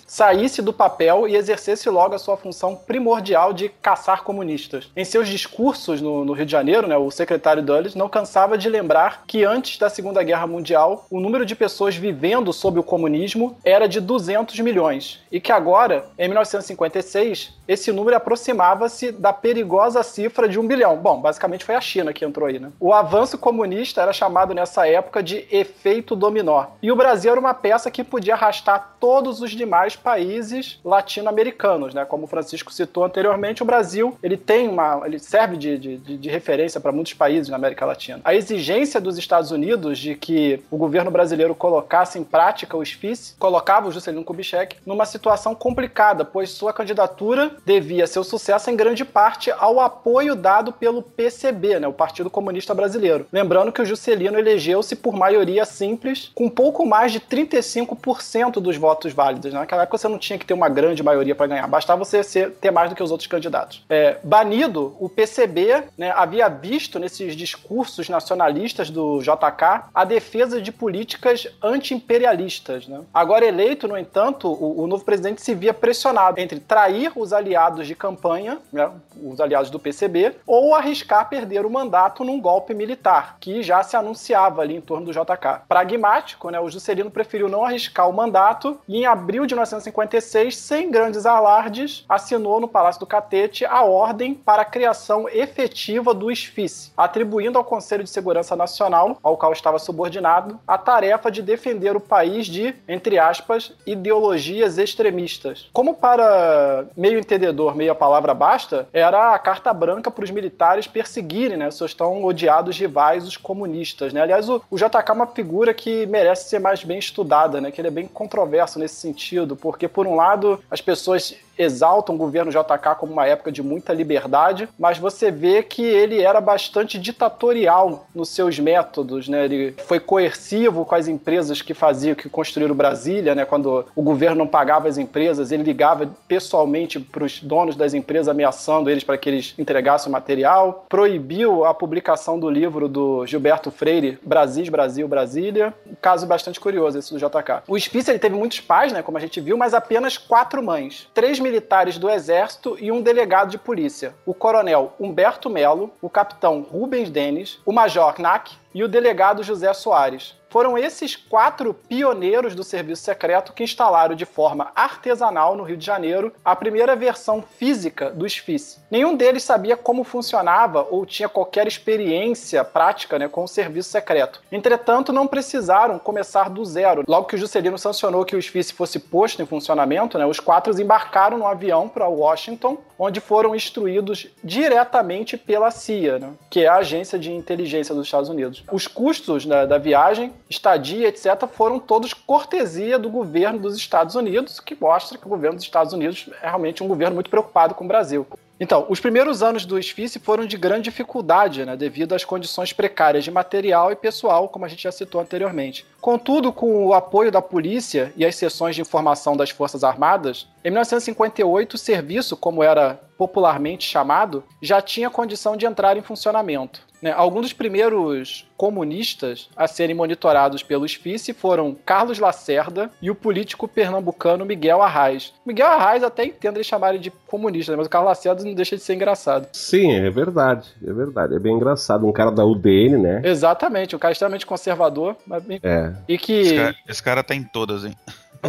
saísse 0.08 0.62
do 0.62 0.74
papel 0.74 1.28
e 1.28 1.36
exercesse 1.36 1.89
logo 1.89 2.16
a 2.16 2.20
sua 2.20 2.36
função 2.36 2.76
primordial 2.76 3.53
de 3.53 3.70
caçar 3.70 4.24
comunistas. 4.24 4.46
Em 4.95 5.05
seus 5.05 5.27
discursos 5.27 6.01
no, 6.01 6.25
no 6.25 6.33
Rio 6.33 6.45
de 6.45 6.51
Janeiro, 6.51 6.87
né, 6.87 6.97
o 6.97 7.11
secretário 7.11 7.63
Dulles 7.63 7.95
não 7.95 8.09
cansava 8.09 8.57
de 8.57 8.69
lembrar 8.69 9.23
que 9.25 9.43
antes 9.43 9.77
da 9.77 9.89
Segunda 9.89 10.23
Guerra 10.23 10.47
Mundial, 10.47 11.05
o 11.09 11.19
número 11.19 11.45
de 11.45 11.55
pessoas 11.55 11.95
vivendo 11.95 12.53
sob 12.53 12.79
o 12.79 12.83
comunismo 12.83 13.57
era 13.63 13.87
de 13.87 13.99
200 13.99 14.59
milhões 14.59 15.19
e 15.31 15.39
que 15.39 15.51
agora, 15.51 16.05
em 16.17 16.27
1956, 16.27 17.53
esse 17.67 17.91
número 17.91 18.15
aproximava-se 18.15 19.11
da 19.11 19.33
perigosa 19.33 20.01
cifra 20.01 20.47
de 20.47 20.59
um 20.59 20.67
bilhão. 20.67 20.97
Bom, 20.97 21.19
basicamente 21.19 21.65
foi 21.65 21.75
a 21.75 21.81
China 21.81 22.13
que 22.13 22.23
entrou 22.23 22.47
aí, 22.47 22.59
né? 22.59 22.71
O 22.79 22.93
avanço 22.93 23.37
comunista 23.37 24.01
era 24.01 24.13
chamado 24.13 24.53
nessa 24.53 24.87
época 24.87 25.21
de 25.21 25.45
efeito 25.51 26.15
dominó. 26.15 26.67
E 26.81 26.91
o 26.91 26.95
Brasil 26.95 27.31
era 27.31 27.39
uma 27.39 27.53
peça 27.53 27.91
que 27.91 28.03
podia 28.03 28.35
arrastar 28.35 28.95
todos 28.99 29.41
os 29.41 29.51
demais 29.51 29.95
países 29.95 30.79
latino-americanos, 30.83 31.93
né? 31.93 32.05
Como 32.05 32.23
o 32.23 32.27
Francisco 32.27 32.71
citou 32.71 33.03
anteriormente, 33.03 33.61
o 33.61 33.65
Brasil 33.65 34.17
ele 34.23 34.36
tem 34.38 34.67
uma, 34.67 35.01
ele 35.05 35.19
serve 35.19 35.57
de, 35.57 35.77
de, 35.77 35.97
de 35.97 36.29
referência 36.29 36.79
para 36.79 36.91
muitos 36.91 37.13
países 37.13 37.49
na 37.49 37.55
América 37.57 37.85
Latina. 37.85 38.21
A 38.23 38.33
exigência 38.33 39.01
dos 39.01 39.17
Estados 39.17 39.51
Unidos 39.51 39.99
de 39.99 40.15
que 40.15 40.61
o 40.71 40.77
governo 40.77 41.11
brasileiro 41.11 41.55
colocasse 41.55 42.19
em 42.19 42.23
prática 42.23 42.77
os 42.77 42.91
FIS 42.91 43.35
colocava 43.39 43.88
o 43.88 43.91
Juscelino 43.91 44.23
Kubitschek 44.23 44.77
numa 44.85 45.05
situação 45.05 45.53
complicada, 45.55 46.23
pois 46.23 46.51
sua 46.51 46.73
candidatura 46.73 47.51
devia 47.65 48.07
seu 48.07 48.23
sucesso 48.23 48.69
em 48.69 48.75
grande 48.75 49.03
parte 49.03 49.51
ao 49.51 49.79
apoio 49.79 50.35
dado 50.35 50.71
pelo 50.71 51.01
PCB, 51.01 51.79
né, 51.79 51.88
o 51.88 51.93
Partido 51.93 52.29
Comunista 52.29 52.73
Brasileiro. 52.73 53.25
Lembrando 53.31 53.71
que 53.71 53.81
o 53.81 53.85
Juscelino 53.85 54.38
elegeu-se 54.38 54.95
por 54.95 55.15
maioria 55.15 55.65
simples, 55.65 56.31
com 56.33 56.49
pouco 56.49 56.85
mais 56.85 57.11
de 57.11 57.19
35% 57.19 58.59
dos 58.59 58.77
votos 58.77 59.13
válidos. 59.13 59.53
Né? 59.53 59.59
Naquela 59.59 59.83
época 59.83 59.97
você 59.97 60.07
não 60.07 60.17
tinha 60.17 60.38
que 60.38 60.45
ter 60.45 60.53
uma 60.53 60.69
grande 60.69 61.03
maioria 61.03 61.35
para 61.35 61.47
ganhar, 61.47 61.67
bastava 61.67 62.03
você 62.03 62.23
ser, 62.23 62.51
ter 62.51 62.71
mais 62.71 62.89
do 62.89 62.95
que 62.95 63.03
os 63.03 63.11
outros 63.11 63.27
candidatos. 63.27 63.83
É, 63.89 64.17
banido, 64.28 64.93
o 64.99 65.07
PCB 65.07 65.86
né, 65.97 66.11
havia 66.11 66.49
visto 66.49 66.99
nesses 66.99 67.34
discursos 67.34 68.09
nacionalistas 68.09 68.89
do 68.89 69.21
JK 69.21 69.86
a 69.93 70.03
defesa 70.03 70.61
de 70.61 70.69
políticas 70.69 71.47
anti-imperialistas. 71.63 72.88
Né? 72.88 72.99
Agora 73.13 73.45
eleito, 73.45 73.88
no 73.88 73.97
entanto, 73.97 74.49
o, 74.49 74.84
o, 74.84 74.88
novo 74.88 75.05
presidente 75.05 75.41
se 75.41 75.55
via 75.55 75.73
pressionado 75.73 76.39
entre 76.41 76.59
trair 76.59 77.11
os 77.15 77.32
aliados 77.32 77.88
de 77.88 77.95
campanha, 77.95 78.57
né, 78.71 78.91
os 79.23 79.39
aliados 79.39 79.69
do 79.69 79.80
PCB, 79.80 80.36
ou 80.45 80.75
arriscar 80.75 81.30
perder 81.30 81.65
o 81.65 81.69
mandato 81.69 82.25
num 82.25 82.41
golpe 82.41 82.73
militar, 82.73 83.38
que 83.39 83.63
já 83.63 83.82
se 83.82 83.95
anunciava 83.95 84.61
ali 84.61 84.75
em 84.75 84.82
torno 84.82 85.05
do 85.05 85.13
JK. 85.13 85.61
Pragmático, 85.69 86.49
né, 86.49 86.59
o 86.59 86.69
Juscelino 86.69 87.09
preferiu 87.09 87.47
não 87.47 87.63
arriscar 87.63 88.09
o 88.09 88.13
mandato 88.13 88.78
e 88.89 88.97
em 88.97 89.05
abril 89.05 89.45
de 89.45 89.55
1956, 89.55 90.57
sem 90.57 90.91
grandes 90.91 91.25
alardes, 91.25 92.03
assinou 92.09 92.59
no 92.59 92.67
Palácio 92.67 92.99
do 92.99 93.05
Catete 93.05 93.65
a 93.65 93.84
ordem 93.84 94.07
para 94.36 94.62
a 94.62 94.66
criação 94.66 95.28
efetiva 95.30 96.14
do 96.14 96.34
SFICE, 96.34 96.91
atribuindo 96.95 97.58
ao 97.58 97.64
Conselho 97.64 98.03
de 98.03 98.10
Segurança 98.10 98.55
Nacional, 98.55 99.18
ao 99.22 99.38
qual 99.38 99.51
estava 99.51 99.80
subordinado, 99.80 100.60
a 100.68 100.78
tarefa 100.78 101.32
de 101.32 101.41
defender 101.41 101.95
o 101.95 101.99
país 101.99 102.47
de, 102.47 102.74
entre 102.88 103.20
aspas, 103.20 103.74
ideologias 103.86 104.78
extremistas. 104.78 105.70
Como 105.74 105.95
para 105.95 106.86
meio 106.95 107.20
entendedor, 107.20 107.76
meio 107.76 107.91
a 107.91 107.95
palavra 107.95 108.34
basta, 108.34 108.88
era 108.93 109.34
a 109.34 109.39
carta 109.39 109.74
branca 109.74 110.10
para 110.10 110.24
os 110.24 110.32
militares 110.32 110.88
perseguirem 110.88 111.58
né, 111.58 111.70
seus 111.72 111.93
tão 111.93 112.24
odiados 112.24 112.78
rivais, 112.78 113.28
os 113.28 113.38
comunistas. 113.38 114.14
Né? 114.14 114.22
Aliás, 114.22 114.49
o, 114.49 114.62
o 114.70 114.78
JK 114.78 115.10
é 115.10 115.12
uma 115.12 115.28
figura 115.28 115.74
que 115.74 116.05
merece 116.05 116.49
ser 116.49 116.60
mais 116.60 116.84
bem 116.84 116.99
estudada, 116.99 117.60
né? 117.60 117.72
que 117.72 117.82
ele 117.82 117.88
é 117.89 117.91
bem 117.91 118.08
controverso 118.08 118.80
nesse 118.80 118.95
sentido, 118.95 119.55
porque, 119.55 119.88
por 119.88 120.08
um 120.08 120.16
lado, 120.16 120.60
as 120.70 120.82
pessoas 120.82 121.36
exaltam 121.58 122.16
o 122.16 122.18
governo 122.18 122.51
JK 122.51 122.95
como 122.97 123.14
uma 123.14 123.26
época 123.26 123.51
de 123.51 123.64
muita 123.64 123.93
liberdade, 123.93 124.70
mas 124.78 124.97
você 124.97 125.32
vê 125.32 125.64
que 125.64 125.84
ele 125.84 126.22
era 126.22 126.39
bastante 126.39 126.97
ditatorial 126.99 128.08
nos 128.14 128.30
seus 128.30 128.60
métodos, 128.60 129.28
né? 129.28 129.45
Ele 129.45 129.76
foi 129.86 129.99
coercivo 129.99 130.86
com 130.86 130.95
as 130.95 131.08
empresas 131.08 131.62
que 131.62 131.74
faziam, 131.74 132.16
que 132.16 132.30
construíram 132.30 132.76
Brasília, 132.76 133.36
né? 133.36 133.45
Quando 133.45 133.86
o 133.95 134.01
governo 134.01 134.38
não 134.38 134.47
pagava 134.47 134.88
as 134.88 134.97
empresas, 134.97 135.51
ele 135.51 135.64
ligava 135.64 136.10
pessoalmente 136.28 136.99
para 136.99 137.24
os 137.24 137.41
donos 137.41 137.76
das 137.76 137.93
empresas 137.93 138.28
ameaçando 138.28 138.89
eles 138.89 139.03
para 139.03 139.18
que 139.18 139.30
eles 139.30 139.53
entregassem 139.58 140.10
o 140.10 140.12
material, 140.12 140.86
proibiu 140.88 141.66
a 141.66 141.74
publicação 141.74 142.39
do 142.39 142.49
livro 142.49 142.88
do 142.88 143.26
Gilberto 143.26 143.72
Freire, 143.72 144.20
Brasil, 144.24 144.70
Brasil, 144.72 145.08
Brasília. 145.08 145.74
Um 145.86 145.95
caso 146.01 146.26
bastante 146.26 146.60
curioso 146.60 146.97
esse 146.97 147.14
do 147.14 147.20
JK. 147.20 147.64
O 147.68 147.80
Spitzer 147.80 148.14
ele 148.14 148.20
teve 148.20 148.36
muitos 148.36 148.60
pais, 148.60 148.91
né, 148.91 149.01
como 149.01 149.18
a 149.18 149.22
gente 149.22 149.39
viu, 149.39 149.58
mas 149.58 149.74
apenas 149.74 150.18
quatro 150.18 150.62
mães. 150.64 151.08
Três 151.14 151.39
militares 151.47 151.97
do 151.97 152.09
exército 152.09 152.77
e 152.79 152.91
um 152.91 153.01
delegado 153.01 153.49
de 153.49 153.57
polícia. 153.57 154.13
O 154.25 154.33
coronel 154.33 154.93
Humberto 154.99 155.49
Melo, 155.49 155.91
o 156.01 156.09
capitão 156.09 156.61
Rubens 156.61 157.09
Denis, 157.09 157.59
o 157.65 157.71
major 157.71 158.13
Knack 158.13 158.53
e 158.73 158.83
o 158.83 158.87
delegado 158.87 159.43
José 159.43 159.73
Soares. 159.73 160.35
Foram 160.49 160.77
esses 160.77 161.15
quatro 161.15 161.73
pioneiros 161.73 162.55
do 162.55 162.63
serviço 162.63 163.03
secreto 163.03 163.53
que 163.53 163.63
instalaram 163.63 164.15
de 164.15 164.25
forma 164.25 164.71
artesanal 164.75 165.55
no 165.55 165.63
Rio 165.63 165.77
de 165.77 165.85
Janeiro 165.85 166.33
a 166.43 166.55
primeira 166.55 166.95
versão 166.95 167.41
física 167.41 168.09
do 168.09 168.27
SFIS. 168.27 168.81
Nenhum 168.89 169.15
deles 169.15 169.43
sabia 169.43 169.75
como 169.75 170.03
funcionava 170.03 170.87
ou 170.89 171.05
tinha 171.05 171.27
qualquer 171.27 171.67
experiência 171.67 172.63
prática 172.63 173.19
né, 173.19 173.27
com 173.27 173.43
o 173.43 173.47
serviço 173.47 173.89
secreto. 173.89 174.41
Entretanto, 174.51 175.11
não 175.11 175.27
precisaram 175.27 175.99
começar 175.99 176.49
do 176.49 176.63
zero. 176.63 177.03
Logo 177.07 177.27
que 177.27 177.35
o 177.35 177.37
Juscelino 177.37 177.77
sancionou 177.77 178.23
que 178.23 178.35
o 178.35 178.41
SFIS 178.41 178.71
fosse 178.71 178.99
posto 178.99 179.41
em 179.41 179.45
funcionamento, 179.45 180.17
né, 180.17 180.25
os 180.25 180.39
quatro 180.39 180.79
embarcaram 180.79 181.37
no 181.37 181.47
avião 181.47 181.89
para 181.89 182.07
Washington, 182.07 182.77
onde 182.97 183.19
foram 183.19 183.55
instruídos 183.55 184.27
diretamente 184.43 185.37
pela 185.37 185.71
CIA, 185.71 186.19
né, 186.19 186.33
que 186.49 186.61
é 186.61 186.67
a 186.67 186.75
agência 186.75 187.19
de 187.19 187.31
inteligência 187.31 187.93
dos 187.93 188.07
Estados 188.07 188.29
Unidos. 188.29 188.63
Os 188.71 188.87
custos 188.87 189.45
da, 189.45 189.65
da 189.65 189.77
viagem 189.77 190.33
estadia, 190.49 191.07
etc., 191.07 191.47
foram 191.51 191.79
todos 191.79 192.13
cortesia 192.13 192.97
do 192.97 193.09
governo 193.09 193.59
dos 193.59 193.75
Estados 193.75 194.15
Unidos, 194.15 194.59
que 194.59 194.75
mostra 194.79 195.17
que 195.17 195.25
o 195.25 195.29
governo 195.29 195.55
dos 195.55 195.65
Estados 195.65 195.93
Unidos 195.93 196.29
é 196.41 196.47
realmente 196.47 196.83
um 196.83 196.87
governo 196.87 197.15
muito 197.15 197.29
preocupado 197.29 197.75
com 197.75 197.85
o 197.85 197.87
Brasil. 197.87 198.25
Então, 198.59 198.87
os 198.89 198.99
primeiros 198.99 199.43
anos 199.43 199.65
do 199.65 199.81
SFICE 199.81 200.19
foram 200.19 200.45
de 200.45 200.57
grande 200.57 200.85
dificuldade, 200.87 201.63
né, 201.63 201.75
devido 201.75 202.15
às 202.15 202.25
condições 202.25 202.73
precárias 202.73 203.23
de 203.23 203.29
material 203.29 203.91
e 203.91 203.95
pessoal, 203.95 204.49
como 204.49 204.65
a 204.65 204.67
gente 204.67 204.83
já 204.83 204.91
citou 204.91 205.21
anteriormente. 205.21 205.85
Contudo, 206.01 206.51
com 206.51 206.87
o 206.87 206.93
apoio 206.93 207.31
da 207.31 207.41
polícia 207.41 208.11
e 208.15 208.25
as 208.25 208.35
seções 208.35 208.75
de 208.75 208.81
informação 208.81 209.37
das 209.37 209.51
Forças 209.51 209.83
Armadas, 209.83 210.47
em 210.63 210.71
1958 210.71 211.75
o 211.75 211.77
serviço, 211.77 212.35
como 212.35 212.63
era 212.63 212.99
popularmente 213.17 213.87
chamado, 213.87 214.43
já 214.61 214.81
tinha 214.81 215.09
condição 215.09 215.55
de 215.55 215.65
entrar 215.65 215.97
em 215.97 216.01
funcionamento. 216.01 216.81
Né? 217.01 217.11
Alguns 217.11 217.43
dos 217.43 217.53
primeiros 217.53 218.47
comunistas 218.57 219.49
a 219.55 219.67
serem 219.67 219.95
monitorados 219.95 220.63
pelo 220.63 220.87
SFICE 220.87 221.33
foram 221.33 221.75
Carlos 221.85 222.17
Lacerda 222.17 222.89
e 223.01 223.11
o 223.11 223.15
político 223.15 223.67
pernambucano 223.67 224.45
Miguel 224.45 224.81
Arraes. 224.81 225.33
Miguel 225.45 225.67
Arraes 225.67 226.03
até 226.03 226.25
entendo 226.25 226.57
eles 226.57 226.67
chamarem 226.67 226.99
de 226.99 227.11
comunista, 227.27 227.71
né? 227.71 227.77
mas 227.77 227.87
o 227.87 227.89
Carlos 227.89 228.09
Lacerda 228.09 228.43
não 228.43 228.53
deixa 228.53 228.75
de 228.75 228.81
ser 228.81 228.95
engraçado. 228.95 229.47
Sim, 229.53 229.93
é 229.93 230.09
verdade, 230.09 230.69
é 230.83 230.91
verdade. 230.91 231.35
É 231.35 231.39
bem 231.39 231.55
engraçado. 231.55 232.07
Um 232.07 232.11
cara 232.11 232.31
da 232.31 232.45
UDN, 232.45 232.97
né? 232.97 233.21
Exatamente, 233.23 233.95
um 233.95 233.99
cara 233.99 234.11
extremamente 234.11 234.45
conservador. 234.45 235.15
Mas... 235.25 235.43
É. 235.63 235.93
E 236.07 236.17
que... 236.17 236.33
Esse 236.33 236.55
cara, 236.55 236.75
esse 236.87 237.03
cara 237.03 237.23
tá 237.23 237.35
em 237.35 237.43
todas, 237.43 237.85
hein? 237.85 237.95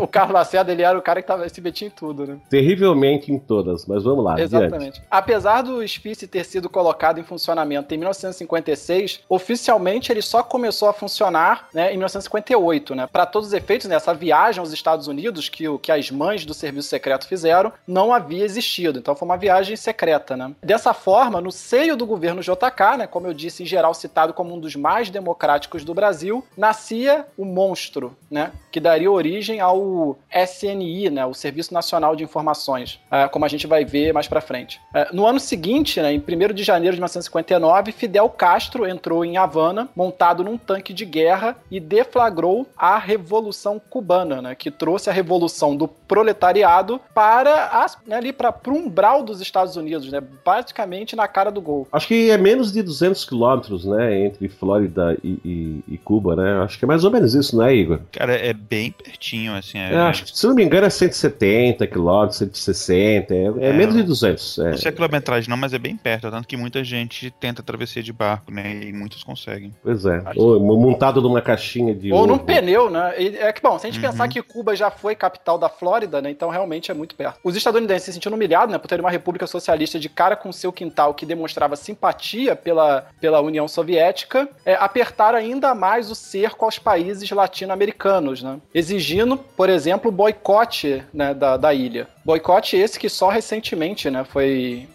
O 0.00 0.06
Carlos 0.06 0.34
Lacerda, 0.34 0.72
ele 0.72 0.82
era 0.82 0.98
o 0.98 1.02
cara 1.02 1.20
que 1.20 1.28
tava, 1.28 1.48
se 1.48 1.60
metia 1.60 1.88
em 1.88 1.90
tudo, 1.90 2.26
né? 2.26 2.38
Terrivelmente 2.48 3.32
em 3.32 3.38
todas, 3.38 3.86
mas 3.86 4.04
vamos 4.04 4.24
lá. 4.24 4.40
Exatamente. 4.40 5.02
Apesar 5.10 5.62
do 5.62 5.86
SFICE 5.86 6.26
ter 6.26 6.44
sido 6.44 6.68
colocado 6.68 7.18
em 7.18 7.24
funcionamento 7.24 7.94
em 7.94 7.98
1956, 7.98 9.20
oficialmente 9.28 10.12
ele 10.12 10.22
só 10.22 10.42
começou 10.42 10.88
a 10.88 10.92
funcionar 10.92 11.68
né, 11.72 11.92
em 11.92 11.96
1958, 11.96 12.94
né? 12.94 13.08
Para 13.10 13.26
todos 13.26 13.48
os 13.48 13.54
efeitos, 13.54 13.86
né, 13.86 13.96
essa 13.96 14.14
viagem 14.14 14.60
aos 14.60 14.72
Estados 14.72 15.06
Unidos 15.06 15.48
que, 15.48 15.64
que 15.78 15.92
as 15.92 16.10
mães 16.10 16.44
do 16.44 16.54
serviço 16.54 16.88
secreto 16.88 17.26
fizeram 17.26 17.72
não 17.86 18.12
havia 18.12 18.44
existido. 18.44 18.98
Então 18.98 19.14
foi 19.14 19.26
uma 19.26 19.36
viagem 19.36 19.76
secreta, 19.76 20.36
né? 20.36 20.52
Dessa 20.62 20.92
forma, 20.92 21.40
no 21.40 21.50
seio 21.50 21.96
do 21.96 22.06
governo 22.06 22.42
JK, 22.42 22.98
né, 22.98 23.06
como 23.06 23.26
eu 23.26 23.34
disse, 23.34 23.62
em 23.62 23.66
geral 23.66 23.94
citado 23.94 24.32
como 24.32 24.54
um 24.54 24.60
dos 24.60 24.76
mais 24.76 25.10
democráticos 25.10 25.84
do 25.84 25.94
Brasil, 25.94 26.44
nascia 26.56 27.26
o 27.36 27.44
monstro, 27.44 28.16
né? 28.30 28.52
Que 28.70 28.80
daria 28.80 29.10
origem 29.10 29.60
ao 29.60 29.78
ao 29.88 30.18
SNI, 30.32 31.10
né, 31.10 31.24
o 31.24 31.34
Serviço 31.34 31.72
Nacional 31.72 32.14
de 32.14 32.24
Informações, 32.24 33.00
uh, 33.06 33.28
como 33.30 33.44
a 33.44 33.48
gente 33.48 33.66
vai 33.66 33.84
ver 33.84 34.12
mais 34.12 34.28
para 34.28 34.40
frente. 34.40 34.80
Uh, 34.94 35.14
no 35.14 35.26
ano 35.26 35.40
seguinte, 35.40 36.00
né, 36.00 36.12
em 36.12 36.18
1 36.18 36.54
de 36.54 36.62
janeiro 36.62 36.94
de 36.94 37.00
1959, 37.00 37.92
Fidel 37.92 38.28
Castro 38.28 38.86
entrou 38.86 39.24
em 39.24 39.36
Havana, 39.36 39.88
montado 39.96 40.44
num 40.44 40.58
tanque 40.58 40.92
de 40.92 41.04
guerra 41.04 41.56
e 41.70 41.80
deflagrou 41.80 42.66
a 42.76 42.98
Revolução 42.98 43.80
Cubana, 43.90 44.42
né, 44.42 44.54
que 44.54 44.70
trouxe 44.70 45.10
a 45.10 45.12
revolução 45.12 45.76
do 45.76 45.88
proletariado 45.88 47.00
para 47.14 47.66
as, 47.66 47.98
né, 48.06 48.16
ali 48.16 48.32
para 48.32 48.54
o 48.66 48.70
umbral 48.70 49.22
dos 49.22 49.40
Estados 49.40 49.76
Unidos, 49.76 50.10
né, 50.10 50.22
praticamente 50.44 51.16
na 51.16 51.26
cara 51.26 51.50
do 51.50 51.60
gol. 51.60 51.86
Acho 51.92 52.08
que 52.08 52.30
é 52.30 52.38
menos 52.38 52.72
de 52.72 52.82
200 52.82 53.24
quilômetros, 53.24 53.84
né, 53.84 54.26
entre 54.26 54.48
Flórida 54.48 55.16
e, 55.22 55.38
e, 55.44 55.84
e, 55.94 55.98
Cuba, 55.98 56.36
né? 56.36 56.62
Acho 56.62 56.78
que 56.78 56.84
é 56.84 56.88
mais 56.88 57.04
ou 57.04 57.10
menos 57.10 57.34
isso, 57.34 57.56
né, 57.56 57.74
Igor? 57.74 58.00
Cara, 58.12 58.34
é 58.34 58.52
bem 58.52 58.92
pertinho, 58.92 59.54
assim 59.54 59.67
assim. 59.68 59.78
É, 59.78 59.94
é, 59.94 59.98
acho 59.98 60.24
que, 60.24 60.36
se 60.36 60.46
não 60.46 60.54
me 60.54 60.64
engano, 60.64 60.86
é 60.86 60.90
170 60.90 61.86
quilômetros, 61.86 62.38
160, 62.38 63.34
é, 63.34 63.36
é, 63.36 63.68
é 63.68 63.72
menos 63.72 63.94
de 63.94 64.02
200. 64.02 64.58
É. 64.58 64.70
Não 64.70 64.78
sei 64.78 64.90
a 64.90 64.92
quilometragem 64.92 65.50
não, 65.50 65.56
mas 65.56 65.72
é 65.72 65.78
bem 65.78 65.96
perto, 65.96 66.30
tanto 66.30 66.48
que 66.48 66.56
muita 66.56 66.82
gente 66.82 67.30
tenta 67.30 67.62
travessia 67.62 68.02
de 68.02 68.12
barco, 68.12 68.50
né, 68.50 68.80
e 68.82 68.92
muitos 68.92 69.22
conseguem. 69.22 69.74
Pois 69.82 70.04
é, 70.04 70.22
ou 70.36 70.58
montado 70.60 71.20
numa 71.20 71.40
caixinha 71.40 71.94
de... 71.94 72.12
Ou 72.12 72.20
ovo. 72.20 72.26
num 72.28 72.38
pneu, 72.38 72.90
né, 72.90 73.14
é 73.16 73.52
que, 73.52 73.62
bom, 73.62 73.78
se 73.78 73.86
a 73.86 73.90
gente 73.90 74.02
uhum. 74.02 74.10
pensar 74.10 74.28
que 74.28 74.42
Cuba 74.42 74.74
já 74.74 74.90
foi 74.90 75.14
capital 75.14 75.58
da 75.58 75.68
Flórida, 75.68 76.22
né, 76.22 76.30
então 76.30 76.48
realmente 76.48 76.90
é 76.90 76.94
muito 76.94 77.14
perto. 77.14 77.38
Os 77.44 77.56
estadunidenses 77.56 78.04
se 78.04 78.12
sentindo 78.12 78.34
humilhados, 78.34 78.72
né, 78.72 78.78
por 78.78 78.88
ter 78.88 79.00
uma 79.00 79.10
república 79.10 79.46
socialista 79.46 79.98
de 79.98 80.08
cara 80.08 80.36
com 80.36 80.52
seu 80.52 80.72
quintal 80.72 81.14
que 81.14 81.26
demonstrava 81.26 81.76
simpatia 81.76 82.56
pela, 82.56 83.06
pela 83.20 83.40
União 83.40 83.68
Soviética, 83.68 84.48
é, 84.64 84.74
apertaram 84.74 85.38
ainda 85.38 85.74
mais 85.74 86.10
o 86.10 86.14
cerco 86.14 86.64
aos 86.64 86.78
países 86.78 87.30
latino-americanos, 87.30 88.42
né, 88.42 88.58
exigindo 88.74 89.36
por 89.58 89.68
exemplo, 89.68 90.08
o 90.08 90.14
boicote 90.14 91.02
né, 91.12 91.34
da, 91.34 91.56
da 91.56 91.74
ilha. 91.74 92.06
Boicote 92.24 92.76
esse 92.76 92.96
que 92.96 93.08
só 93.08 93.28
recentemente 93.28 94.08
né, 94.08 94.22
foi 94.22 94.88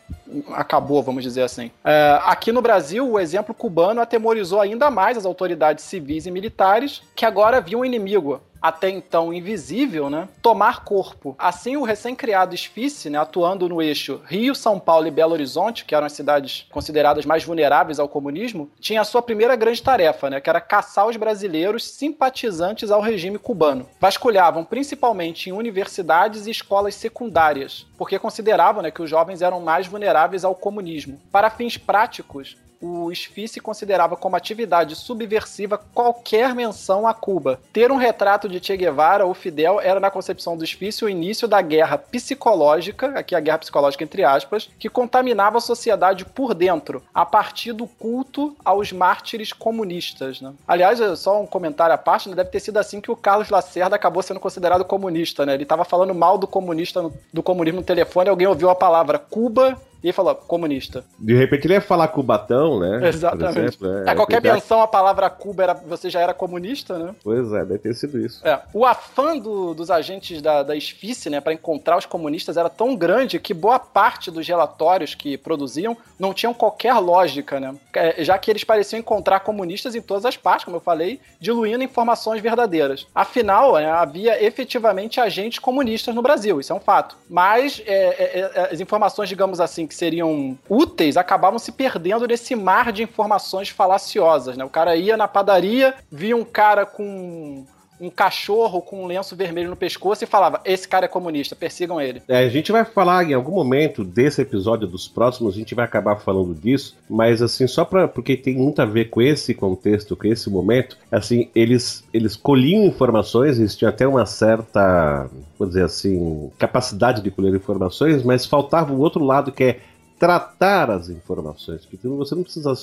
acabou, 0.52 1.02
vamos 1.02 1.24
dizer 1.24 1.44
assim. 1.44 1.72
É, 1.84 2.20
aqui 2.24 2.52
no 2.52 2.62
Brasil, 2.62 3.10
o 3.10 3.20
exemplo 3.20 3.54
cubano 3.54 4.02
atemorizou 4.02 4.62
ainda 4.62 4.90
mais 4.90 5.18
as 5.18 5.26
autoridades 5.26 5.84
civis 5.84 6.26
e 6.26 6.32
militares, 6.32 7.02
que 7.16 7.26
agora 7.26 7.62
viam 7.62 7.82
o 7.82 7.86
inimigo 7.86 8.42
até 8.64 8.90
então 8.90 9.34
invisível, 9.34 10.10
né, 10.10 10.30
tomar 10.42 10.86
corpo. 10.86 11.36
Assim, 11.38 11.76
o 11.76 11.84
recém-criado 11.84 12.56
Esfice, 12.56 13.10
né, 13.10 13.20
atuando 13.20 13.68
no 13.68 13.82
eixo 13.82 14.22
Rio, 14.26 14.56
São 14.56 14.80
Paulo 14.80 15.06
e 15.06 15.12
Belo 15.12 15.34
Horizonte, 15.34 15.84
que 15.84 15.94
eram 15.94 16.08
as 16.08 16.14
cidades 16.14 16.66
consideradas 16.72 17.26
mais 17.26 17.44
vulneráveis 17.44 18.00
ao 18.00 18.08
comunismo, 18.08 18.72
tinha 18.80 19.02
a 19.02 19.04
sua 19.04 19.22
primeira 19.22 19.58
grande 19.58 19.84
tarefa, 19.84 20.30
né, 20.30 20.40
que 20.40 20.50
era 20.50 20.62
caçar 20.62 21.06
os 21.06 21.18
brasileiros 21.18 21.86
simpatizantes 21.86 22.90
ao 22.90 23.02
regime 23.02 23.38
cubano. 23.38 23.86
Vasculhavam 24.00 24.64
principalmente 24.64 25.50
em 25.50 25.52
universidades 25.52 26.48
e 26.48 26.52
escolas 26.52 26.96
secundárias, 26.96 27.86
porque 27.98 28.18
consideravam 28.18 28.82
né, 28.82 28.92
que 28.92 29.02
os 29.02 29.10
jovens 29.10 29.42
eram 29.42 29.60
mais 29.60 29.88
vulneráveis 29.88 30.23
ao 30.44 30.56
comunismo. 30.56 31.20
Para 31.32 31.50
fins 31.50 31.78
práticos, 31.78 32.56
o 32.84 33.10
SFICE 33.14 33.62
considerava 33.62 34.18
como 34.18 34.36
atividade 34.36 34.96
subversiva 34.96 35.80
qualquer 35.94 36.54
menção 36.54 37.08
a 37.08 37.14
Cuba. 37.14 37.60
Ter 37.72 37.92
um 37.92 37.96
retrato 37.96 38.50
de 38.50 38.60
Che 38.64 38.76
Guevara 38.76 39.26
ou 39.26 39.34
Fidel 39.34 39.80
era, 39.80 40.02
na 40.02 40.12
concepção 40.12 40.58
do 40.58 40.66
SFICE, 40.66 41.06
o 41.06 41.10
início 41.10 41.48
da 41.48 41.62
guerra 41.62 41.98
psicológica, 41.98 43.18
aqui 43.18 43.36
a 43.36 43.40
guerra 43.40 43.60
psicológica 43.60 44.04
entre 44.04 44.26
aspas, 44.26 44.70
que 44.78 44.90
contaminava 44.90 45.60
a 45.60 45.62
sociedade 45.62 46.26
por 46.26 46.54
dentro, 46.54 47.02
a 47.14 47.26
partir 47.26 47.72
do 47.72 47.88
culto 47.88 48.56
aos 48.66 48.92
mártires 48.92 49.54
comunistas. 49.54 50.42
Né? 50.42 50.54
Aliás, 50.68 51.00
só 51.20 51.42
um 51.42 51.48
comentário 51.48 51.96
à 51.96 51.98
parte, 51.98 52.28
né? 52.28 52.36
deve 52.36 52.50
ter 52.50 52.60
sido 52.60 52.78
assim 52.78 53.00
que 53.00 53.12
o 53.12 53.16
Carlos 53.16 53.50
Lacerda 53.50 53.96
acabou 53.96 54.22
sendo 54.22 54.42
considerado 54.42 54.84
comunista. 54.84 55.46
Né? 55.46 55.54
Ele 55.54 55.64
estava 55.64 55.86
falando 55.86 56.14
mal 56.14 56.38
do 56.38 56.48
comunista, 56.48 57.10
do 57.32 57.42
comunismo 57.42 57.80
no 57.80 57.86
telefone, 57.86 58.30
alguém 58.30 58.48
ouviu 58.48 58.70
a 58.70 58.76
palavra 58.76 59.18
Cuba 59.18 59.80
E 60.04 60.08
ele 60.08 60.14
falou, 60.14 60.36
comunista. 60.36 61.06
De 61.18 61.34
repente 61.34 61.66
ele 61.66 61.76
ia 61.76 61.82
falar 61.82 62.10
Cubatão, 62.10 62.80
né? 62.80 63.08
Exatamente. 63.08 63.60
Exemplo, 63.60 63.98
é, 64.00 64.10
a 64.10 64.16
qualquer 64.16 64.42
menção 64.42 64.82
à 64.82 64.88
palavra 64.88 65.30
Cuba, 65.30 65.64
era, 65.64 65.74
você 65.74 66.10
já 66.10 66.20
era 66.20 66.34
comunista, 66.34 67.00
né? 67.00 67.16
Pois 67.24 67.52
é, 67.54 67.64
deve 67.64 67.80
ter 67.80 67.94
sido 67.94 68.20
isso. 68.20 68.46
É. 68.46 68.60
O 68.74 68.86
afã 68.86 69.38
do, 69.38 69.74
dos 69.74 69.90
agentes 69.90 70.42
da, 70.42 70.62
da 70.62 70.76
SFICE, 70.76 71.30
né, 71.30 71.40
para 71.40 71.54
encontrar 71.54 71.98
os 71.98 72.06
comunistas 72.06 72.58
era 72.58 72.70
tão 72.70 72.96
grande 72.96 73.40
que 73.40 73.54
boa 73.54 73.80
parte 73.80 74.30
dos 74.30 74.46
relatórios 74.46 75.16
que 75.16 75.38
produziam 75.38 75.96
não 76.20 76.34
tinham 76.34 76.54
qualquer 76.54 76.94
lógica, 76.96 77.60
né? 77.60 77.74
É, 77.94 78.24
já 78.24 78.38
que 78.38 78.52
eles 78.52 78.64
pareciam 78.64 79.00
encontrar 79.00 79.40
comunistas 79.40 79.96
em 79.96 80.02
todas 80.02 80.26
as 80.26 80.36
partes, 80.36 80.66
como 80.66 80.78
eu 80.78 80.82
falei, 80.82 81.20
diluindo 81.40 81.84
informações 81.84 82.42
verdadeiras. 82.42 83.08
Afinal, 83.16 83.78
é, 83.78 83.90
havia 83.90 84.44
efetivamente 84.44 85.22
agentes 85.22 85.60
comunistas 85.60 86.14
no 86.14 86.22
Brasil, 86.22 86.60
isso 86.60 86.74
é 86.74 86.76
um 86.76 86.80
fato. 86.80 87.16
Mas 87.30 87.82
é, 87.86 87.94
é, 87.94 88.52
é, 88.54 88.74
as 88.74 88.80
informações, 88.80 89.30
digamos 89.30 89.62
assim, 89.62 89.88
que 89.94 89.98
seriam 89.98 90.58
úteis, 90.68 91.16
acabavam 91.16 91.60
se 91.60 91.72
perdendo 91.72 92.28
nesse 92.28 92.56
mar 92.56 92.92
de 92.92 93.04
informações 93.04 93.70
falaciosas, 93.70 94.58
né? 94.58 94.66
O 94.66 94.70
cara 94.70 94.96
ia 94.96 95.16
na 95.16 95.28
padaria, 95.28 95.94
via 96.12 96.36
um 96.36 96.44
cara 96.44 96.86
com 96.86 97.66
um 98.00 98.10
cachorro 98.10 98.82
com 98.82 99.04
um 99.04 99.08
lenço 99.08 99.36
vermelho 99.36 99.70
no 99.70 99.76
pescoço 99.76 100.24
e 100.24 100.28
falava: 100.28 100.62
Esse 100.66 100.88
cara 100.88 101.06
é 101.06 101.08
comunista, 101.08 101.56
persigam 101.56 102.00
ele. 102.00 102.22
É, 102.28 102.40
a 102.40 102.50
gente 102.50 102.72
vai 102.72 102.84
falar 102.86 103.24
em 103.24 103.34
algum 103.34 103.54
momento 103.54 104.04
desse 104.04 104.42
episódio 104.42 104.88
dos 104.88 105.08
próximos, 105.08 105.54
a 105.54 105.58
gente 105.58 105.76
vai 105.76 105.86
acabar 105.86 106.18
falando 106.18 106.54
disso, 106.54 106.98
mas 107.10 107.42
assim, 107.42 107.68
só 107.68 107.86
pra, 107.86 108.08
porque 108.08 108.36
tem 108.36 108.56
muito 108.56 108.82
a 108.82 108.86
ver 108.86 109.10
com 109.10 109.22
esse 109.22 109.54
contexto, 109.54 110.16
com 110.16 110.28
esse 110.28 110.50
momento, 110.50 110.98
assim, 111.12 111.50
eles, 111.56 112.04
eles 112.14 112.36
colhiam 112.36 112.86
informações, 112.86 113.60
eles 113.60 113.76
tinham 113.76 113.90
até 113.90 114.08
uma 114.08 114.26
certa, 114.26 115.30
vou 115.58 115.68
dizer 115.68 115.86
assim, 115.86 116.52
capacidade 116.58 117.22
de 117.22 117.32
colher 117.32 117.54
informações, 117.54 118.24
mas 118.24 118.46
faltava 118.46 118.94
o 118.94 119.00
outro 119.00 119.24
lado 119.24 119.52
que 119.52 119.64
é 119.64 119.80
tratar 120.24 120.90
as 120.90 121.10
informações, 121.10 121.86
porque 121.86 122.08
você 122.08 122.34
não 122.34 122.44
precisa. 122.44 122.74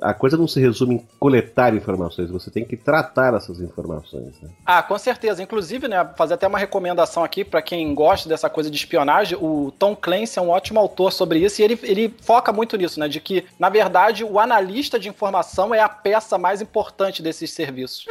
A 0.00 0.12
coisa 0.12 0.36
não 0.36 0.48
se 0.48 0.58
resume 0.58 0.96
em 0.96 1.06
coletar 1.20 1.72
informações, 1.76 2.28
você 2.28 2.50
tem 2.50 2.64
que 2.64 2.76
tratar 2.76 3.34
essas 3.34 3.60
informações. 3.60 4.34
Né? 4.42 4.50
Ah, 4.66 4.82
com 4.82 4.98
certeza. 4.98 5.40
Inclusive, 5.40 5.86
né, 5.86 6.04
fazer 6.16 6.34
até 6.34 6.44
uma 6.44 6.58
recomendação 6.58 7.22
aqui 7.22 7.44
para 7.44 7.62
quem 7.62 7.94
gosta 7.94 8.28
dessa 8.28 8.50
coisa 8.50 8.68
de 8.68 8.76
espionagem. 8.76 9.38
O 9.40 9.72
Tom 9.78 9.94
Clancy 9.94 10.40
é 10.40 10.42
um 10.42 10.50
ótimo 10.50 10.80
autor 10.80 11.12
sobre 11.12 11.38
isso 11.38 11.60
e 11.60 11.64
ele, 11.64 11.78
ele 11.84 12.12
foca 12.20 12.52
muito 12.52 12.76
nisso, 12.76 12.98
né? 12.98 13.06
De 13.06 13.20
que, 13.20 13.44
na 13.60 13.68
verdade, 13.68 14.24
o 14.24 14.40
analista 14.40 14.98
de 14.98 15.08
informação 15.08 15.72
é 15.72 15.78
a 15.78 15.88
peça 15.88 16.36
mais 16.36 16.60
importante 16.60 17.22
desses 17.22 17.52
serviços. 17.52 18.06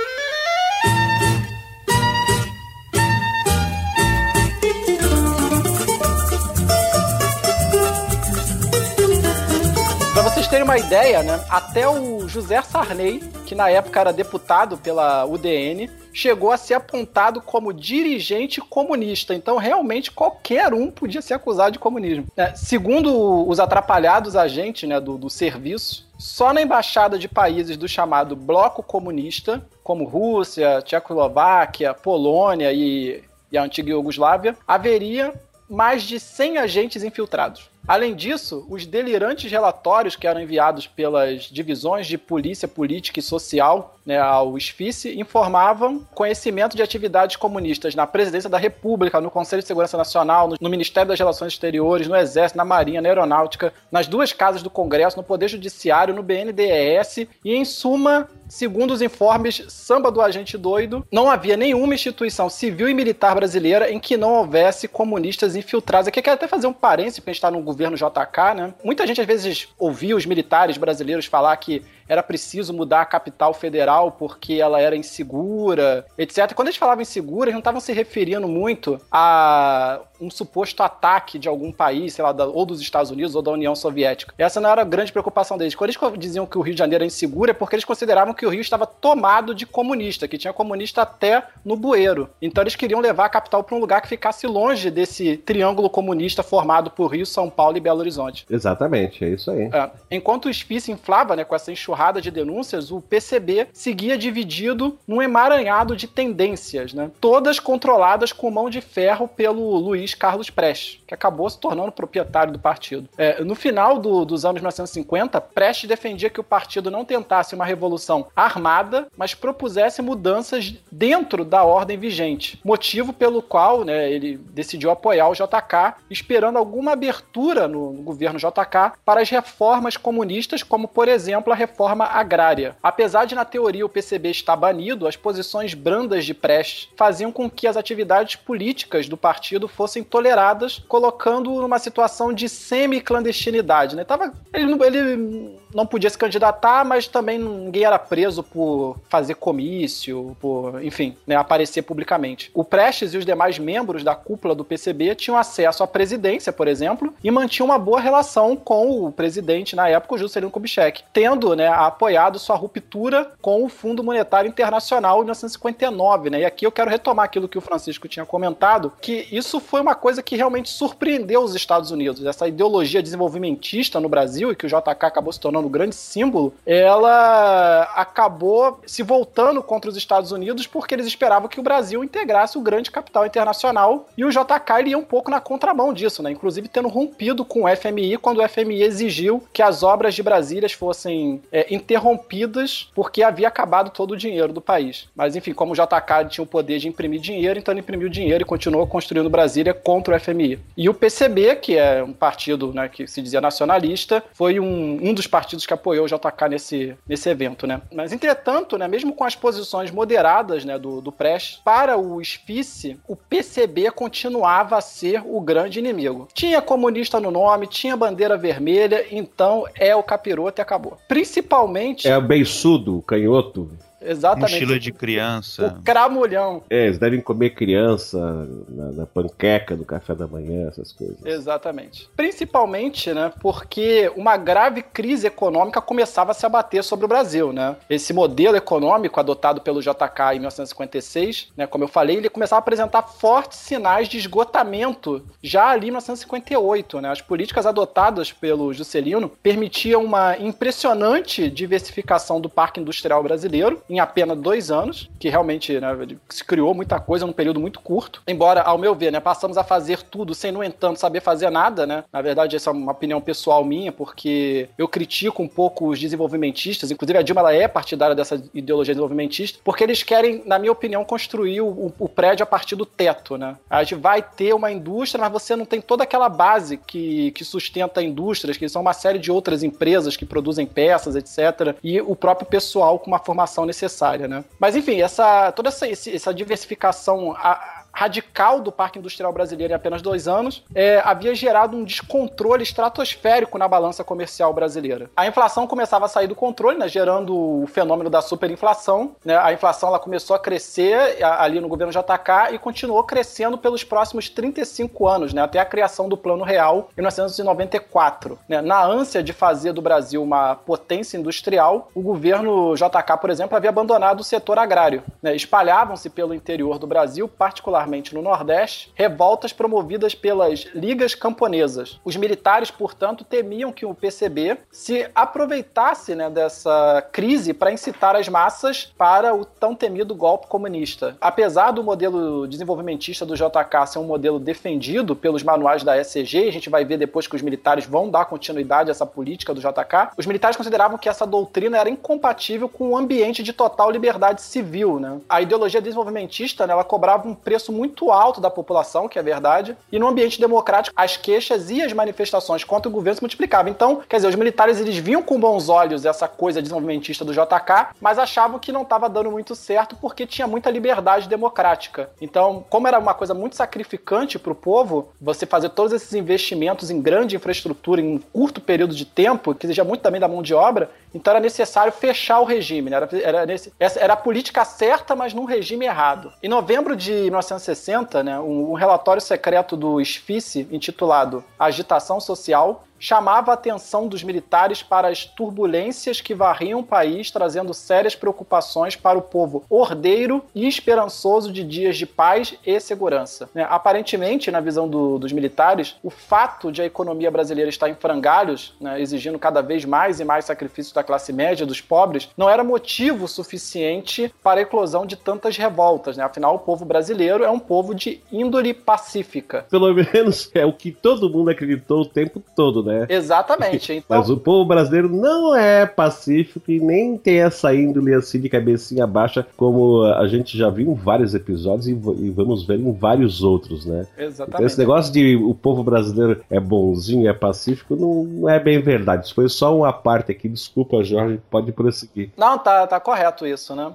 Terem 10.52 10.66
uma 10.66 10.78
ideia, 10.78 11.24
né? 11.24 11.42
Até 11.50 11.88
o 11.88 12.28
José 12.28 12.62
Sarney, 12.62 13.22
que 13.46 13.56
na 13.56 13.70
época 13.70 14.02
era 14.02 14.12
deputado 14.12 14.78
pela 14.78 15.26
UDN, 15.26 15.90
chegou 16.14 16.52
a 16.52 16.58
ser 16.58 16.74
apontado 16.74 17.42
como 17.42 17.72
dirigente 17.72 18.60
comunista. 18.60 19.34
Então, 19.34 19.56
realmente, 19.56 20.12
qualquer 20.12 20.74
um 20.74 20.92
podia 20.92 21.22
ser 21.22 21.36
acusado 21.36 21.72
de 21.72 21.80
comunismo. 21.80 22.28
É, 22.36 22.54
segundo 22.54 23.48
os 23.48 23.62
atrapalhados 23.62 24.36
agentes 24.36 24.90
né, 24.90 25.00
do, 25.00 25.18
do 25.18 25.30
serviço, 25.30 26.06
só 26.18 26.52
na 26.52 26.62
embaixada 26.62 27.18
de 27.18 27.30
países 27.30 27.78
do 27.78 27.88
chamado 27.88 28.36
Bloco 28.36 28.84
Comunista, 28.84 29.66
como 29.82 30.04
Rússia, 30.04 30.82
Tchecoslováquia, 30.82 31.94
Polônia 31.94 32.74
e, 32.74 33.24
e 33.50 33.58
a 33.58 33.64
antiga 33.64 33.92
Iugoslávia, 33.92 34.58
haveria 34.68 35.34
mais 35.70 36.04
de 36.04 36.20
100 36.20 36.58
agentes 36.58 37.04
infiltrados. 37.06 37.72
Além 37.92 38.16
disso, 38.16 38.66
os 38.70 38.86
delirantes 38.86 39.52
relatórios 39.52 40.16
que 40.16 40.26
eram 40.26 40.40
enviados 40.40 40.88
pelas 40.88 41.42
divisões 41.42 42.08
de 42.08 42.18
polícia 42.18 42.66
política 42.66 43.20
e 43.20 43.22
social 43.22 44.00
né, 44.06 44.20
ao 44.20 44.58
SFICE 44.58 45.20
informavam 45.20 46.06
conhecimento 46.14 46.76
de 46.76 46.82
atividades 46.82 47.36
comunistas 47.36 47.96
na 47.96 48.08
presidência 48.08 48.50
da 48.50 48.58
República, 48.58 49.22
no 49.22 49.32
Conselho 49.32 49.62
de 49.62 49.68
Segurança 49.68 49.98
Nacional, 49.98 50.48
no, 50.48 50.58
no 50.60 50.70
Ministério 50.70 51.10
das 51.10 51.20
Relações 51.20 51.54
Exteriores, 51.54 52.08
no 52.08 52.16
Exército, 52.16 52.58
na 52.58 52.66
Marinha, 52.66 53.02
na 53.02 53.10
Aeronáutica, 53.10 53.74
nas 53.92 54.08
duas 54.08 54.34
casas 54.34 54.64
do 54.64 54.70
Congresso, 54.70 55.18
no 55.18 55.24
Poder 55.24 55.48
Judiciário, 55.48 56.14
no 56.14 56.24
BNDES 56.24 57.28
e, 57.46 57.54
em 57.54 57.66
suma, 57.66 58.30
segundo 58.48 58.92
os 58.92 59.02
informes 59.02 59.64
Samba 59.70 60.12
do 60.12 60.22
Agente 60.22 60.58
Doido, 60.58 61.06
não 61.12 61.30
havia 61.30 61.56
nenhuma 61.56 61.94
instituição 61.94 62.50
civil 62.50 62.90
e 62.90 62.94
militar 62.94 63.36
brasileira 63.36 63.92
em 63.92 64.00
que 64.00 64.18
não 64.18 64.34
houvesse 64.34 64.88
comunistas 64.88 65.56
infiltrados. 65.56 66.08
Aqui 66.08 66.20
eu 66.20 66.24
quero 66.24 66.36
até 66.36 66.48
fazer 66.48 66.68
um 66.68 66.74
parênteses, 66.74 67.20
porque 67.20 67.30
a 67.30 67.34
gente 67.34 67.40
está 67.40 67.52
no 67.52 67.62
governo 67.62 67.96
JK, 67.96 68.56
né? 68.56 68.74
Muita 68.84 69.08
gente 69.08 69.22
às 69.22 69.28
vezes 69.28 69.70
ouvia 69.78 70.16
os 70.16 70.26
militares 70.26 70.78
brasileiros 70.78 71.26
falar 71.26 71.56
que 71.58 71.82
era 72.12 72.22
preciso 72.22 72.74
mudar 72.74 73.00
a 73.00 73.06
capital 73.06 73.54
federal 73.54 74.12
porque 74.12 74.56
ela 74.56 74.82
era 74.82 74.98
insegura, 74.98 76.06
etc. 76.18 76.54
Quando 76.54 76.68
eles 76.68 76.76
falavam 76.76 77.02
insegura, 77.02 77.46
eles 77.46 77.54
não 77.54 77.60
estavam 77.60 77.80
se 77.80 77.94
referindo 77.94 78.50
muito 78.50 79.00
a 79.10 80.02
um 80.20 80.30
suposto 80.30 80.84
ataque 80.84 81.40
de 81.40 81.48
algum 81.48 81.72
país, 81.72 82.14
sei 82.14 82.24
lá, 82.24 82.32
ou 82.32 82.66
dos 82.66 82.82
Estados 82.82 83.10
Unidos 83.12 83.34
ou 83.34 83.42
da 83.42 83.52
União 83.52 83.74
Soviética. 83.74 84.34
Essa 84.38 84.60
não 84.60 84.70
era 84.70 84.82
a 84.82 84.86
grande 84.86 85.12
preocupação 85.12 85.58
deles. 85.58 85.74
Quando 85.74 85.90
eles 85.90 86.20
diziam 86.20 86.46
que 86.46 86.58
o 86.58 86.62
Rio 86.62 86.74
de 86.74 86.80
Janeiro 86.80 87.04
era 87.04 87.08
inseguro, 87.08 87.50
é 87.50 87.54
porque 87.54 87.76
eles 87.76 87.86
consideravam 87.86 88.34
que 88.34 88.46
o 88.46 88.50
Rio 88.50 88.62
estava 88.62 88.86
tomado 88.86 89.56
de 89.56 89.66
comunista, 89.66 90.28
que 90.28 90.38
tinha 90.38 90.54
comunista 90.54 91.04
até 91.04 91.46
no 91.64 91.78
bueiro. 91.78 92.30
Então 92.42 92.62
eles 92.62 92.76
queriam 92.76 93.00
levar 93.00 93.26
a 93.26 93.30
capital 93.30 93.64
para 93.64 93.76
um 93.76 93.80
lugar 93.80 94.02
que 94.02 94.10
ficasse 94.10 94.46
longe 94.46 94.92
desse 94.92 95.38
triângulo 95.38 95.90
comunista 95.90 96.44
formado 96.44 96.92
por 96.92 97.08
Rio, 97.08 97.26
São 97.26 97.50
Paulo 97.50 97.78
e 97.78 97.80
Belo 97.80 98.00
Horizonte. 98.00 98.46
Exatamente, 98.50 99.24
é 99.24 99.30
isso 99.30 99.50
aí. 99.50 99.70
É. 99.72 99.90
Enquanto 100.12 100.50
o 100.50 100.54
SPI 100.54 100.82
se 100.82 100.92
inflava 100.92 101.38
né, 101.38 101.46
com 101.46 101.56
essa 101.56 101.72
enxurrada 101.72 102.01
enxurrada 102.02 102.22
de 102.22 102.32
denúncias, 102.32 102.92
o 102.92 103.00
PCB 103.00 103.68
seguia 103.72 104.18
dividido 104.18 104.98
num 105.08 105.22
emaranhado 105.22 105.96
de 105.96 106.08
tendências, 106.08 106.94
né? 106.94 107.12
Todas 107.22 107.60
controladas 107.60 108.32
com 108.32 108.50
mão 108.50 108.70
de 108.70 108.82
ferro 108.82 109.28
pelo 109.28 109.78
Luiz 109.78 110.16
Carlos 110.16 110.50
Prestes, 110.50 111.00
que 111.06 111.14
acabou 111.14 111.50
se 111.50 111.60
tornando 111.60 111.92
proprietário 111.92 112.54
do 112.54 112.60
partido. 112.60 113.08
É, 113.18 113.44
no 113.44 113.54
final 113.54 114.00
do, 114.00 114.26
dos 114.26 114.44
anos 114.46 114.62
1950, 114.62 115.40
Prestes 115.40 115.88
defendia 115.88 116.30
que 116.30 116.40
o 116.40 116.44
partido 116.44 116.90
não 116.90 117.06
tentasse 117.06 117.54
uma 117.54 117.66
revolução 117.66 118.28
armada, 118.36 119.08
mas 119.16 119.36
propusesse 119.36 120.02
mudanças 120.02 120.74
dentro 120.92 121.46
da 121.46 121.64
ordem 121.64 121.98
vigente. 121.98 122.60
Motivo 122.64 123.14
pelo 123.14 123.42
qual 123.42 123.86
né, 123.86 124.12
ele 124.12 124.38
decidiu 124.38 124.90
apoiar 124.90 125.30
o 125.30 125.34
JK, 125.34 126.02
esperando 126.10 126.58
alguma 126.58 126.94
abertura 126.94 127.68
no, 127.68 127.94
no 127.94 128.02
governo 128.02 128.40
JK 128.40 128.94
para 129.06 129.22
as 129.22 129.30
reformas 129.30 129.98
comunistas, 129.98 130.64
como 130.64 130.88
por 130.88 131.08
exemplo 131.08 131.54
a 131.54 131.56
reforma 131.56 131.91
reforma 131.92 132.06
agrária. 132.06 132.76
Apesar 132.82 133.26
de 133.26 133.36
na 133.36 133.46
teoria 133.46 133.86
o 133.86 133.90
PCB 133.90 134.30
estar 134.30 134.56
banido, 134.56 135.08
as 135.08 135.16
posições 135.16 135.74
brandas 135.74 136.26
de 136.26 136.34
Prestes 136.34 136.90
faziam 136.96 137.32
com 137.32 137.50
que 137.50 137.68
as 137.68 137.78
atividades 137.78 138.36
políticas 138.36 139.08
do 139.08 139.18
partido 139.18 139.68
fossem 139.68 140.04
toleradas, 140.04 140.82
colocando 140.88 141.62
numa 141.62 141.80
situação 141.80 142.34
de 142.34 142.48
semi-clandestinidade. 142.48 143.96
Né? 143.96 144.04
Tava, 144.04 144.34
ele, 144.54 144.74
ele 144.84 145.61
não 145.74 145.86
podia 145.86 146.10
se 146.10 146.18
candidatar, 146.18 146.84
mas 146.86 147.08
também 147.08 147.38
ninguém 147.38 147.84
era 147.84 148.00
preso 148.00 148.44
por 148.44 148.98
fazer 149.10 149.36
comício, 149.36 150.36
por, 150.40 150.84
enfim, 150.84 151.16
né, 151.26 151.36
aparecer 151.36 151.82
publicamente. 151.82 152.52
O 152.54 152.64
Prestes 152.64 153.14
e 153.14 153.18
os 153.18 153.26
demais 153.26 153.58
membros 153.60 154.04
da 154.04 154.16
cúpula 154.16 154.54
do 154.56 154.66
PCB 154.66 155.16
tinham 155.16 155.38
acesso 155.38 155.84
à 155.84 155.88
presidência, 155.88 156.52
por 156.52 156.68
exemplo, 156.68 157.14
e 157.24 157.32
mantinham 157.32 157.68
uma 157.68 157.80
boa 157.80 158.00
relação 158.00 158.56
com 158.56 159.06
o 159.06 159.12
presidente 159.12 159.76
na 159.76 159.88
época, 159.90 160.16
o 160.16 160.18
Juscelino 160.18 160.52
Kubitschek, 160.52 161.04
tendo 161.14 161.56
né, 161.56 161.68
apoiado 161.68 162.40
sua 162.40 162.56
ruptura 162.56 163.32
com 163.42 163.64
o 163.64 163.70
Fundo 163.70 164.04
Monetário 164.04 164.50
Internacional 164.50 165.18
em 165.18 165.26
1959. 165.26 166.30
Né? 166.30 166.42
E 166.42 166.46
aqui 166.46 166.66
eu 166.66 166.72
quero 166.72 166.90
retomar 166.90 167.26
aquilo 167.26 167.48
que 167.48 167.58
o 167.58 167.62
Francisco 167.62 168.08
tinha 168.08 168.26
comentado, 168.26 168.92
que 169.02 169.28
isso 169.32 169.60
foi 169.60 169.82
uma 169.82 169.96
coisa 169.96 170.22
que 170.22 170.36
realmente 170.36 170.70
surpreendeu 170.70 171.42
os 171.42 171.56
Estados 171.56 171.92
Unidos. 171.92 172.26
Essa 172.26 172.48
ideologia 172.48 173.02
desenvolvimentista 173.02 174.00
no 174.00 174.10
Brasil, 174.10 174.52
e 174.52 174.56
que 174.56 174.66
o 174.66 174.70
JK 174.70 175.06
acabou 175.06 175.32
se 175.32 175.40
tornando 175.40 175.61
tornando 175.62 175.70
grande 175.70 175.96
símbolo, 175.96 176.54
ela 176.66 177.84
acabou 177.96 178.80
se 178.86 179.04
voltando 179.04 179.62
contra 179.62 179.90
os 179.90 179.98
Estados 179.98 180.32
Unidos 180.32 180.66
porque 180.66 180.96
eles 180.96 181.06
esperavam 181.06 181.48
que 181.48 181.60
o 181.60 181.64
Brasil 181.64 182.04
integrasse 182.04 182.58
o 182.58 182.62
grande 182.62 182.90
capital 182.90 183.26
internacional 183.26 184.08
e 184.18 184.26
o 184.26 184.30
JK 184.30 184.88
ia 184.88 184.98
um 184.98 185.04
pouco 185.04 185.30
na 185.30 185.40
contramão 185.40 185.94
disso, 185.94 186.24
né? 186.24 186.32
Inclusive 186.32 186.68
tendo 186.68 186.88
rompido 186.88 187.46
com 187.46 187.64
o 187.64 187.76
FMI 187.76 188.18
quando 188.18 188.40
o 188.40 188.48
FMI 188.48 188.84
exigiu 188.84 189.44
que 189.54 189.62
as 189.62 189.84
obras 189.84 190.16
de 190.16 190.24
Brasília 190.24 190.70
fossem 190.70 191.42
é, 191.52 191.74
interrompidas 191.74 192.90
porque 192.96 193.24
havia 193.24 193.48
acabado 193.48 193.92
todo 193.92 194.12
o 194.12 194.18
dinheiro 194.18 194.54
do 194.54 194.62
país. 194.62 195.08
Mas 195.16 195.36
enfim, 195.36 195.54
como 195.54 195.74
o 195.74 195.76
JK 195.76 196.30
tinha 196.30 196.44
o 196.44 196.48
poder 196.48 196.80
de 196.80 196.88
imprimir 196.88 197.20
dinheiro, 197.20 197.60
então 197.60 197.74
ele 197.74 197.82
imprimiu 197.82 198.10
dinheiro 198.10 198.42
e 198.44 198.46
continuou 198.46 198.88
construindo 198.88 199.30
Brasília 199.30 199.74
contra 199.74 200.16
o 200.16 200.20
FMI. 200.20 200.60
E 200.78 200.88
o 200.90 200.94
PCB, 200.94 201.56
que 201.58 201.78
é 201.78 202.04
um 202.04 202.14
partido 202.14 202.74
né, 202.74 202.88
que 202.88 203.06
se 203.06 203.22
dizia 203.22 203.42
nacionalista, 203.42 204.24
foi 204.34 204.60
um, 204.60 205.00
um 205.02 205.14
dos 205.14 205.28
partidos 205.28 205.51
que 205.66 205.74
apoiou 205.74 206.06
o 206.06 206.08
JK 206.08 206.50
nesse, 206.50 206.96
nesse 207.08 207.30
evento. 207.30 207.68
Né? 207.68 207.82
Mas 207.94 208.12
entretanto, 208.12 208.78
né, 208.78 208.88
mesmo 208.88 209.14
com 209.14 209.24
as 209.24 209.36
posições 209.36 209.92
moderadas 209.92 210.66
né, 210.66 210.78
do, 210.78 211.02
do 211.02 211.12
Prestes, 211.12 211.60
para 211.64 211.98
o 211.98 212.22
SPICE, 212.24 213.00
o 213.08 213.16
PCB 213.16 213.92
continuava 213.92 214.78
a 214.78 214.82
ser 214.82 215.22
o 215.26 215.40
grande 215.42 215.80
inimigo. 215.80 216.28
Tinha 216.34 216.62
comunista 216.62 217.20
no 217.20 217.32
nome, 217.32 217.68
tinha 217.68 217.98
bandeira 217.98 218.38
vermelha, 218.38 219.06
então 219.12 219.66
é 219.76 219.96
o 219.96 220.04
capiroto 220.04 220.60
e 220.60 220.64
acabou. 220.64 220.98
Principalmente. 221.08 222.08
É 222.08 222.18
o 222.18 222.22
beiçudo, 222.22 222.98
o 222.98 223.02
canhoto. 223.02 223.72
Exatamente. 224.02 224.54
Mochila 224.54 224.80
de 224.80 224.92
criança. 224.92 225.76
O 225.80 225.84
cramulhão. 225.84 226.64
É, 226.70 226.86
eles 226.86 226.98
devem 226.98 227.22
comer 227.22 227.52
criança 227.52 228.48
na, 228.70 228.92
na, 228.92 229.06
panqueca 229.06 229.76
do 229.76 229.86
café 229.86 230.16
da 230.16 230.28
manhã, 230.28 230.68
essas 230.68 230.92
coisas. 230.92 231.24
Exatamente. 231.26 232.10
Principalmente, 232.16 233.14
né, 233.14 233.32
porque 233.40 234.12
uma 234.16 234.38
grave 234.38 234.82
crise 234.82 235.28
econômica 235.28 235.82
começava 235.82 236.32
a 236.32 236.34
se 236.34 236.46
abater 236.46 236.84
sobre 236.84 237.06
o 237.06 237.08
Brasil, 237.08 237.54
né? 237.54 237.76
Esse 237.90 238.14
modelo 238.14 238.56
econômico 238.56 239.20
adotado 239.20 239.62
pelo 239.62 239.82
JK 239.82 240.34
em 240.34 240.40
1956, 240.40 241.50
né, 241.56 241.68
como 241.68 241.84
eu 241.84 241.88
falei, 241.88 242.18
ele 242.18 242.30
começava 242.30 242.60
a 242.60 242.62
apresentar 242.62 243.04
fortes 243.04 243.60
sinais 243.60 244.08
de 244.08 244.18
esgotamento 244.18 245.24
já 245.44 245.70
ali 245.70 245.88
em 245.88 245.92
1958, 245.92 247.02
né? 247.02 247.12
As 247.12 247.22
políticas 247.22 247.66
adotadas 247.66 248.32
pelo 248.32 248.74
Juscelino 248.74 249.30
permitiam 249.30 250.04
uma 250.04 250.38
impressionante 250.38 251.50
diversificação 251.50 252.40
do 252.40 252.50
parque 252.50 252.80
industrial 252.80 253.22
brasileiro 253.24 253.82
em 253.92 254.00
apenas 254.00 254.38
dois 254.38 254.72
anos, 254.72 255.10
que 255.20 255.28
realmente 255.28 255.78
né, 255.78 255.90
se 256.30 256.46
criou 256.46 256.74
muita 256.74 256.98
coisa 256.98 257.26
num 257.26 257.34
período 257.34 257.60
muito 257.60 257.82
curto. 257.82 258.24
Embora, 258.26 258.62
ao 258.62 258.78
meu 258.78 258.96
ver, 258.96 259.12
né, 259.12 259.20
passamos 259.20 259.58
a 259.58 259.64
fazer 259.66 260.02
tudo 260.04 260.34
sem, 260.34 260.50
no 260.50 260.64
entanto, 260.64 260.98
saber 260.98 261.20
fazer 261.20 261.50
nada, 261.50 261.86
né? 261.86 262.06
Na 262.12 262.22
verdade, 262.22 262.56
essa 262.56 262.70
é 262.70 262.74
uma 262.74 262.94
opinião 262.94 263.20
pessoal 263.20 263.66
minha, 263.66 263.92
porque 263.92 264.70
eu 264.78 264.88
critico 264.88 265.44
um 265.44 265.48
pouco 265.48 265.90
os 265.90 266.00
desenvolvimentistas, 266.00 266.90
inclusive 266.90 267.20
a 267.20 267.22
Dilma 267.22 267.42
ela 267.42 267.54
é 267.54 267.68
partidária 267.68 268.16
dessa 268.16 268.42
ideologia 268.54 268.94
desenvolvimentista, 268.94 269.60
porque 269.62 269.84
eles 269.84 270.04
querem, 270.04 270.42
na 270.46 270.58
minha 270.58 270.72
opinião, 270.72 271.04
construir 271.04 271.60
o, 271.60 271.94
o 272.00 272.08
prédio 272.08 272.44
a 272.44 272.48
partir 272.48 272.78
do 272.78 272.86
teto, 272.86 273.38
né? 273.38 273.58
A 273.70 273.84
gente 273.84 273.96
vai 273.96 274.22
ter 274.22 274.54
uma 274.54 274.72
indústria, 274.72 275.22
mas 275.22 275.34
você 275.34 275.54
não 275.54 275.66
tem 275.66 275.82
toda 275.82 276.04
aquela 276.04 276.30
base 276.30 276.78
que, 276.78 277.32
que 277.32 277.44
sustenta 277.44 278.02
indústrias, 278.02 278.56
que 278.56 278.70
são 278.70 278.82
uma 278.82 278.94
série 278.94 279.20
de 279.20 279.30
outras 279.30 279.64
empresas 279.64 280.16
que 280.16 280.26
produzem 280.26 280.66
peças, 280.66 281.16
etc. 281.18 281.76
E 281.84 282.00
o 282.00 282.16
próprio 282.16 282.48
pessoal 282.48 282.98
com 282.98 283.12
uma 283.12 283.20
formação 283.20 283.66
nesse 283.66 283.81
necessária, 283.82 284.28
né? 284.28 284.44
Mas 284.60 284.76
enfim, 284.76 285.02
essa 285.02 285.52
toda 285.52 285.70
essa, 285.70 285.88
essa 285.88 286.34
diversificação 286.34 287.34
a, 287.34 287.81
radical 287.94 288.62
do 288.62 288.72
parque 288.72 289.00
industrial 289.00 289.34
brasileiro 289.34 289.74
em 289.74 289.76
apenas 289.76 290.02
dois 290.02 290.28
anos 290.28 290.64
é, 290.74 291.02
havia 291.04 291.36
gerado 291.36 291.76
um 291.76 291.84
descontrole 291.84 292.64
estratosférico 292.64 293.58
na 293.58 293.68
balança 293.68 294.04
comercial 294.04 294.54
brasileira. 294.54 295.10
A 295.16 295.28
inflação 295.28 295.68
começava 295.68 296.06
a 296.06 296.08
sair 296.08 296.28
do 296.28 296.36
controle, 296.36 296.78
né, 296.78 296.88
gerando 296.88 297.36
o 297.36 297.68
fenômeno 297.68 298.10
da 298.10 298.22
superinflação. 298.22 299.16
Né? 299.24 299.38
A 299.38 299.52
inflação 299.54 299.90
ela 299.90 300.00
começou 300.00 300.36
a 300.36 300.40
crescer 300.40 301.24
ali 301.24 301.60
no 301.60 301.68
governo 301.68 301.92
JK 301.92 302.54
e 302.54 302.58
continuou 302.58 303.04
crescendo 303.04 303.58
pelos 303.58 303.84
próximos 303.84 304.30
35 304.30 305.08
anos, 305.08 305.34
né, 305.34 305.42
até 305.42 305.60
a 305.60 305.66
criação 305.66 306.08
do 306.08 306.18
Plano 306.18 306.44
Real 306.44 306.90
em 306.98 307.02
1994. 307.02 308.40
Né? 308.48 308.62
Na 308.62 308.84
ânsia 308.84 309.22
de 309.22 309.34
fazer 309.34 309.74
do 309.74 309.82
Brasil 309.82 310.24
uma 310.24 310.56
potência 310.56 311.18
industrial, 311.18 311.90
o 311.94 312.02
governo 312.02 312.74
JK, 312.76 313.18
por 313.20 313.30
exemplo, 313.30 313.56
havia 313.56 313.70
abandonado 313.70 314.22
o 314.22 314.24
setor 314.24 314.58
agrário. 314.58 315.04
Né? 315.22 315.36
Espalhavam-se 315.36 316.10
pelo 316.10 316.34
interior 316.34 316.80
do 316.80 316.88
Brasil, 316.88 317.28
particularmente 317.28 317.81
particularmente 317.82 318.14
no 318.14 318.22
Nordeste, 318.22 318.92
revoltas 318.96 319.52
promovidas 319.52 320.14
pelas 320.14 320.68
ligas 320.74 321.16
camponesas. 321.16 322.00
Os 322.04 322.16
militares, 322.16 322.70
portanto, 322.70 323.24
temiam 323.24 323.72
que 323.72 323.86
o 323.86 323.94
PCB 323.94 324.58
se 324.72 325.10
aproveitasse 325.16 326.16
né, 326.16 326.30
dessa 326.30 327.04
crise 327.12 327.54
para 327.54 327.72
incitar 327.72 328.16
as 328.16 328.28
massas 328.28 328.92
para 328.98 329.34
o 329.34 329.46
tão 329.46 329.76
temido 329.76 330.14
golpe 330.16 330.48
comunista. 330.48 331.16
Apesar 331.20 331.72
do 331.72 331.84
modelo 331.84 332.48
desenvolvimentista 332.48 333.26
do 333.26 333.36
JK 333.36 333.88
ser 333.88 334.00
um 334.00 334.04
modelo 334.04 334.40
defendido 334.40 335.16
pelos 335.16 335.44
manuais 335.44 335.84
da 335.84 336.02
SCG, 336.02 336.48
a 336.48 336.52
gente 336.52 336.70
vai 336.70 336.86
ver 336.86 336.98
depois 336.98 337.28
que 337.28 337.36
os 337.36 337.42
militares 337.42 337.86
vão 337.86 338.10
dar 338.10 338.26
continuidade 338.26 338.90
a 338.90 338.92
essa 338.92 339.06
política 339.06 339.54
do 339.54 339.62
JK, 339.62 340.12
os 340.18 340.26
militares 340.26 340.58
consideravam 340.58 340.98
que 340.98 341.10
essa 341.10 341.26
doutrina 341.26 341.78
era 341.78 341.90
incompatível 341.90 342.70
com 342.70 342.92
um 342.92 342.98
ambiente 342.98 343.44
de 343.44 343.54
total 343.54 343.90
liberdade 343.90 344.42
civil. 344.42 345.00
Né? 345.00 345.20
A 345.28 345.42
ideologia 345.42 345.82
desenvolvimentista 345.82 346.68
né, 346.68 346.74
ela 346.74 346.84
cobrava 346.84 347.28
um 347.28 347.34
preço 347.34 347.71
muito 347.72 348.12
alto 348.12 348.42
da 348.42 348.50
população, 348.50 349.08
que 349.08 349.18
é 349.18 349.24
verdade, 349.24 349.76
e 349.92 349.98
no 349.98 350.08
ambiente 350.08 350.40
democrático 350.40 350.94
as 350.96 351.18
queixas 351.18 351.70
e 351.70 351.82
as 351.82 351.94
manifestações 351.94 352.64
contra 352.64 352.90
o 352.90 352.92
governo 352.92 353.16
se 353.16 353.22
multiplicavam. 353.22 353.72
Então, 353.72 354.02
quer 354.08 354.18
dizer, 354.18 354.28
os 354.28 354.36
militares 354.36 354.80
eles 354.80 354.98
viam 354.98 355.22
com 355.22 355.40
bons 355.40 355.70
olhos 355.70 356.06
essa 356.06 356.28
coisa 356.28 356.62
desenvolvimentista 356.62 357.26
do 357.26 357.34
JK, 357.34 357.96
mas 358.00 358.20
achavam 358.20 358.60
que 358.60 358.72
não 358.72 358.82
estava 358.84 359.10
dando 359.10 359.32
muito 359.32 359.56
certo 359.56 359.96
porque 359.96 360.28
tinha 360.28 360.48
muita 360.48 360.70
liberdade 360.70 361.28
democrática. 361.28 362.10
Então, 362.20 362.66
como 362.70 362.88
era 362.88 363.00
uma 363.00 363.14
coisa 363.14 363.34
muito 363.34 363.56
sacrificante 363.56 364.38
para 364.38 364.52
o 364.52 364.56
povo, 364.56 365.10
você 365.20 365.46
fazer 365.46 365.70
todos 365.70 365.94
esses 365.94 366.14
investimentos 366.14 366.90
em 366.90 367.02
grande 367.02 367.36
infraestrutura 367.36 368.02
em 368.02 368.16
um 368.16 368.20
curto 368.20 368.60
período 368.60 368.96
de 368.96 369.06
tempo, 369.06 369.56
que 369.56 369.68
seja 369.68 369.84
muito 369.84 370.02
também 370.02 370.20
da 370.20 370.28
mão 370.28 370.42
de 370.42 370.54
obra, 370.54 370.92
então 371.14 371.32
era 371.32 371.40
necessário 371.40 371.92
fechar 371.92 372.40
o 372.40 372.46
regime. 372.46 372.90
Né? 372.90 372.98
Era, 372.98 373.10
era, 373.22 373.46
nesse, 373.46 373.74
era 373.80 374.14
a 374.14 374.18
política 374.18 374.64
certa, 374.64 375.16
mas 375.16 375.34
num 375.34 375.46
regime 375.46 375.86
errado. 375.86 376.32
Em 376.42 376.48
novembro 376.48 376.96
de 376.96 377.30
1960, 377.62 378.24
né, 378.24 378.40
um, 378.40 378.72
um 378.72 378.74
relatório 378.74 379.22
secreto 379.22 379.78
do 379.78 380.04
SFICE, 380.04 380.68
intitulado 380.72 381.44
Agitação 381.60 382.20
Social, 382.20 382.86
chamava 383.02 383.50
a 383.50 383.56
atenção 383.56 384.08
dos 384.08 384.24
militares 384.24 384.84
para 384.84 385.08
as 385.08 385.26
turbulências 385.26 386.22
que 386.22 386.36
varriam 386.36 386.80
o 386.80 386.84
país, 386.84 387.32
trazendo 387.32 387.74
sérias 387.74 388.16
preocupações 388.16 388.96
para 388.96 389.18
o 389.18 389.22
povo 389.24 389.64
ordeiro 389.68 390.46
e 390.54 390.68
esperançoso 390.68 391.52
de 391.52 391.64
dias 391.64 391.98
de 391.98 392.06
paz 392.06 392.54
e 392.66 392.80
segurança. 392.80 393.50
Né? 393.56 393.66
Aparentemente, 393.68 394.52
na 394.52 394.60
visão 394.60 394.88
do, 394.88 395.18
dos 395.18 395.34
militares, 395.34 395.96
o 396.04 396.12
fato 396.12 396.72
de 396.72 396.84
a 396.84 396.86
economia 396.86 397.32
brasileira 397.32 397.70
estar 397.70 397.90
em 397.90 397.96
frangalhos, 397.96 398.76
né, 398.80 399.02
exigindo 399.02 399.40
cada 399.40 399.62
vez 399.62 399.84
mais 399.84 400.20
e 400.20 400.24
mais 400.24 400.46
sacrifícios 400.46 400.94
da 400.94 401.04
classe 401.04 401.34
média, 401.34 401.66
dos 401.66 401.82
pobres, 401.82 402.30
não 402.38 402.48
era 402.48 402.64
motivo 402.64 403.28
suficiente 403.28 404.32
para 404.44 404.60
a 404.60 404.64
eclosão 404.64 405.08
de 405.08 405.16
tantas 405.16 405.58
revoltas. 405.58 406.18
Né? 406.18 406.24
Afinal, 406.24 406.54
o 406.54 406.60
povo 406.60 406.86
brasileiro 406.86 407.44
é 407.44 407.50
um 407.50 407.60
povo 407.60 407.96
de 407.96 408.22
índole 408.32 408.76
pacífica. 408.76 409.66
Pelo 409.72 409.92
menos 409.92 410.52
é 410.54 410.66
o 410.66 410.74
que 410.74 410.92
todo 410.92 411.30
mundo 411.30 411.50
acreditou 411.50 412.02
o 412.02 412.06
tempo 412.06 412.42
todo, 412.56 412.84
né? 412.84 412.91
Né? 412.92 413.06
Exatamente. 413.10 413.92
Então... 414.02 414.18
Mas 414.18 414.30
o 414.30 414.38
povo 414.38 414.66
brasileiro 414.66 415.10
não 415.10 415.56
é 415.56 415.86
pacífico 415.86 416.72
e 416.72 416.80
nem 416.80 417.18
tem 417.18 417.42
essa 417.42 417.74
índole 417.74 418.14
assim 418.14 418.40
de 418.40 418.50
cabecinha 418.50 419.06
baixa, 419.06 419.46
como 419.58 420.04
a 420.04 420.28
gente 420.28 420.58
já 420.58 420.70
viu 420.70 420.92
em 420.92 420.96
vários 420.96 421.36
episódios 421.36 421.88
e, 421.88 421.92
e 421.92 422.30
vamos 422.30 422.66
ver 422.66 422.80
em 422.80 422.92
vários 422.94 423.44
outros, 423.44 423.86
né? 423.86 424.08
Exatamente. 424.18 424.56
Então 424.56 424.66
esse 424.66 424.80
negócio 424.80 425.14
de 425.14 425.36
o 425.36 425.54
povo 425.54 425.84
brasileiro 425.84 426.42
é 426.50 426.60
bonzinho, 426.60 427.30
é 427.30 427.34
pacífico, 427.34 427.96
não 427.96 428.50
é 428.50 428.60
bem 428.60 428.82
verdade. 428.82 429.26
Isso 429.26 429.36
foi 429.36 429.50
só 429.50 429.76
uma 429.76 429.94
parte 429.94 430.32
aqui. 430.32 430.50
Desculpa, 430.50 431.04
Jorge, 431.04 431.40
pode 431.50 431.72
prosseguir. 431.72 432.32
Não, 432.38 432.58
tá, 432.58 432.88
tá 432.88 433.00
correto 433.00 433.46
isso, 433.46 433.76
né? 433.76 433.92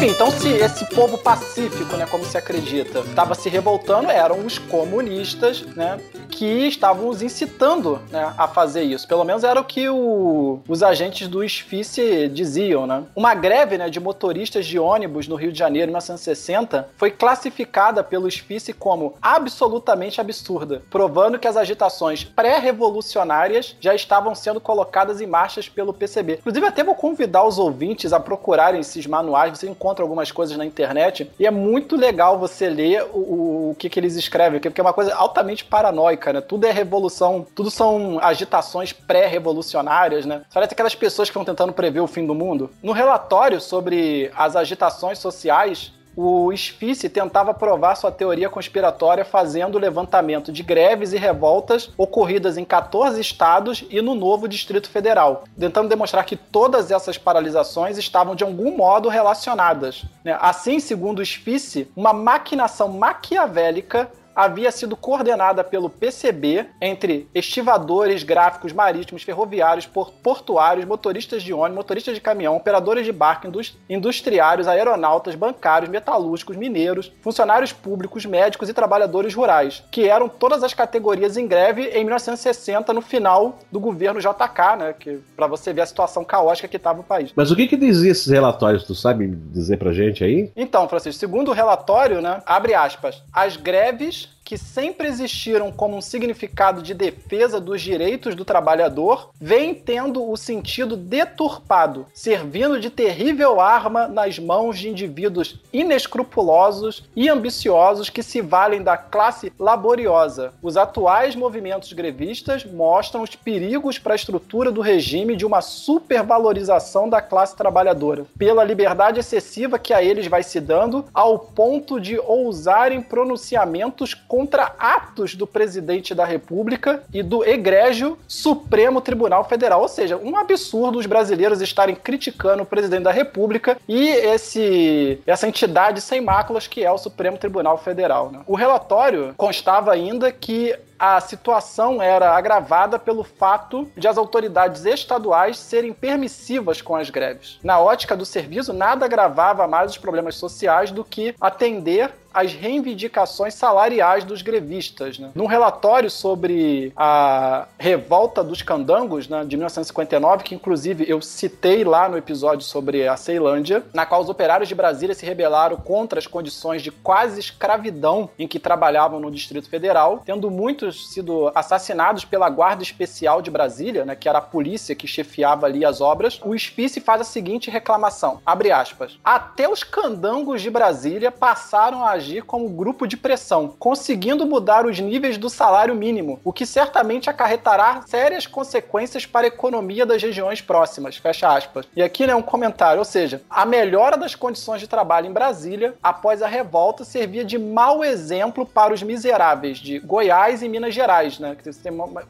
Enfim, 0.00 0.12
então 0.12 0.30
se 0.30 0.48
esse 0.48 0.86
povo 0.94 1.18
pacífico, 1.18 1.94
né, 1.94 2.06
como 2.10 2.24
se 2.24 2.38
acredita, 2.38 3.00
estava 3.00 3.34
se 3.34 3.50
revoltando, 3.50 4.10
eram 4.10 4.46
os 4.46 4.58
comunistas, 4.58 5.60
né, 5.76 6.00
que 6.30 6.66
estavam 6.68 7.06
os 7.06 7.20
incitando 7.20 8.00
né, 8.10 8.32
a 8.38 8.48
fazer 8.48 8.82
isso. 8.82 9.06
Pelo 9.06 9.24
menos 9.24 9.44
era 9.44 9.60
o 9.60 9.64
que 9.64 9.90
o, 9.90 10.60
os 10.66 10.82
agentes 10.82 11.28
do 11.28 11.46
SFICE 11.46 12.28
diziam, 12.28 12.86
né. 12.86 13.02
Uma 13.14 13.34
greve, 13.34 13.76
né, 13.76 13.90
de 13.90 14.00
motoristas 14.00 14.64
de 14.64 14.78
ônibus 14.78 15.28
no 15.28 15.36
Rio 15.36 15.52
de 15.52 15.58
Janeiro 15.58 15.90
em 15.90 15.92
1960 15.92 16.88
foi 16.96 17.10
classificada 17.10 18.02
pelo 18.02 18.30
SFICE 18.30 18.72
como 18.72 19.16
absolutamente 19.20 20.18
absurda, 20.18 20.80
provando 20.88 21.38
que 21.38 21.46
as 21.46 21.58
agitações 21.58 22.24
pré-revolucionárias 22.24 23.76
já 23.78 23.94
estavam 23.94 24.34
sendo 24.34 24.62
colocadas 24.62 25.20
em 25.20 25.26
marchas 25.26 25.68
pelo 25.68 25.92
PCB. 25.92 26.38
Inclusive, 26.38 26.66
até 26.66 26.82
vou 26.82 26.94
convidar 26.94 27.44
os 27.44 27.58
ouvintes 27.58 28.14
a 28.14 28.18
procurarem 28.18 28.80
esses 28.80 29.06
manuais, 29.06 29.58
você 29.58 29.68
encontra 29.68 29.89
encontra 29.90 30.04
algumas 30.04 30.30
coisas 30.30 30.56
na 30.56 30.64
internet 30.64 31.30
e 31.38 31.46
é 31.46 31.50
muito 31.50 31.96
legal 31.96 32.38
você 32.38 32.68
ler 32.68 33.02
o, 33.12 33.70
o 33.70 33.76
que, 33.78 33.88
que 33.88 33.98
eles 33.98 34.14
escrevem, 34.14 34.60
porque 34.60 34.80
é 34.80 34.84
uma 34.84 34.92
coisa 34.92 35.14
altamente 35.14 35.64
paranoica, 35.64 36.32
né? 36.32 36.40
Tudo 36.40 36.66
é 36.66 36.70
revolução, 36.70 37.46
tudo 37.54 37.70
são 37.70 38.18
agitações 38.22 38.92
pré-revolucionárias, 38.92 40.24
né? 40.24 40.42
Parece 40.52 40.74
aquelas 40.74 40.94
pessoas 40.94 41.28
que 41.28 41.32
estão 41.32 41.44
tentando 41.44 41.72
prever 41.72 42.00
o 42.00 42.06
fim 42.06 42.26
do 42.26 42.34
mundo. 42.34 42.70
No 42.82 42.92
relatório 42.92 43.60
sobre 43.60 44.30
as 44.36 44.54
agitações 44.54 45.18
sociais 45.18 45.92
o 46.16 46.54
Spice 46.56 47.08
tentava 47.08 47.54
provar 47.54 47.94
sua 47.94 48.10
teoria 48.10 48.48
conspiratória 48.48 49.24
fazendo 49.24 49.76
o 49.76 49.78
levantamento 49.78 50.52
de 50.52 50.62
greves 50.62 51.12
e 51.12 51.18
revoltas 51.18 51.90
ocorridas 51.96 52.56
em 52.56 52.64
14 52.64 53.20
estados 53.20 53.84
e 53.90 54.02
no 54.02 54.14
novo 54.14 54.48
Distrito 54.48 54.90
Federal, 54.90 55.44
tentando 55.58 55.88
demonstrar 55.88 56.24
que 56.24 56.36
todas 56.36 56.90
essas 56.90 57.16
paralisações 57.16 57.96
estavam 57.96 58.34
de 58.34 58.44
algum 58.44 58.76
modo 58.76 59.08
relacionadas. 59.08 60.04
Né? 60.24 60.36
Assim, 60.40 60.80
segundo 60.80 61.20
o 61.20 61.24
Spice, 61.24 61.90
uma 61.96 62.12
maquinação 62.12 62.88
maquiavélica 62.88 64.10
havia 64.34 64.70
sido 64.70 64.96
coordenada 64.96 65.62
pelo 65.62 65.90
PCB 65.90 66.66
entre 66.80 67.28
estivadores, 67.34 68.22
gráficos 68.22 68.72
marítimos, 68.72 69.22
ferroviários, 69.22 69.86
portuários, 69.86 70.84
motoristas 70.84 71.42
de 71.42 71.52
ônibus, 71.52 71.76
motoristas 71.76 72.14
de 72.14 72.20
caminhão, 72.20 72.56
operadores 72.56 73.04
de 73.04 73.12
barco, 73.12 73.50
industriários, 73.88 74.68
aeronautas, 74.68 75.34
bancários, 75.34 75.90
metalúrgicos, 75.90 76.56
mineiros, 76.56 77.12
funcionários 77.20 77.72
públicos, 77.72 78.24
médicos 78.26 78.68
e 78.68 78.74
trabalhadores 78.74 79.34
rurais, 79.34 79.82
que 79.90 80.08
eram 80.08 80.28
todas 80.28 80.62
as 80.62 80.74
categorias 80.74 81.36
em 81.36 81.46
greve 81.46 81.84
em 81.88 82.04
1960 82.04 82.92
no 82.92 83.00
final 83.00 83.58
do 83.70 83.80
governo 83.80 84.20
JK, 84.20 84.76
né, 84.78 84.94
que 84.98 85.20
para 85.36 85.46
você 85.46 85.72
ver 85.72 85.82
a 85.82 85.86
situação 85.86 86.24
caótica 86.24 86.68
que 86.68 86.76
estava 86.76 87.00
o 87.00 87.04
país. 87.04 87.32
Mas 87.34 87.50
o 87.50 87.56
que 87.56 87.66
que 87.66 87.76
dizia 87.76 88.12
esses 88.12 88.26
relatórios, 88.26 88.84
tu 88.84 88.94
sabe 88.94 89.26
dizer 89.28 89.76
pra 89.78 89.92
gente 89.92 90.22
aí? 90.22 90.50
Então, 90.54 90.88
Francisco, 90.88 91.18
segundo 91.18 91.50
o 91.50 91.54
relatório, 91.54 92.20
né, 92.20 92.42
abre 92.46 92.74
aspas, 92.74 93.22
as 93.32 93.56
greves 93.56 94.19
English. 94.20 94.39
Que 94.50 94.58
sempre 94.58 95.06
existiram 95.06 95.70
como 95.70 95.96
um 95.96 96.00
significado 96.00 96.82
de 96.82 96.92
defesa 96.92 97.60
dos 97.60 97.80
direitos 97.80 98.34
do 98.34 98.44
trabalhador, 98.44 99.30
vem 99.40 99.72
tendo 99.72 100.28
o 100.28 100.36
sentido 100.36 100.96
deturpado, 100.96 102.04
servindo 102.12 102.80
de 102.80 102.90
terrível 102.90 103.60
arma 103.60 104.08
nas 104.08 104.40
mãos 104.40 104.76
de 104.76 104.88
indivíduos 104.88 105.60
inescrupulosos 105.72 107.04
e 107.14 107.28
ambiciosos 107.28 108.10
que 108.10 108.24
se 108.24 108.40
valem 108.40 108.82
da 108.82 108.96
classe 108.96 109.52
laboriosa. 109.56 110.52
Os 110.60 110.76
atuais 110.76 111.36
movimentos 111.36 111.92
grevistas 111.92 112.64
mostram 112.64 113.22
os 113.22 113.36
perigos 113.36 114.00
para 114.00 114.14
a 114.14 114.16
estrutura 114.16 114.72
do 114.72 114.80
regime 114.80 115.36
de 115.36 115.46
uma 115.46 115.60
supervalorização 115.60 117.08
da 117.08 117.22
classe 117.22 117.54
trabalhadora, 117.54 118.26
pela 118.36 118.64
liberdade 118.64 119.20
excessiva 119.20 119.78
que 119.78 119.94
a 119.94 120.02
eles 120.02 120.26
vai 120.26 120.42
se 120.42 120.58
dando, 120.58 121.04
ao 121.14 121.38
ponto 121.38 122.00
de 122.00 122.18
ousarem 122.18 123.00
pronunciamentos 123.00 124.12
contra 124.12 124.39
atos 124.78 125.34
do 125.34 125.46
presidente 125.46 126.14
da 126.14 126.24
República 126.24 127.02
e 127.12 127.22
do 127.22 127.44
egrégio 127.44 128.18
Supremo 128.28 129.00
Tribunal 129.00 129.44
Federal. 129.44 129.80
Ou 129.82 129.88
seja, 129.88 130.16
um 130.16 130.36
absurdo 130.36 130.98
os 130.98 131.06
brasileiros 131.06 131.60
estarem 131.60 131.94
criticando 131.94 132.62
o 132.62 132.66
presidente 132.66 133.02
da 133.02 133.12
República 133.12 133.76
e 133.88 134.08
esse, 134.08 135.20
essa 135.26 135.48
entidade 135.48 136.00
sem 136.00 136.20
máculas 136.20 136.66
que 136.66 136.84
é 136.84 136.90
o 136.90 136.98
Supremo 136.98 137.38
Tribunal 137.38 137.78
Federal. 137.78 138.30
Né? 138.30 138.40
O 138.46 138.54
relatório 138.54 139.34
constava 139.36 139.92
ainda 139.92 140.30
que 140.30 140.74
a 141.00 141.18
situação 141.18 142.02
era 142.02 142.36
agravada 142.36 142.98
pelo 142.98 143.24
fato 143.24 143.90
de 143.96 144.06
as 144.06 144.18
autoridades 144.18 144.84
estaduais 144.84 145.58
serem 145.58 145.94
permissivas 145.94 146.82
com 146.82 146.94
as 146.94 147.08
greves. 147.08 147.58
Na 147.64 147.80
ótica 147.80 148.14
do 148.14 148.26
serviço, 148.26 148.74
nada 148.74 149.06
agravava 149.06 149.66
mais 149.66 149.92
os 149.92 149.98
problemas 149.98 150.34
sociais 150.34 150.90
do 150.90 151.02
que 151.02 151.34
atender 151.40 152.12
as 152.32 152.52
reivindicações 152.52 153.54
salariais 153.54 154.24
dos 154.24 154.42
grevistas. 154.42 155.18
Né? 155.18 155.30
Num 155.34 155.46
relatório 155.46 156.10
sobre 156.10 156.92
a 156.96 157.66
revolta 157.78 158.42
dos 158.42 158.62
candangos 158.62 159.28
né, 159.28 159.44
de 159.44 159.56
1959, 159.56 160.44
que 160.44 160.54
inclusive 160.54 161.04
eu 161.08 161.20
citei 161.20 161.84
lá 161.84 162.08
no 162.08 162.16
episódio 162.16 162.64
sobre 162.64 163.06
a 163.06 163.16
Ceilândia, 163.16 163.84
na 163.92 164.06
qual 164.06 164.22
os 164.22 164.28
operários 164.28 164.68
de 164.68 164.74
Brasília 164.74 165.14
se 165.14 165.26
rebelaram 165.26 165.76
contra 165.76 166.18
as 166.18 166.26
condições 166.26 166.82
de 166.82 166.90
quase 166.90 167.40
escravidão 167.40 168.30
em 168.38 168.46
que 168.46 168.58
trabalhavam 168.58 169.20
no 169.20 169.30
Distrito 169.30 169.68
Federal, 169.68 170.22
tendo 170.24 170.50
muitos 170.50 171.12
sido 171.12 171.50
assassinados 171.54 172.24
pela 172.24 172.48
Guarda 172.48 172.82
Especial 172.82 173.42
de 173.42 173.50
Brasília, 173.50 174.04
né, 174.04 174.14
que 174.14 174.28
era 174.28 174.38
a 174.38 174.42
polícia 174.42 174.94
que 174.94 175.06
chefiava 175.06 175.66
ali 175.66 175.84
as 175.84 176.00
obras, 176.00 176.40
o 176.44 176.56
Spice 176.56 177.00
faz 177.00 177.20
a 177.20 177.24
seguinte 177.24 177.70
reclamação, 177.70 178.40
abre 178.44 178.70
aspas, 178.70 179.18
até 179.24 179.68
os 179.68 179.82
candangos 179.82 180.62
de 180.62 180.70
Brasília 180.70 181.32
passaram 181.32 182.04
a 182.04 182.19
agir 182.20 182.42
como 182.42 182.68
grupo 182.68 183.06
de 183.06 183.16
pressão, 183.16 183.74
conseguindo 183.78 184.46
mudar 184.46 184.86
os 184.86 185.00
níveis 185.00 185.38
do 185.38 185.48
salário 185.48 185.94
mínimo, 185.94 186.38
o 186.44 186.52
que 186.52 186.66
certamente 186.66 187.28
acarretará 187.28 188.02
sérias 188.06 188.46
consequências 188.46 189.26
para 189.26 189.46
a 189.46 189.48
economia 189.48 190.06
das 190.06 190.22
regiões 190.22 190.60
próximas, 190.60 191.16
fecha 191.16 191.48
aspas. 191.48 191.86
E 191.96 192.02
aqui, 192.02 192.26
né, 192.26 192.34
um 192.34 192.42
comentário, 192.42 192.98
ou 192.98 193.04
seja, 193.04 193.42
a 193.48 193.64
melhora 193.64 194.16
das 194.16 194.34
condições 194.34 194.80
de 194.80 194.86
trabalho 194.86 195.26
em 195.26 195.32
Brasília, 195.32 195.94
após 196.02 196.42
a 196.42 196.46
revolta, 196.46 197.04
servia 197.04 197.44
de 197.44 197.58
mau 197.58 198.04
exemplo 198.04 198.66
para 198.66 198.92
os 198.92 199.02
miseráveis 199.02 199.78
de 199.78 199.98
Goiás 199.98 200.62
e 200.62 200.68
Minas 200.68 200.94
Gerais, 200.94 201.38
né? 201.38 201.56
Que 201.56 201.70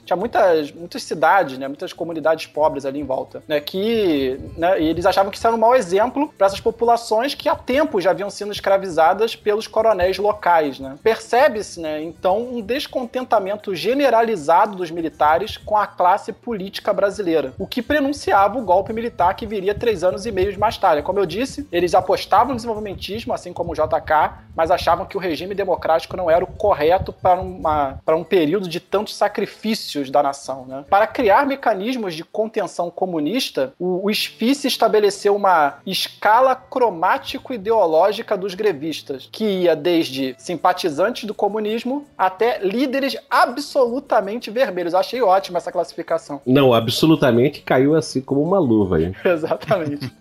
tinha 0.05 0.16
muitas, 0.16 0.70
muitas 0.72 1.03
cidades, 1.03 1.59
né? 1.59 1.66
Muitas 1.66 1.93
comunidades 1.93 2.47
pobres 2.47 2.84
ali 2.84 3.01
em 3.01 3.05
volta, 3.05 3.43
né? 3.49 3.61
Que, 3.61 4.38
né? 4.57 4.80
Eles 4.80 5.05
achavam 5.05 5.30
que 5.30 5.36
isso 5.36 5.47
era 5.47 5.57
um 5.57 5.59
mau 5.59 5.74
exemplo 5.74 6.32
para 6.38 6.47
essas 6.47 6.61
populações 6.61 7.34
que 7.34 7.49
há 7.49 7.57
tempo 7.57 8.01
já 8.01 8.11
haviam 8.11 8.30
sido 8.30 8.53
escravizadas 8.53 9.34
pelos 9.34 9.66
coronéis 9.81 10.18
locais, 10.18 10.78
né? 10.78 10.99
Percebe-se, 11.03 11.81
né? 11.81 12.03
Então, 12.03 12.39
um 12.39 12.61
descontentamento 12.61 13.74
generalizado 13.74 14.76
dos 14.76 14.91
militares 14.91 15.57
com 15.57 15.74
a 15.74 15.87
classe 15.87 16.35
política 16.35 16.93
brasileira, 16.93 17.55
o 17.59 17.66
que 17.66 17.81
prenunciava 17.81 18.59
o 18.59 18.62
golpe 18.62 18.93
militar 18.93 19.33
que 19.33 19.47
viria 19.47 19.74
três 19.74 20.05
anos 20.05 20.26
e 20.26 20.33
meio 20.33 20.51
mais 20.59 20.76
tarde. 20.76 21.03
Como 21.03 21.18
eu 21.18 21.24
disse, 21.24 21.66
eles 21.72 21.95
apostavam 21.95 22.49
no 22.49 22.57
desenvolvimentismo, 22.57 23.33
assim 23.33 23.55
como 23.55 23.72
o 23.72 23.74
JK, 23.74 24.51
mas 24.55 24.70
achavam 24.70 25.07
que 25.07 25.16
o 25.16 25.20
regime 25.20 25.55
democrático 25.55 26.16
não 26.16 26.31
era 26.31 26.45
o 26.45 26.47
correto 26.47 27.12
para, 27.12 27.41
um 28.16 28.24
período 28.24 28.68
de 28.68 28.81
tantos 28.81 29.16
sacrifícios 29.16 30.11
da 30.11 30.22
nação. 30.22 30.66
Né? 30.66 30.85
Para 30.91 31.07
criar 31.07 31.47
mecanismos 31.47 32.14
de 32.14 32.24
contenção 32.24 32.91
comunista, 32.91 33.72
o, 33.78 34.07
o 34.07 34.11
estabeleceu 34.11 35.35
uma 35.35 35.78
escala 35.87 36.55
cromático-ideológica 36.55 38.37
dos 38.37 38.55
grevistas, 38.55 39.28
que 39.33 39.45
ia 39.45 39.69
desde 39.74 40.34
simpatizantes 40.38 41.24
do 41.24 41.34
comunismo 41.34 42.06
até 42.16 42.58
líderes 42.62 43.16
absolutamente 43.28 44.50
vermelhos. 44.50 44.94
Achei 44.94 45.20
ótima 45.22 45.58
essa 45.58 45.72
classificação. 45.72 46.40
Não, 46.46 46.72
absolutamente 46.72 47.62
caiu 47.62 47.94
assim 47.94 48.20
como 48.20 48.42
uma 48.42 48.58
luva. 48.58 49.00
Hein? 49.02 49.14
Exatamente. 49.24 50.12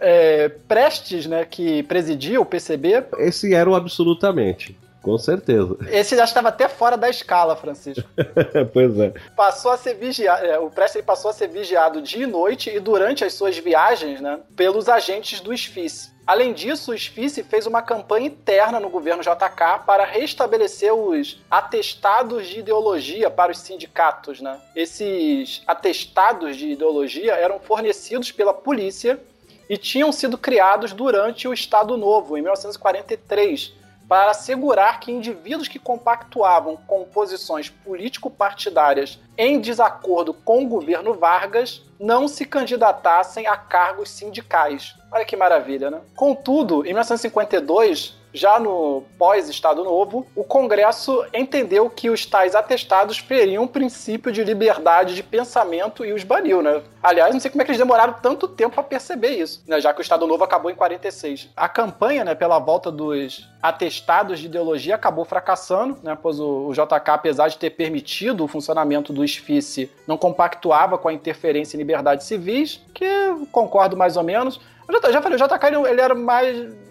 é, 0.00 0.48
Prestes, 0.68 1.26
né, 1.26 1.44
que 1.44 1.82
presidia 1.84 2.40
o 2.40 2.44
PCB. 2.44 3.04
Esse 3.18 3.54
era 3.54 3.68
o 3.68 3.74
absolutamente. 3.74 4.76
Com 5.04 5.18
certeza. 5.18 5.76
Esse 5.92 6.16
já 6.16 6.24
estava 6.24 6.48
até 6.48 6.66
fora 6.66 6.96
da 6.96 7.10
escala, 7.10 7.54
Francisco. 7.54 8.08
pois 8.72 8.98
é. 8.98 9.12
Passou 9.36 9.70
a 9.70 9.76
ser 9.76 9.94
vigiado, 9.94 10.46
é, 10.46 10.58
o 10.58 10.70
Prestes 10.70 11.04
passou 11.04 11.30
a 11.30 11.34
ser 11.34 11.48
vigiado 11.48 12.00
dia 12.00 12.24
e 12.24 12.26
noite 12.26 12.70
e 12.70 12.80
durante 12.80 13.22
as 13.22 13.34
suas 13.34 13.58
viagens, 13.58 14.22
né, 14.22 14.40
pelos 14.56 14.88
agentes 14.88 15.40
do 15.40 15.54
SFICE. 15.54 16.14
Além 16.26 16.54
disso, 16.54 16.92
o 16.92 16.98
SFICE 16.98 17.42
fez 17.42 17.66
uma 17.66 17.82
campanha 17.82 18.28
interna 18.28 18.80
no 18.80 18.88
governo 18.88 19.22
JK 19.22 19.84
para 19.86 20.06
restabelecer 20.06 20.94
os 20.94 21.38
atestados 21.50 22.46
de 22.46 22.60
ideologia 22.60 23.28
para 23.28 23.52
os 23.52 23.58
sindicatos. 23.58 24.40
Né? 24.40 24.58
Esses 24.74 25.62
atestados 25.66 26.56
de 26.56 26.70
ideologia 26.70 27.34
eram 27.34 27.60
fornecidos 27.60 28.32
pela 28.32 28.54
polícia 28.54 29.20
e 29.68 29.76
tinham 29.76 30.10
sido 30.10 30.38
criados 30.38 30.94
durante 30.94 31.46
o 31.46 31.52
Estado 31.52 31.94
Novo, 31.98 32.38
em 32.38 32.40
1943 32.40 33.83
para 34.08 34.30
assegurar 34.30 35.00
que 35.00 35.12
indivíduos 35.12 35.68
que 35.68 35.78
compactuavam 35.78 36.76
com 36.86 37.04
posições 37.04 37.70
político-partidárias 37.70 39.18
em 39.36 39.60
desacordo 39.60 40.34
com 40.34 40.64
o 40.64 40.68
governo 40.68 41.14
Vargas 41.14 41.82
não 41.98 42.28
se 42.28 42.44
candidatassem 42.44 43.46
a 43.46 43.56
cargos 43.56 44.10
sindicais. 44.10 44.94
Olha 45.10 45.24
que 45.24 45.36
maravilha, 45.36 45.90
né? 45.90 46.00
Contudo, 46.14 46.80
em 46.80 46.92
1952, 46.92 48.16
já 48.34 48.58
no 48.58 49.04
pós-Estado 49.16 49.84
Novo, 49.84 50.26
o 50.34 50.42
Congresso 50.42 51.24
entendeu 51.32 51.88
que 51.88 52.10
os 52.10 52.26
tais 52.26 52.56
atestados 52.56 53.16
feriam 53.16 53.62
o 53.62 53.68
princípio 53.68 54.32
de 54.32 54.42
liberdade 54.42 55.14
de 55.14 55.22
pensamento 55.22 56.04
e 56.04 56.12
os 56.12 56.24
baniu, 56.24 56.60
né? 56.60 56.82
Aliás, 57.00 57.32
não 57.32 57.40
sei 57.40 57.50
como 57.50 57.62
é 57.62 57.64
que 57.64 57.70
eles 57.70 57.78
demoraram 57.78 58.14
tanto 58.14 58.48
tempo 58.48 58.74
para 58.74 58.82
perceber 58.82 59.28
isso, 59.28 59.62
né? 59.68 59.80
já 59.80 59.92
que 59.94 60.00
o 60.00 60.02
Estado 60.02 60.26
Novo 60.26 60.42
acabou 60.42 60.70
em 60.70 60.74
46. 60.74 61.50
A 61.56 61.68
campanha, 61.68 62.24
né, 62.24 62.34
pela 62.34 62.58
volta 62.58 62.90
dos 62.90 63.48
atestados 63.62 64.40
de 64.40 64.46
ideologia 64.46 64.96
acabou 64.96 65.24
fracassando, 65.24 65.98
né, 66.02 66.18
pois 66.20 66.40
o, 66.40 66.66
o 66.68 66.72
JK, 66.72 67.10
apesar 67.10 67.48
de 67.48 67.56
ter 67.56 67.70
permitido 67.70 68.44
o 68.44 68.48
funcionamento 68.48 69.12
do 69.12 69.26
SFICE, 69.26 69.90
não 70.08 70.16
compactuava 70.16 70.98
com 70.98 71.08
a 71.08 71.12
interferência 71.12 71.76
em 71.76 71.78
liberdades 71.78 72.26
civis, 72.26 72.80
que 72.92 73.06
concordo 73.52 73.96
mais 73.96 74.16
ou 74.16 74.24
menos. 74.24 74.60
Eu 74.88 75.00
já, 75.00 75.12
já 75.12 75.22
falei, 75.22 75.38
o 75.38 75.46
JK 75.46 75.66
ele, 75.66 75.88
ele 75.88 76.00
era 76.00 76.14
mais 76.14 76.83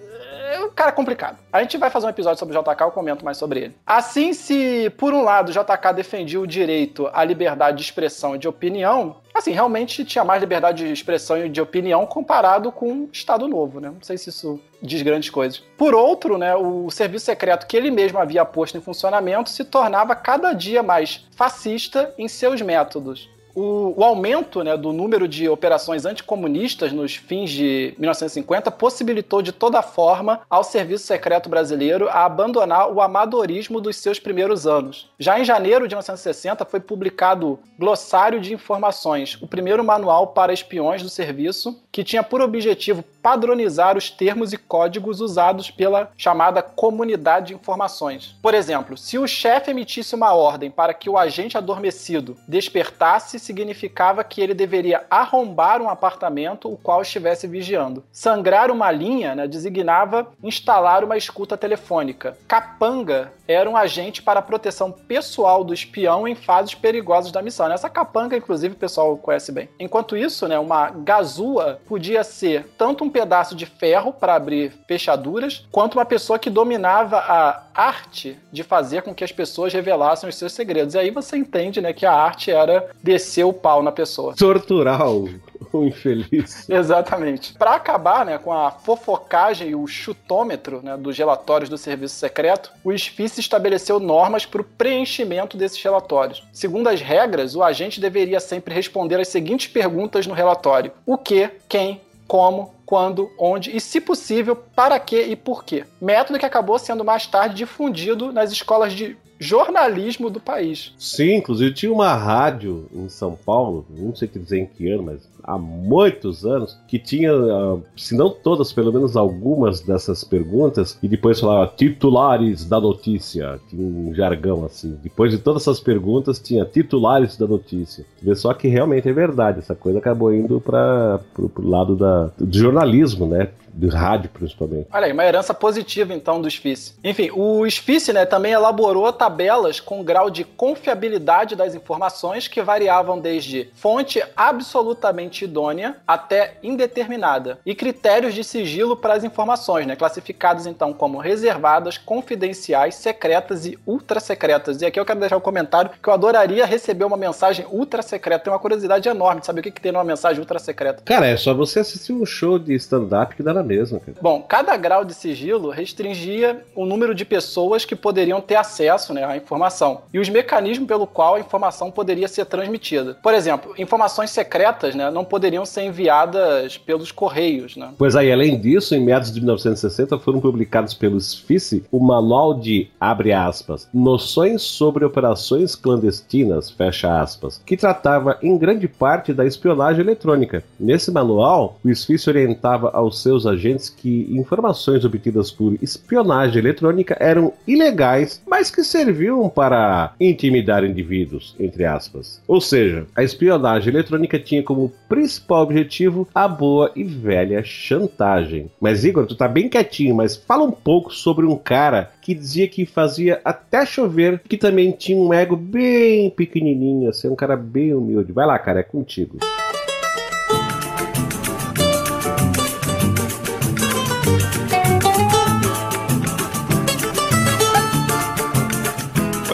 cara 0.76 0.92
complicado. 0.92 1.38
A 1.52 1.62
gente 1.62 1.78
vai 1.78 1.90
fazer 1.90 2.06
um 2.06 2.10
episódio 2.10 2.40
sobre 2.40 2.58
o 2.58 2.62
JK, 2.62 2.82
eu 2.82 2.92
comento 2.92 3.24
mais 3.24 3.38
sobre 3.38 3.60
ele. 3.60 3.76
Assim, 3.86 4.34
se 4.34 4.90
por 4.98 5.14
um 5.14 5.24
lado 5.24 5.50
o 5.50 5.52
JK 5.52 5.94
defendia 5.96 6.40
o 6.40 6.48
direito 6.48 7.10
à 7.14 7.24
liberdade 7.24 7.78
de 7.78 7.84
expressão 7.84 8.36
e 8.36 8.40
de 8.40 8.48
opinião, 8.48 9.18
assim, 9.34 9.52
realmente 9.52 10.04
tinha 10.06 10.24
mais 10.24 10.42
liberdade 10.42 10.86
de 10.86 10.92
expressão 10.92 11.38
e 11.38 11.50
de 11.50 11.62
opinião 11.62 12.06
comparado 12.06 12.72
com 12.72 12.92
o 12.92 13.10
Estado 13.12 13.48
Novo, 13.48 13.80
né? 13.80 13.90
Não 13.90 14.02
sei 14.02 14.18
se 14.18 14.30
isso 14.30 14.60
diz 14.82 15.02
grandes 15.02 15.30
coisas. 15.30 15.60
Por 15.78 15.96
outro, 15.96 16.38
né, 16.38 16.56
o 16.56 16.90
serviço 16.92 17.26
secreto 17.26 17.66
que 17.66 17.78
ele 17.78 17.90
mesmo 17.90 18.20
havia 18.20 18.44
posto 18.44 18.78
em 18.78 18.82
funcionamento 18.82 19.50
se 19.50 19.64
tornava 19.64 20.16
cada 20.16 20.54
dia 20.54 20.84
mais 20.84 21.26
fascista 21.36 22.14
em 22.18 22.28
seus 22.28 22.62
métodos 22.62 23.33
o, 23.56 23.94
o, 23.98 24.04
aumento 24.04 24.64
né, 24.64 24.76
do 24.76 24.92
número 24.92 25.28
de 25.28 25.48
operações 25.48 26.06
anticomunistas 26.06 26.92
nos 26.92 27.16
fins 27.16 27.50
de 27.52 27.94
1950 27.98 28.72
possibilitou 28.72 29.42
de 29.42 29.52
toda 29.52 29.82
forma 29.82 30.42
ao 30.50 30.64
Serviço 30.64 31.06
Secreto 31.06 31.50
Brasileiro 31.50 32.10
a 32.10 32.26
abandonar 32.26 32.92
o 32.92 33.02
amadorismo 33.02 33.80
dos 33.80 33.98
seus 33.98 34.20
primeiros 34.20 34.66
anos. 34.66 35.10
Já 35.20 35.40
em 35.40 35.46
janeiro 35.46 35.88
de 35.88 35.96
1960 35.96 36.66
foi 36.66 36.80
publicado 36.80 37.60
Glossário 37.78 38.40
de 38.40 38.54
Informações, 38.54 39.38
o 39.42 39.48
primeiro 39.48 39.84
manual 39.84 40.28
para 40.28 40.54
espiões 40.54 41.02
do 41.02 41.10
serviço, 41.10 41.82
que 41.92 42.04
tinha 42.04 42.24
por 42.24 42.42
objetivo 42.42 43.04
padronizar 43.24 43.98
os 43.98 44.12
termos 44.12 44.52
e 44.52 44.58
códigos 44.58 45.22
usados 45.22 45.72
pela 45.72 46.12
chamada 46.18 46.62
comunidade 46.62 47.48
de 47.48 47.54
informações. 47.54 48.36
Por 48.42 48.54
exemplo, 48.54 48.98
se 48.98 49.18
o 49.18 49.26
chefe 49.26 49.72
emitisse 49.72 50.14
uma 50.14 50.34
ordem 50.34 50.70
para 50.70 50.94
que 50.94 51.10
o 51.10 51.18
agente 51.18 51.58
adormecido 51.58 52.38
despertasse 52.48 53.40
significava 53.40 54.24
que 54.24 54.42
ele 54.42 54.54
deveria 54.54 55.06
arrombar 55.10 55.82
um 55.82 55.90
apartamento 55.90 56.72
o 56.72 56.76
qual 56.76 57.02
estivesse 57.02 57.48
vigiando. 57.48 58.04
Sangrar 58.12 58.70
uma 58.70 58.92
linha 58.92 59.34
né, 59.34 59.48
designava 59.48 60.28
instalar 60.44 61.04
uma 61.04 61.16
escuta 61.16 61.58
telefônica. 61.58 62.38
Capanga 62.48 63.32
era 63.48 63.70
um 63.70 63.78
agente 63.78 64.22
para 64.22 64.42
proteção 64.42 64.92
pessoal 64.92 65.64
do 65.64 65.74
espião 65.74 66.28
em 66.28 66.36
fases 66.36 66.76
perigosas 66.76 67.32
da 67.32 67.42
missão. 67.42 67.72
Essa 67.72 67.90
capanga, 67.90 68.36
inclusive, 68.36 68.74
o 68.74 68.78
pessoal 68.78 69.18
conhece 69.18 69.52
bem. 69.52 69.70
Enquanto 69.80 70.18
isso, 70.18 70.48
né, 70.48 70.58
uma 70.58 70.90
gazua 70.90 71.80
podia 71.88 72.24
ser 72.24 72.68
tanto 72.78 73.04
um 73.04 73.10
pedaço 73.14 73.56
de 73.56 73.66
ferro 73.66 74.12
para 74.12 74.36
abrir 74.36 74.74
fechaduras, 74.88 75.66
quanto 75.72 75.98
uma 75.98 76.06
pessoa 76.06 76.40
que 76.40 76.50
dominava 76.50 77.18
a 77.18 77.64
arte 77.74 78.38
de 78.52 78.64
fazer 78.64 79.04
com 79.04 79.14
que 79.14 79.24
as 79.24 79.32
pessoas 79.32 79.72
revelassem 79.72 80.28
os 80.28 80.36
seus 80.36 80.52
segredos. 80.52 80.96
E 80.96 81.00
aí 81.00 81.12
você 81.12 81.38
entende 81.38 81.80
né, 81.80 81.94
que 81.94 82.06
a 82.06 82.14
arte 82.14 82.52
era 82.52 82.90
descer 83.02 83.46
o 83.46 83.54
pau 83.54 83.82
na 83.82 83.92
pessoa. 83.92 84.36
Torturar 84.36 85.10
o, 85.10 85.30
o 85.72 85.86
infeliz. 85.86 86.68
Exatamente. 86.70 87.54
Para 87.54 87.76
acabar 87.76 88.26
né, 88.26 88.38
com 88.38 88.52
a 88.52 88.72
fofocagem 88.72 89.70
e 89.70 89.76
o 89.76 89.88
chutômetro 89.88 90.82
né, 90.84 90.98
dos 90.98 91.18
relatórios 91.18 91.70
do 91.70 91.78
serviço 91.78 92.16
secreto, 92.16 92.72
o 92.84 92.92
SFIS 92.98 93.38
estabeleceu 93.38 94.00
normas 94.00 94.46
para 94.46 94.62
o 94.62 94.66
preenchimento 94.66 95.58
desses 95.58 95.82
relatórios. 95.82 96.44
Segundo 96.52 96.88
as 96.88 97.02
regras, 97.02 97.56
o 97.56 97.64
agente 97.64 98.02
deveria 98.02 98.40
sempre 98.40 98.74
responder 98.74 99.20
as 99.20 99.28
seguintes 99.28 99.68
perguntas 99.68 100.28
no 100.28 100.34
relatório: 100.34 100.92
o 101.06 101.18
que, 101.18 101.50
quem, 101.68 102.02
como, 102.28 102.74
quando, 102.94 103.32
onde 103.40 103.76
e, 103.76 103.82
se 103.82 104.00
possível, 104.00 104.56
para 104.56 105.00
que 105.00 105.20
e 105.20 105.36
por 105.36 105.64
quê. 105.66 105.84
Método 106.00 106.38
que 106.38 106.46
acabou 106.46 106.78
sendo 106.78 107.04
mais 107.04 107.26
tarde 107.26 107.56
difundido 107.56 108.32
nas 108.32 108.52
escolas 108.52 108.94
de 108.94 109.18
jornalismo 109.40 110.30
do 110.30 110.40
país. 110.40 110.94
Sim, 111.00 111.38
inclusive 111.38 111.74
tinha 111.74 111.92
uma 111.92 112.14
rádio 112.14 112.88
em 112.94 113.10
São 113.10 113.36
Paulo, 113.36 113.84
não 113.90 114.16
sei 114.16 114.28
dizer 114.28 114.60
em 114.60 114.68
que 114.68 114.92
ano, 114.92 115.02
mas 115.02 115.28
há 115.44 115.58
muitos 115.58 116.46
anos, 116.46 116.80
que 116.88 116.98
tinha, 116.98 117.32
ah, 117.34 117.78
se 117.96 118.16
não 118.16 118.30
todas, 118.30 118.72
pelo 118.72 118.92
menos 118.92 119.16
algumas 119.16 119.82
dessas 119.82 120.24
perguntas, 120.24 120.98
e 121.02 121.08
depois 121.08 121.40
falava 121.40 121.72
titulares 121.76 122.66
da 122.66 122.80
notícia, 122.80 123.60
tinha 123.70 123.86
um 123.86 124.14
jargão 124.14 124.66
assim. 124.66 124.98
Depois 125.04 125.32
de 125.32 125.38
todas 125.38 125.64
essas 125.64 125.80
perguntas, 125.80 126.40
tinha 126.40 126.66
titulares 126.66 127.38
da 127.38 127.48
notícia. 127.48 128.06
Vê 128.22 128.36
só 128.36 128.54
que 128.54 128.68
realmente 128.68 129.10
é 129.10 129.14
verdade, 129.14 129.60
essa 129.60 129.76
coisa 129.76 130.00
acabou 130.00 130.34
indo 130.34 130.62
para 130.62 131.20
o 131.38 131.52
lado 131.62 131.96
da, 131.96 132.32
do 132.38 132.58
jornalismo, 132.58 133.26
né? 133.26 133.50
do 133.74 133.90
rádio, 133.90 134.30
principalmente. 134.30 134.88
Olha 134.94 135.08
aí, 135.08 135.12
uma 135.12 135.26
herança 135.26 135.54
positiva, 135.54 136.14
então, 136.14 136.40
do 136.40 136.50
SFICE. 136.50 136.94
Enfim, 137.04 137.32
o 137.34 137.66
SFICE 137.66 138.14
né, 138.14 138.26
também 138.26 138.52
elaborou 138.52 139.12
tabelas 139.12 139.80
com 139.80 140.04
grau 140.04 140.30
de 140.30 140.44
confiabilidade 140.44 141.56
das 141.56 141.74
informações 141.74 142.48
que 142.48 142.62
variavam 142.62 143.20
desde 143.20 143.70
fonte 143.74 144.24
absolutamente 144.36 145.33
idônea 145.42 145.98
até 146.08 146.58
indeterminada 146.62 147.60
e 147.66 147.76
critérios 147.76 148.34
de 148.34 148.44
sigilo 148.44 148.96
para 148.96 149.14
as 149.14 149.24
informações, 149.24 149.86
né, 149.86 149.96
classificadas, 149.96 150.66
então, 150.66 150.94
como 150.94 151.18
reservadas, 151.18 151.98
confidenciais, 151.98 152.96
secretas 152.96 153.66
e 153.66 153.78
ultra 153.86 154.20
secretas. 154.20 154.82
E 154.82 154.86
aqui 154.86 155.00
eu 155.00 155.06
quero 155.06 155.20
deixar 155.20 155.38
um 155.38 155.42
comentário 155.42 155.92
que 156.02 156.10
eu 156.10 156.14
adoraria 156.14 156.66
receber 156.66 157.06
uma 157.06 157.18
mensagem 157.18 157.66
ultra 157.72 158.02
secreta. 158.02 158.44
Tenho 158.44 158.54
uma 158.54 158.60
curiosidade 158.60 159.08
enorme 159.08 159.42
de 159.42 159.48
saber 159.48 159.62
o 159.62 159.64
que, 159.64 159.72
que 159.72 159.82
tem 159.82 159.92
numa 159.92 160.04
mensagem 160.04 160.40
ultra 160.40 160.60
secreta. 160.60 161.04
Cara, 161.04 161.28
é 161.28 161.38
só 161.38 161.54
você 161.54 161.80
assistir 161.80 162.14
um 162.14 162.26
show 162.26 162.60
de 162.60 162.74
stand-up 162.76 163.36
que 163.36 163.44
dá 163.44 163.54
na 163.54 163.64
mesma. 163.64 164.00
Cara. 164.00 164.18
Bom, 164.22 164.42
cada 164.42 164.76
grau 164.78 165.06
de 165.06 165.14
sigilo 165.14 165.70
restringia 165.70 166.64
o 166.76 166.86
número 166.86 167.14
de 167.16 167.26
pessoas 167.26 167.86
que 167.86 167.96
poderiam 167.96 168.42
ter 168.42 168.56
acesso 168.56 169.14
né, 169.14 169.24
à 169.24 169.38
informação 169.38 170.04
e 170.14 170.20
os 170.20 170.30
mecanismos 170.30 170.88
pelo 170.88 171.08
qual 171.08 171.36
a 171.36 171.40
informação 171.40 171.92
poderia 171.92 172.28
ser 172.28 172.46
transmitida. 172.46 173.18
Por 173.22 173.34
exemplo, 173.34 173.74
informações 173.78 174.30
secretas 174.30 174.96
né, 174.96 175.10
não 175.10 175.23
poderiam 175.24 175.66
ser 175.66 175.84
enviadas 175.84 176.78
pelos 176.78 177.12
correios. 177.12 177.76
Né? 177.76 177.94
Pois 177.98 178.16
aí, 178.16 178.32
além 178.32 178.60
disso, 178.60 178.96
em 178.96 179.04
meados 179.04 179.32
de 179.32 179.40
1960 179.40 180.18
foram 180.20 180.40
publicados 180.40 180.94
pelo 180.94 181.20
SFICE 181.20 181.84
o 181.92 182.00
manual 182.00 182.54
de, 182.54 182.88
abre 183.00 183.32
aspas, 183.32 183.88
noções 183.94 184.62
sobre 184.62 185.06
operações 185.06 185.76
clandestinas, 185.76 186.70
fecha 186.70 187.22
aspas, 187.22 187.62
que 187.66 187.78
tratava 187.78 188.38
em 188.42 188.58
grande 188.58 188.88
parte 188.88 189.34
da 189.34 189.46
espionagem 189.46 190.02
eletrônica. 190.02 190.64
Nesse 190.80 191.12
manual, 191.12 191.80
o 191.84 191.94
SFICE 191.94 192.30
orientava 192.30 192.90
aos 192.92 193.22
seus 193.22 193.46
agentes 193.46 193.90
que 193.90 194.28
informações 194.32 195.06
obtidas 195.06 195.52
por 195.52 195.76
espionagem 195.82 196.60
eletrônica 196.60 197.16
eram 197.20 197.54
ilegais, 197.68 198.42
mas 198.48 198.70
que 198.70 198.84
serviam 198.84 199.50
para 199.50 200.14
intimidar 200.20 200.84
indivíduos, 200.84 201.56
entre 201.60 201.86
aspas. 201.86 202.42
Ou 202.48 202.60
seja, 202.60 203.06
a 203.16 203.24
espionagem 203.24 203.94
eletrônica 203.94 204.40
tinha 204.40 204.64
como 204.64 204.92
principal 205.14 205.62
objetivo 205.62 206.28
a 206.34 206.48
boa 206.48 206.92
e 206.96 207.04
velha 207.04 207.64
chantagem. 207.64 208.72
Mas 208.82 209.06
Igor, 209.06 209.28
tu 209.28 209.36
tá 209.36 209.48
bem 209.48 209.70
quietinho, 209.70 210.16
mas 210.16 210.36
fala 210.36 210.64
um 210.64 210.72
pouco 210.72 211.14
sobre 211.14 211.46
um 211.46 211.56
cara 211.56 212.12
que 212.20 212.34
dizia 212.34 212.68
que 212.68 212.84
fazia 212.84 213.40
até 213.46 213.86
chover, 213.86 214.42
que 214.50 214.58
também 214.58 214.92
tinha 214.92 215.20
um 215.20 215.32
ego 215.32 215.56
bem 215.56 216.32
pequenininho, 216.32 217.12
assim, 217.12 217.30
um 217.30 217.36
cara 217.36 217.56
bem 217.56 217.94
humilde. 217.94 218.34
Vai 218.34 218.48
lá, 218.48 218.58
cara, 218.58 218.80
é 218.80 218.84
contigo. 218.84 219.38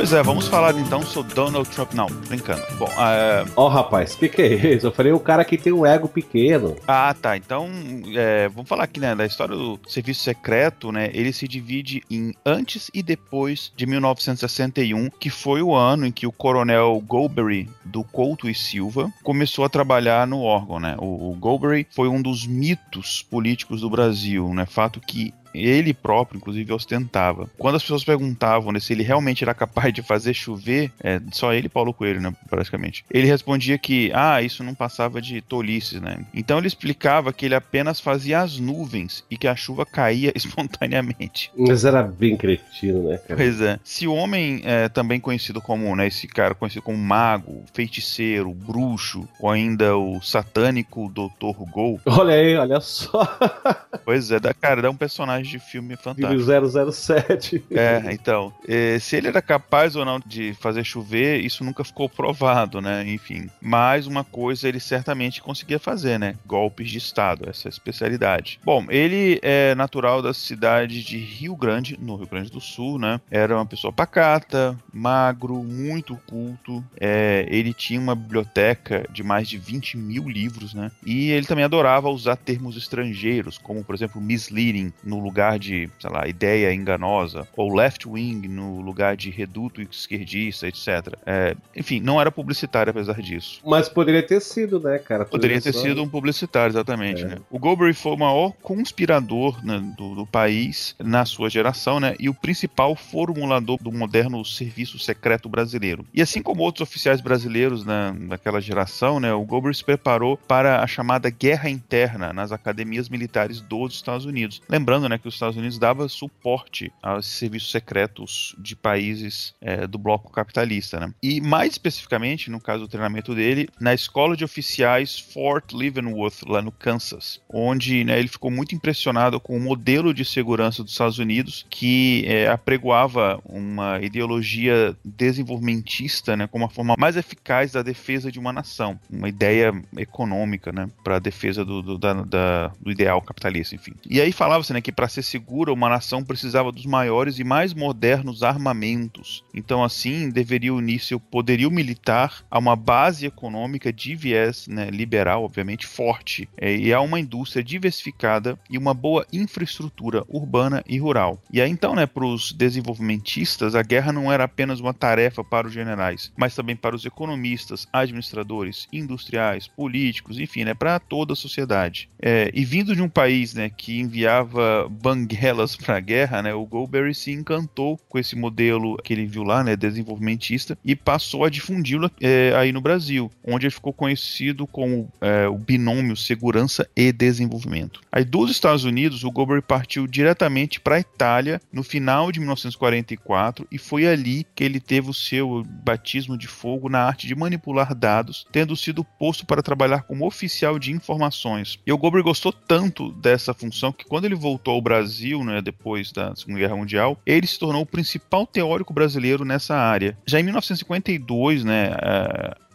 Pois 0.09 0.19
é, 0.19 0.23
vamos 0.23 0.47
falar 0.47 0.75
então 0.75 1.03
sobre 1.03 1.35
Donald 1.35 1.69
Trump. 1.69 1.93
Não, 1.93 2.07
brincando. 2.07 2.63
Bom, 2.79 2.89
é... 2.97 3.45
Ó, 3.55 3.65
oh, 3.65 3.67
rapaz, 3.67 4.15
o 4.15 4.17
que, 4.17 4.27
que 4.27 4.41
é 4.41 4.73
isso? 4.73 4.87
Eu 4.87 4.91
falei 4.91 5.11
o 5.11 5.19
cara 5.19 5.45
que 5.45 5.55
tem 5.55 5.71
um 5.71 5.85
ego 5.85 6.07
pequeno. 6.07 6.75
Ah, 6.87 7.13
tá. 7.13 7.37
Então, 7.37 7.69
é, 8.15 8.49
vamos 8.49 8.67
falar 8.67 8.85
aqui, 8.85 8.99
né, 8.99 9.13
da 9.13 9.23
história 9.23 9.55
do 9.55 9.79
serviço 9.87 10.23
secreto, 10.23 10.91
né? 10.91 11.11
Ele 11.13 11.31
se 11.31 11.47
divide 11.47 12.01
em 12.09 12.33
antes 12.43 12.89
e 12.91 13.03
depois 13.03 13.71
de 13.75 13.85
1961, 13.85 15.11
que 15.11 15.29
foi 15.29 15.61
o 15.61 15.75
ano 15.75 16.07
em 16.07 16.11
que 16.11 16.25
o 16.25 16.31
coronel 16.31 16.99
Golbery, 17.05 17.69
do 17.85 18.03
Couto 18.03 18.49
e 18.49 18.55
Silva, 18.55 19.13
começou 19.21 19.63
a 19.63 19.69
trabalhar 19.69 20.25
no 20.25 20.41
órgão, 20.41 20.79
né? 20.79 20.95
O, 20.97 21.29
o 21.29 21.35
Golbery 21.35 21.85
foi 21.91 22.07
um 22.07 22.19
dos 22.19 22.47
mitos 22.47 23.21
políticos 23.21 23.81
do 23.81 23.89
Brasil, 23.91 24.51
né? 24.55 24.65
Fato 24.65 24.99
que 24.99 25.35
ele 25.59 25.93
próprio, 25.93 26.37
inclusive, 26.37 26.73
ostentava. 26.73 27.49
Quando 27.57 27.75
as 27.75 27.81
pessoas 27.81 28.03
perguntavam 28.03 28.71
né, 28.71 28.79
se 28.79 28.93
ele 28.93 29.03
realmente 29.03 29.43
era 29.43 29.53
capaz 29.53 29.93
de 29.93 30.01
fazer 30.01 30.33
chover, 30.33 30.91
é, 31.01 31.21
só 31.31 31.53
ele 31.53 31.67
e 31.67 31.69
Paulo 31.69 31.93
Coelho, 31.93 32.21
né, 32.21 32.33
praticamente, 32.49 33.05
ele 33.11 33.27
respondia 33.27 33.77
que, 33.77 34.11
ah, 34.13 34.41
isso 34.41 34.63
não 34.63 34.73
passava 34.73 35.21
de 35.21 35.41
tolices, 35.41 36.01
né? 36.01 36.25
Então 36.33 36.57
ele 36.57 36.67
explicava 36.67 37.33
que 37.33 37.45
ele 37.45 37.55
apenas 37.55 37.99
fazia 37.99 38.41
as 38.41 38.59
nuvens 38.59 39.23
e 39.29 39.37
que 39.37 39.47
a 39.47 39.55
chuva 39.55 39.85
caía 39.85 40.31
espontaneamente. 40.35 41.51
Mas 41.57 41.85
era 41.85 42.03
bem 42.03 42.35
cretino, 42.35 43.09
né, 43.09 43.17
cara? 43.17 43.35
Pois 43.35 43.61
é. 43.61 43.79
Se 43.83 44.07
o 44.07 44.13
homem 44.13 44.61
é 44.63 44.89
também 44.89 45.19
conhecido 45.19 45.61
como, 45.61 45.95
né, 45.95 46.07
esse 46.07 46.27
cara 46.27 46.55
conhecido 46.55 46.81
como 46.81 46.97
mago, 46.97 47.63
feiticeiro, 47.73 48.53
bruxo, 48.53 49.27
ou 49.39 49.49
ainda 49.49 49.97
o 49.97 50.21
satânico 50.21 51.09
Dr. 51.09 51.63
Gol. 51.71 51.99
Olha 52.05 52.33
aí, 52.33 52.55
olha 52.55 52.79
só. 52.79 53.37
pois 54.05 54.31
é, 54.31 54.39
da, 54.39 54.53
cara, 54.53 54.81
dá 54.81 54.89
um 54.89 54.95
personagem 54.95 55.48
de 55.49 55.59
filme 55.59 55.95
fantástico. 55.95 56.43
Filme 56.43 56.91
007. 56.91 57.63
É, 57.71 58.01
então, 58.11 58.53
eh, 58.67 58.97
se 58.99 59.15
ele 59.15 59.27
era 59.27 59.41
capaz 59.41 59.95
ou 59.95 60.05
não 60.05 60.19
de 60.25 60.53
fazer 60.53 60.83
chover, 60.83 61.43
isso 61.43 61.63
nunca 61.63 61.83
ficou 61.83 62.09
provado, 62.09 62.81
né? 62.81 63.03
Enfim, 63.07 63.49
mais 63.61 64.07
uma 64.07 64.23
coisa 64.23 64.67
ele 64.67 64.79
certamente 64.79 65.41
conseguia 65.41 65.79
fazer, 65.79 66.19
né? 66.19 66.35
Golpes 66.45 66.89
de 66.89 66.97
Estado, 66.97 67.49
essa 67.49 67.67
é 67.67 67.69
especialidade. 67.69 68.59
Bom, 68.63 68.85
ele 68.89 69.39
é 69.41 69.75
natural 69.75 70.21
da 70.21 70.33
cidade 70.33 71.03
de 71.03 71.17
Rio 71.17 71.55
Grande, 71.55 71.97
no 71.99 72.15
Rio 72.15 72.27
Grande 72.27 72.51
do 72.51 72.61
Sul, 72.61 72.99
né? 72.99 73.19
Era 73.29 73.55
uma 73.55 73.65
pessoa 73.65 73.91
pacata, 73.91 74.77
magro, 74.93 75.63
muito 75.63 76.15
culto. 76.27 76.83
É, 76.99 77.45
ele 77.49 77.73
tinha 77.73 77.99
uma 77.99 78.15
biblioteca 78.15 79.05
de 79.11 79.23
mais 79.23 79.47
de 79.47 79.57
20 79.57 79.97
mil 79.97 80.27
livros, 80.27 80.73
né? 80.73 80.91
E 81.05 81.31
ele 81.31 81.45
também 81.45 81.65
adorava 81.65 82.09
usar 82.09 82.35
termos 82.35 82.77
estrangeiros, 82.77 83.57
como 83.57 83.83
por 83.83 83.95
exemplo 83.95 84.21
misleading 84.21 84.93
no 85.03 85.19
lugar 85.29 85.59
de, 85.59 85.87
sei 85.99 86.09
lá, 86.09 86.27
ideia 86.27 86.73
enganosa, 86.73 87.47
ou 87.55 87.73
left 87.73 88.07
wing 88.07 88.47
no 88.47 88.81
lugar 88.81 89.15
de 89.15 89.29
reduto 89.29 89.81
esquerdista, 89.81 90.67
etc. 90.67 91.13
É, 91.25 91.55
enfim, 91.75 91.99
não 91.99 92.19
era 92.19 92.31
publicitário 92.31 92.89
apesar 92.89 93.21
disso. 93.21 93.61
Mas 93.63 93.87
poderia 93.87 94.23
ter 94.23 94.41
sido, 94.41 94.79
né, 94.79 94.97
cara? 94.97 95.25
Poderia 95.25 95.61
ter 95.61 95.73
sido 95.73 96.01
um 96.01 96.09
publicitário, 96.09 96.71
exatamente. 96.71 97.23
É. 97.23 97.27
Né? 97.27 97.37
O 97.49 97.59
Goldberry 97.59 97.93
foi 97.93 98.13
o 98.13 98.17
maior 98.17 98.53
conspirador 98.61 99.63
né, 99.63 99.79
do, 99.95 100.15
do, 100.15 100.25
país 100.25 100.95
na 100.99 101.25
sua 101.25 101.49
geração, 101.49 101.99
né? 101.99 102.15
E 102.19 102.27
o 102.27 102.33
principal 102.33 102.95
formulador 102.95 103.77
do 103.81 103.91
moderno 103.91 104.43
serviço 104.43 104.97
secreto 104.97 105.47
brasileiro. 105.47 106.05
E 106.13 106.21
assim 106.21 106.41
como 106.41 106.63
outros 106.63 106.87
oficiais 106.87 107.21
brasileiros 107.21 107.85
né, 107.85 108.15
naquela 108.17 108.59
geração, 108.59 109.19
né? 109.19 109.33
O 109.33 109.43
Goldberry 109.43 109.75
se 109.75 109.83
preparou 109.83 110.37
para 110.37 110.81
a 110.81 110.87
chamada 110.87 111.29
guerra 111.29 111.69
interna 111.69 112.33
nas 112.33 112.51
academias 112.51 113.09
militares 113.09 113.61
dos 113.61 113.93
Estados 113.93 114.25
Unidos. 114.25 114.61
Lembrando, 114.67 115.07
né, 115.07 115.18
que 115.19 115.27
os 115.27 115.33
Estados 115.35 115.57
Unidos 115.57 115.77
dava 115.77 116.07
suporte 116.07 116.91
aos 117.01 117.25
serviços 117.25 117.71
secretos 117.71 118.55
de 118.57 118.75
países 118.75 119.53
é, 119.61 119.85
do 119.85 119.97
bloco 119.97 120.31
capitalista, 120.31 120.99
né? 120.99 121.13
E 121.21 121.41
mais 121.41 121.73
especificamente, 121.73 122.49
no 122.49 122.59
caso 122.59 122.83
do 122.83 122.87
treinamento 122.87 123.35
dele, 123.35 123.69
na 123.79 123.93
escola 123.93 124.35
de 124.35 124.43
oficiais 124.43 125.19
Fort 125.19 125.73
Leavenworth, 125.73 126.43
lá 126.47 126.61
no 126.61 126.71
Kansas, 126.71 127.39
onde 127.49 128.03
né, 128.03 128.19
ele 128.19 128.27
ficou 128.27 128.49
muito 128.49 128.75
impressionado 128.75 129.39
com 129.39 129.55
o 129.55 129.59
modelo 129.59 130.13
de 130.13 130.23
segurança 130.23 130.83
dos 130.83 130.91
Estados 130.91 131.19
Unidos 131.19 131.65
que 131.69 132.23
é, 132.27 132.47
apregoava 132.47 133.39
uma 133.45 133.99
ideologia 134.01 134.95
desenvolvimentista 135.03 136.35
né, 136.35 136.47
como 136.47 136.65
a 136.65 136.69
forma 136.69 136.95
mais 136.97 137.17
eficaz 137.17 137.71
da 137.71 137.81
defesa 137.81 138.31
de 138.31 138.39
uma 138.39 138.53
nação, 138.53 138.99
uma 139.09 139.27
ideia 139.27 139.73
econômica 139.97 140.71
né, 140.71 140.89
para 141.03 141.17
a 141.17 141.19
defesa 141.19 141.65
do, 141.65 141.81
do, 141.81 141.97
da, 141.97 142.13
da, 142.13 142.71
do 142.79 142.91
ideal 142.91 143.21
capitalista, 143.21 143.75
enfim. 143.75 143.93
E 144.09 144.21
aí 144.21 144.31
falava-se 144.31 144.73
né, 144.73 144.81
que 144.81 144.91
para 144.91 145.07
ser 145.09 145.23
segura 145.23 145.73
uma 145.73 145.89
nação 145.89 146.23
precisava 146.23 146.71
dos 146.71 146.85
maiores 146.85 147.39
e 147.39 147.43
mais 147.43 147.73
modernos 147.73 148.43
armamentos. 148.43 149.43
Então, 149.53 149.83
assim, 149.83 150.29
deveria 150.29 150.73
unir 150.73 150.99
seu 150.99 151.19
poderio 151.19 151.71
militar 151.71 152.45
a 152.49 152.59
uma 152.59 152.75
base 152.75 153.25
econômica 153.25 153.91
de 153.91 154.15
viés 154.15 154.67
né, 154.67 154.89
liberal, 154.89 155.43
obviamente, 155.43 155.87
forte, 155.87 156.47
é, 156.57 156.75
e 156.75 156.93
a 156.93 157.01
uma 157.01 157.19
indústria 157.19 157.63
diversificada 157.63 158.57
e 158.69 158.77
uma 158.77 158.93
boa 158.93 159.25
infraestrutura 159.33 160.23
urbana 160.27 160.83
e 160.87 160.97
rural. 160.97 161.41
E 161.51 161.61
aí, 161.61 161.69
então, 161.69 161.95
né, 161.95 162.05
para 162.05 162.25
os 162.25 162.51
desenvolvimentistas, 162.51 163.75
a 163.75 163.83
guerra 163.83 164.11
não 164.11 164.31
era 164.31 164.43
apenas 164.43 164.79
uma 164.79 164.93
tarefa 164.93 165.43
para 165.43 165.67
os 165.67 165.73
generais, 165.73 166.31
mas 166.37 166.55
também 166.55 166.75
para 166.75 166.95
os 166.95 167.05
economistas, 167.05 167.87
administradores, 167.91 168.87
industriais, 168.91 169.67
políticos, 169.67 170.39
enfim, 170.39 170.63
né, 170.63 170.73
para 170.73 170.99
toda 170.99 171.33
a 171.33 171.35
sociedade. 171.35 172.09
É, 172.21 172.51
e 172.53 172.63
vindo 172.65 172.95
de 172.95 173.01
um 173.01 173.09
país 173.09 173.53
né, 173.53 173.69
que 173.69 173.99
enviava 173.99 174.87
banguelas 175.01 175.75
para 175.75 175.97
a 175.97 175.99
guerra, 175.99 176.41
né, 176.41 176.53
o 176.53 176.65
Goldberry 176.65 177.13
se 177.13 177.31
encantou 177.31 177.97
com 178.09 178.19
esse 178.19 178.35
modelo 178.35 178.97
que 178.97 179.13
ele 179.13 179.25
viu 179.25 179.43
lá, 179.43 179.63
né, 179.63 179.75
desenvolvimentista, 179.75 180.77
e 180.83 180.95
passou 180.95 181.43
a 181.43 181.49
difundi-lo 181.49 182.11
é, 182.21 182.53
aí 182.55 182.71
no 182.71 182.81
Brasil, 182.81 183.31
onde 183.43 183.65
ele 183.65 183.73
ficou 183.73 183.93
conhecido 183.93 184.67
como 184.67 185.11
é, 185.21 185.47
o 185.47 185.57
binômio 185.57 186.15
segurança 186.15 186.87
e 186.95 187.11
desenvolvimento. 187.11 188.01
Aí 188.11 188.23
dos 188.23 188.51
Estados 188.51 188.83
Unidos, 188.83 189.23
o 189.23 189.31
Goldberry 189.31 189.61
partiu 189.61 190.07
diretamente 190.07 190.79
para 190.79 190.95
a 190.95 190.99
Itália 190.99 191.61
no 191.71 191.83
final 191.83 192.31
de 192.31 192.39
1944 192.39 193.67
e 193.71 193.77
foi 193.77 194.07
ali 194.07 194.45
que 194.55 194.63
ele 194.63 194.79
teve 194.79 195.09
o 195.09 195.13
seu 195.13 195.63
batismo 195.83 196.37
de 196.37 196.47
fogo 196.47 196.89
na 196.89 196.99
arte 196.99 197.27
de 197.27 197.35
manipular 197.35 197.95
dados, 197.95 198.45
tendo 198.51 198.75
sido 198.75 199.03
posto 199.03 199.45
para 199.45 199.63
trabalhar 199.63 200.03
como 200.03 200.25
oficial 200.25 200.77
de 200.77 200.91
informações. 200.91 201.79
E 201.85 201.91
o 201.91 201.97
Goldberry 201.97 202.23
gostou 202.23 202.51
tanto 202.51 203.11
dessa 203.13 203.53
função 203.53 203.91
que 203.91 204.05
quando 204.05 204.25
ele 204.25 204.35
voltou 204.35 204.73
ao 204.73 204.81
Brasil, 204.89 205.43
né, 205.43 205.61
depois 205.61 206.11
da 206.11 206.35
Segunda 206.35 206.57
Guerra 206.57 206.75
Mundial, 206.75 207.19
ele 207.23 207.45
se 207.45 207.59
tornou 207.59 207.83
o 207.83 207.85
principal 207.85 208.47
teórico 208.47 208.91
brasileiro 208.91 209.45
nessa 209.45 209.75
área. 209.75 210.17
Já 210.25 210.39
em 210.39 210.43
1952, 210.43 211.63
né, 211.63 211.91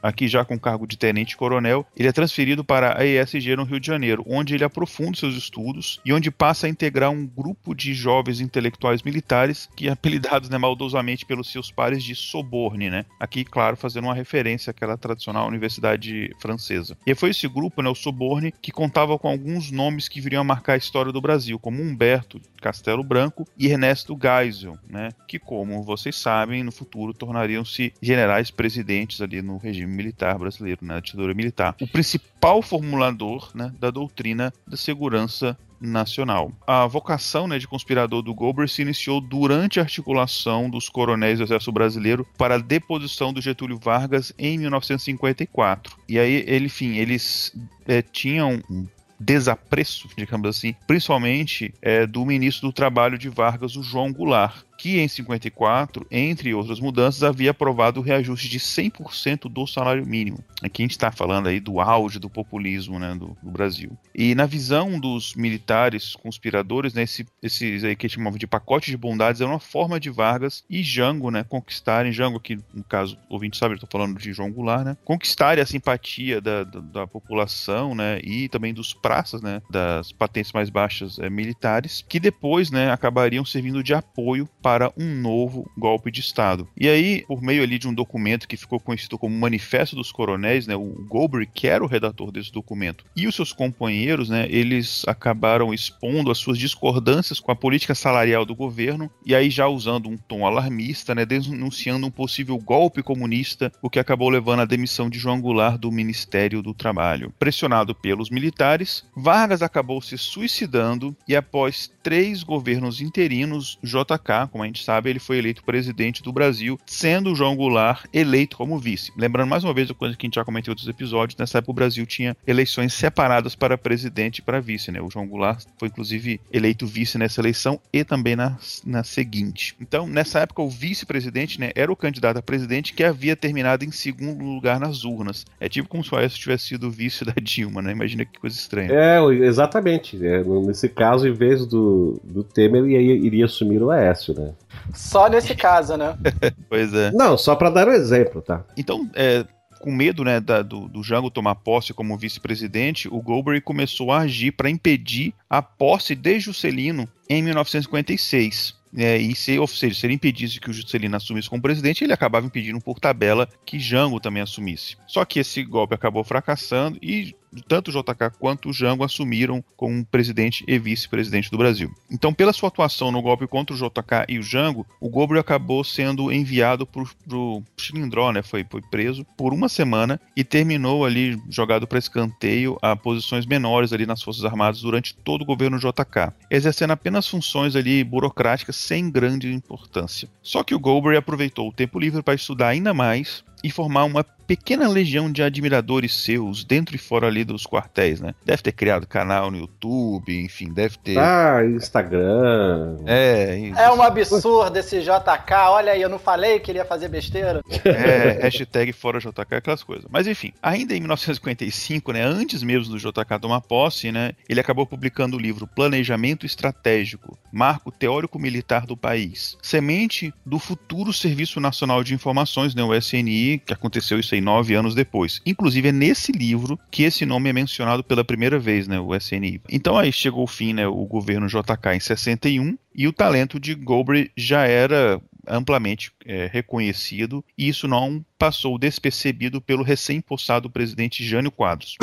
aqui 0.04 0.28
já 0.28 0.44
com 0.44 0.58
cargo 0.58 0.86
de 0.86 0.98
tenente-coronel, 0.98 1.86
ele 1.96 2.08
é 2.08 2.12
transferido 2.12 2.62
para 2.62 3.00
a 3.00 3.06
ESG 3.06 3.56
no 3.56 3.64
Rio 3.64 3.80
de 3.80 3.86
Janeiro, 3.86 4.22
onde 4.26 4.54
ele 4.54 4.62
aprofunda 4.62 5.16
seus 5.16 5.34
estudos 5.34 5.98
e 6.04 6.12
onde 6.12 6.30
passa 6.30 6.66
a 6.66 6.70
integrar 6.70 7.10
um 7.10 7.26
grupo 7.26 7.74
de 7.74 7.94
jovens 7.94 8.40
intelectuais 8.40 9.02
militares 9.02 9.66
que 9.74 9.88
apelidados 9.88 10.50
né, 10.50 10.58
maldosamente 10.58 11.24
pelos 11.24 11.50
seus 11.50 11.70
pares 11.70 12.04
de 12.04 12.14
Soborne, 12.14 12.90
né? 12.90 13.06
Aqui, 13.18 13.44
claro, 13.44 13.76
fazendo 13.76 14.04
uma 14.04 14.14
referência 14.14 14.70
àquela 14.70 14.98
tradicional 14.98 15.48
universidade 15.48 16.30
francesa. 16.38 16.98
E 17.06 17.14
foi 17.14 17.30
esse 17.30 17.48
grupo, 17.48 17.80
né, 17.80 17.88
o 17.88 17.94
Soborne, 17.94 18.52
que 18.60 18.70
contava 18.70 19.18
com 19.18 19.28
alguns 19.28 19.70
nomes 19.70 20.06
que 20.06 20.20
viriam 20.20 20.42
a 20.42 20.44
marcar 20.44 20.74
a 20.74 20.78
história 20.78 21.12
do 21.12 21.20
Brasil, 21.20 21.58
como 21.58 21.80
Humberto 21.80 22.40
Castelo 22.60 23.04
Branco 23.04 23.46
e 23.58 23.68
Ernesto 23.68 24.18
Geisel, 24.20 24.78
né? 24.88 25.10
Que, 25.28 25.38
como 25.38 25.82
vocês 25.82 26.16
sabem, 26.16 26.62
no 26.62 26.72
futuro 26.72 27.12
tornariam-se 27.12 27.92
generais 28.02 28.50
presidentes 28.50 29.20
ali 29.20 29.40
no 29.40 29.56
regime 29.56 29.93
militar 29.94 30.38
brasileiro, 30.38 30.80
na 30.82 30.94
né, 30.94 31.00
ditadura 31.00 31.34
militar, 31.34 31.74
o 31.80 31.86
principal 31.86 32.60
formulador 32.62 33.50
né, 33.54 33.72
da 33.78 33.90
doutrina 33.90 34.52
da 34.66 34.76
segurança 34.76 35.56
nacional. 35.80 36.52
A 36.66 36.86
vocação 36.86 37.46
né, 37.46 37.58
de 37.58 37.68
conspirador 37.68 38.22
do 38.22 38.34
Goebbels 38.34 38.72
se 38.72 38.82
iniciou 38.82 39.20
durante 39.20 39.78
a 39.78 39.82
articulação 39.82 40.70
dos 40.70 40.88
coronéis 40.88 41.38
do 41.38 41.44
Exército 41.44 41.72
Brasileiro 41.72 42.26
para 42.38 42.54
a 42.54 42.58
deposição 42.58 43.32
do 43.32 43.40
Getúlio 43.40 43.78
Vargas 43.78 44.32
em 44.38 44.58
1954. 44.58 45.96
E 46.08 46.18
aí, 46.18 46.44
ele, 46.46 46.66
enfim, 46.66 46.96
eles 46.96 47.54
é, 47.86 48.00
tinham 48.02 48.62
um 48.70 48.86
desapreço, 49.18 50.08
digamos 50.16 50.48
assim, 50.48 50.74
principalmente 50.86 51.72
é, 51.80 52.06
do 52.06 52.24
ministro 52.24 52.68
do 52.68 52.72
Trabalho 52.72 53.16
de 53.16 53.28
Vargas, 53.28 53.76
o 53.76 53.82
João 53.82 54.12
Goulart, 54.12 54.64
que 54.76 54.98
em 54.98 55.08
54, 55.08 56.06
entre 56.10 56.54
outras 56.54 56.80
mudanças, 56.80 57.22
havia 57.22 57.50
aprovado 57.50 58.00
o 58.00 58.02
reajuste 58.02 58.48
de 58.48 58.58
100% 58.58 59.48
do 59.48 59.66
salário 59.66 60.06
mínimo. 60.06 60.38
Aqui 60.62 60.82
a 60.82 60.84
gente 60.84 60.92
está 60.92 61.10
falando 61.10 61.48
aí 61.48 61.60
do 61.60 61.80
auge 61.80 62.18
do 62.18 62.30
populismo 62.30 62.98
né, 62.98 63.14
do, 63.14 63.36
do, 63.42 63.50
Brasil. 63.50 63.96
E 64.14 64.34
na 64.34 64.46
visão 64.46 64.98
dos 64.98 65.34
militares 65.34 66.16
conspiradores, 66.16 66.94
né, 66.94 67.02
esse, 67.02 67.26
esses 67.42 67.84
aí 67.84 67.94
que 67.94 68.08
chamavam 68.08 68.38
de 68.38 68.46
pacote 68.46 68.90
de 68.90 68.96
bondades 68.96 69.40
é 69.40 69.44
uma 69.44 69.60
forma 69.60 70.00
de 70.00 70.10
Vargas 70.10 70.64
e 70.68 70.82
Jango 70.82 71.30
né, 71.30 71.44
conquistarem, 71.44 72.12
Jango 72.12 72.40
que 72.40 72.56
no 72.72 72.84
caso, 72.84 73.18
o 73.28 73.34
ouvinte 73.34 73.56
sabe, 73.56 73.74
eu 73.74 73.76
estou 73.76 73.88
falando 73.90 74.18
de 74.18 74.32
João 74.32 74.50
Goulart, 74.50 74.84
né, 74.84 74.96
conquistarem 75.04 75.62
a 75.62 75.66
simpatia 75.66 76.40
da, 76.40 76.64
da, 76.64 76.80
da, 76.80 77.06
população 77.06 77.94
né, 77.94 78.18
e 78.22 78.48
também 78.48 78.72
dos 78.72 78.92
praças, 78.92 79.42
né, 79.42 79.60
das 79.70 80.12
patentes 80.12 80.52
mais 80.52 80.70
baixas 80.70 81.18
é, 81.18 81.28
militares, 81.28 82.04
que 82.08 82.18
depois 82.18 82.70
né, 82.70 82.90
acabariam 82.90 83.44
servindo 83.44 83.82
de 83.82 83.94
apoio 83.94 84.48
para 84.64 84.90
um 84.96 85.14
novo 85.20 85.70
golpe 85.76 86.10
de 86.10 86.20
Estado. 86.20 86.66
E 86.74 86.88
aí, 86.88 87.22
por 87.28 87.42
meio 87.42 87.62
ali 87.62 87.78
de 87.78 87.86
um 87.86 87.92
documento 87.92 88.48
que 88.48 88.56
ficou 88.56 88.80
conhecido 88.80 89.18
como 89.18 89.38
Manifesto 89.38 89.94
dos 89.94 90.10
Coronéis, 90.10 90.66
né, 90.66 90.74
o 90.74 91.04
Goldberg, 91.06 91.50
que 91.52 91.68
era 91.68 91.84
o 91.84 91.86
redator 91.86 92.32
desse 92.32 92.50
documento, 92.50 93.04
e 93.14 93.26
os 93.26 93.34
seus 93.34 93.52
companheiros, 93.52 94.30
né, 94.30 94.46
eles 94.48 95.04
acabaram 95.06 95.74
expondo 95.74 96.30
as 96.30 96.38
suas 96.38 96.56
discordâncias 96.56 97.38
com 97.38 97.52
a 97.52 97.54
política 97.54 97.94
salarial 97.94 98.46
do 98.46 98.54
governo, 98.54 99.10
e 99.26 99.34
aí 99.34 99.50
já 99.50 99.68
usando 99.68 100.08
um 100.08 100.16
tom 100.16 100.46
alarmista, 100.46 101.14
né, 101.14 101.26
denunciando 101.26 102.06
um 102.06 102.10
possível 102.10 102.56
golpe 102.56 103.02
comunista, 103.02 103.70
o 103.82 103.90
que 103.90 103.98
acabou 103.98 104.30
levando 104.30 104.60
à 104.60 104.64
demissão 104.64 105.10
de 105.10 105.18
João 105.18 105.42
Goulart 105.42 105.76
do 105.76 105.92
Ministério 105.92 106.62
do 106.62 106.72
Trabalho. 106.72 107.34
Pressionado 107.38 107.94
pelos 107.94 108.30
militares, 108.30 109.04
Vargas 109.14 109.60
acabou 109.60 110.00
se 110.00 110.16
suicidando 110.16 111.14
e 111.28 111.36
após 111.36 111.92
três 112.02 112.42
governos 112.42 113.02
interinos, 113.02 113.78
JK 113.82 114.53
como 114.54 114.62
a 114.62 114.68
gente 114.68 114.84
sabe, 114.84 115.10
ele 115.10 115.18
foi 115.18 115.38
eleito 115.38 115.64
presidente 115.64 116.22
do 116.22 116.32
Brasil, 116.32 116.78
sendo 116.86 117.32
o 117.32 117.34
João 117.34 117.56
Goulart 117.56 118.04
eleito 118.12 118.56
como 118.56 118.78
vice. 118.78 119.10
Lembrando 119.18 119.48
mais 119.48 119.64
uma 119.64 119.74
vez 119.74 119.90
a 119.90 119.94
coisa 119.94 120.16
que 120.16 120.24
a 120.24 120.28
gente 120.28 120.36
já 120.36 120.44
comentou 120.44 120.70
em 120.70 120.74
outros 120.74 120.86
episódios, 120.86 121.36
nessa 121.36 121.58
época 121.58 121.72
o 121.72 121.74
Brasil 121.74 122.06
tinha 122.06 122.36
eleições 122.46 122.94
separadas 122.94 123.56
para 123.56 123.76
presidente 123.76 124.38
e 124.38 124.42
para 124.42 124.60
vice, 124.60 124.92
né? 124.92 125.02
O 125.02 125.10
João 125.10 125.26
Goulart 125.26 125.64
foi 125.76 125.88
inclusive 125.88 126.40
eleito 126.52 126.86
vice 126.86 127.18
nessa 127.18 127.40
eleição 127.40 127.80
e 127.92 128.04
também 128.04 128.36
na, 128.36 128.56
na 128.86 129.02
seguinte. 129.02 129.74
Então, 129.80 130.06
nessa 130.06 130.38
época, 130.38 130.62
o 130.62 130.70
vice-presidente 130.70 131.58
né, 131.58 131.72
era 131.74 131.90
o 131.90 131.96
candidato 131.96 132.36
a 132.36 132.42
presidente 132.42 132.94
que 132.94 133.02
havia 133.02 133.34
terminado 133.34 133.84
em 133.84 133.90
segundo 133.90 134.44
lugar 134.44 134.78
nas 134.78 135.02
urnas. 135.02 135.44
É 135.58 135.68
tipo 135.68 135.88
como 135.88 136.04
se 136.04 136.14
o 136.14 136.16
Aécio 136.16 136.38
tivesse 136.38 136.68
sido 136.68 136.92
vice 136.92 137.24
da 137.24 137.34
Dilma, 137.42 137.82
né? 137.82 137.90
Imagina 137.90 138.24
que 138.24 138.38
coisa 138.38 138.56
estranha. 138.56 138.92
É, 138.92 139.20
exatamente. 139.44 140.24
É, 140.24 140.44
nesse 140.44 140.88
caso, 140.88 141.26
em 141.26 141.32
vez 141.32 141.66
do, 141.66 142.20
do 142.22 142.44
Temer, 142.44 142.84
iria, 142.84 143.16
iria 143.16 143.44
assumir 143.46 143.82
o 143.82 143.90
Aécio, 143.90 144.32
né? 144.32 144.43
Só 144.92 145.28
nesse 145.28 145.54
caso, 145.54 145.96
né? 145.96 146.16
pois 146.68 146.92
é. 146.92 147.10
Não, 147.12 147.38
só 147.38 147.54
para 147.54 147.70
dar 147.70 147.88
um 147.88 147.92
exemplo, 147.92 148.42
tá? 148.42 148.64
Então, 148.76 149.08
é, 149.14 149.44
com 149.84 149.92
medo 149.92 150.24
né, 150.24 150.40
da, 150.40 150.62
do, 150.62 150.88
do 150.88 151.02
Jango 151.02 151.30
tomar 151.30 151.56
posse 151.56 151.92
como 151.92 152.16
vice-presidente, 152.16 153.06
o 153.06 153.20
Goldberg 153.20 153.60
começou 153.60 154.10
a 154.10 154.20
agir 154.20 154.52
para 154.52 154.70
impedir 154.70 155.34
a 155.48 155.60
posse 155.60 156.14
de 156.14 156.40
Juscelino 156.40 157.06
em 157.28 157.42
1956. 157.42 158.74
É, 158.96 159.18
e 159.18 159.34
se, 159.34 159.58
ou 159.58 159.66
seja, 159.66 159.94
se 159.94 160.06
ele 160.06 160.14
impedisse 160.14 160.60
que 160.60 160.70
o 160.70 160.72
Juscelino 160.72 161.16
assumisse 161.16 161.50
como 161.50 161.60
presidente, 161.60 162.02
ele 162.02 162.12
acabava 162.12 162.46
impedindo 162.46 162.80
por 162.80 163.00
tabela 163.00 163.48
que 163.66 163.78
Jango 163.78 164.20
também 164.20 164.42
assumisse. 164.42 164.96
Só 165.06 165.24
que 165.24 165.40
esse 165.40 165.62
golpe 165.64 165.94
acabou 165.94 166.22
fracassando 166.24 166.98
e 167.02 167.36
tanto 167.62 167.90
o 167.90 167.92
JK 167.92 168.38
quanto 168.38 168.68
o 168.68 168.72
Jango 168.72 169.04
assumiram 169.04 169.62
como 169.76 170.04
presidente 170.04 170.64
e 170.66 170.78
vice-presidente 170.78 171.50
do 171.50 171.58
Brasil. 171.58 171.92
Então, 172.10 172.32
pela 172.32 172.52
sua 172.52 172.68
atuação 172.68 173.10
no 173.10 173.22
golpe 173.22 173.46
contra 173.46 173.74
o 173.74 173.78
JK 173.78 174.24
e 174.28 174.38
o 174.38 174.42
Jango, 174.42 174.86
o 175.00 175.08
Gobre 175.08 175.38
acabou 175.38 175.84
sendo 175.84 176.32
enviado 176.32 176.86
para 176.86 177.02
o 177.32 177.62
Chilindró, 177.76 178.32
né? 178.32 178.42
Foi, 178.42 178.64
foi 178.68 178.82
preso 178.82 179.24
por 179.36 179.52
uma 179.52 179.68
semana 179.68 180.20
e 180.36 180.44
terminou 180.44 181.04
ali 181.04 181.40
jogado 181.48 181.86
para 181.86 181.98
escanteio 181.98 182.78
a 182.82 182.96
posições 182.96 183.46
menores 183.46 183.92
ali 183.92 184.06
nas 184.06 184.22
Forças 184.22 184.44
Armadas 184.44 184.80
durante 184.80 185.14
todo 185.14 185.42
o 185.42 185.46
governo 185.46 185.78
JK, 185.78 186.32
exercendo 186.50 186.92
apenas 186.92 187.26
funções 187.26 187.76
ali 187.76 188.02
burocráticas 188.04 188.76
sem 188.76 189.10
grande 189.10 189.52
importância. 189.52 190.28
Só 190.42 190.62
que 190.62 190.74
o 190.74 190.78
Goldberg 190.78 191.18
aproveitou 191.18 191.68
o 191.68 191.72
tempo 191.72 191.98
livre 191.98 192.22
para 192.22 192.34
estudar 192.34 192.68
ainda 192.68 192.92
mais 192.92 193.44
e 193.62 193.70
formar 193.70 194.04
uma 194.04 194.22
pequena 194.46 194.88
legião 194.88 195.30
de 195.30 195.42
admiradores 195.42 196.14
seus 196.14 196.64
dentro 196.64 196.94
e 196.94 196.98
fora 196.98 197.26
ali 197.26 197.44
dos 197.44 197.66
quartéis, 197.66 198.20
né? 198.20 198.34
Deve 198.44 198.62
ter 198.62 198.72
criado 198.72 199.06
canal 199.06 199.50
no 199.50 199.58
YouTube, 199.58 200.44
enfim, 200.44 200.72
deve 200.72 200.98
ter. 200.98 201.18
Ah, 201.18 201.64
Instagram. 201.64 202.98
É, 203.06 203.56
isso. 203.58 203.78
É 203.78 203.92
um 203.92 204.02
absurdo 204.02 204.76
esse 204.78 205.00
JK. 205.00 205.52
Olha 205.68 205.92
aí, 205.92 206.02
eu 206.02 206.08
não 206.08 206.18
falei 206.18 206.58
que 206.60 206.70
ele 206.70 206.78
ia 206.78 206.84
fazer 206.84 207.08
besteira. 207.08 207.60
É, 207.84 208.42
hashtag 208.42 208.92
fora 208.92 209.18
JK, 209.18 209.54
aquelas 209.54 209.82
coisas. 209.82 210.06
Mas 210.10 210.26
enfim, 210.26 210.52
ainda 210.62 210.94
em 210.94 211.00
1955, 211.00 212.12
né, 212.12 212.22
antes 212.22 212.62
mesmo 212.62 212.94
do 212.94 212.98
JK 212.98 213.38
tomar 213.40 213.60
posse, 213.60 214.10
né, 214.12 214.32
ele 214.48 214.60
acabou 214.60 214.86
publicando 214.86 215.36
o 215.36 215.40
livro 215.40 215.66
Planejamento 215.66 216.46
Estratégico, 216.46 217.38
Marco 217.52 217.90
Teórico 217.90 218.38
Militar 218.38 218.86
do 218.86 218.96
País, 218.96 219.56
semente 219.62 220.32
do 220.44 220.58
futuro 220.58 221.12
Serviço 221.12 221.60
Nacional 221.60 222.02
de 222.02 222.14
Informações, 222.14 222.74
né, 222.74 222.82
o 222.82 222.94
SNI, 222.94 223.62
que 223.64 223.72
aconteceu 223.72 224.18
isso 224.18 224.33
aí 224.34 224.40
nove 224.40 224.74
anos 224.74 224.94
depois. 224.94 225.40
Inclusive 225.46 225.88
é 225.88 225.92
nesse 225.92 226.32
livro 226.32 226.78
que 226.90 227.04
esse 227.04 227.24
nome 227.24 227.48
é 227.48 227.52
mencionado 227.52 228.04
pela 228.04 228.24
primeira 228.24 228.58
vez, 228.58 228.86
né, 228.86 229.00
o 229.00 229.14
SNI. 229.14 229.60
Então 229.70 229.96
aí 229.96 230.12
chegou 230.12 230.44
o 230.44 230.48
fim, 230.48 230.72
né, 230.72 230.86
o 230.86 231.04
governo 231.06 231.46
JK 231.46 231.94
em 231.94 232.00
61 232.00 232.76
e 232.94 233.08
o 233.08 233.12
talento 233.12 233.58
de 233.58 233.74
Goldberg 233.74 234.30
já 234.36 234.66
era 234.66 235.20
amplamente 235.46 236.12
é, 236.24 236.48
reconhecido 236.52 237.44
e 237.56 237.68
isso 237.68 237.86
não 237.86 238.24
passou 238.38 238.78
despercebido 238.78 239.60
pelo 239.60 239.82
recém-possado 239.82 240.70
presidente 240.70 241.24
Jânio 241.24 241.50
Quadros. 241.50 241.96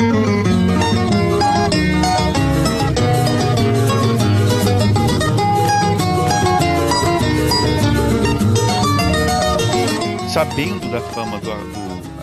Sabendo 10.28 10.90
da 10.90 11.00
fama 11.00 11.38
do, 11.40 11.50
do 11.74 11.81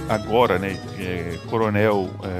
agora, 0.09 0.57
né, 0.57 0.75
é, 1.01 1.39
Coronel 1.47 2.09
é, 2.23 2.39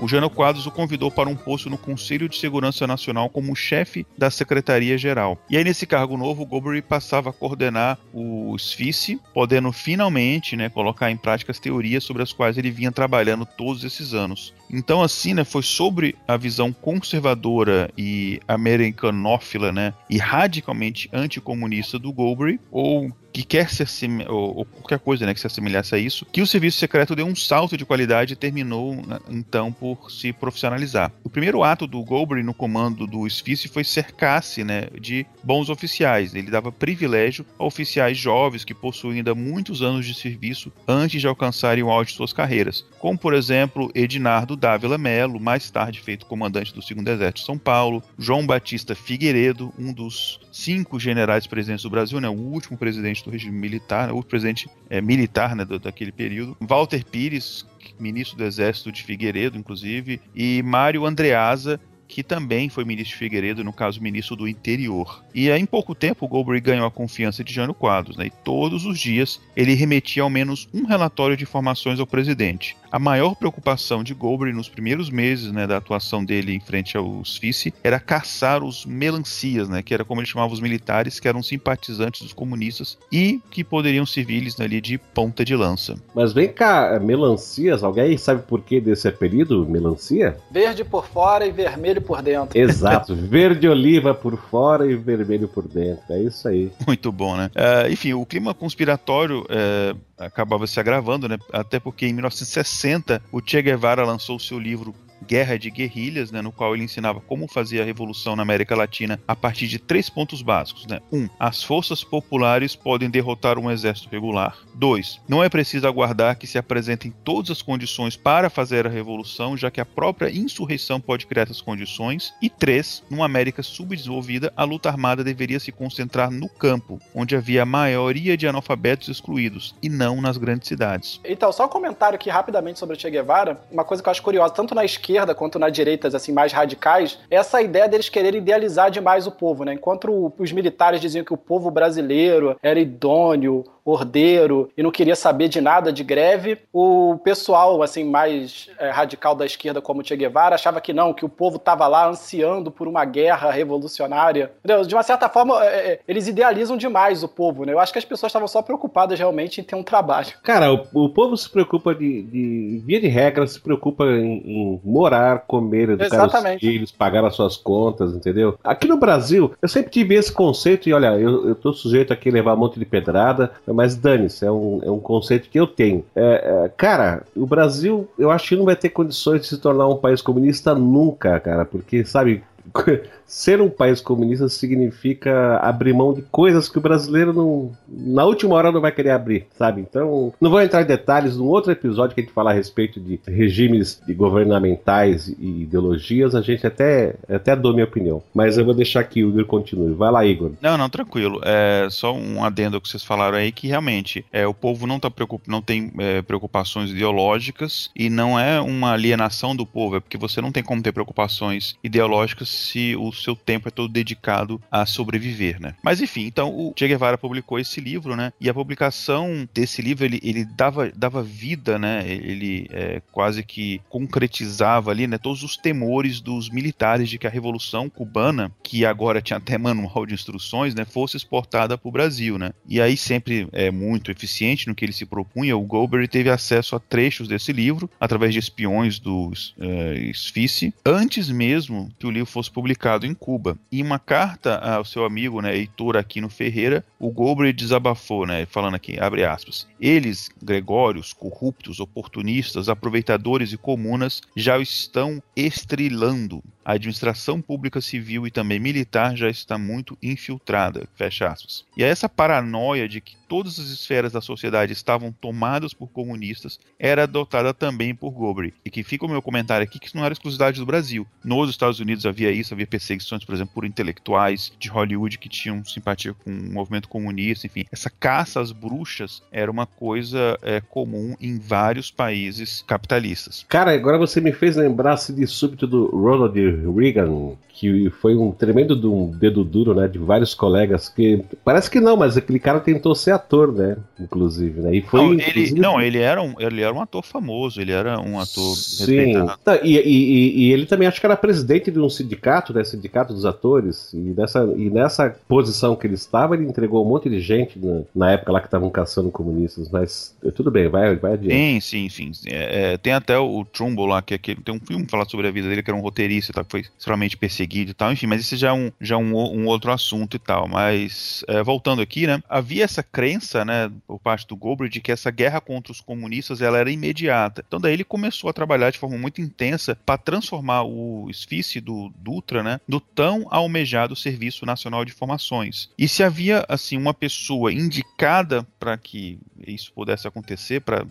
o 0.00 0.08
Jânio 0.08 0.30
Quadros 0.30 0.66
o 0.66 0.70
convidou 0.70 1.10
para 1.10 1.28
um 1.28 1.34
posto 1.34 1.70
no 1.70 1.78
Conselho 1.78 2.28
de 2.28 2.36
Segurança 2.36 2.86
Nacional 2.86 3.28
como 3.30 3.56
chefe 3.56 4.06
da 4.16 4.30
Secretaria-Geral. 4.30 5.38
E 5.48 5.56
aí, 5.56 5.64
nesse 5.64 5.86
cargo 5.86 6.16
novo, 6.16 6.44
Golbery 6.44 6.82
passava 6.82 7.30
a 7.30 7.32
coordenar 7.32 7.98
o 8.12 8.56
SFICE, 8.58 9.20
podendo 9.32 9.72
finalmente 9.72 10.56
né, 10.56 10.68
colocar 10.68 11.10
em 11.10 11.16
prática 11.16 11.52
as 11.52 11.58
teorias 11.58 12.04
sobre 12.04 12.22
as 12.22 12.32
quais 12.32 12.58
ele 12.58 12.70
vinha 12.70 12.92
trabalhando 12.92 13.46
todos 13.46 13.84
esses 13.84 14.12
anos. 14.12 14.52
Então, 14.70 15.02
assim, 15.02 15.34
né, 15.34 15.44
foi 15.44 15.62
sobre 15.62 16.14
a 16.26 16.36
visão 16.36 16.72
conservadora 16.72 17.90
e 17.96 18.40
americanófila, 18.46 19.72
né, 19.72 19.94
e 20.10 20.18
radicalmente 20.18 21.08
anticomunista 21.12 21.98
do 21.98 22.12
Golbery, 22.12 22.60
ou 22.70 23.10
que 23.32 23.44
quer 23.44 23.70
se 23.70 23.84
ou, 24.28 24.58
ou, 24.58 24.64
qualquer 24.64 24.98
coisa 24.98 25.24
né, 25.24 25.32
que 25.32 25.40
se 25.40 25.46
assemelhasse 25.46 25.94
a 25.94 25.98
isso, 25.98 26.26
que 26.32 26.42
o 26.42 26.46
serviço 26.46 26.78
secreto 26.78 27.14
deu 27.14 27.26
um 27.26 27.36
salto 27.36 27.76
de 27.78 27.86
qualidade 27.86 28.36
terminou, 28.36 28.94
né, 28.96 29.18
então, 29.28 29.72
por 29.72 30.10
se 30.10 30.32
profissionalizar. 30.32 31.12
O 31.24 31.30
primeiro 31.30 31.62
ato 31.62 31.86
do 31.86 32.02
Goldberg 32.02 32.44
no 32.44 32.54
comando 32.54 33.06
do 33.06 33.28
SFICE 33.28 33.68
foi 33.68 33.84
cercar-se 33.84 34.64
né, 34.64 34.88
de 35.00 35.26
bons 35.42 35.70
oficiais. 35.70 36.34
Ele 36.34 36.50
dava 36.50 36.72
privilégio 36.72 37.46
a 37.58 37.64
oficiais 37.64 38.18
jovens 38.18 38.64
que 38.64 38.74
possuem 38.74 39.18
ainda 39.18 39.34
muitos 39.34 39.82
anos 39.82 40.04
de 40.06 40.14
serviço 40.14 40.72
antes 40.86 41.20
de 41.20 41.26
alcançarem 41.26 41.82
o 41.82 41.90
auge 41.90 42.10
de 42.10 42.16
suas 42.16 42.32
carreiras, 42.32 42.84
como, 42.98 43.18
por 43.18 43.34
exemplo, 43.34 43.90
Ednardo 43.94 44.56
Dávila 44.56 44.98
Melo, 44.98 45.40
mais 45.40 45.70
tarde 45.70 46.00
feito 46.00 46.26
comandante 46.26 46.74
do 46.74 46.80
2 46.80 46.90
Exército 47.06 47.40
de 47.40 47.46
São 47.46 47.58
Paulo, 47.58 48.02
João 48.18 48.46
Batista 48.46 48.94
Figueiredo, 48.94 49.72
um 49.78 49.92
dos 49.92 50.40
cinco 50.58 50.98
generais 50.98 51.46
presidentes 51.46 51.84
do 51.84 51.90
Brasil, 51.90 52.20
né, 52.20 52.28
o 52.28 52.32
último 52.32 52.76
presidente 52.76 53.24
do 53.24 53.30
regime 53.30 53.56
militar, 53.56 54.08
né, 54.08 54.12
o 54.12 54.22
presidente 54.24 54.68
é, 54.90 55.00
militar 55.00 55.54
né, 55.54 55.64
do, 55.64 55.78
daquele 55.78 56.10
período, 56.10 56.56
Walter 56.60 57.04
Pires, 57.04 57.64
ministro 57.98 58.36
do 58.36 58.44
Exército 58.44 58.90
de 58.90 59.04
Figueiredo, 59.04 59.56
inclusive, 59.56 60.20
e 60.34 60.60
Mário 60.64 61.06
Andreasa, 61.06 61.80
que 62.08 62.22
também 62.22 62.68
foi 62.68 62.84
ministro 62.84 63.12
de 63.12 63.18
Figueiredo, 63.18 63.62
no 63.62 63.72
caso, 63.72 64.02
ministro 64.02 64.34
do 64.34 64.48
Interior. 64.48 65.22
E 65.34 65.50
em 65.50 65.66
pouco 65.66 65.94
tempo, 65.94 66.24
o 66.24 66.28
Goldberg 66.28 66.62
ganhou 66.62 66.86
a 66.86 66.90
confiança 66.90 67.44
de 67.44 67.52
Jânio 67.52 67.74
Quadros, 67.74 68.16
né? 68.16 68.26
e 68.26 68.30
todos 68.30 68.86
os 68.86 68.98
dias 68.98 69.40
ele 69.54 69.74
remetia 69.74 70.22
ao 70.22 70.30
menos 70.30 70.68
um 70.72 70.86
relatório 70.86 71.36
de 71.36 71.44
informações 71.44 72.00
ao 72.00 72.06
presidente. 72.06 72.76
A 72.90 72.98
maior 72.98 73.34
preocupação 73.34 74.02
de 74.02 74.14
Goldberg 74.14 74.56
nos 74.56 74.68
primeiros 74.68 75.10
meses 75.10 75.52
né, 75.52 75.66
da 75.66 75.76
atuação 75.76 76.24
dele 76.24 76.54
em 76.54 76.60
frente 76.60 76.96
aos 76.96 77.36
FICE 77.36 77.74
era 77.84 78.00
caçar 78.00 78.64
os 78.64 78.86
melancias, 78.86 79.68
né, 79.68 79.82
que 79.82 79.92
era 79.92 80.04
como 80.04 80.22
ele 80.22 80.26
chamava 80.26 80.54
os 80.54 80.60
militares, 80.60 81.20
que 81.20 81.28
eram 81.28 81.42
simpatizantes 81.42 82.22
dos 82.22 82.32
comunistas 82.32 82.98
e 83.12 83.42
que 83.50 83.62
poderiam 83.62 84.06
servir-lhes 84.06 84.56
né, 84.56 84.64
ali 84.64 84.80
de 84.80 84.96
ponta 84.96 85.44
de 85.44 85.54
lança. 85.54 85.96
Mas 86.14 86.32
vem 86.32 86.48
cá, 86.48 86.98
melancias, 86.98 87.84
alguém 87.84 88.16
sabe 88.16 88.42
por 88.42 88.62
que 88.62 88.80
desse 88.80 89.06
apelido, 89.06 89.66
melancia? 89.68 90.38
Verde 90.50 90.82
por 90.82 91.06
fora 91.06 91.46
e 91.46 91.52
vermelho 91.52 91.97
por 92.00 92.22
dentro. 92.22 92.58
Exato, 92.58 93.14
verde 93.16 93.68
oliva 93.68 94.14
por 94.14 94.36
fora 94.36 94.90
e 94.90 94.96
vermelho 94.96 95.48
por 95.48 95.66
dentro, 95.66 96.04
é 96.10 96.22
isso 96.22 96.48
aí. 96.48 96.70
Muito 96.86 97.10
bom, 97.12 97.36
né? 97.36 97.50
Uh, 97.54 97.92
enfim, 97.92 98.12
o 98.12 98.24
clima 98.24 98.54
conspiratório 98.54 99.40
uh, 99.42 99.98
acabava 100.18 100.66
se 100.66 100.78
agravando, 100.80 101.28
né? 101.28 101.38
Até 101.52 101.78
porque 101.78 102.06
em 102.06 102.12
1960 102.12 103.22
o 103.32 103.40
Che 103.44 103.62
Guevara 103.62 104.04
lançou 104.04 104.38
seu 104.38 104.58
livro 104.58 104.94
Guerra 105.26 105.58
de 105.58 105.70
Guerrilhas, 105.70 106.30
né, 106.30 106.40
no 106.40 106.52
qual 106.52 106.74
ele 106.74 106.84
ensinava 106.84 107.20
como 107.20 107.48
fazer 107.48 107.80
a 107.80 107.84
revolução 107.84 108.36
na 108.36 108.42
América 108.42 108.76
Latina 108.76 109.20
a 109.26 109.34
partir 109.34 109.66
de 109.66 109.78
três 109.78 110.08
pontos 110.08 110.42
básicos. 110.42 110.86
Né? 110.86 111.00
Um, 111.12 111.28
as 111.38 111.62
forças 111.62 112.04
populares 112.04 112.74
podem 112.76 113.10
derrotar 113.10 113.58
um 113.58 113.70
exército 113.70 114.08
regular. 114.10 114.56
Dois, 114.74 115.20
não 115.28 115.42
é 115.42 115.48
preciso 115.48 115.86
aguardar 115.86 116.38
que 116.38 116.46
se 116.46 116.56
apresentem 116.56 117.12
todas 117.24 117.50
as 117.50 117.62
condições 117.62 118.16
para 118.16 118.48
fazer 118.48 118.86
a 118.86 118.90
revolução, 118.90 119.56
já 119.56 119.70
que 119.70 119.80
a 119.80 119.84
própria 119.84 120.30
insurreição 120.30 121.00
pode 121.00 121.26
criar 121.26 121.42
essas 121.42 121.60
condições. 121.60 122.32
E 122.40 122.48
três, 122.48 123.02
numa 123.10 123.24
América 123.24 123.62
subdesenvolvida, 123.62 124.52
a 124.56 124.64
luta 124.64 124.88
armada 124.88 125.24
deveria 125.24 125.60
se 125.60 125.72
concentrar 125.72 126.30
no 126.30 126.48
campo, 126.48 127.00
onde 127.14 127.36
havia 127.36 127.62
a 127.62 127.66
maioria 127.66 128.36
de 128.36 128.46
analfabetos 128.46 129.08
excluídos, 129.08 129.74
e 129.82 129.88
não 129.88 130.20
nas 130.20 130.36
grandes 130.36 130.68
cidades. 130.68 131.20
Então, 131.24 131.50
só 131.52 131.66
um 131.66 131.68
comentário 131.68 132.16
aqui 132.16 132.30
rapidamente 132.30 132.78
sobre 132.78 132.96
o 132.96 133.00
Che 133.00 133.10
Guevara, 133.10 133.60
uma 133.70 133.84
coisa 133.84 134.02
que 134.02 134.08
eu 134.08 134.10
acho 134.10 134.22
curiosa, 134.22 134.54
tanto 134.54 134.74
na 134.74 134.84
esquerda 134.84 135.07
esquerda 135.08 135.34
quanto 135.34 135.58
na 135.58 135.70
direita, 135.70 136.14
assim, 136.14 136.32
mais 136.32 136.52
radicais, 136.52 137.18
essa 137.30 137.62
ideia 137.62 137.88
deles 137.88 138.10
quererem 138.10 138.40
idealizar 138.40 138.90
demais 138.90 139.26
o 139.26 139.30
povo, 139.30 139.64
né? 139.64 139.72
Enquanto 139.72 140.32
os 140.38 140.52
militares 140.52 141.00
diziam 141.00 141.24
que 141.24 141.32
o 141.32 141.36
povo 141.36 141.70
brasileiro 141.70 142.56
era 142.62 142.78
idôneo, 142.78 143.64
ordeiro 143.90 144.70
e 144.76 144.82
não 144.82 144.90
queria 144.90 145.16
saber 145.16 145.48
de 145.48 145.60
nada 145.60 145.92
de 145.92 146.04
greve. 146.04 146.58
O 146.72 147.18
pessoal, 147.24 147.82
assim, 147.82 148.04
mais 148.04 148.68
é, 148.78 148.90
radical 148.90 149.34
da 149.34 149.46
esquerda, 149.46 149.80
como 149.80 150.04
Che 150.04 150.16
Guevara, 150.16 150.54
achava 150.54 150.80
que 150.80 150.92
não, 150.92 151.14
que 151.14 151.24
o 151.24 151.28
povo 151.28 151.56
estava 151.56 151.86
lá 151.86 152.08
ansiando 152.08 152.70
por 152.70 152.86
uma 152.86 153.04
guerra 153.04 153.50
revolucionária. 153.50 154.52
Entendeu? 154.64 154.84
De 154.84 154.94
uma 154.94 155.02
certa 155.02 155.28
forma, 155.28 155.64
é, 155.64 155.92
é, 155.92 156.00
eles 156.06 156.28
idealizam 156.28 156.76
demais 156.76 157.22
o 157.22 157.28
povo, 157.28 157.64
né? 157.64 157.72
Eu 157.72 157.78
acho 157.78 157.92
que 157.92 157.98
as 157.98 158.04
pessoas 158.04 158.30
estavam 158.30 158.48
só 158.48 158.62
preocupadas 158.62 159.18
realmente 159.18 159.60
em 159.60 159.64
ter 159.64 159.76
um 159.76 159.82
trabalho. 159.82 160.28
Cara, 160.42 160.72
o, 160.72 160.86
o 160.92 161.08
povo 161.08 161.36
se 161.36 161.48
preocupa 161.48 161.94
de, 161.94 162.22
de, 162.22 162.82
via 162.84 163.00
de 163.00 163.08
regra, 163.08 163.46
se 163.46 163.60
preocupa 163.60 164.04
em, 164.04 164.42
em 164.44 164.80
morar, 164.84 165.44
comer, 165.46 165.90
educar 165.90 166.06
Exatamente. 166.06 166.56
os 166.56 166.60
filhos, 166.60 166.92
pagar 166.92 167.24
as 167.24 167.34
suas 167.34 167.56
contas, 167.56 168.14
entendeu? 168.14 168.58
Aqui 168.62 168.86
no 168.86 168.96
Brasil, 168.96 169.52
eu 169.60 169.68
sempre 169.68 169.90
tive 169.90 170.14
esse 170.14 170.32
conceito, 170.32 170.88
e 170.88 170.92
olha, 170.92 171.18
eu, 171.18 171.48
eu 171.48 171.54
tô 171.54 171.72
sujeito 171.72 172.12
aqui 172.12 172.28
a 172.28 172.32
levar 172.32 172.54
um 172.54 172.58
monte 172.58 172.78
de 172.78 172.84
pedrada, 172.84 173.52
mas 173.78 173.94
dane-se, 173.94 174.44
é 174.44 174.50
um, 174.50 174.80
é 174.82 174.90
um 174.90 174.98
conceito 174.98 175.48
que 175.48 175.58
eu 175.58 175.64
tenho. 175.64 176.04
É, 176.16 176.64
é, 176.64 176.68
cara, 176.76 177.22
o 177.36 177.46
Brasil, 177.46 178.08
eu 178.18 178.28
acho 178.28 178.48
que 178.48 178.56
não 178.56 178.64
vai 178.64 178.74
ter 178.74 178.88
condições 178.88 179.42
de 179.42 179.46
se 179.46 179.58
tornar 179.58 179.86
um 179.86 179.96
país 179.96 180.20
comunista 180.20 180.74
nunca, 180.74 181.38
cara, 181.38 181.64
porque, 181.64 182.04
sabe, 182.04 182.42
ser 183.28 183.60
um 183.60 183.68
país 183.68 184.00
comunista 184.00 184.48
significa 184.48 185.58
abrir 185.58 185.92
mão 185.92 186.14
de 186.14 186.22
coisas 186.22 186.68
que 186.68 186.78
o 186.78 186.80
brasileiro 186.80 187.32
não, 187.32 187.70
na 187.86 188.24
última 188.24 188.54
hora 188.54 188.72
não 188.72 188.80
vai 188.80 188.90
querer 188.90 189.10
abrir, 189.10 189.46
sabe? 189.56 189.82
Então, 189.82 190.32
não 190.40 190.50
vou 190.50 190.62
entrar 190.62 190.82
em 190.82 190.86
detalhes 190.86 191.36
num 191.36 191.46
outro 191.46 191.70
episódio 191.70 192.14
que 192.14 192.22
a 192.22 192.24
gente 192.24 192.32
fala 192.32 192.50
a 192.50 192.54
respeito 192.54 192.98
de 192.98 193.20
regimes 193.26 194.00
de 194.06 194.14
governamentais 194.14 195.28
e 195.28 195.62
ideologias, 195.62 196.34
a 196.34 196.40
gente 196.40 196.66
até 196.66 197.14
até 197.28 197.54
dou 197.54 197.74
minha 197.74 197.84
opinião, 197.84 198.22
mas 198.34 198.56
eu 198.56 198.64
vou 198.64 198.74
deixar 198.74 199.04
que 199.04 199.22
o 199.22 199.28
Igor 199.28 199.44
continue. 199.44 199.92
Vai 199.92 200.10
lá, 200.10 200.24
Igor. 200.24 200.52
Não, 200.60 200.78
não, 200.78 200.88
tranquilo. 200.88 201.40
É 201.44 201.88
só 201.90 202.14
um 202.14 202.42
adendo 202.42 202.80
que 202.80 202.88
vocês 202.88 203.04
falaram 203.04 203.36
aí 203.36 203.52
que 203.52 203.68
realmente 203.68 204.24
é, 204.32 204.46
o 204.46 204.54
povo 204.54 204.86
não 204.86 204.98
tá 204.98 205.10
preocup... 205.10 205.42
não 205.46 205.60
tem 205.60 205.92
é, 205.98 206.22
preocupações 206.22 206.90
ideológicas 206.90 207.90
e 207.94 208.08
não 208.08 208.38
é 208.38 208.60
uma 208.60 208.92
alienação 208.92 209.54
do 209.54 209.66
povo, 209.66 209.96
é 209.96 210.00
porque 210.00 210.16
você 210.16 210.40
não 210.40 210.50
tem 210.50 210.62
como 210.62 210.82
ter 210.82 210.92
preocupações 210.92 211.76
ideológicas 211.84 212.48
se 212.48 212.96
o 212.96 213.12
seu 213.18 213.36
tempo 213.36 213.68
é 213.68 213.70
todo 213.70 213.92
dedicado 213.92 214.60
a 214.70 214.86
sobreviver, 214.86 215.60
né? 215.60 215.74
Mas 215.82 216.00
enfim, 216.00 216.24
então 216.24 216.50
o 216.50 216.72
Che 216.76 216.88
Guevara 216.88 217.18
publicou 217.18 217.58
esse 217.58 217.80
livro, 217.80 218.16
né? 218.16 218.32
E 218.40 218.48
a 218.48 218.54
publicação 218.54 219.48
desse 219.52 219.82
livro 219.82 220.04
ele, 220.04 220.20
ele 220.22 220.44
dava, 220.44 220.90
dava 220.94 221.22
vida, 221.22 221.78
né? 221.78 222.04
Ele 222.06 222.66
é, 222.70 223.02
quase 223.12 223.42
que 223.42 223.80
concretizava 223.88 224.90
ali, 224.90 225.06
né? 225.06 225.18
Todos 225.18 225.42
os 225.42 225.56
temores 225.56 226.20
dos 226.20 226.50
militares 226.50 227.08
de 227.08 227.18
que 227.18 227.26
a 227.26 227.30
revolução 227.30 227.88
cubana, 227.88 228.52
que 228.62 228.84
agora 228.84 229.22
tinha 229.22 229.38
até 229.38 229.58
manual 229.58 230.06
de 230.06 230.14
instruções, 230.14 230.74
né? 230.74 230.84
Fosse 230.84 231.16
exportada 231.16 231.76
para 231.76 231.88
o 231.88 231.92
Brasil, 231.92 232.38
né? 232.38 232.52
E 232.66 232.80
aí 232.80 232.96
sempre 232.96 233.48
é 233.52 233.70
muito 233.70 234.10
eficiente 234.10 234.68
no 234.68 234.74
que 234.74 234.84
ele 234.84 234.92
se 234.92 235.06
propunha. 235.06 235.56
O 235.56 235.62
Goldberg 235.62 236.08
teve 236.08 236.30
acesso 236.30 236.76
a 236.76 236.80
trechos 236.80 237.28
desse 237.28 237.52
livro 237.52 237.90
através 238.00 238.32
de 238.32 238.38
espiões 238.38 238.98
do 238.98 239.28
uh, 239.28 240.14
SFICE 240.14 240.72
antes 240.84 241.30
mesmo 241.30 241.90
que 241.98 242.06
o 242.06 242.10
livro 242.10 242.30
fosse 242.30 242.50
publicado 242.50 243.06
em 243.08 243.14
Cuba. 243.14 243.58
E 243.70 243.82
uma 243.82 243.98
carta 243.98 244.58
ao 244.58 244.84
seu 244.84 245.04
amigo, 245.04 245.40
né, 245.40 245.56
Heitor 245.56 245.96
Aquino 245.96 246.28
Ferreira, 246.28 246.84
o 246.98 247.10
Goldberg 247.10 247.52
desabafou, 247.52 248.26
né, 248.26 248.46
falando 248.46 248.74
aqui, 248.74 248.98
abre 249.00 249.24
aspas. 249.24 249.66
Eles, 249.80 250.30
Gregórios, 250.42 251.12
corruptos, 251.12 251.80
oportunistas, 251.80 252.68
aproveitadores 252.68 253.52
e 253.52 253.56
comunas, 253.56 254.20
já 254.36 254.58
estão 254.58 255.22
estrilando. 255.34 256.42
A 256.68 256.72
administração 256.72 257.40
pública 257.40 257.80
civil 257.80 258.26
e 258.26 258.30
também 258.30 258.60
militar 258.60 259.16
já 259.16 259.30
está 259.30 259.56
muito 259.56 259.96
infiltrada, 260.02 260.86
fecha 260.94 261.26
aspas. 261.26 261.64
E 261.74 261.82
essa 261.82 262.10
paranoia 262.10 262.86
de 262.86 263.00
que 263.00 263.16
todas 263.26 263.58
as 263.58 263.68
esferas 263.68 264.12
da 264.12 264.20
sociedade 264.20 264.74
estavam 264.74 265.10
tomadas 265.10 265.72
por 265.72 265.88
comunistas 265.88 266.60
era 266.78 267.04
adotada 267.04 267.54
também 267.54 267.94
por 267.94 268.10
Goldberg. 268.10 268.52
E 268.64 268.70
que 268.70 268.82
fica 268.82 269.06
o 269.06 269.08
meu 269.08 269.22
comentário 269.22 269.64
aqui 269.64 269.78
que 269.78 269.86
isso 269.86 269.96
não 269.96 270.04
era 270.04 270.12
exclusividade 270.12 270.60
do 270.60 270.66
Brasil. 270.66 271.06
Nos 271.24 271.48
Estados 271.48 271.80
Unidos 271.80 272.04
havia 272.04 272.30
isso, 272.30 272.52
havia 272.52 272.66
perseguições, 272.66 273.24
por 273.24 273.34
exemplo, 273.34 273.54
por 273.54 273.64
intelectuais 273.64 274.52
de 274.58 274.68
Hollywood 274.68 275.18
que 275.18 275.28
tinham 275.28 275.64
simpatia 275.64 276.12
com 276.12 276.30
o 276.30 276.52
movimento 276.52 276.88
comunista, 276.88 277.46
enfim. 277.46 277.64
Essa 277.72 277.88
caça 277.88 278.40
às 278.40 278.52
bruxas 278.52 279.22
era 279.32 279.50
uma 279.50 279.64
coisa 279.64 280.38
é, 280.42 280.60
comum 280.60 281.16
em 281.18 281.38
vários 281.38 281.90
países 281.90 282.62
capitalistas. 282.66 283.46
Cara, 283.48 283.72
agora 283.72 283.96
você 283.96 284.20
me 284.20 284.32
fez 284.32 284.56
lembrar-se 284.56 285.14
de 285.14 285.26
súbito 285.26 285.66
do 285.66 285.86
Ronald 285.86 286.57
Reagan, 286.72 287.36
que 287.58 287.90
foi 288.00 288.14
um 288.14 288.30
tremendo 288.30 288.76
um 288.92 289.10
dedo 289.10 289.42
duro, 289.42 289.74
né, 289.74 289.88
de 289.88 289.98
vários 289.98 290.32
colegas 290.32 290.88
que 290.88 291.24
parece 291.44 291.68
que 291.68 291.80
não, 291.80 291.96
mas 291.96 292.16
aquele 292.16 292.38
cara 292.38 292.60
tentou 292.60 292.94
ser 292.94 293.10
ator, 293.10 293.52
né, 293.52 293.76
inclusive, 293.98 294.60
né? 294.60 294.76
E 294.76 294.82
foi 294.82 295.00
não, 295.00 295.12
ele, 295.14 295.60
não, 295.60 295.80
ele 295.80 295.98
era 295.98 296.22
um, 296.22 296.34
ele 296.38 296.62
era 296.62 296.72
um 296.72 296.80
ator 296.80 297.04
famoso, 297.04 297.60
ele 297.60 297.72
era 297.72 298.00
um 298.00 298.20
ator 298.20 298.54
Sim. 298.54 299.12
Tá, 299.44 299.58
e, 299.62 299.76
e, 299.76 300.46
e, 300.46 300.52
ele 300.52 300.66
também 300.66 300.86
acho 300.86 301.00
que 301.00 301.06
era 301.06 301.16
presidente 301.16 301.68
de 301.70 301.80
um 301.80 301.90
sindicato, 301.90 302.54
né, 302.54 302.62
sindicato 302.62 303.12
dos 303.12 303.24
atores, 303.24 303.92
e 303.92 304.14
nessa 304.16 304.44
e 304.56 304.70
nessa 304.70 305.16
posição 305.26 305.74
que 305.74 305.86
ele 305.86 305.94
estava, 305.94 306.36
ele 306.36 306.44
entregou 306.44 306.84
um 306.86 306.88
monte 306.88 307.10
de 307.10 307.18
gente 307.18 307.58
na, 307.58 307.80
na 307.92 308.12
época 308.12 308.30
lá 308.30 308.40
que 308.40 308.46
estavam 308.46 308.70
caçando 308.70 309.10
comunistas, 309.10 309.68
mas 309.68 310.16
tudo 310.36 310.48
bem, 310.48 310.68
vai, 310.68 310.94
vai 310.94 311.14
adiante. 311.14 311.60
Sim, 311.60 311.88
sim, 311.88 312.12
sim. 312.12 312.30
É, 312.30 312.74
é, 312.74 312.78
tem 312.78 312.92
até 312.92 313.18
o, 313.18 313.40
o 313.40 313.44
Trumbull 313.44 313.86
lá 313.86 314.00
que 314.00 314.14
é, 314.14 314.18
que 314.18 314.36
tem 314.36 314.54
um 314.54 314.60
filme 314.60 314.86
falar 314.88 315.06
sobre 315.06 315.26
a 315.26 315.30
vida 315.32 315.48
dele 315.48 315.62
que 315.62 315.70
era 315.70 315.76
um 315.76 315.82
roteirista, 315.82 316.32
tá, 316.32 316.44
foi 316.48 316.60
extremamente 316.60 317.16
perseguido 317.16 317.38
seguido 317.48 317.70
e 317.70 317.74
tal, 317.74 317.92
enfim, 317.92 318.06
mas 318.06 318.20
esse 318.20 318.36
já 318.36 318.48
é 318.48 318.52
um, 318.52 318.70
já 318.80 318.94
é 318.96 318.98
um, 318.98 319.14
um 319.14 319.46
outro 319.46 319.72
assunto 319.72 320.16
e 320.16 320.18
tal. 320.18 320.48
Mas 320.48 321.24
é, 321.28 321.42
voltando 321.42 321.80
aqui, 321.80 322.06
né, 322.06 322.22
havia 322.28 322.64
essa 322.64 322.82
crença, 322.82 323.44
né, 323.44 323.70
por 323.86 323.98
parte 323.98 324.26
do 324.26 324.36
Goldberg 324.36 324.72
de 324.72 324.80
que 324.80 324.92
essa 324.92 325.10
guerra 325.10 325.40
contra 325.40 325.72
os 325.72 325.80
comunistas 325.80 326.42
ela 326.42 326.58
era 326.58 326.70
imediata. 326.70 327.44
Então 327.46 327.60
daí 327.60 327.72
ele 327.72 327.84
começou 327.84 328.28
a 328.28 328.32
trabalhar 328.32 328.70
de 328.70 328.78
forma 328.78 328.98
muito 328.98 329.20
intensa 329.20 329.78
para 329.86 329.98
transformar 329.98 330.64
o 330.64 331.08
esfície 331.08 331.60
do 331.60 331.92
Dutra, 331.96 332.42
né, 332.42 332.60
no 332.66 332.80
tão 332.80 333.26
almejado 333.30 333.96
Serviço 333.96 334.44
Nacional 334.44 334.84
de 334.84 334.92
Informações. 334.92 335.70
E 335.78 335.88
se 335.88 336.02
havia 336.02 336.44
assim 336.48 336.76
uma 336.76 336.92
pessoa 336.92 337.52
indicada 337.52 338.46
para 338.58 338.76
que 338.76 339.18
isso 339.46 339.72
pudesse 339.72 340.06
acontecer, 340.06 340.60
para 340.60 340.86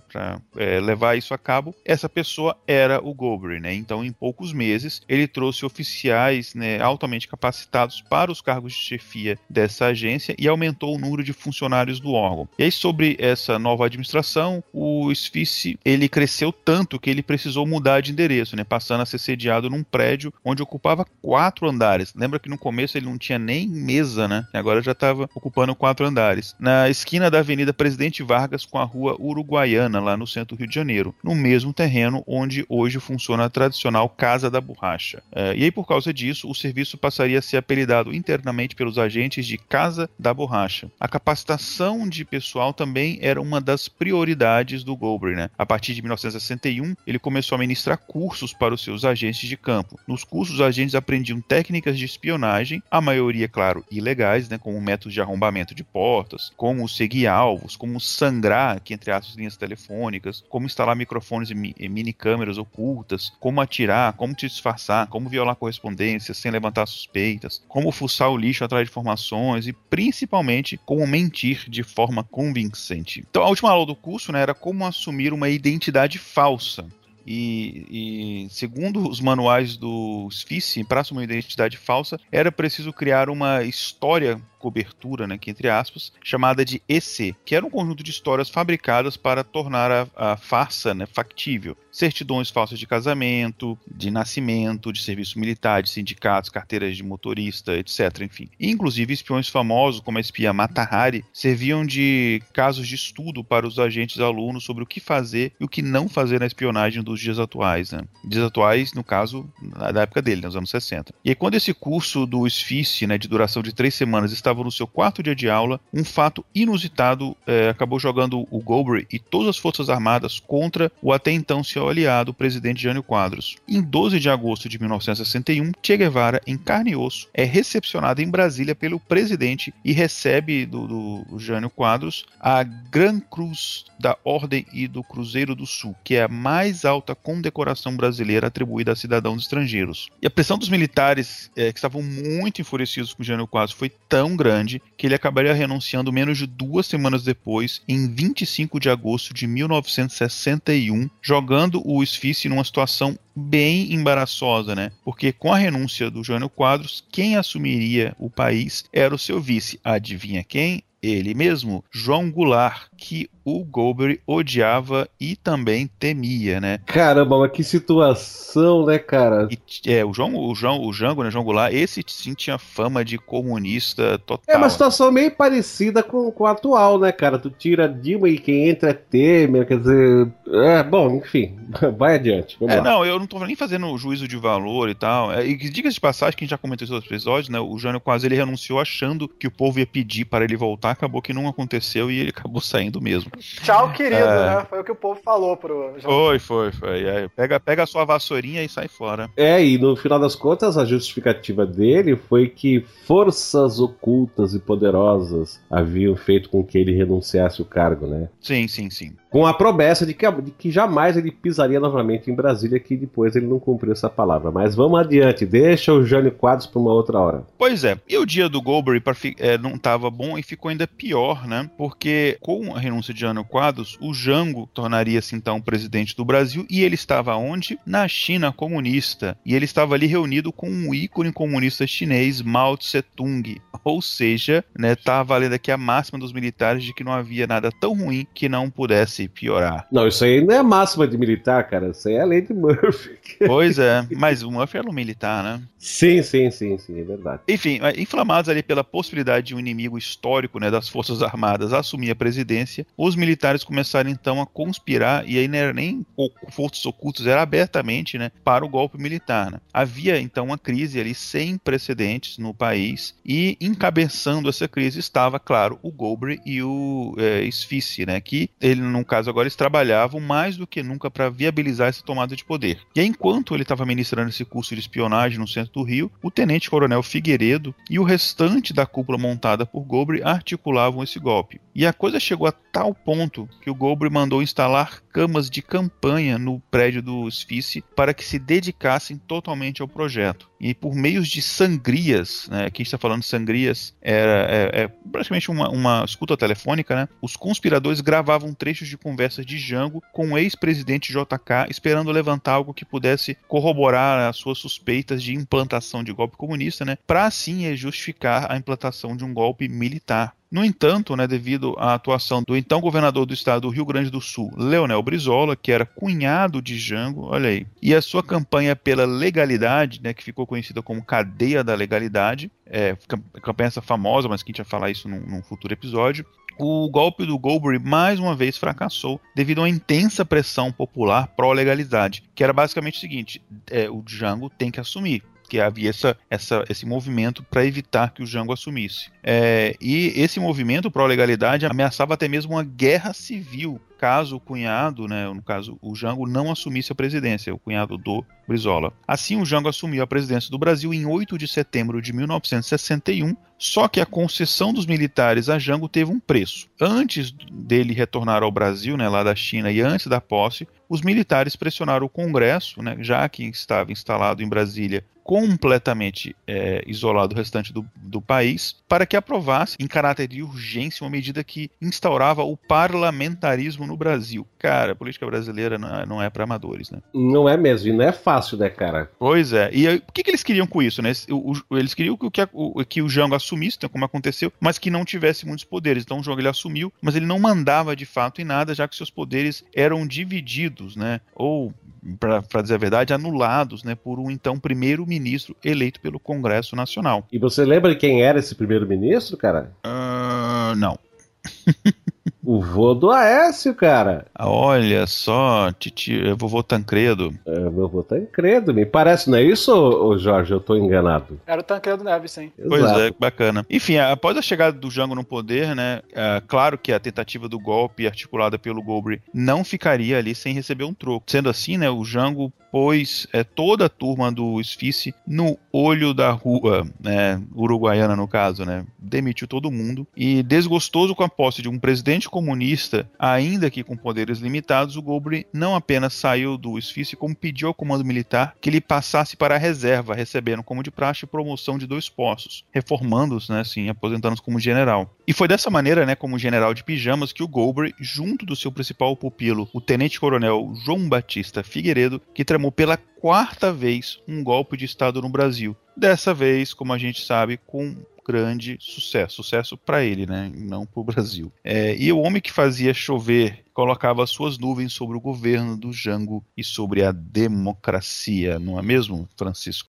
é, 0.56 0.80
levar 0.80 1.18
isso 1.18 1.34
a 1.34 1.38
cabo, 1.38 1.76
essa 1.84 2.08
pessoa 2.08 2.58
era 2.66 3.04
o 3.04 3.14
Goldberg, 3.14 3.62
né? 3.62 3.74
Então 3.74 4.04
em 4.04 4.12
poucos 4.12 4.54
meses 4.54 5.02
ele 5.08 5.28
trouxe 5.38 5.64
oficiais 5.64 6.56
né, 6.56 6.82
altamente 6.82 7.28
capacitados 7.28 8.02
para 8.02 8.32
os 8.32 8.42
cargos 8.42 8.74
de 8.74 8.80
chefia 8.80 9.38
dessa 9.48 9.86
agência 9.86 10.36
e 10.36 10.48
aumentou 10.48 10.96
o 10.96 10.98
número 10.98 11.24
de 11.24 11.32
funcionários 11.32 12.00
do 12.00 12.14
órgão. 12.14 12.50
E 12.58 12.64
aí, 12.64 12.72
sobre 12.72 13.16
essa 13.20 13.60
nova 13.60 13.86
administração, 13.86 14.64
o 14.74 15.14
SFICE 15.14 15.78
ele 15.86 16.10
cresceu 16.10 16.52
tanto 16.52 17.00
que 17.00 17.08
ele 17.08 17.22
precisou 17.22 17.68
mudar 17.68 18.02
de 18.02 18.12
endereço, 18.12 18.56
né, 18.56 18.64
passando 18.64 19.02
a 19.02 19.06
ser 19.06 19.20
sediado 19.20 19.70
num 19.70 19.84
prédio 19.84 20.34
onde 20.44 20.64
ocupava 20.64 21.06
quatro 21.22 21.70
andares. 21.70 22.16
Lembra 22.16 22.40
que 22.40 22.50
no 22.50 22.58
começo 22.58 22.98
ele 22.98 23.06
não 23.06 23.20
tinha 23.20 23.38
nem 23.38 23.68
mesa, 23.68 24.28
né? 24.28 24.48
Agora 24.52 24.82
já 24.82 24.94
estava 24.94 25.30
ocupando 25.36 25.76
quatro 25.76 26.04
andares. 26.04 26.56
Na 26.60 26.90
esquina 26.90 27.30
da 27.30 27.40
Avenida 27.40 27.72
Presidente 27.72 28.24
Vargas 28.24 28.66
com 28.66 28.80
a 28.80 28.84
Rua 28.84 29.16
Uruguaiana, 29.20 30.00
lá 30.00 30.18
no 30.18 30.26
centro 30.26 30.56
do 30.56 30.60
Rio 30.60 30.68
de 30.68 30.74
Janeiro, 30.74 31.14
no 31.24 31.36
mesmo 31.36 31.72
terreno 31.72 32.24
onde 32.26 32.66
hoje 32.68 33.00
funciona 33.00 33.46
a 33.46 33.50
tradicional 33.52 34.10
Casa 34.10 34.50
da 34.50 34.60
Borracha. 34.60 35.22
É, 35.32 35.56
e 35.56 35.64
aí, 35.64 35.72
por 35.72 35.88
causa 35.88 36.14
disso, 36.14 36.50
o 36.50 36.56
serviço 36.56 36.98
passaria 36.98 37.40
a 37.40 37.42
ser 37.42 37.58
apelidado 37.58 38.14
internamente 38.14 38.76
pelos 38.76 38.98
agentes 38.98 39.46
de 39.46 39.58
Casa 39.58 40.10
da 40.18 40.34
Borracha. 40.34 40.90
A 41.00 41.08
capacitação 41.08 42.08
de 42.08 42.26
pessoal 42.26 42.74
também 42.74 43.20
era 43.22 43.42
uma 43.42 43.62
das 43.62 43.88
prioridades 43.88 44.84
do 44.84 44.96
Goldberg. 44.96 45.36
Né? 45.36 45.50
A 45.58 45.66
partir 45.66 45.94
de 45.94 46.02
1961, 46.02 46.96
ele 47.06 47.20
começou 47.20 47.56
a 47.56 47.60
ministrar 47.60 47.98
cursos 47.98 48.54
para 48.54 48.74
os 48.74 48.84
seus 48.84 49.04
agentes 49.04 49.48
de 49.48 49.58
campo. 49.58 50.00
Nos 50.08 50.24
cursos, 50.24 50.56
os 50.56 50.62
agentes 50.62 50.96
aprendiam 50.96 51.42
técnicas 51.42 51.98
de 51.98 52.06
espionagem, 52.06 52.82
a 52.90 53.02
maioria, 53.02 53.48
claro, 53.48 53.86
ilegais, 53.92 54.50
né? 54.50 54.58
como 54.58 54.80
métodos 54.82 55.14
de 55.14 55.22
arrombamento 55.22 55.76
de 55.76 55.84
portas, 55.84 56.52
como 56.56 56.88
seguir 56.88 57.28
alvos, 57.28 57.76
como 57.76 58.00
sangrar, 58.00 58.82
entre 58.90 59.12
as 59.12 59.36
linhas 59.36 59.58
telefônicas, 59.58 60.44
como 60.50 60.66
instalar 60.66 60.96
microfones 60.96 61.50
e 61.50 61.90
mini 61.90 62.14
câmeras 62.14 62.58
ocultas, 62.58 63.32
como 63.40 63.62
atirar, 63.62 64.14
como 64.14 64.34
te 64.34 64.48
disfarçar, 64.48 65.08
como 65.18 65.30
violar 65.30 65.56
correspondência 65.56 66.32
sem 66.32 66.52
levantar 66.52 66.86
suspeitas, 66.86 67.64
como 67.68 67.92
fuçar 67.92 68.30
o 68.30 68.38
lixo 68.38 68.64
atrás 68.64 68.86
de 68.86 68.92
informações 68.92 69.66
e 69.66 69.74
principalmente 69.74 70.78
como 70.86 71.08
mentir 71.08 71.66
de 71.68 71.82
forma 71.82 72.24
convincente. 72.24 73.26
Então 73.28 73.42
a 73.42 73.50
última 73.50 73.72
aula 73.72 73.88
do 73.88 73.96
curso 73.96 74.32
né, 74.32 74.40
era 74.40 74.54
como 74.54 74.86
assumir 74.86 75.34
uma 75.34 75.50
identidade 75.50 76.20
falsa 76.20 76.86
E, 77.26 78.46
e 78.46 78.48
segundo 78.52 79.10
os 79.10 79.20
manuais 79.20 79.76
do 79.76 80.30
SFICE, 80.32 80.84
para 80.84 81.02
assumir 81.02 81.22
uma 81.22 81.34
identidade 81.34 81.76
falsa, 81.76 82.18
era 82.32 82.52
preciso 82.52 82.94
criar 82.94 83.28
uma 83.30 83.64
história 83.64 84.40
cobertura, 84.58 85.28
né, 85.28 85.38
que 85.38 85.50
entre 85.50 85.70
aspas, 85.70 86.12
chamada 86.24 86.66
de 86.66 86.82
EC, 86.88 87.36
que 87.46 87.56
era 87.56 87.66
um 87.66 87.70
conjunto 87.70 88.04
de 88.04 88.12
histórias 88.12 88.50
fabricadas 88.50 89.18
para 89.18 89.44
tornar 89.44 89.92
a, 89.92 90.08
a 90.16 90.38
farsa 90.38 90.94
né, 90.94 91.06
factível. 91.06 91.78
Certidões 91.92 92.50
falsas 92.50 92.78
de 92.78 92.86
casamento, 92.86 93.78
de 93.90 94.12
nascimento, 94.12 94.94
de 94.94 95.02
serviço 95.02 95.40
militar, 95.40 95.82
de 95.82 95.90
sindicatos, 95.90 96.50
carteiras 96.50 96.96
de 96.96 97.04
motorista, 97.04 97.76
etc. 97.76 98.22
Enfim. 98.22 98.50
Inclusive, 98.60 99.14
espiões 99.14 99.50
famosos, 99.50 100.02
como 100.02 100.18
a 100.18 100.22
espia 100.22 100.54
Mata 100.54 100.84
Hari, 100.84 101.26
serviam 101.34 101.86
de 101.86 102.42
casos 102.54 102.88
de 102.88 102.96
estudo 102.96 103.44
para 103.44 103.68
os 103.68 103.80
agentes 103.80 104.20
alunos 104.20 104.64
sobre 104.64 104.84
o 104.84 104.88
que 104.88 105.00
fazer 105.00 105.54
e 105.60 105.64
o 105.64 105.68
que 105.68 105.82
não 105.82 106.08
fazer 106.08 106.40
na 106.40 106.46
espionagem 106.46 107.02
dos 107.02 107.20
dias 107.20 107.40
atuais. 107.40 107.92
Né? 107.92 108.02
Dias 108.24 108.44
atuais, 108.44 108.94
no 108.94 109.04
caso, 109.04 109.50
da 109.94 110.02
época 110.02 110.22
dele, 110.22 110.42
nos 110.42 110.56
anos 110.56 110.70
60. 110.70 111.14
E 111.24 111.30
aí, 111.30 111.36
quando 111.36 111.56
esse 111.56 111.74
curso 111.74 112.26
do 112.26 112.48
SFICE, 112.48 113.08
né, 113.08 113.18
de 113.18 113.28
duração 113.28 113.64
de 113.64 113.74
três 113.74 113.96
semanas, 113.96 114.32
estava 114.48 114.64
no 114.64 114.72
seu 114.72 114.88
quarto 114.88 115.22
dia 115.22 115.36
de 115.36 115.50
aula, 115.50 115.80
um 115.94 116.04
fato 116.04 116.46
inusitado 116.56 117.36
é, 117.46 117.70
acabou 117.70 118.00
jogando 118.00 118.48
o 118.50 118.60
Goldberg 118.60 119.06
e 119.12 119.20
todas 119.20 119.50
as 119.50 119.58
forças 119.58 119.90
armadas 119.90 120.40
contra 120.40 120.92
o 121.02 121.12
até 121.12 121.32
então 121.32 121.64
seu 121.64 121.90
aliado, 121.90 122.32
o 122.32 122.34
presidente 122.34 122.82
Jânio 122.82 123.04
Quadros. 123.04 123.58
Em 123.68 123.82
12 123.82 124.20
de 124.20 124.30
agosto 124.30 124.70
de 124.70 124.80
1961, 124.80 125.72
Che 125.84 125.98
Guevara, 125.98 126.42
em 126.48 126.58
carne 126.58 126.92
e 126.92 126.96
osso, 126.96 127.28
é 127.34 127.44
recepcionado 127.44 128.22
em 128.22 128.30
Brasília 128.30 128.74
pelo 128.74 129.00
presidente 129.00 129.74
e 129.84 129.92
recebe 129.92 130.66
do, 130.66 130.88
do 130.88 131.40
Jânio 131.40 131.70
Quadros 131.70 132.26
a 132.40 132.64
Gran 132.64 133.20
Cruz 133.20 133.86
da 134.00 134.18
Ordem 134.24 134.66
e 134.72 134.88
do 134.88 135.04
Cruzeiro 135.04 135.56
do 135.56 135.66
Sul, 135.66 135.96
que 136.04 136.16
é 136.16 136.24
a 136.24 136.28
mais 136.28 136.86
alta 136.86 137.16
condecoração 137.16 137.96
brasileira 137.96 138.48
atribuída 138.48 138.94
a 138.94 138.96
cidadãos 138.96 139.42
estrangeiros. 139.44 140.08
E 140.22 140.28
a 140.28 140.30
pressão 140.30 140.58
dos 140.58 140.70
militares, 140.70 141.52
é, 141.56 141.72
que 141.72 141.80
estavam 141.80 142.02
muito 142.02 142.62
enfurecidos 142.62 143.14
com 143.14 143.24
Jânio 143.24 143.48
Quadros, 143.48 143.78
foi 143.78 143.90
tão 143.90 144.37
grande 144.38 144.82
que 144.96 145.08
ele 145.08 145.16
acabaria 145.16 145.54
renunciando 145.54 146.14
menos 146.14 146.38
de 146.38 146.46
duas 146.46 146.86
semanas 146.86 147.24
depois, 147.24 147.82
em 147.88 148.08
25 148.08 148.80
de 148.80 148.90
agosto 148.90 149.34
de 149.34 149.48
1961, 149.48 151.10
jogando 151.22 151.82
o 151.86 152.02
Esfice 152.04 152.48
numa 152.48 152.64
situação 152.64 153.18
bem 153.36 153.94
embaraçosa, 153.94 154.74
né? 154.76 154.92
Porque 155.04 155.34
com 155.34 155.52
a 155.52 155.58
renúncia 155.58 156.10
do 156.10 156.24
Jânio 156.24 156.50
Quadros, 156.50 157.04
quem 157.12 157.36
assumiria 157.36 158.16
o 158.18 158.30
país 158.30 158.86
era 158.94 159.14
o 159.14 159.20
seu 159.20 159.42
vice. 159.42 159.80
Adivinha 159.84 160.44
quem? 160.44 160.84
Ele 161.02 161.34
mesmo, 161.36 161.84
João 161.92 162.32
Goulart, 162.32 162.88
que 162.98 163.30
o 163.46 163.64
Goldberg 163.64 164.20
odiava 164.28 165.08
e 165.18 165.38
também 165.38 165.88
temia, 165.88 166.60
né? 166.60 166.80
Caramba, 166.86 167.40
mas 167.40 167.52
que 167.52 167.64
situação, 167.64 168.86
né, 168.86 169.00
cara? 169.00 169.48
E, 169.50 169.90
é, 169.90 170.04
o 170.04 170.14
João, 170.14 170.36
o 170.36 170.54
João, 170.54 170.84
o 170.84 170.92
Jango, 170.92 171.24
né, 171.24 171.32
João 171.32 171.46
Goulart, 171.46 171.74
esse 171.74 172.04
sim 172.08 172.34
tinha 172.34 172.58
fama 172.58 173.06
de 173.06 173.18
comunista 173.18 174.18
total. 174.20 174.44
É 174.54 174.58
uma 174.58 174.70
situação 174.70 175.10
meio 175.14 175.32
parecida 175.32 176.04
com, 176.04 176.30
com 176.30 176.46
a 176.46 176.52
atual, 176.52 177.00
né, 177.00 177.10
cara? 177.14 177.40
Tu 177.40 177.50
tira 177.50 177.88
Dilma 177.88 178.28
e 178.28 178.38
quem 178.38 178.68
entra 178.68 178.90
é 178.90 178.94
Temer, 178.94 179.66
quer 179.66 179.80
dizer... 179.80 180.28
É, 180.50 180.84
bom, 180.84 181.16
enfim, 181.16 181.58
vai 181.98 182.16
adiante. 182.16 182.58
é, 182.68 182.82
não, 182.82 183.06
eu 183.06 183.18
não 183.18 183.28
tô 183.28 183.40
nem 183.46 183.56
fazendo 183.56 183.98
juízo 183.98 184.28
de 184.28 184.36
valor 184.36 184.90
e 184.90 184.96
tal. 184.96 185.32
É, 185.32 185.48
e 185.48 185.56
diga 185.56 185.90
de 185.90 186.02
passagem, 186.02 186.36
que 186.36 186.44
a 186.44 186.46
gente 186.46 186.52
já 186.52 186.58
comentou 186.58 186.86
em 186.86 186.92
outros 186.92 187.10
episódios, 187.10 187.48
né, 187.48 187.60
o 187.62 187.78
Jânio 187.78 188.02
quase 188.02 188.28
ele 188.28 188.36
renunciou 188.36 188.82
achando 188.82 189.28
que 189.28 189.48
o 189.48 189.52
povo 189.52 189.80
ia 189.80 189.88
pedir 189.88 190.26
para 190.26 190.44
ele 190.44 190.58
voltar, 190.58 190.92
acabou 190.92 191.22
que 191.22 191.32
não 191.32 191.48
aconteceu 191.48 192.12
e 192.12 192.20
ele 192.20 192.30
acabou 192.32 192.60
saindo 192.62 192.87
mesmo. 193.02 193.32
Tchau, 193.40 193.92
querido, 193.92 194.16
é... 194.16 194.56
né? 194.56 194.66
Foi 194.70 194.80
o 194.80 194.84
que 194.84 194.92
o 194.92 194.96
povo 194.96 195.20
falou 195.24 195.56
pro. 195.58 195.94
Foi, 196.02 196.40
foi, 196.40 196.72
foi. 196.72 197.04
É, 197.04 197.28
pega, 197.28 197.60
pega 197.60 197.84
a 197.84 197.88
sua 197.88 198.06
vassourinha 198.06 198.64
e 198.64 198.70
sai 198.70 198.88
fora. 198.88 199.30
É, 199.36 199.64
e 199.64 199.78
no 199.78 199.96
final 199.96 200.20
das 200.20 200.36
contas, 200.36 200.78
a 200.78 200.86
justificativa 200.86 201.66
dele 201.66 202.16
foi 202.16 202.48
que 202.48 202.86
forças 203.06 203.80
ocultas 203.80 204.54
e 204.54 204.60
poderosas 204.60 205.62
haviam 205.70 206.16
feito 206.16 206.50
com 206.50 206.64
que 206.64 206.78
ele 206.78 206.96
renunciasse 206.96 207.62
o 207.62 207.66
cargo, 207.66 208.08
né? 208.08 208.30
Sim, 208.42 208.68
sim, 208.68 208.90
sim 208.90 209.16
com 209.30 209.46
a 209.46 209.54
promessa 209.54 210.06
de 210.06 210.14
que, 210.14 210.30
de 210.42 210.52
que 210.52 210.72
jamais 210.72 211.18
ele 211.18 211.32
pisaria 211.32 211.80
novamente 211.80 212.32
em 212.32 212.36
Brasília, 212.36 212.80
que 212.80 212.96
depois 212.96 213.36
ele 213.36 213.46
não 213.46 213.60
cumpriu 213.60 213.94
essa 213.94 214.10
palavra. 214.10 214.52
Mas 214.52 214.76
vamos 214.76 215.00
adiante, 215.00 215.46
deixa 215.46 215.94
o 215.94 216.06
Jânio 216.06 216.32
Quadros 216.32 216.68
para 216.68 216.80
uma 216.80 216.94
outra 216.94 217.20
hora. 217.20 217.44
Pois 217.58 217.84
é, 217.84 217.98
e 218.08 218.18
o 218.18 218.26
dia 218.26 218.48
do 218.50 218.62
Goldberg 218.62 219.04
é, 219.38 219.58
não 219.58 219.76
estava 219.76 220.10
bom 220.10 220.38
e 220.38 220.44
ficou 220.44 220.70
ainda 220.70 220.88
pior, 220.88 221.46
né? 221.48 221.70
Porque 221.78 222.38
com 222.42 222.77
a 222.78 222.82
renúncia 222.82 223.14
de 223.14 223.20
Jânio 223.20 223.44
Quadros, 223.44 223.98
o 224.00 224.14
Jango 224.14 224.70
tornaria-se 224.74 225.36
então 225.36 225.60
presidente 225.62 226.16
do 226.16 226.24
Brasil 226.24 226.66
e 226.70 226.84
ele 226.84 226.96
estava 226.96 227.36
onde? 227.36 227.78
Na 227.86 228.08
China 228.08 228.52
comunista. 228.52 229.38
E 229.46 229.56
ele 229.56 229.66
estava 229.66 229.96
ali 229.96 230.08
reunido 230.08 230.52
com 230.52 230.70
um 230.70 230.94
ícone 230.94 231.32
comunista 231.32 231.86
chinês, 231.86 232.42
Mao 232.42 232.78
Tse-tung. 232.78 233.62
Ou 233.84 234.02
seja, 234.02 234.64
né, 234.78 234.96
tá 234.96 235.24
valendo 235.24 235.54
aqui 235.54 235.72
a 235.72 235.78
máxima 235.78 236.20
dos 236.20 236.34
militares 236.34 236.84
de 236.84 236.94
que 236.94 237.04
não 237.04 237.12
havia 237.12 237.48
nada 237.48 237.72
tão 237.72 237.94
ruim 237.94 238.28
que 238.34 238.50
não 238.50 238.70
pudesse 238.70 239.18
se 239.18 239.28
piorar. 239.28 239.88
Não, 239.92 240.08
isso 240.08 240.24
aí 240.24 240.44
não 240.44 240.54
é 240.54 240.62
máxima 240.62 241.08
de 241.08 241.18
militar, 241.18 241.68
cara. 241.68 241.90
Isso 241.90 242.08
aí 242.08 242.16
é 242.16 242.22
a 242.22 242.26
lei 242.26 242.42
de 242.42 242.54
Murphy. 242.54 243.18
Pois 243.46 243.78
é, 243.78 244.06
mas 244.16 244.42
o 244.42 244.52
Murphy 244.52 244.78
era 244.78 244.90
um 244.90 244.94
militar, 244.94 245.44
né? 245.44 245.62
Sim, 245.78 246.22
sim, 246.22 246.50
sim, 246.52 246.78
sim, 246.78 247.00
é 247.00 247.04
verdade. 247.04 247.42
Enfim, 247.48 247.80
é, 247.82 248.00
inflamados 248.00 248.50
ali 248.50 248.64
pela 248.64 248.84
possibilidade 248.84 249.48
de 249.48 249.56
um 249.56 249.60
inimigo 249.60 249.98
histórico 249.98 250.60
né, 250.60 250.70
das 250.72 250.90
Forças 250.90 251.22
Armadas 251.22 251.72
assumir 251.72 252.12
a 252.12 252.16
presidência, 252.16 252.67
os 252.98 253.16
militares 253.16 253.64
começaram 253.64 254.10
então 254.10 254.42
a 254.42 254.46
conspirar, 254.46 255.28
e 255.28 255.38
aí 255.38 255.48
não 255.48 255.58
era 255.58 255.74
nem 255.74 256.06
forças 256.50 256.86
ocultas, 256.86 257.26
era 257.28 257.42
abertamente 257.42 258.18
né, 258.18 258.32
para 258.44 258.66
o 258.66 258.70
golpe 258.70 258.98
militar. 258.98 259.52
Né? 259.52 259.60
Havia 259.74 260.20
então 260.20 260.46
uma 260.46 260.58
crise 260.58 261.00
ali 261.00 261.14
sem 261.14 261.58
precedentes 261.58 262.38
no 262.38 262.54
país, 262.54 263.16
e 263.26 263.58
encabeçando 263.60 264.50
essa 264.50 264.68
crise 264.68 265.00
estava, 265.00 265.40
claro, 265.40 265.80
o 265.82 265.92
Goldberg 265.92 266.42
e 266.46 266.62
o 266.62 267.16
é, 267.18 267.50
Sfice, 267.52 268.06
né, 268.06 268.20
que 268.22 268.50
ele 268.60 268.82
não 268.82 269.04
caso 269.04 269.30
agora, 269.30 269.46
eles 269.46 269.56
trabalhavam 269.56 270.20
mais 270.20 270.58
do 270.58 270.68
que 270.68 270.84
nunca 270.84 271.10
para 271.10 271.30
viabilizar 271.30 271.90
essa 271.90 272.04
tomada 272.04 272.36
de 272.36 272.46
poder. 272.46 272.80
E 272.96 273.00
aí, 273.00 273.08
enquanto 273.08 273.54
ele 273.54 273.64
estava 273.64 273.86
ministrando 273.86 274.30
esse 274.30 274.46
curso 274.46 274.76
de 274.76 274.82
espionagem 274.82 275.40
no 275.40 275.48
centro 275.48 275.74
do 275.74 275.84
Rio, 275.84 276.12
o 276.22 276.32
tenente-coronel 276.32 277.02
Figueiredo 277.04 277.74
e 277.90 278.00
o 278.00 278.04
restante 278.04 278.74
da 278.74 278.86
cúpula 278.86 279.18
montada 279.18 279.66
por 279.66 279.82
Gobre 279.82 280.22
articulavam 280.24 281.04
esse 281.04 281.20
golpe. 281.20 281.60
E 281.74 281.86
a 281.86 281.94
coisa 281.94 282.20
chegou 282.20 282.48
a 282.48 282.52
tal 282.72 282.94
ponto 282.94 283.50
que 283.62 283.70
o 283.70 283.76
Gobre 283.76 284.10
mandou 284.10 284.42
instalar 284.42 285.02
camas 285.12 285.50
de 285.50 285.64
campanha 285.64 286.38
no 286.38 286.60
prédio 286.70 287.02
do 287.02 287.30
Sfice 287.32 287.84
para 287.96 288.14
que 288.14 288.24
se 288.24 288.38
dedicassem 288.38 289.18
totalmente 289.18 289.82
ao 289.82 289.88
projeto. 289.88 290.48
E 290.60 290.74
por 290.76 290.94
meios 290.94 291.28
de 291.28 291.42
sangrias, 291.42 292.48
né, 292.50 292.66
aqui 292.66 292.84
está 292.84 292.98
falando 292.98 293.24
sangrias, 293.24 293.96
era, 294.02 294.48
é, 294.50 294.84
é 294.84 294.88
praticamente 295.12 295.50
uma, 295.50 295.70
uma 295.70 296.04
escuta 296.06 296.38
telefônica, 296.38 296.96
né, 296.96 297.10
os 297.22 297.36
conspiradores 297.36 298.02
gravavam 298.02 298.54
trechos 298.54 298.88
de 298.88 298.98
conversas 298.98 299.46
de 299.46 299.58
Jango 299.58 300.04
com 300.14 300.34
o 300.34 300.38
ex-presidente 300.38 301.12
JK, 301.12 301.70
esperando 301.70 302.12
levantar 302.12 302.54
algo 302.54 302.74
que 302.74 302.86
pudesse 302.86 303.36
corroborar 303.48 304.30
as 304.30 304.38
suas 304.38 304.58
suspeitas 304.60 305.22
de 305.24 305.34
implantação 305.34 306.04
de 306.04 306.12
golpe 306.14 306.38
comunista, 306.38 306.86
né, 306.86 306.98
para 307.08 307.26
assim 307.26 307.76
justificar 307.76 308.52
a 308.52 308.58
implantação 308.58 309.16
de 309.16 309.24
um 309.24 309.34
golpe 309.34 309.68
militar. 309.68 310.36
No 310.50 310.64
entanto, 310.64 311.16
né, 311.16 311.28
devido 311.28 311.76
à 311.78 311.94
atuação 311.94 312.42
do 312.42 312.56
então 312.56 312.80
governador 312.80 313.26
do 313.26 313.34
estado 313.34 313.62
do 313.62 313.70
Rio 313.70 313.86
Grande 313.86 314.10
do 314.10 314.22
Sul, 314.22 314.52
Leonel 314.56 315.04
Brizola, 315.04 315.56
que 315.56 315.72
era 315.72 315.86
cunhado 315.86 316.62
de 316.62 316.78
Jango, 316.78 317.26
olha 317.26 317.50
aí, 317.50 317.68
e 317.82 317.94
a 317.94 318.02
sua 318.02 318.24
campanha 318.24 318.76
pela 318.76 319.06
legalidade, 319.06 320.02
né, 320.02 320.14
que 320.14 320.24
ficou 320.24 320.48
conhecida 320.48 320.82
como 320.82 321.04
Cadeia 321.04 321.64
da 321.64 321.76
Legalidade, 321.76 322.50
é, 322.66 322.96
campanha 323.42 323.68
essa 323.68 323.82
famosa, 323.82 324.30
mas 324.30 324.42
que 324.42 324.50
a 324.50 324.54
gente 324.54 324.64
vai 324.64 324.70
falar 324.70 324.90
isso 324.90 325.10
num, 325.10 325.20
num 325.20 325.44
futuro 325.44 325.74
episódio, 325.74 326.26
o 326.58 326.90
golpe 326.90 327.26
do 327.26 327.38
Goldberg 327.38 327.86
mais 327.86 328.20
uma 328.20 328.36
vez 328.36 328.58
fracassou 328.58 329.22
devido 329.36 329.60
a 329.60 329.62
uma 329.62 329.70
intensa 329.70 330.26
pressão 330.26 330.72
popular 330.72 331.28
pró-legalidade, 331.28 332.24
que 332.34 332.44
era 332.44 332.54
basicamente 332.54 332.98
o 332.98 333.02
seguinte: 333.02 333.42
é, 333.70 333.90
o 333.90 334.02
Django 334.02 334.50
tem 334.50 334.72
que 334.72 334.80
assumir 334.80 335.24
que 335.48 335.60
havia 335.60 335.90
essa, 335.90 336.18
essa, 336.30 336.64
esse 336.70 336.86
movimento 336.86 337.44
para 337.44 337.66
evitar 337.66 338.12
que 338.12 338.22
o 338.22 338.26
Jango 338.26 338.54
assumisse. 338.54 339.10
É, 339.24 339.76
e 339.82 340.14
esse 340.16 340.40
movimento 340.40 340.92
pró-legalidade 340.92 341.66
ameaçava 341.66 342.14
até 342.14 342.28
mesmo 342.28 342.54
uma 342.54 342.64
guerra 342.64 343.14
civil 343.14 343.82
caso 343.98 344.38
o 344.38 344.40
cunhado, 344.40 345.08
né, 345.08 345.28
no 345.28 345.42
caso 345.42 345.78
o 345.82 345.96
Jango, 345.96 346.28
não 346.28 346.52
assumisse 346.52 346.92
a 346.92 346.96
presidência, 346.96 347.54
o 347.54 347.60
cunhado 347.60 347.98
do 347.98 348.24
Brizola. 348.48 348.94
Assim, 349.08 349.40
o 349.42 349.46
Jango 349.46 349.68
assumiu 349.68 350.04
a 350.04 350.08
presidência 350.08 350.50
do 350.50 350.58
Brasil 350.58 350.94
em 350.94 351.06
8 351.06 351.38
de 351.38 351.48
setembro 351.48 352.02
de 352.02 352.14
1961, 352.14 353.36
só 353.58 353.88
que 353.88 354.00
a 354.00 354.06
concessão 354.06 354.72
dos 354.72 354.86
militares 354.86 355.50
a 355.50 355.58
Jango 355.58 355.90
teve 355.90 356.12
um 356.12 356.20
preço. 356.20 356.68
Antes 356.80 357.32
dele 357.52 357.94
retornar 357.94 358.44
ao 358.44 358.52
Brasil, 358.52 358.96
né, 358.96 359.10
lá 359.10 359.24
da 359.24 359.36
China, 359.36 359.72
e 359.72 359.82
antes 359.82 360.08
da 360.08 360.22
posse, 360.22 360.68
os 360.88 361.02
militares 361.02 361.56
pressionaram 361.56 362.06
o 362.06 362.10
Congresso, 362.10 362.82
né, 362.82 362.98
já 363.00 363.28
que 363.28 363.44
estava 363.44 363.92
instalado 363.92 364.44
em 364.44 364.48
Brasília 364.48 365.04
completamente 365.28 366.34
é, 366.48 366.82
isolado 366.88 367.34
do 367.34 367.38
restante 367.38 367.74
do, 367.74 367.86
do, 367.98 368.22
país, 368.22 368.78
para 368.88 369.06
que 369.06 369.18
aprovasse, 369.18 369.76
em 369.78 369.86
caráter 369.86 370.26
de 370.26 370.42
urgência, 370.42 371.04
uma 371.04 371.10
medida 371.10 371.44
que 371.44 371.70
instaurava 371.82 372.44
o 372.44 372.56
parlamentarismo 372.56 373.86
no 373.88 373.98
Brasil. 373.98 374.46
Cara, 374.60 374.92
a 374.92 374.96
política 374.96 375.26
brasileira 375.26 375.78
não 375.78 375.96
é, 375.96 376.06
não 376.06 376.22
é 376.22 376.30
para 376.30 376.44
amadores, 376.44 376.92
né? 376.92 377.00
Não 377.14 377.48
é 377.48 377.58
mesmo, 377.58 377.90
e 377.90 377.94
não 377.94 378.04
é 378.04 378.12
fácil, 378.12 378.58
né, 378.58 378.70
cara? 378.70 379.10
Pois 379.18 379.54
é. 379.54 379.70
E 379.74 379.88
aí, 379.88 379.98
o 379.98 380.12
que, 380.12 380.24
que 380.24 380.30
eles 380.30 380.44
queriam 380.44 380.68
com 380.68 380.82
isso, 380.82 381.02
né? 381.02 381.12
O, 381.30 381.54
o, 381.54 381.78
eles 381.78 381.94
queriam 381.94 382.18
que, 382.18 382.48
o, 382.54 382.86
que 382.86 383.02
o 383.02 383.10
Jango 383.10 383.36
assumisse, 383.36 383.78
então, 383.78 383.90
como 383.90 384.06
aconteceu, 384.06 384.52
mas 384.60 384.78
que 384.78 384.92
não 384.92 385.06
tivesse 385.06 385.46
muitos 385.46 385.66
poderes. 385.66 386.04
Então 386.04 386.20
o 386.20 386.24
Jango 386.24 386.40
ele 386.40 386.48
assumiu, 386.48 386.92
mas 387.02 387.16
ele 387.16 387.26
não 387.26 387.40
mandava 387.40 387.96
de 387.96 388.06
fato 388.06 388.42
em 388.42 388.46
nada, 388.46 388.76
já 388.76 388.88
que 388.88 388.96
seus 388.96 389.10
poderes 389.10 389.64
eram 389.74 390.06
divididos, 390.06 390.96
né? 390.96 391.22
Ou 391.36 391.74
para 392.20 392.62
dizer 392.62 392.76
a 392.76 392.78
verdade, 392.78 393.14
anulados 393.14 393.84
né, 393.84 393.96
por 393.96 394.20
um 394.20 394.32
então 394.32 394.60
primeiro-ministro 394.60 395.56
eleito 395.64 396.00
pelo 396.00 396.20
Congresso 396.20 396.76
Nacional. 396.76 397.28
E 397.32 397.38
você 397.38 397.66
lembra 397.66 397.92
de 397.92 397.98
quem 397.98 398.24
era 398.24 398.40
esse 398.40 398.56
primeiro-ministro, 398.56 399.36
cara? 399.36 399.74
Uh, 399.86 400.76
não. 400.76 400.98
O 402.48 402.62
vô 402.62 402.94
do 402.94 403.12
Aécio, 403.12 403.76
cara. 403.76 404.26
Olha 404.40 405.06
só, 405.06 405.70
titi, 405.74 406.18
é 406.26 406.34
vovô 406.34 406.64
Tancredo. 406.64 407.38
É, 407.46 407.60
vovô 407.68 408.02
Tancredo, 408.02 408.74
me 408.74 408.86
parece, 408.86 409.30
não 409.30 409.38
é 409.38 409.44
isso, 409.44 409.74
ô, 409.74 410.18
Jorge? 410.18 410.54
Eu 410.54 410.62
tô 410.62 410.78
enganado. 410.78 411.38
Era 411.46 411.60
o 411.60 411.64
Tancredo 411.64 412.06
Neves, 412.06 412.32
sim. 412.32 412.50
Pois 412.70 412.82
Exato. 412.82 413.00
é, 413.02 413.12
bacana. 413.20 413.66
Enfim, 413.70 413.98
após 413.98 414.38
a 414.38 414.42
chegada 414.42 414.80
do 414.80 414.90
Jango 414.90 415.14
no 415.14 415.26
poder, 415.26 415.76
né, 415.76 416.02
é, 416.14 416.42
claro 416.48 416.78
que 416.78 416.94
a 416.94 417.00
tentativa 417.02 417.50
do 417.50 417.60
golpe 417.60 418.08
articulada 418.08 418.58
pelo 418.58 418.82
Gobre 418.82 419.22
não 419.34 419.66
ficaria 419.66 420.18
ali 420.18 420.34
sem 420.34 420.54
receber 420.54 420.86
um 420.86 420.94
troco. 420.94 421.30
Sendo 421.30 421.50
assim, 421.50 421.76
né, 421.76 421.90
o 421.90 422.06
Jango 422.06 422.54
pôs 422.72 423.28
é, 423.34 423.44
toda 423.44 423.86
a 423.86 423.90
turma 423.90 424.32
do 424.32 424.60
Esfice 424.60 425.14
no 425.26 425.58
olho 425.72 426.14
da 426.14 426.32
rua, 426.32 426.88
né, 427.00 427.42
uruguaiana 427.56 428.16
no 428.16 428.28
caso, 428.28 428.66
né, 428.66 428.86
demitiu 429.00 429.48
todo 429.48 429.72
mundo 429.72 430.06
e 430.16 430.44
desgostoso 430.44 431.16
com 431.16 431.24
a 431.24 431.30
posse 431.30 431.62
de 431.62 431.70
um 431.70 431.80
presidente 431.80 432.30
comunista, 432.38 433.10
ainda 433.18 433.68
que 433.68 433.84
com 433.84 433.98
poderes 433.98 434.38
limitados, 434.38 434.96
o 434.96 435.02
Gobre 435.02 435.48
não 435.52 435.76
apenas 435.76 436.14
saiu 436.14 436.56
do 436.56 436.78
Esfice, 436.78 437.16
como 437.16 437.36
pediu 437.36 437.68
ao 437.68 437.74
comando 437.74 438.06
militar 438.06 438.54
que 438.62 438.70
ele 438.70 438.80
passasse 438.80 439.36
para 439.36 439.56
a 439.56 439.58
reserva, 439.58 440.14
recebendo 440.14 440.62
como 440.62 440.84
de 440.84 440.92
praxe 440.92 441.26
promoção 441.26 441.80
de 441.80 441.88
dois 441.88 442.10
postos, 442.10 442.64
reformando-os, 442.72 443.50
né, 443.50 443.62
assim, 443.62 443.90
aposentando-os 443.90 444.40
como 444.40 444.60
general. 444.60 445.12
E 445.28 445.34
foi 445.34 445.48
dessa 445.48 445.72
maneira, 445.72 446.06
né, 446.06 446.14
como 446.14 446.38
general 446.38 446.76
de 446.76 446.84
pijamas, 446.84 447.34
que 447.34 447.42
o 447.42 447.48
Gobre, 447.48 447.92
junto 448.00 448.46
do 448.46 448.56
seu 448.56 448.72
principal 448.72 449.18
pupilo, 449.18 449.68
o 449.74 449.82
tenente-coronel 449.82 450.76
João 450.86 451.10
Batista 451.10 451.64
Figueiredo, 451.64 452.22
que 452.36 452.46
tramou 452.46 452.72
pela 452.72 452.98
quarta 452.98 453.74
vez 453.74 454.20
um 454.28 454.44
golpe 454.44 454.78
de 454.78 454.86
Estado 454.86 455.24
no 455.24 455.30
Brasil. 455.30 455.76
Dessa 455.96 456.36
vez, 456.36 456.72
como 456.72 456.94
a 456.94 457.00
gente 457.00 457.26
sabe, 457.26 457.58
com 457.66 457.96
grande 458.28 458.78
sucesso. 458.80 459.38
Sucesso 459.38 459.78
para 459.78 460.04
ele, 460.04 460.26
né? 460.26 460.52
Não 460.54 460.86
para 460.86 461.00
o 461.00 461.04
Brasil. 461.04 461.52
É, 461.64 461.96
e 461.96 462.12
o 462.12 462.20
homem 462.20 462.42
que 462.42 462.52
fazia 462.52 462.94
chover 462.94 463.64
colocava 463.74 464.26
suas 464.28 464.58
nuvens 464.58 464.92
sobre 464.92 465.16
o 465.16 465.22
governo 465.22 465.78
do 465.78 465.94
Jango 465.94 466.44
e 466.56 466.64
sobre 466.64 467.04
a 467.04 467.12
democracia, 467.12 468.60
não 468.60 468.78
é 468.78 468.82
mesmo, 468.82 469.28
Francisco? 469.38 469.90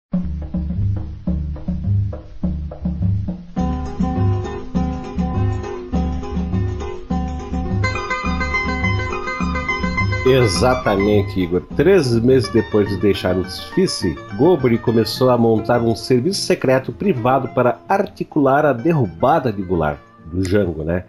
Exatamente, 10.25 11.37
Igor. 11.37 11.61
Três 11.75 12.17
meses 12.19 12.49
depois 12.49 12.87
de 12.87 12.95
deixar 12.95 13.35
o 13.35 13.43
Sfice, 13.43 14.15
Gobri 14.37 14.77
começou 14.77 15.29
a 15.29 15.37
montar 15.37 15.81
um 15.81 15.95
serviço 15.95 16.41
secreto 16.41 16.93
privado 16.93 17.49
para 17.49 17.79
articular 17.89 18.65
a 18.65 18.71
derrubada 18.71 19.51
de 19.51 19.61
Goulart 19.61 19.99
do 20.25 20.47
Jango, 20.47 20.83
né? 20.83 21.03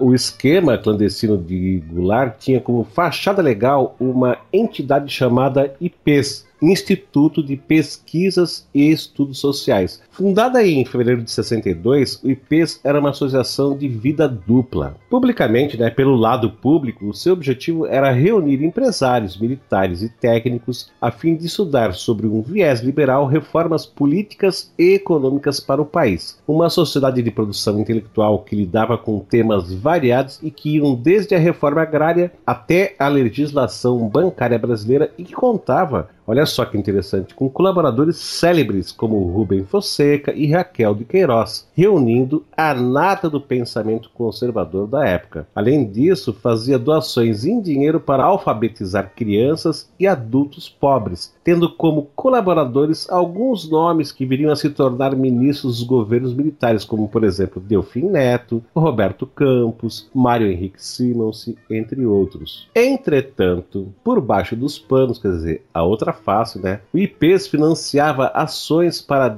o 0.00 0.14
esquema 0.14 0.76
clandestino 0.78 1.36
de 1.36 1.82
Goulart 1.92 2.38
tinha 2.38 2.60
como 2.60 2.84
fachada 2.84 3.40
legal 3.40 3.94
uma 4.00 4.38
entidade 4.52 5.12
chamada 5.12 5.74
IPES, 5.80 6.46
Instituto 6.60 7.42
de 7.42 7.56
Pesquisas 7.56 8.66
e 8.74 8.90
Estudos 8.90 9.38
Sociais. 9.38 10.02
Fundada 10.14 10.64
em 10.64 10.84
fevereiro 10.84 11.22
de 11.22 11.30
62, 11.32 12.22
o 12.22 12.30
IPES 12.30 12.80
era 12.84 13.00
uma 13.00 13.10
associação 13.10 13.76
de 13.76 13.88
vida 13.88 14.28
dupla. 14.28 14.94
Publicamente, 15.10 15.76
né, 15.76 15.90
pelo 15.90 16.14
lado 16.14 16.50
público, 16.50 17.06
o 17.06 17.12
seu 17.12 17.32
objetivo 17.32 17.84
era 17.84 18.12
reunir 18.12 18.62
empresários, 18.62 19.36
militares 19.36 20.02
e 20.02 20.08
técnicos 20.08 20.88
a 21.00 21.10
fim 21.10 21.34
de 21.34 21.46
estudar 21.46 21.94
sobre 21.94 22.28
um 22.28 22.40
viés 22.42 22.78
liberal 22.78 23.26
reformas 23.26 23.84
políticas 23.84 24.72
e 24.78 24.94
econômicas 24.94 25.58
para 25.58 25.82
o 25.82 25.86
país. 25.86 26.40
Uma 26.46 26.70
sociedade 26.70 27.20
de 27.20 27.30
produção 27.32 27.80
intelectual 27.80 28.38
que 28.38 28.54
lidava 28.54 28.96
com 28.96 29.18
temas 29.18 29.72
variados 29.74 30.38
e 30.44 30.48
que 30.48 30.76
iam 30.76 30.94
desde 30.94 31.34
a 31.34 31.40
reforma 31.40 31.82
agrária 31.82 32.32
até 32.46 32.94
a 33.00 33.08
legislação 33.08 34.08
bancária 34.08 34.60
brasileira 34.60 35.10
e 35.18 35.24
que 35.24 35.34
contava 35.34 36.08
Olha 36.26 36.46
só 36.46 36.64
que 36.64 36.78
interessante, 36.78 37.34
com 37.34 37.50
colaboradores 37.50 38.16
célebres 38.16 38.90
como 38.90 39.30
Rubem 39.30 39.64
Fonseca 40.04 40.32
e 40.34 40.46
Raquel 40.50 40.94
de 40.94 41.04
Queiroz, 41.04 41.66
reunindo 41.74 42.44
a 42.54 42.74
nata 42.74 43.30
do 43.30 43.40
pensamento 43.40 44.10
conservador 44.12 44.86
da 44.86 45.06
época. 45.06 45.48
Além 45.54 45.90
disso, 45.90 46.32
fazia 46.32 46.78
doações 46.78 47.44
em 47.44 47.60
dinheiro 47.60 47.98
para 47.98 48.24
alfabetizar 48.24 49.12
crianças 49.16 49.90
e 49.98 50.06
adultos 50.06 50.68
pobres, 50.68 51.34
tendo 51.42 51.70
como 51.70 52.10
colaboradores 52.14 53.08
alguns 53.08 53.68
nomes 53.68 54.12
que 54.12 54.26
viriam 54.26 54.52
a 54.52 54.56
se 54.56 54.68
tornar 54.68 55.16
ministros 55.16 55.78
dos 55.78 55.86
governos 55.86 56.34
militares, 56.34 56.84
como 56.84 57.08
por 57.08 57.24
exemplo 57.24 57.62
Delfim 57.62 58.10
Neto, 58.10 58.62
Roberto 58.74 59.26
Campos, 59.26 60.10
Mário 60.14 60.50
Henrique 60.50 60.84
Simons, 60.84 61.48
entre 61.70 62.04
outros. 62.04 62.68
Entretanto, 62.74 63.92
por 64.04 64.20
baixo 64.20 64.54
dos 64.54 64.78
panos, 64.78 65.18
quer 65.18 65.30
dizer, 65.30 65.62
a 65.72 65.82
outra 65.82 66.12
face, 66.12 66.58
né, 66.58 66.80
o 66.92 66.98
IPES 66.98 67.48
financiava 67.48 68.26
ações 68.28 69.00
para 69.00 69.28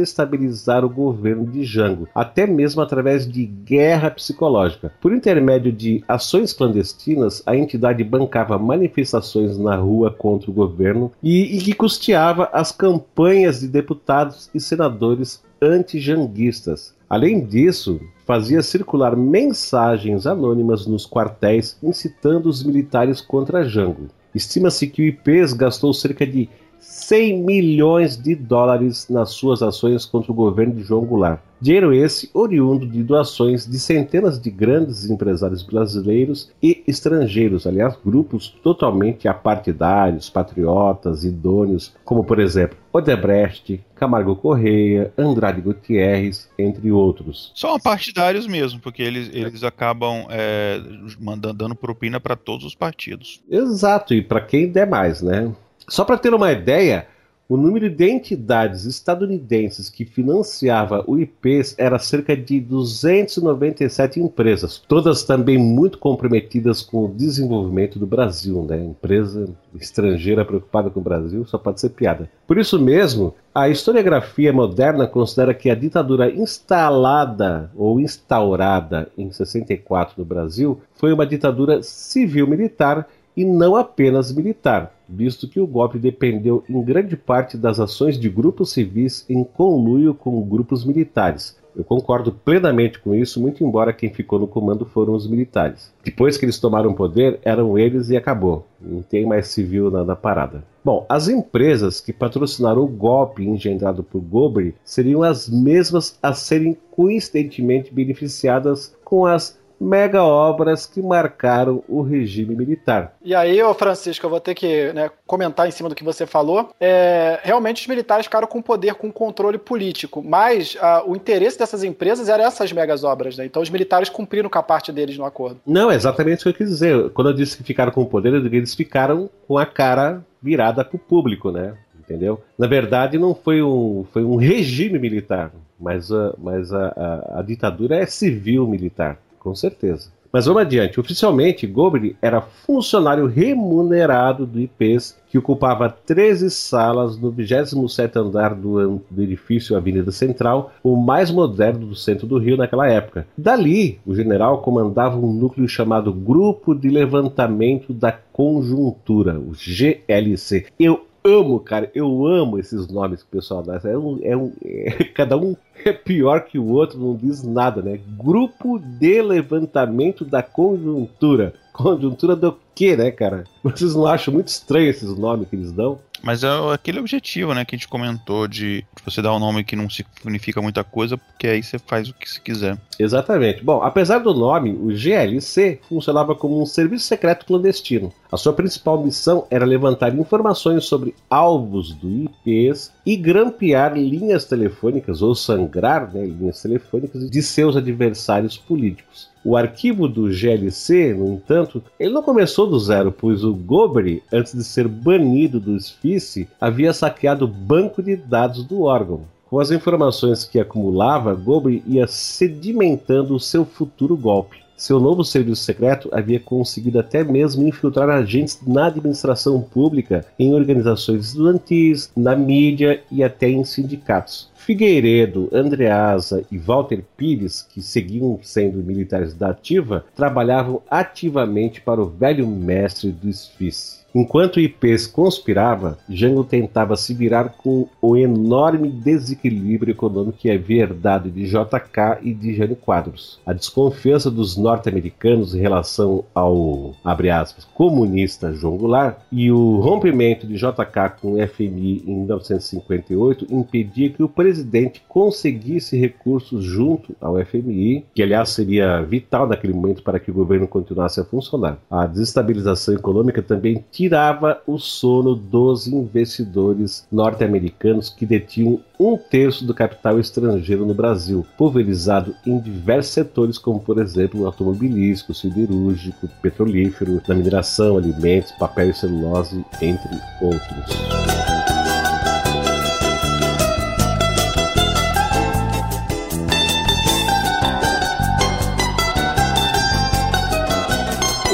desestabilizar 0.00 0.84
o 0.84 0.88
governo 0.88 1.46
de 1.46 1.64
Jango, 1.64 2.08
até 2.14 2.46
mesmo 2.46 2.80
através 2.80 3.30
de 3.30 3.44
guerra 3.44 4.10
psicológica. 4.10 4.92
Por 5.00 5.12
intermédio 5.12 5.70
de 5.70 6.02
ações 6.08 6.52
clandestinas, 6.52 7.42
a 7.46 7.54
entidade 7.54 8.02
bancava 8.02 8.58
manifestações 8.58 9.58
na 9.58 9.76
rua 9.76 10.10
contra 10.10 10.50
o 10.50 10.54
governo 10.54 11.12
e, 11.22 11.56
e 11.56 11.60
que 11.60 11.74
custeava 11.74 12.48
as 12.52 12.72
campanhas 12.72 13.60
de 13.60 13.68
deputados 13.68 14.50
e 14.54 14.60
senadores 14.60 15.42
anti-janguistas. 15.60 16.94
Além 17.08 17.44
disso, 17.44 18.00
fazia 18.24 18.62
circular 18.62 19.16
mensagens 19.16 20.26
anônimas 20.26 20.86
nos 20.86 21.06
quartéis 21.06 21.76
incitando 21.82 22.46
os 22.46 22.62
militares 22.62 23.20
contra 23.20 23.64
Jango. 23.64 24.08
Estima-se 24.32 24.86
que 24.86 25.02
o 25.02 25.04
IPES 25.06 25.52
gastou 25.52 25.92
cerca 25.92 26.24
de 26.24 26.48
100 26.90 27.44
milhões 27.44 28.16
de 28.16 28.34
dólares 28.34 29.08
nas 29.08 29.30
suas 29.30 29.62
ações 29.62 30.04
contra 30.04 30.32
o 30.32 30.34
governo 30.34 30.74
de 30.74 30.82
João 30.82 31.04
Goulart. 31.04 31.40
Dinheiro 31.60 31.92
esse 31.92 32.28
oriundo 32.34 32.84
de 32.84 33.02
doações 33.02 33.64
de 33.64 33.78
centenas 33.78 34.40
de 34.40 34.50
grandes 34.50 35.08
empresários 35.08 35.62
brasileiros 35.62 36.50
e 36.60 36.82
estrangeiros, 36.88 37.66
aliás, 37.66 37.96
grupos 38.04 38.48
totalmente 38.62 39.28
apartidários, 39.28 40.28
patriotas, 40.28 41.22
idôneos, 41.22 41.94
como 42.04 42.24
por 42.24 42.40
exemplo 42.40 42.76
Odebrecht, 42.92 43.80
Camargo 43.94 44.34
Correia, 44.34 45.12
Andrade 45.16 45.60
Gutierrez, 45.60 46.50
entre 46.58 46.90
outros. 46.90 47.52
São 47.54 47.78
partidários 47.78 48.48
mesmo, 48.48 48.80
porque 48.80 49.02
eles, 49.02 49.30
eles 49.32 49.62
acabam 49.62 50.26
é, 50.28 50.80
mandando 51.20 51.60
dando 51.60 51.74
propina 51.76 52.18
para 52.18 52.34
todos 52.34 52.64
os 52.64 52.74
partidos. 52.74 53.42
Exato, 53.48 54.12
e 54.12 54.22
para 54.22 54.40
quem 54.40 54.72
der 54.72 54.88
mais, 54.88 55.22
né? 55.22 55.52
Só 55.88 56.04
para 56.04 56.18
ter 56.18 56.32
uma 56.34 56.52
ideia, 56.52 57.06
o 57.50 57.56
número 57.56 57.90
de 57.90 58.08
entidades 58.08 58.84
estadunidenses 58.84 59.90
que 59.90 60.04
financiava 60.04 61.02
o 61.04 61.18
IPs 61.18 61.74
era 61.76 61.98
cerca 61.98 62.36
de 62.36 62.60
297 62.60 64.20
empresas, 64.20 64.80
todas 64.86 65.24
também 65.24 65.58
muito 65.58 65.98
comprometidas 65.98 66.80
com 66.80 67.06
o 67.06 67.12
desenvolvimento 67.12 67.98
do 67.98 68.06
Brasil, 68.06 68.62
né? 68.62 68.78
Empresa 68.78 69.48
estrangeira 69.74 70.44
preocupada 70.44 70.90
com 70.90 71.00
o 71.00 71.02
Brasil 71.02 71.44
só 71.44 71.58
pode 71.58 71.80
ser 71.80 71.88
piada. 71.88 72.30
Por 72.46 72.56
isso 72.56 72.78
mesmo, 72.78 73.34
a 73.52 73.68
historiografia 73.68 74.52
moderna 74.52 75.08
considera 75.08 75.52
que 75.52 75.68
a 75.68 75.74
ditadura 75.74 76.30
instalada 76.30 77.68
ou 77.74 77.98
instaurada 77.98 79.10
em 79.18 79.28
64 79.32 80.14
no 80.18 80.24
Brasil 80.24 80.80
foi 80.94 81.12
uma 81.12 81.26
ditadura 81.26 81.82
civil-militar 81.82 83.08
e 83.36 83.44
não 83.44 83.74
apenas 83.74 84.32
militar, 84.32 84.94
visto 85.10 85.48
que 85.48 85.60
o 85.60 85.66
golpe 85.66 85.98
dependeu 85.98 86.62
em 86.68 86.82
grande 86.82 87.16
parte 87.16 87.56
das 87.56 87.80
ações 87.80 88.18
de 88.18 88.28
grupos 88.28 88.72
civis 88.72 89.24
em 89.28 89.42
conluio 89.42 90.14
com 90.14 90.40
grupos 90.42 90.84
militares. 90.84 91.58
Eu 91.76 91.84
concordo 91.84 92.32
plenamente 92.32 92.98
com 92.98 93.14
isso, 93.14 93.40
muito 93.40 93.62
embora 93.62 93.92
quem 93.92 94.12
ficou 94.12 94.38
no 94.38 94.48
comando 94.48 94.84
foram 94.84 95.14
os 95.14 95.28
militares. 95.28 95.92
Depois 96.04 96.36
que 96.36 96.44
eles 96.44 96.58
tomaram 96.58 96.92
poder, 96.92 97.38
eram 97.44 97.78
eles 97.78 98.10
e 98.10 98.16
acabou. 98.16 98.66
Não 98.80 99.02
tem 99.02 99.24
mais 99.24 99.48
civil 99.48 99.90
na, 99.90 100.04
na 100.04 100.16
parada. 100.16 100.64
Bom, 100.84 101.06
as 101.08 101.28
empresas 101.28 102.00
que 102.00 102.12
patrocinaram 102.12 102.82
o 102.82 102.88
golpe 102.88 103.46
engendrado 103.46 104.02
por 104.02 104.20
Gobri 104.20 104.74
seriam 104.84 105.22
as 105.22 105.48
mesmas 105.48 106.18
a 106.22 106.32
serem 106.32 106.76
coincidentemente 106.90 107.92
beneficiadas 107.94 108.96
com 109.04 109.26
as 109.26 109.59
mega 109.80 110.22
obras 110.22 110.84
que 110.84 111.00
marcaram 111.00 111.82
o 111.88 112.02
regime 112.02 112.54
militar. 112.54 113.14
E 113.22 113.34
aí, 113.34 113.62
ô 113.62 113.72
Francisco, 113.72 114.26
eu 114.26 114.30
vou 114.30 114.40
ter 114.40 114.54
que 114.54 114.92
né, 114.92 115.10
comentar 115.26 115.66
em 115.66 115.70
cima 115.70 115.88
do 115.88 115.94
que 115.94 116.04
você 116.04 116.26
falou. 116.26 116.70
É, 116.78 117.40
realmente 117.42 117.80
os 117.80 117.86
militares 117.86 118.26
ficaram 118.26 118.46
com 118.46 118.60
poder, 118.60 118.94
com 118.94 119.10
controle 119.10 119.56
político, 119.56 120.22
mas 120.22 120.76
ah, 120.80 121.02
o 121.06 121.16
interesse 121.16 121.58
dessas 121.58 121.82
empresas 121.82 122.28
era 122.28 122.42
essas 122.42 122.72
megas 122.72 123.04
obras, 123.04 123.36
né? 123.36 123.46
Então 123.46 123.62
os 123.62 123.70
militares 123.70 124.08
cumpriram 124.08 124.50
com 124.50 124.58
a 124.58 124.62
parte 124.62 124.92
deles 124.92 125.16
no 125.16 125.24
acordo. 125.24 125.60
Não, 125.66 125.90
é 125.90 125.94
exatamente 125.94 126.40
o 126.40 126.42
que 126.42 126.48
eu 126.50 126.54
quis 126.54 126.68
dizer. 126.68 127.10
Quando 127.10 127.30
eu 127.30 127.34
disse 127.34 127.56
que 127.56 127.62
ficaram 127.62 127.92
com 127.92 128.04
poder, 128.04 128.32
digo 128.32 128.50
que 128.50 128.56
eles 128.56 128.74
ficaram 128.74 129.30
com 129.48 129.56
a 129.56 129.64
cara 129.64 130.24
virada 130.42 130.84
para 130.84 130.96
o 130.96 130.98
público, 130.98 131.50
né? 131.50 131.74
Entendeu? 131.98 132.42
Na 132.58 132.66
verdade, 132.66 133.18
não 133.18 133.34
foi 133.34 133.62
um, 133.62 134.04
foi 134.12 134.24
um 134.24 134.34
regime 134.34 134.98
militar, 134.98 135.52
mas, 135.78 136.10
a, 136.10 136.34
mas 136.36 136.72
a, 136.72 136.88
a, 136.88 137.38
a 137.38 137.42
ditadura 137.42 137.96
é 137.96 138.04
civil 138.04 138.66
militar, 138.66 139.16
com 139.40 139.54
certeza. 139.54 140.12
Mas 140.32 140.46
vamos 140.46 140.62
adiante. 140.62 141.00
Oficialmente, 141.00 141.66
Gobri 141.66 142.16
era 142.22 142.40
funcionário 142.40 143.26
remunerado 143.26 144.46
do 144.46 144.60
IPES, 144.60 145.18
que 145.28 145.36
ocupava 145.36 145.88
13 145.88 146.50
salas 146.50 147.18
no 147.18 147.32
27 147.32 148.18
andar 148.18 148.54
do, 148.54 149.02
do, 149.10 149.22
edifício 149.22 149.76
Avenida 149.76 150.12
Central, 150.12 150.72
o 150.84 150.96
mais 150.96 151.30
moderno 151.32 151.86
do 151.86 151.96
centro 151.96 152.28
do 152.28 152.38
Rio 152.38 152.56
naquela 152.56 152.88
época. 152.88 153.26
Dali, 153.36 153.98
o 154.06 154.14
general 154.14 154.58
comandava 154.58 155.16
um 155.16 155.32
núcleo 155.32 155.68
chamado 155.68 156.12
Grupo 156.12 156.74
de 156.76 156.88
Levantamento 156.88 157.92
da 157.92 158.12
Conjuntura, 158.12 159.38
o 159.38 159.52
GLC. 159.52 160.66
Eu 160.78 161.06
amo, 161.24 161.60
cara, 161.60 161.90
eu 161.94 162.26
amo 162.26 162.58
esses 162.58 162.88
nomes 162.88 163.22
que 163.22 163.28
o 163.28 163.38
pessoal 163.38 163.62
dá. 163.62 163.80
É 163.84 163.96
um, 163.96 164.18
é 164.22 164.36
um, 164.36 164.52
é, 164.64 165.04
cada 165.14 165.36
um 165.36 165.56
é 165.84 165.92
pior 165.92 166.44
que 166.44 166.58
o 166.58 166.68
outro, 166.68 166.98
não 166.98 167.16
diz 167.16 167.42
nada, 167.42 167.82
né? 167.82 168.00
Grupo 168.18 168.78
de 168.78 169.22
Levantamento 169.22 170.24
da 170.24 170.42
Conjuntura. 170.42 171.54
Conjuntura 171.72 172.36
do 172.36 172.56
quê, 172.74 172.96
né, 172.96 173.10
cara? 173.10 173.44
Vocês 173.62 173.94
não 173.94 174.06
acham 174.06 174.34
muito 174.34 174.48
estranho 174.48 174.90
esses 174.90 175.16
nomes 175.16 175.48
que 175.48 175.56
eles 175.56 175.72
dão? 175.72 175.98
Mas 176.22 176.44
é 176.44 176.48
aquele 176.72 177.00
objetivo, 177.00 177.54
né, 177.54 177.64
que 177.64 177.74
a 177.74 177.78
gente 177.78 177.88
comentou 177.88 178.46
de 178.46 178.84
você 179.04 179.22
dar 179.22 179.34
um 179.34 179.38
nome 179.38 179.64
que 179.64 179.76
não 179.76 179.88
significa 179.88 180.60
muita 180.60 180.84
coisa, 180.84 181.16
porque 181.16 181.46
aí 181.46 181.62
você 181.62 181.78
faz 181.78 182.08
o 182.08 182.14
que 182.14 182.28
você 182.28 182.40
quiser. 182.40 182.78
Exatamente. 182.98 183.64
Bom, 183.64 183.82
apesar 183.82 184.18
do 184.18 184.34
nome, 184.34 184.72
o 184.72 184.88
GLC 184.94 185.80
funcionava 185.88 186.34
como 186.34 186.60
um 186.60 186.66
serviço 186.66 187.06
secreto 187.06 187.46
clandestino. 187.46 188.12
A 188.30 188.36
sua 188.36 188.52
principal 188.52 189.02
missão 189.02 189.46
era 189.50 189.64
levantar 189.64 190.14
informações 190.14 190.84
sobre 190.84 191.14
alvos 191.28 191.94
do 191.94 192.08
IPs 192.46 192.92
e 193.04 193.16
grampear 193.16 193.96
linhas 193.96 194.44
telefônicas 194.44 195.22
ou 195.22 195.34
sangrar 195.34 196.12
né, 196.12 196.24
linhas 196.24 196.60
telefônicas 196.62 197.30
de 197.30 197.42
seus 197.42 197.76
adversários 197.76 198.56
políticos. 198.56 199.28
O 199.44 199.56
arquivo 199.56 200.06
do 200.06 200.30
GLC, 200.30 201.14
no 201.14 201.34
entanto, 201.34 201.82
ele 201.98 202.12
não 202.12 202.22
começou 202.22 202.66
do 202.66 202.78
zero, 202.78 203.10
pois 203.10 203.42
o 203.42 203.54
Gobri, 203.54 204.22
antes 204.30 204.52
de 204.52 204.62
ser 204.62 204.86
banido 204.86 205.58
do 205.58 205.78
SFICE, 205.80 206.48
havia 206.60 206.92
saqueado 206.92 207.46
o 207.46 207.48
banco 207.48 208.02
de 208.02 208.16
dados 208.16 208.64
do 208.64 208.82
órgão. 208.82 209.22
Com 209.48 209.58
as 209.58 209.70
informações 209.70 210.44
que 210.44 210.60
acumulava, 210.60 211.34
Gobri 211.34 211.82
ia 211.86 212.06
sedimentando 212.06 213.34
o 213.34 213.40
seu 213.40 213.64
futuro 213.64 214.16
golpe. 214.16 214.58
Seu 214.80 214.98
novo 214.98 215.22
serviço 215.22 215.62
secreto 215.62 216.08
havia 216.10 216.40
conseguido 216.40 216.98
até 216.98 217.22
mesmo 217.22 217.68
infiltrar 217.68 218.08
agentes 218.08 218.58
na 218.66 218.86
administração 218.86 219.60
pública, 219.60 220.24
em 220.38 220.54
organizações 220.54 221.26
estudantis, 221.26 222.10
na 222.16 222.34
mídia 222.34 223.02
e 223.12 223.22
até 223.22 223.50
em 223.50 223.62
sindicatos. 223.62 224.50
Figueiredo, 224.54 225.50
Andreasa 225.52 226.46
e 226.50 226.56
Walter 226.56 227.04
Pires, 227.14 227.60
que 227.60 227.82
seguiam 227.82 228.40
sendo 228.42 228.82
militares 228.82 229.34
da 229.34 229.50
ativa, 229.50 230.06
trabalhavam 230.16 230.80
ativamente 230.90 231.82
para 231.82 232.00
o 232.00 232.08
velho 232.08 232.46
mestre 232.46 233.10
do 233.10 233.28
esfice. 233.28 233.99
Enquanto 234.14 234.58
Ipês 234.58 235.06
conspirava, 235.06 235.98
Jango 236.08 236.42
tentava 236.42 236.96
se 236.96 237.14
virar 237.14 237.50
com 237.50 237.86
o 238.02 238.16
enorme 238.16 238.88
desequilíbrio 238.88 239.92
econômico 239.92 240.38
que 240.38 240.50
havia 240.50 240.82
herdado 240.82 241.30
de 241.30 241.44
JK 241.44 242.18
e 242.22 242.34
de 242.34 242.54
Jânio 242.54 242.74
Quadros. 242.74 243.38
A 243.46 243.52
desconfiança 243.52 244.30
dos 244.30 244.56
norte-americanos 244.56 245.54
em 245.54 245.60
relação 245.60 246.24
ao, 246.34 246.94
aspas, 247.04 247.64
comunista 247.64 248.52
João 248.52 248.76
Goulart 248.76 249.18
e 249.30 249.52
o 249.52 249.78
rompimento 249.78 250.46
de 250.46 250.54
JK 250.54 251.20
com 251.20 251.34
o 251.34 251.48
FMI 251.48 252.02
em 252.06 252.16
1958 252.16 253.46
impedia 253.50 254.10
que 254.10 254.22
o 254.22 254.28
presidente 254.28 255.02
conseguisse 255.08 255.96
recursos 255.96 256.64
junto 256.64 257.14
ao 257.20 257.36
FMI, 257.44 258.04
que 258.14 258.22
aliás 258.22 258.48
seria 258.50 259.02
vital 259.02 259.46
naquele 259.46 259.72
momento 259.72 260.02
para 260.02 260.18
que 260.18 260.30
o 260.30 260.34
governo 260.34 260.66
continuasse 260.66 261.20
a 261.20 261.24
funcionar. 261.24 261.78
A 261.90 262.06
desestabilização 262.06 262.94
econômica 262.94 263.40
também 263.40 263.84
tirava 264.00 264.62
o 264.66 264.78
sono 264.78 265.34
dos 265.34 265.86
investidores 265.86 267.06
norte-americanos 267.12 268.08
que 268.08 268.24
detinham 268.24 268.80
um 268.98 269.18
terço 269.18 269.62
do 269.66 269.74
capital 269.74 270.18
estrangeiro 270.18 270.86
no 270.86 270.94
Brasil, 270.94 271.46
pulverizado 271.58 272.34
em 272.46 272.58
diversos 272.58 273.12
setores, 273.12 273.58
como 273.58 273.78
por 273.78 273.98
exemplo 273.98 274.46
automobilístico, 274.46 275.34
siderúrgico, 275.34 276.30
petrolífero, 276.40 277.20
na 277.28 277.34
mineração, 277.34 277.98
alimentos, 277.98 278.52
papel 278.52 278.88
e 278.88 278.94
celulose, 278.94 279.62
entre 279.82 280.08
outros. 280.40 281.79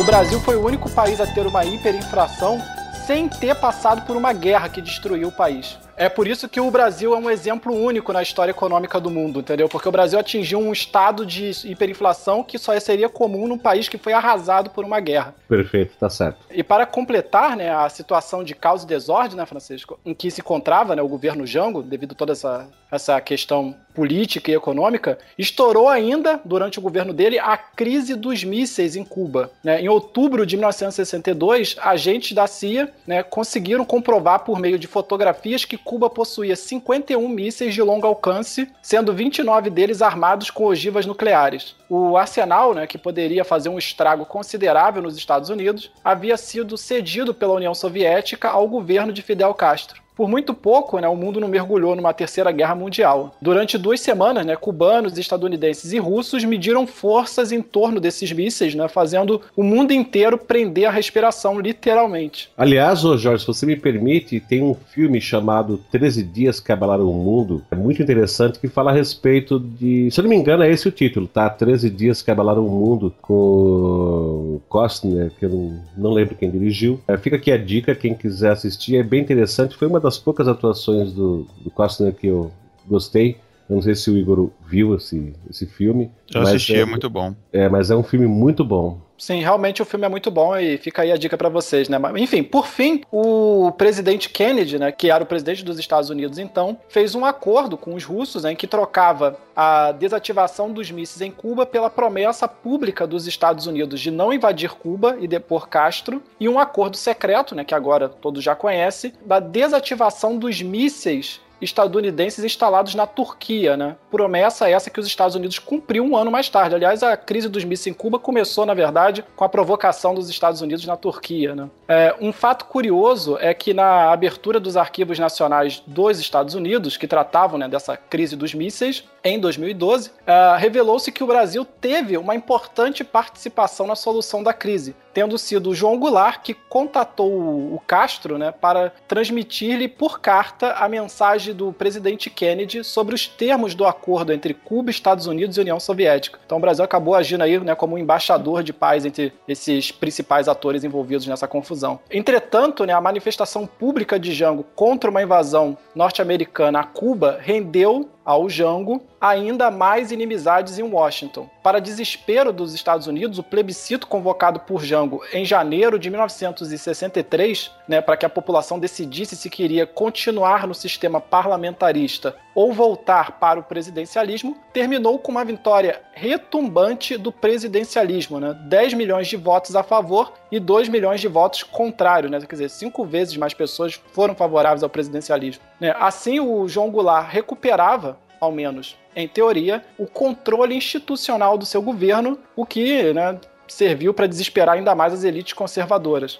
Brasil 0.06 0.38
foi 0.38 0.54
o 0.54 0.64
único 0.64 0.88
país 0.88 1.20
a 1.20 1.26
ter 1.26 1.44
uma 1.48 1.64
hiperinflação 1.64 2.62
sem 3.08 3.28
ter 3.28 3.56
passado 3.56 4.02
por 4.02 4.16
uma 4.16 4.32
guerra 4.32 4.68
que 4.68 4.80
destruiu 4.80 5.26
o 5.26 5.32
país. 5.32 5.76
É 5.96 6.08
por 6.08 6.28
isso 6.28 6.48
que 6.48 6.60
o 6.60 6.70
Brasil 6.70 7.14
é 7.14 7.16
um 7.16 7.30
exemplo 7.30 7.72
único 7.74 8.12
na 8.12 8.22
história 8.22 8.50
econômica 8.50 9.00
do 9.00 9.10
mundo, 9.10 9.40
entendeu? 9.40 9.68
Porque 9.68 9.88
o 9.88 9.92
Brasil 9.92 10.18
atingiu 10.18 10.58
um 10.58 10.70
estado 10.72 11.24
de 11.24 11.50
hiperinflação 11.64 12.42
que 12.42 12.58
só 12.58 12.78
seria 12.78 13.08
comum 13.08 13.48
num 13.48 13.56
país 13.56 13.88
que 13.88 13.96
foi 13.96 14.12
arrasado 14.12 14.70
por 14.70 14.84
uma 14.84 15.00
guerra. 15.00 15.34
Perfeito, 15.48 15.96
tá 15.98 16.10
certo. 16.10 16.38
E 16.50 16.62
para 16.62 16.84
completar, 16.84 17.56
né, 17.56 17.70
a 17.70 17.88
situação 17.88 18.44
de 18.44 18.54
caos 18.54 18.82
e 18.82 18.86
desordem, 18.86 19.36
né, 19.36 19.46
Francisco, 19.46 19.98
em 20.04 20.12
que 20.12 20.30
se 20.30 20.42
encontrava, 20.42 20.94
né, 20.94 21.00
o 21.00 21.08
governo 21.08 21.46
Jango, 21.46 21.82
devido 21.82 22.12
a 22.12 22.14
toda 22.14 22.32
essa, 22.32 22.68
essa 22.90 23.20
questão 23.20 23.74
política 23.94 24.50
e 24.50 24.54
econômica, 24.54 25.18
estourou 25.38 25.88
ainda, 25.88 26.38
durante 26.44 26.78
o 26.78 26.82
governo 26.82 27.14
dele, 27.14 27.38
a 27.38 27.56
crise 27.56 28.14
dos 28.14 28.44
mísseis 28.44 28.94
em 28.94 29.02
Cuba. 29.04 29.50
Né? 29.64 29.80
Em 29.80 29.88
outubro 29.88 30.44
de 30.44 30.56
1962, 30.56 31.76
agentes 31.80 32.32
da 32.32 32.46
CIA 32.46 32.92
né, 33.06 33.22
conseguiram 33.22 33.86
comprovar 33.86 34.40
por 34.40 34.60
meio 34.60 34.78
de 34.78 34.86
fotografias 34.86 35.64
que 35.64 35.78
Cuba 35.86 36.10
possuía 36.10 36.56
51 36.56 37.28
mísseis 37.28 37.72
de 37.72 37.80
longo 37.80 38.08
alcance, 38.08 38.68
sendo 38.82 39.14
29 39.14 39.70
deles 39.70 40.02
armados 40.02 40.50
com 40.50 40.64
ogivas 40.64 41.06
nucleares. 41.06 41.76
O 41.88 42.16
arsenal, 42.16 42.74
né, 42.74 42.88
que 42.88 42.98
poderia 42.98 43.44
fazer 43.44 43.68
um 43.68 43.78
estrago 43.78 44.26
considerável 44.26 45.00
nos 45.00 45.16
Estados 45.16 45.48
Unidos, 45.48 45.92
havia 46.02 46.36
sido 46.36 46.76
cedido 46.76 47.32
pela 47.32 47.54
União 47.54 47.72
Soviética 47.72 48.48
ao 48.48 48.66
governo 48.66 49.12
de 49.12 49.22
Fidel 49.22 49.54
Castro. 49.54 50.05
Por 50.16 50.28
muito 50.28 50.54
pouco, 50.54 50.98
né, 50.98 51.06
o 51.06 51.14
mundo 51.14 51.38
não 51.38 51.46
mergulhou 51.46 51.94
numa 51.94 52.14
terceira 52.14 52.50
guerra 52.50 52.74
mundial. 52.74 53.36
Durante 53.40 53.76
duas 53.76 54.00
semanas, 54.00 54.46
né, 54.46 54.56
cubanos, 54.56 55.18
estadunidenses 55.18 55.92
e 55.92 55.98
russos 55.98 56.42
mediram 56.42 56.86
forças 56.86 57.52
em 57.52 57.60
torno 57.60 58.00
desses 58.00 58.32
mísseis, 58.32 58.74
né, 58.74 58.88
fazendo 58.88 59.42
o 59.54 59.62
mundo 59.62 59.92
inteiro 59.92 60.38
prender 60.38 60.86
a 60.86 60.90
respiração, 60.90 61.60
literalmente. 61.60 62.48
Aliás, 62.56 63.04
ô 63.04 63.18
Jorge, 63.18 63.42
se 63.42 63.46
você 63.46 63.66
me 63.66 63.76
permite, 63.76 64.40
tem 64.40 64.62
um 64.62 64.74
filme 64.74 65.20
chamado 65.20 65.80
13 65.92 66.22
Dias 66.22 66.60
que 66.60 66.72
Abalaram 66.72 67.10
o 67.10 67.14
Mundo, 67.14 67.62
é 67.70 67.76
muito 67.76 68.02
interessante, 68.02 68.58
que 68.58 68.68
fala 68.68 68.90
a 68.90 68.94
respeito 68.94 69.60
de. 69.60 70.10
Se 70.10 70.20
eu 70.20 70.22
não 70.22 70.30
me 70.30 70.36
engano, 70.36 70.62
é 70.62 70.70
esse 70.70 70.88
o 70.88 70.92
título, 70.92 71.26
tá? 71.26 71.48
13 71.50 71.90
Dias 71.90 72.22
que 72.22 72.30
Abalaram 72.30 72.66
o 72.66 72.70
Mundo, 72.70 73.12
com 73.20 74.60
Costner, 74.68 75.30
que 75.38 75.44
eu 75.44 75.74
não, 75.96 76.12
lembro 76.12 76.34
quem 76.34 76.50
dirigiu. 76.50 77.00
É, 77.06 77.16
fica 77.16 77.36
aqui 77.36 77.52
a 77.52 77.58
dica, 77.58 77.94
quem 77.94 78.14
quiser 78.14 78.52
assistir, 78.52 78.96
é 78.96 79.02
bem 79.02 79.20
interessante. 79.20 79.76
Foi 79.76 79.86
uma 79.88 80.00
das 80.06 80.18
poucas 80.18 80.46
atuações 80.46 81.12
do, 81.12 81.46
do 81.60 81.70
Costner 81.70 82.14
que 82.14 82.28
eu 82.28 82.52
gostei. 82.86 83.36
Eu 83.68 83.74
não 83.74 83.82
sei 83.82 83.96
se 83.96 84.08
o 84.08 84.16
Igor 84.16 84.50
viu 84.64 84.94
esse, 84.94 85.34
esse 85.50 85.66
filme. 85.66 86.10
Eu 86.32 86.42
assisti, 86.42 86.76
é, 86.76 86.80
é 86.80 86.84
muito 86.84 87.10
bom. 87.10 87.34
É, 87.52 87.68
mas 87.68 87.90
é 87.90 87.96
um 87.96 88.04
filme 88.04 88.26
muito 88.26 88.64
bom. 88.64 89.00
Sim, 89.18 89.40
realmente 89.40 89.80
o 89.80 89.84
filme 89.84 90.04
é 90.04 90.08
muito 90.08 90.30
bom 90.30 90.56
e 90.56 90.76
fica 90.78 91.02
aí 91.02 91.10
a 91.10 91.16
dica 91.16 91.36
para 91.36 91.48
vocês, 91.48 91.88
né? 91.88 91.98
Enfim, 92.16 92.42
por 92.42 92.66
fim, 92.66 93.02
o 93.10 93.72
presidente 93.72 94.28
Kennedy, 94.28 94.78
né, 94.78 94.92
que 94.92 95.10
era 95.10 95.24
o 95.24 95.26
presidente 95.26 95.64
dos 95.64 95.78
Estados 95.78 96.10
Unidos 96.10 96.38
então, 96.38 96.78
fez 96.88 97.14
um 97.14 97.24
acordo 97.24 97.76
com 97.76 97.94
os 97.94 98.04
russos 98.04 98.44
né, 98.44 98.52
em 98.52 98.56
que 98.56 98.66
trocava 98.66 99.38
a 99.54 99.92
desativação 99.92 100.70
dos 100.70 100.90
mísseis 100.90 101.22
em 101.22 101.30
Cuba 101.30 101.64
pela 101.64 101.88
promessa 101.88 102.46
pública 102.46 103.06
dos 103.06 103.26
Estados 103.26 103.66
Unidos 103.66 104.00
de 104.00 104.10
não 104.10 104.32
invadir 104.32 104.70
Cuba 104.70 105.16
e 105.18 105.26
depor 105.26 105.68
Castro 105.68 106.22
e 106.38 106.48
um 106.48 106.58
acordo 106.58 106.96
secreto, 106.96 107.54
né, 107.54 107.64
que 107.64 107.74
agora 107.74 108.08
todos 108.08 108.44
já 108.44 108.54
conhecem, 108.54 109.12
da 109.24 109.40
desativação 109.40 110.36
dos 110.36 110.60
mísseis 110.60 111.40
estadunidenses 111.60 112.44
instalados 112.44 112.94
na 112.94 113.06
Turquia, 113.06 113.76
né? 113.76 113.96
Promessa 114.10 114.68
essa 114.68 114.90
que 114.90 115.00
os 115.00 115.06
Estados 115.06 115.34
Unidos 115.34 115.58
cumpriu 115.58 116.04
um 116.04 116.16
ano 116.16 116.30
mais 116.30 116.48
tarde. 116.48 116.74
Aliás, 116.74 117.02
a 117.02 117.16
crise 117.16 117.48
dos 117.48 117.64
mísseis 117.64 117.94
em 117.94 117.98
Cuba 117.98 118.18
começou, 118.18 118.66
na 118.66 118.74
verdade, 118.74 119.24
com 119.34 119.44
a 119.44 119.48
provocação 119.48 120.14
dos 120.14 120.28
Estados 120.28 120.60
Unidos 120.60 120.84
na 120.86 120.96
Turquia, 120.96 121.54
né? 121.54 121.70
É, 121.88 122.14
um 122.20 122.32
fato 122.32 122.66
curioso 122.66 123.38
é 123.40 123.54
que 123.54 123.72
na 123.72 124.10
abertura 124.12 124.58
dos 124.58 124.76
arquivos 124.76 125.18
nacionais 125.18 125.82
dos 125.86 126.18
Estados 126.18 126.54
Unidos, 126.54 126.96
que 126.96 127.06
tratavam 127.06 127.58
né, 127.58 127.68
dessa 127.68 127.96
crise 127.96 128.36
dos 128.36 128.54
mísseis, 128.54 129.04
em 129.28 129.40
2012, 129.40 130.10
uh, 130.10 130.56
revelou-se 130.58 131.10
que 131.10 131.24
o 131.24 131.26
Brasil 131.26 131.64
teve 131.64 132.16
uma 132.16 132.34
importante 132.34 133.02
participação 133.02 133.86
na 133.86 133.94
solução 133.94 134.42
da 134.42 134.52
crise, 134.52 134.94
tendo 135.12 135.38
sido 135.38 135.74
João 135.74 135.98
Goulart 135.98 136.42
que 136.42 136.54
contatou 136.54 137.32
o 137.32 137.80
Castro 137.86 138.36
né, 138.38 138.52
para 138.52 138.92
transmitir-lhe 139.08 139.88
por 139.88 140.20
carta 140.20 140.72
a 140.72 140.88
mensagem 140.88 141.54
do 141.54 141.72
presidente 141.72 142.28
Kennedy 142.28 142.84
sobre 142.84 143.14
os 143.14 143.26
termos 143.26 143.74
do 143.74 143.86
acordo 143.86 144.32
entre 144.32 144.52
Cuba, 144.52 144.90
Estados 144.90 145.26
Unidos 145.26 145.56
e 145.56 145.60
União 145.60 145.80
Soviética. 145.80 146.38
Então 146.44 146.58
o 146.58 146.60
Brasil 146.60 146.84
acabou 146.84 147.14
agindo 147.14 147.42
aí 147.42 147.58
né, 147.58 147.74
como 147.74 147.94
um 147.94 147.98
embaixador 147.98 148.62
de 148.62 148.72
paz 148.72 149.06
entre 149.06 149.32
esses 149.48 149.90
principais 149.90 150.48
atores 150.48 150.84
envolvidos 150.84 151.26
nessa 151.26 151.48
confusão. 151.48 151.98
Entretanto, 152.10 152.84
né, 152.84 152.92
a 152.92 153.00
manifestação 153.00 153.66
pública 153.66 154.18
de 154.18 154.32
Jango 154.32 154.64
contra 154.74 155.10
uma 155.10 155.22
invasão 155.22 155.78
norte-americana 155.94 156.80
a 156.80 156.84
Cuba 156.84 157.38
rendeu 157.40 158.10
ao 158.24 158.50
Jango 158.50 159.00
ainda 159.20 159.70
mais 159.70 160.12
inimizades 160.12 160.78
em 160.78 160.82
Washington. 160.82 161.48
Para 161.62 161.80
desespero 161.80 162.52
dos 162.52 162.74
Estados 162.74 163.06
Unidos, 163.06 163.38
o 163.38 163.42
plebiscito 163.42 164.06
convocado 164.06 164.60
por 164.60 164.84
Jango 164.84 165.22
em 165.32 165.44
janeiro 165.44 165.98
de 165.98 166.10
1963, 166.10 167.70
né, 167.88 168.00
para 168.00 168.16
que 168.16 168.26
a 168.26 168.30
população 168.30 168.78
decidisse 168.78 169.36
se 169.36 169.50
queria 169.50 169.86
continuar 169.86 170.66
no 170.66 170.74
sistema 170.74 171.20
parlamentarista 171.20 172.36
ou 172.54 172.72
voltar 172.72 173.32
para 173.32 173.60
o 173.60 173.62
presidencialismo, 173.62 174.56
terminou 174.72 175.18
com 175.18 175.30
uma 175.30 175.44
vitória 175.44 176.00
retumbante 176.12 177.18
do 177.18 177.30
presidencialismo, 177.30 178.40
né? 178.40 178.56
10 178.66 178.94
milhões 178.94 179.28
de 179.28 179.36
votos 179.36 179.76
a 179.76 179.82
favor 179.82 180.32
e 180.50 180.58
2 180.58 180.88
milhões 180.88 181.20
de 181.20 181.28
votos 181.28 181.62
contrários, 181.62 182.30
né? 182.30 182.40
quer 182.40 182.46
dizer, 182.46 182.70
cinco 182.70 183.04
vezes 183.04 183.36
mais 183.36 183.52
pessoas 183.52 184.00
foram 184.12 184.34
favoráveis 184.34 184.82
ao 184.82 184.88
presidencialismo. 184.88 185.62
Né? 185.78 185.94
Assim, 185.98 186.40
o 186.40 186.66
João 186.66 186.90
Goulart 186.90 187.30
recuperava 187.30 188.18
ao 188.40 188.52
menos 188.52 188.96
em 189.14 189.26
teoria, 189.26 189.82
o 189.96 190.06
controle 190.06 190.74
institucional 190.74 191.56
do 191.56 191.64
seu 191.64 191.80
governo, 191.80 192.38
o 192.54 192.66
que 192.66 193.14
né, 193.14 193.40
serviu 193.66 194.12
para 194.12 194.26
desesperar 194.26 194.76
ainda 194.76 194.94
mais 194.94 195.14
as 195.14 195.24
elites 195.24 195.54
conservadoras. 195.54 196.38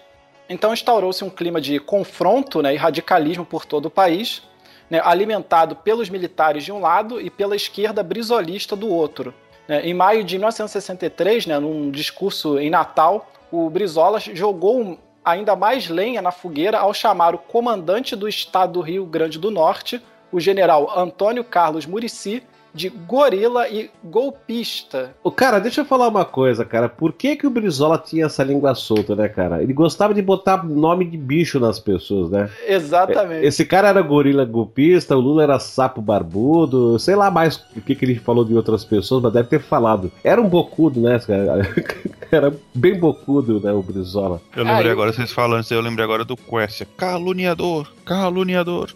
Então 0.48 0.72
instaurou-se 0.72 1.24
um 1.24 1.30
clima 1.30 1.60
de 1.60 1.78
confronto 1.80 2.60
né, 2.62 2.74
e 2.74 2.76
radicalismo 2.76 3.44
por 3.44 3.64
todo 3.64 3.86
o 3.86 3.90
país, 3.90 4.42
né, 4.90 5.00
alimentado 5.02 5.74
pelos 5.74 6.08
militares 6.08 6.64
de 6.64 6.70
um 6.70 6.78
lado 6.78 7.20
e 7.20 7.30
pela 7.30 7.56
esquerda 7.56 8.02
brisolista 8.02 8.76
do 8.76 8.88
outro. 8.88 9.34
Né. 9.66 9.86
Em 9.86 9.94
maio 9.94 10.22
de 10.22 10.36
1963, 10.36 11.46
né, 11.46 11.58
num 11.58 11.90
discurso 11.90 12.58
em 12.58 12.70
Natal, 12.70 13.30
o 13.50 13.68
Brizola 13.70 14.20
jogou 14.20 14.98
ainda 15.24 15.56
mais 15.56 15.88
lenha 15.88 16.22
na 16.22 16.30
fogueira 16.30 16.78
ao 16.78 16.94
chamar 16.94 17.34
o 17.34 17.38
comandante 17.38 18.14
do 18.14 18.28
estado 18.28 18.74
do 18.74 18.80
Rio 18.80 19.04
Grande 19.04 19.38
do 19.38 19.50
Norte, 19.50 20.00
o 20.36 20.40
general 20.40 20.92
Antônio 20.94 21.42
Carlos 21.42 21.86
Murici, 21.86 22.42
de 22.76 22.90
gorila 22.90 23.66
e 23.70 23.90
golpista. 24.04 25.14
O 25.24 25.30
cara, 25.30 25.58
deixa 25.58 25.80
eu 25.80 25.84
falar 25.86 26.08
uma 26.08 26.26
coisa, 26.26 26.62
cara. 26.62 26.90
Por 26.90 27.14
que 27.14 27.34
que 27.34 27.46
o 27.46 27.50
Brizola 27.50 27.96
tinha 27.96 28.26
essa 28.26 28.44
língua 28.44 28.74
solta, 28.74 29.16
né, 29.16 29.28
cara? 29.28 29.62
Ele 29.62 29.72
gostava 29.72 30.12
de 30.12 30.20
botar 30.20 30.62
nome 30.62 31.06
de 31.06 31.16
bicho 31.16 31.58
nas 31.58 31.80
pessoas, 31.80 32.30
né? 32.30 32.50
Exatamente. 32.68 33.46
Esse 33.46 33.64
cara 33.64 33.88
era 33.88 34.02
gorila 34.02 34.44
golpista, 34.44 35.16
o 35.16 35.20
Lula 35.20 35.42
era 35.42 35.58
sapo 35.58 36.02
barbudo, 36.02 36.98
sei 36.98 37.16
lá 37.16 37.30
mais 37.30 37.56
o 37.74 37.80
que 37.80 37.94
que 37.94 38.04
ele 38.04 38.16
falou 38.16 38.44
de 38.44 38.54
outras 38.54 38.84
pessoas, 38.84 39.22
mas 39.22 39.32
deve 39.32 39.48
ter 39.48 39.60
falado. 39.60 40.12
Era 40.22 40.40
um 40.40 40.48
bocudo, 40.48 41.00
né, 41.00 41.18
cara? 41.18 41.66
Era 42.28 42.52
bem 42.74 42.98
bocudo, 42.98 43.60
né, 43.60 43.72
o 43.72 43.80
Brizola. 43.80 44.42
Eu 44.56 44.64
lembrei 44.64 44.90
ah, 44.90 44.92
agora, 44.92 45.12
vocês 45.12 45.30
falando 45.30 45.64
eu 45.70 45.80
lembrei 45.80 46.04
agora 46.04 46.24
do 46.24 46.36
Quercia. 46.36 46.84
Caluniador, 46.96 47.88
caluniador. 48.04 48.90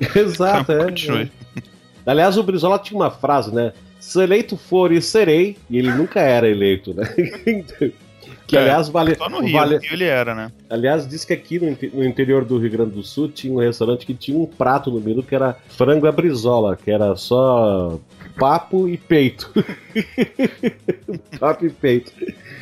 Exato, 0.16 0.72
é. 0.72 0.84
Continue. 0.84 1.30
Aliás, 2.06 2.36
o 2.36 2.42
Brizola 2.42 2.78
tinha 2.78 2.98
uma 2.98 3.10
frase, 3.10 3.54
né? 3.54 3.72
Se 3.98 4.20
eleito 4.22 4.56
for 4.56 4.90
e 4.90 5.02
serei, 5.02 5.56
e 5.68 5.78
ele 5.78 5.90
nunca 5.90 6.20
era 6.20 6.48
eleito, 6.48 6.94
né? 6.94 7.04
que 8.46 8.56
é, 8.56 8.60
aliás 8.60 8.88
vale. 8.88 9.14
Só 9.14 9.28
no 9.28 9.40
Rio, 9.40 9.52
vale... 9.52 9.78
Rio 9.78 9.92
ele 9.92 10.04
era, 10.04 10.34
né? 10.34 10.50
Aliás, 10.68 11.06
diz 11.06 11.24
que 11.24 11.32
aqui 11.32 11.58
no, 11.58 11.76
no, 11.94 12.04
interior 12.04 12.44
do 12.44 12.58
Rio 12.58 12.70
Grande 12.70 12.92
do 12.92 13.02
Sul 13.02 13.28
tinha 13.28 13.52
um 13.52 13.58
restaurante 13.58 14.04
que 14.04 14.14
tinha 14.14 14.36
um 14.36 14.46
prato 14.46 14.90
no 14.90 15.00
menu 15.00 15.22
que 15.22 15.34
era 15.34 15.56
frango 15.68 16.06
à 16.06 16.12
brizola, 16.12 16.76
que 16.76 16.90
era 16.90 17.14
só 17.14 18.00
papo 18.40 18.88
e 18.88 18.96
peito. 18.96 19.52
papo 21.38 21.66
e 21.66 21.70
peito. 21.70 22.10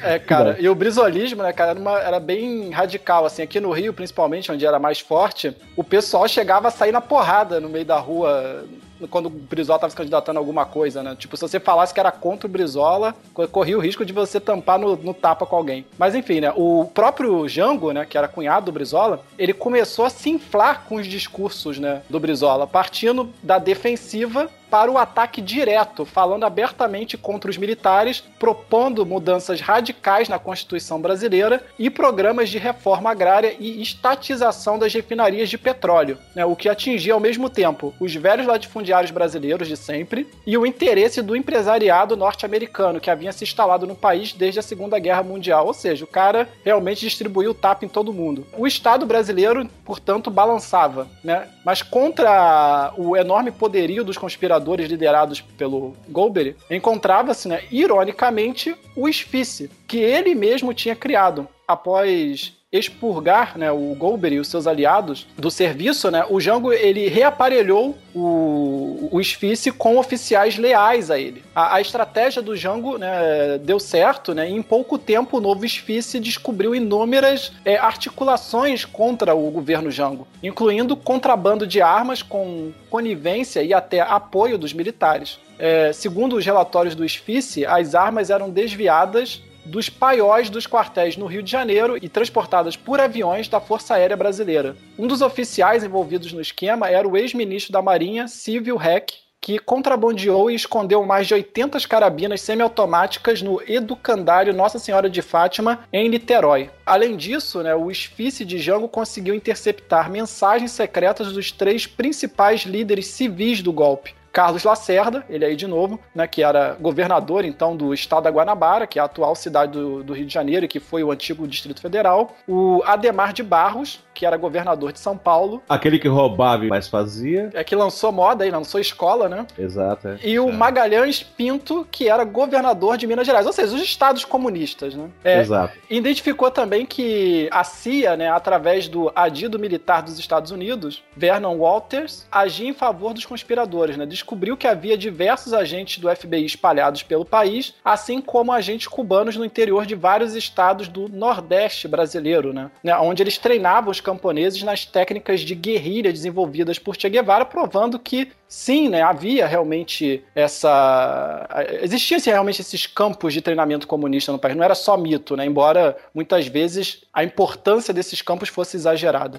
É, 0.03 0.19
cara, 0.19 0.57
e 0.59 0.69
o 0.69 0.75
brisolismo, 0.75 1.43
né, 1.43 1.53
cara, 1.53 1.71
era, 1.71 1.81
uma, 1.81 1.99
era, 2.01 2.19
bem 2.19 2.71
radical, 2.71 3.25
assim, 3.25 3.43
aqui 3.43 3.61
no 3.61 3.71
Rio, 3.71 3.93
principalmente, 3.93 4.51
onde 4.51 4.67
era 4.67 4.79
mais 4.79 4.99
forte, 4.99 5.57
o 5.77 5.85
pessoal 5.85 6.27
chegava 6.27 6.69
a 6.69 6.71
sair 6.73 6.91
na 6.91 7.01
porrada 7.01 7.61
no 7.61 7.69
meio 7.69 7.85
da 7.85 7.99
rua, 7.99 8.65
quando 9.11 9.27
o 9.27 9.31
Brizola 9.31 9.79
tava 9.79 9.91
se 9.91 9.97
candidatando 9.97 10.39
a 10.39 10.41
alguma 10.41 10.67
coisa, 10.67 11.03
né? 11.03 11.17
Tipo, 11.17 11.37
se 11.37 11.43
você 11.43 11.61
falasse 11.61 11.95
que 11.95 12.01
era 12.01 12.11
contra 12.11 12.49
o 12.49 12.51
Brizola, 12.51 13.15
corria 13.53 13.79
o 13.79 13.81
risco 13.81 14.05
de 14.05 14.13
você 14.13 14.41
tampar 14.41 14.79
no, 14.79 14.97
no 14.97 15.15
tapa 15.15 15.47
com 15.47 15.55
alguém. 15.55 15.87
Mas 15.97 16.15
enfim, 16.15 16.41
né? 16.41 16.53
O 16.57 16.91
próprio 16.93 17.49
Jango, 17.49 17.93
né, 17.93 18.05
que 18.05 18.19
era 18.19 18.27
cunhado 18.27 18.67
do 18.67 18.73
Brizola, 18.73 19.23
ele 19.39 19.53
começou 19.53 20.05
a 20.05 20.11
se 20.11 20.31
inflar 20.31 20.85
com 20.89 20.97
os 20.97 21.07
discursos, 21.07 21.79
né, 21.79 22.03
do 22.11 22.19
Brizola, 22.19 22.67
partindo 22.67 23.31
da 23.43 23.59
defensiva 23.59 24.51
para 24.71 24.91
o 24.91 24.99
ataque 24.99 25.41
direto, 25.41 26.05
falando 26.05 26.45
abertamente 26.45 27.17
contra 27.17 27.51
os 27.51 27.57
militares, 27.57 28.23
propondo 28.39 29.07
mudanças 29.07 29.61
radicais 29.61 30.29
na 30.29 30.39
Constituição 30.39 31.01
brasileira 31.01 31.65
e 31.79 31.89
programas 31.89 32.51
de 32.51 32.59
reforma 32.59 33.11
agrária 33.11 33.55
e 33.59 33.81
estatização 33.83 34.79
das 34.79 34.93
refinarias 34.93 35.49
de 35.49 35.57
petróleo, 35.57 36.19
né, 36.35 36.45
o 36.45 36.57
que 36.57 36.69
atingia 36.69 37.15
ao 37.15 37.21
mesmo 37.21 37.49
tempo 37.49 37.95
os 37.99 38.15
velhos 38.15 38.47
latifundiários 38.47 39.11
brasileiros 39.11 39.69
de 39.69 39.77
sempre 39.77 40.27
e 40.47 40.57
o 40.57 40.67
interesse 40.67 41.23
do 41.23 41.35
empresariado 41.35 42.17
norte-americano 42.17 43.01
que 43.01 43.11
havia 43.11 43.33
se 43.33 43.45
instalado 43.45 43.87
no 43.87 43.95
país 43.95 44.33
desde 44.33 44.61
a 44.61 44.63
Segunda 44.63 44.99
Guerra 44.99 45.23
Mundial, 45.23 45.67
ou 45.67 45.75
seja, 45.75 46.05
o 46.05 46.09
cara 46.09 46.49
realmente 46.65 47.01
distribuiu 47.01 47.53
o 47.53 47.55
tapa 47.55 47.85
em 47.85 47.89
todo 47.89 48.13
mundo. 48.13 48.47
O 48.57 48.67
Estado 48.67 49.07
brasileiro, 49.07 49.69
portanto, 49.85 50.31
balançava, 50.31 51.09
né? 51.23 51.49
Mas 51.65 51.83
contra 51.83 52.93
o 52.97 53.17
enorme 53.17 53.51
poderio 53.51 54.05
dos 54.05 54.17
conspiradores 54.17 54.58
liderados 54.89 55.41
pelo 55.41 55.95
Goldberg, 56.09 56.57
encontrava-se, 56.71 57.49
né, 57.49 57.63
ironicamente, 57.71 58.75
o 58.97 59.09
Esfice, 59.09 59.71
que 59.87 59.99
ele 59.99 60.35
mesmo 60.35 60.75
tinha 60.75 60.97
criado. 60.97 61.49
Após 61.67 62.58
expurgar 62.71 63.57
né, 63.57 63.73
o 63.73 63.95
Goldberg 63.95 64.37
e 64.37 64.41
os 64.41 64.49
seus 64.49 64.67
aliados 64.67 65.27
do 65.39 65.51
serviço, 65.51 66.11
né, 66.11 66.27
o 66.29 66.39
Jango 66.39 66.71
ele 66.71 67.09
reaparelhou 67.09 67.97
o, 68.15 69.09
o 69.11 69.19
Esfice 69.19 69.73
com 69.73 69.97
oficiais 69.97 70.59
leais 70.59 71.11
a 71.11 71.19
ele. 71.19 71.43
A, 71.55 71.77
a 71.77 71.81
estratégia 71.81 72.43
do 72.43 72.55
Jango 72.55 72.99
né, 72.99 73.57
deu 73.57 73.81
certo, 73.81 74.35
né, 74.35 74.51
e 74.51 74.53
em 74.53 74.61
pouco 74.61 74.99
tempo 74.99 75.39
o 75.39 75.41
novo 75.41 75.65
Esfice 75.65 76.21
descobriu 76.21 76.75
inúmeras 76.75 77.53
é, 77.65 77.79
articulações 77.79 78.85
contra 78.85 79.35
o 79.35 79.51
governo 79.51 79.91
Jango, 79.91 80.29
incluindo 80.43 80.95
contrabando 80.95 81.67
de 81.67 81.81
armas 81.81 82.21
com 82.21 82.71
conivência 82.91 83.63
e 83.63 83.73
até 83.73 84.01
apoio 84.01 84.59
dos 84.59 84.75
militares. 84.75 85.39
É, 85.59 85.91
segundo 85.93 86.37
os 86.37 86.45
relatórios 86.45 86.95
do 86.95 87.05
Esfice, 87.05 87.65
as 87.65 87.95
armas 87.95 88.29
eram 88.29 88.51
desviadas 88.51 89.43
dos 89.69 89.91
paióis 89.91 90.49
dos 90.49 90.67
quartéis 90.67 91.17
no 91.17 91.27
Rio 91.27 91.43
de 91.43 91.51
Janeiro 91.51 91.99
e 92.01 92.09
transportadas 92.09 92.77
por 92.77 93.01
aviões 93.01 93.49
da 93.49 93.61
Força 93.61 93.95
Aérea 93.95 94.17
Brasileira. 94.17 94.75
Um 94.99 95.07
dos 95.07 95.21
oficiais 95.21 95.85
envolvidos 95.85 96.33
no 96.33 96.41
esquema 96.41 96.89
era 96.89 97.07
o 97.07 97.17
ex-ministro 97.17 97.73
da 97.73 97.83
Marinha, 97.83 98.27
Civil 98.27 98.81
Heck, 98.81 99.29
que 99.41 99.59
contrabandeou 99.59 100.51
e 100.51 100.55
escondeu 100.55 101.05
mais 101.05 101.27
de 101.27 101.35
80 101.35 101.79
carabinas 101.87 102.41
semiautomáticas 102.41 103.41
no 103.41 103.63
educandário 103.67 104.53
Nossa 104.53 104.79
Senhora 104.79 105.09
de 105.09 105.23
Fátima, 105.23 105.81
em 105.93 106.09
Niterói. 106.09 106.71
Além 106.85 107.17
disso, 107.17 107.63
né, 107.63 107.75
o 107.75 107.91
esfice 107.91 108.45
de 108.45 108.59
Jango 108.59 108.89
conseguiu 108.89 109.35
interceptar 109.35 110.11
mensagens 110.11 110.73
secretas 110.73 111.33
dos 111.33 111.53
três 111.53 111.87
principais 111.87 112.63
líderes 112.63 113.07
civis 113.07 113.63
do 113.63 113.73
golpe, 113.73 114.15
Carlos 114.33 114.65
Lacerda, 114.65 115.25
ele 115.29 115.45
aí 115.45 115.57
de 115.57 115.67
novo, 115.67 115.99
né, 116.15 116.27
que 116.27 116.43
era 116.43 116.77
governador 116.81 117.45
então 117.45 117.77
do 117.77 117.93
estado 117.93 118.25
da 118.25 118.31
Guanabara, 118.31 118.87
que 118.87 118.99
é 118.99 119.03
a 119.03 119.07
atual 119.07 119.35
cidade 119.35 119.73
do, 119.73 120.03
do 120.03 120.13
Rio 120.13 120.27
de 120.27 120.33
Janeiro 120.33 120.65
e 120.65 120.69
que 120.69 120.81
foi 120.81 121.03
o 121.03 121.11
antigo 121.11 121.47
Distrito 121.47 121.81
Federal. 121.81 122.35
O 122.47 122.83
Ademar 122.85 123.33
de 123.33 123.43
Barros, 123.43 124.01
que 124.19 124.27
era 124.27 124.37
governador 124.37 124.93
de 124.93 124.99
São 124.99 125.17
Paulo. 125.17 125.63
Aquele 125.69 125.97
que 125.97 126.09
roubava 126.09 126.65
e 126.65 126.69
mais 126.69 126.89
fazia. 126.89 127.51
É 127.55 127.63
que 127.63 127.77
lançou 127.77 128.11
moda 128.11 128.43
aí, 128.43 128.51
lançou 128.51 128.81
escola, 128.81 129.29
né? 129.29 129.47
Exato. 129.57 130.09
É. 130.09 130.19
E 130.25 130.41
o 130.41 130.53
Magalhães 130.53 131.23
Pinto, 131.23 131.87
que 131.89 132.09
era 132.09 132.25
governador 132.25 132.97
de 132.97 133.07
Minas 133.07 133.25
Gerais, 133.25 133.47
ou 133.47 133.53
seja, 133.53 133.73
os 133.73 133.81
estados 133.81 134.25
comunistas, 134.25 134.93
né? 134.93 135.09
É, 135.23 135.39
Exato. 135.39 135.79
Identificou 135.89 136.51
também 136.51 136.85
que 136.85 137.49
a 137.53 137.63
CIA, 137.63 138.17
né, 138.17 138.29
através 138.29 138.89
do 138.89 139.13
adido 139.15 139.57
militar 139.57 140.03
dos 140.03 140.19
Estados 140.19 140.51
Unidos, 140.51 141.05
Vernon 141.17 141.57
Walters, 141.57 142.27
agia 142.33 142.69
em 142.69 142.75
favor 142.75 143.15
dos 143.15 143.25
conspiradores, 143.25 143.97
né? 143.97 144.05
Descobriu 144.05 144.57
que 144.57 144.67
havia 144.67 144.99
diversos 144.99 145.53
agentes 145.53 145.99
do 145.99 146.13
FBI 146.13 146.45
espalhados 146.45 147.05
pelo 147.05 147.25
país, 147.25 147.73
assim 147.85 148.21
como 148.21 148.51
agentes 148.51 148.89
cubanos 148.89 149.37
no 149.37 149.45
interior 149.45 149.87
de 149.87 149.95
vários 149.95 150.35
estados 150.35 150.89
do 150.89 151.09
Nordeste 151.09 151.87
brasileiro, 151.87 152.53
né? 152.53 152.69
Onde 153.01 153.23
eles 153.23 153.39
treinavam 153.39 153.93
os 153.93 154.08
camponeses 154.09 154.63
nas 154.63 154.87
técnicas 154.87 155.41
de 155.43 155.55
guerrilha 155.55 156.11
desenvolvidas 156.11 156.79
por 156.79 156.97
Che 156.97 157.11
Guevara, 157.11 157.45
provando 157.45 157.99
que 157.99 158.33
sim, 158.49 158.89
né, 158.89 159.03
havia 159.03 159.47
realmente 159.47 160.25
essa. 160.35 161.47
Existiam 161.83 162.19
realmente 162.25 162.63
esses 162.63 162.87
campos 162.87 163.35
de 163.35 163.43
treinamento 163.43 163.87
comunista 163.87 164.33
no 164.33 164.39
país, 164.39 164.57
não 164.57 164.65
era 164.65 164.75
só 164.75 164.97
mito, 164.97 165.37
né? 165.37 165.45
Embora 165.45 165.95
muitas 166.15 166.47
vezes 166.47 167.03
a 167.13 167.23
importância 167.23 167.93
desses 167.93 168.23
campos 168.23 168.49
fosse 168.49 168.79
exagerada. 168.79 169.39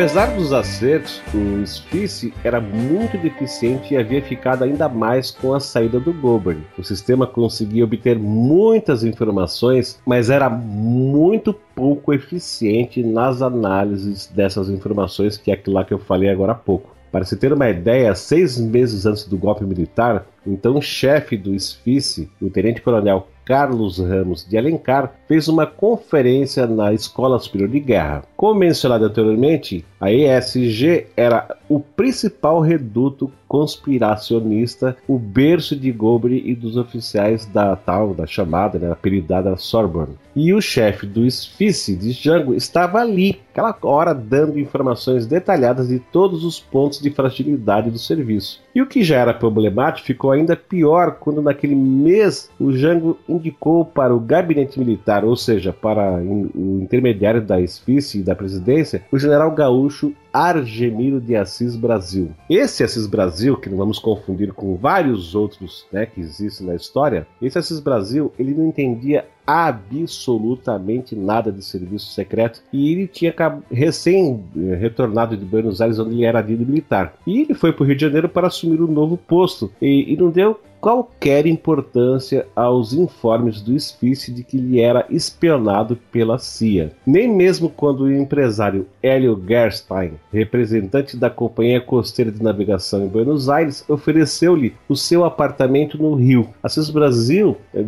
Apesar 0.00 0.34
dos 0.34 0.50
acertos, 0.50 1.20
o 1.34 1.66
Spice 1.66 2.32
era 2.42 2.58
muito 2.58 3.18
deficiente 3.18 3.92
e 3.92 3.98
havia 3.98 4.22
ficado 4.22 4.64
ainda 4.64 4.88
mais 4.88 5.30
com 5.30 5.52
a 5.52 5.60
saída 5.60 6.00
do 6.00 6.10
Goldberg. 6.10 6.62
O 6.78 6.82
sistema 6.82 7.26
conseguia 7.26 7.84
obter 7.84 8.18
muitas 8.18 9.04
informações, 9.04 10.00
mas 10.06 10.30
era 10.30 10.48
muito 10.48 11.52
pouco 11.52 12.14
eficiente 12.14 13.02
nas 13.02 13.42
análises 13.42 14.26
dessas 14.28 14.70
informações, 14.70 15.36
que 15.36 15.50
é 15.50 15.54
aquilo 15.54 15.76
lá 15.76 15.84
que 15.84 15.92
eu 15.92 15.98
falei 15.98 16.30
agora 16.30 16.52
há 16.52 16.54
pouco. 16.54 16.96
Para 17.12 17.26
se 17.26 17.36
ter 17.36 17.52
uma 17.52 17.68
ideia, 17.68 18.14
seis 18.14 18.58
meses 18.58 19.04
antes 19.04 19.26
do 19.26 19.36
golpe 19.36 19.64
militar, 19.64 20.26
então 20.46 20.80
chefe 20.80 21.36
do 21.36 21.54
SFICE, 21.60 22.30
o 22.40 22.48
tenente-coronel 22.48 23.28
Carlos 23.44 23.98
Ramos 23.98 24.48
de 24.48 24.56
Alencar, 24.56 25.12
fez 25.30 25.46
uma 25.46 25.64
conferência 25.64 26.66
na 26.66 26.92
Escola 26.92 27.38
Superior 27.38 27.70
de 27.70 27.78
Guerra. 27.78 28.24
Como 28.36 28.58
mencionado 28.58 29.04
anteriormente, 29.04 29.84
a 30.00 30.10
ESG 30.10 31.06
era 31.16 31.56
o 31.68 31.78
principal 31.78 32.60
reduto 32.60 33.30
conspiracionista, 33.46 34.96
o 35.06 35.18
berço 35.18 35.76
de 35.76 35.92
Gobre 35.92 36.42
e 36.46 36.54
dos 36.54 36.76
oficiais 36.76 37.46
da 37.46 37.76
tal, 37.76 38.14
da 38.14 38.26
chamada, 38.26 38.78
né, 38.78 38.90
apelidada 38.90 39.56
Sorbonne. 39.56 40.16
E 40.34 40.54
o 40.54 40.60
chefe 40.60 41.04
do 41.04 41.26
esfice 41.26 41.96
de 41.96 42.12
Django 42.12 42.54
estava 42.54 43.00
ali, 43.00 43.40
aquela 43.50 43.76
hora, 43.82 44.14
dando 44.14 44.58
informações 44.58 45.26
detalhadas 45.26 45.88
de 45.88 45.98
todos 45.98 46.44
os 46.44 46.60
pontos 46.60 47.00
de 47.00 47.10
fragilidade 47.10 47.90
do 47.90 47.98
serviço. 47.98 48.62
E 48.72 48.80
o 48.80 48.86
que 48.86 49.02
já 49.02 49.16
era 49.16 49.34
problemático 49.34 50.06
ficou 50.06 50.30
ainda 50.30 50.54
pior 50.54 51.16
quando 51.18 51.42
naquele 51.42 51.74
mês 51.74 52.48
o 52.58 52.70
Django 52.70 53.18
indicou 53.28 53.84
para 53.84 54.14
o 54.14 54.20
gabinete 54.20 54.78
militar, 54.78 55.19
ou 55.28 55.36
seja, 55.36 55.72
para 55.72 56.20
o 56.22 56.80
intermediário 56.82 57.42
da 57.42 57.60
esfice 57.60 58.18
e 58.18 58.22
da 58.22 58.34
presidência, 58.34 59.02
o 59.10 59.18
general 59.18 59.50
gaúcho 59.52 60.12
Argemiro 60.32 61.20
de 61.20 61.34
Assis 61.34 61.74
Brasil. 61.74 62.30
Esse 62.48 62.84
Assis 62.84 63.06
Brasil, 63.06 63.56
que 63.56 63.68
não 63.68 63.76
vamos 63.76 63.98
confundir 63.98 64.52
com 64.52 64.76
vários 64.76 65.34
outros 65.34 65.86
né, 65.92 66.06
que 66.06 66.20
existem 66.20 66.66
na 66.66 66.74
história, 66.74 67.26
esse 67.42 67.58
Assis 67.58 67.80
Brasil 67.80 68.32
ele 68.38 68.54
não 68.54 68.68
entendia 68.68 69.26
absolutamente 69.46 71.16
nada 71.16 71.50
de 71.50 71.64
serviço 71.64 72.12
secreto 72.12 72.62
e 72.72 72.92
ele 72.92 73.08
tinha 73.08 73.34
recém 73.70 74.44
eh, 74.56 74.76
retornado 74.76 75.36
de 75.36 75.44
Buenos 75.44 75.80
Aires 75.80 75.98
onde 75.98 76.14
ele 76.14 76.24
era 76.24 76.38
adido 76.38 76.64
militar 76.64 77.14
e 77.26 77.40
ele 77.40 77.54
foi 77.54 77.72
para 77.72 77.82
o 77.82 77.86
Rio 77.86 77.96
de 77.96 78.02
Janeiro 78.02 78.28
para 78.28 78.46
assumir 78.46 78.80
um 78.80 78.86
novo 78.86 79.16
posto 79.16 79.72
e, 79.82 80.12
e 80.12 80.16
não 80.16 80.30
deu 80.30 80.60
qualquer 80.80 81.46
importância 81.46 82.46
aos 82.56 82.92
informes 82.92 83.60
do 83.60 83.78
Spice 83.78 84.32
de 84.32 84.42
que 84.42 84.56
ele 84.56 84.80
era 84.80 85.06
espionado 85.10 85.98
pela 86.10 86.38
CIA. 86.38 86.92
Nem 87.06 87.28
mesmo 87.28 87.68
quando 87.68 88.04
o 88.04 88.12
empresário 88.12 88.86
Hélio 89.02 89.40
Gerstein, 89.46 90.12
representante 90.32 91.16
da 91.16 91.28
Companhia 91.28 91.80
Costeira 91.80 92.30
de 92.30 92.42
Navegação 92.42 93.04
em 93.04 93.08
Buenos 93.08 93.48
Aires, 93.48 93.84
ofereceu-lhe 93.88 94.74
o 94.88 94.96
seu 94.96 95.24
apartamento 95.24 95.98
no 96.00 96.14
Rio. 96.14 96.48
Assis 96.62 96.90
Brasil 96.90 97.56
eh, 97.74 97.84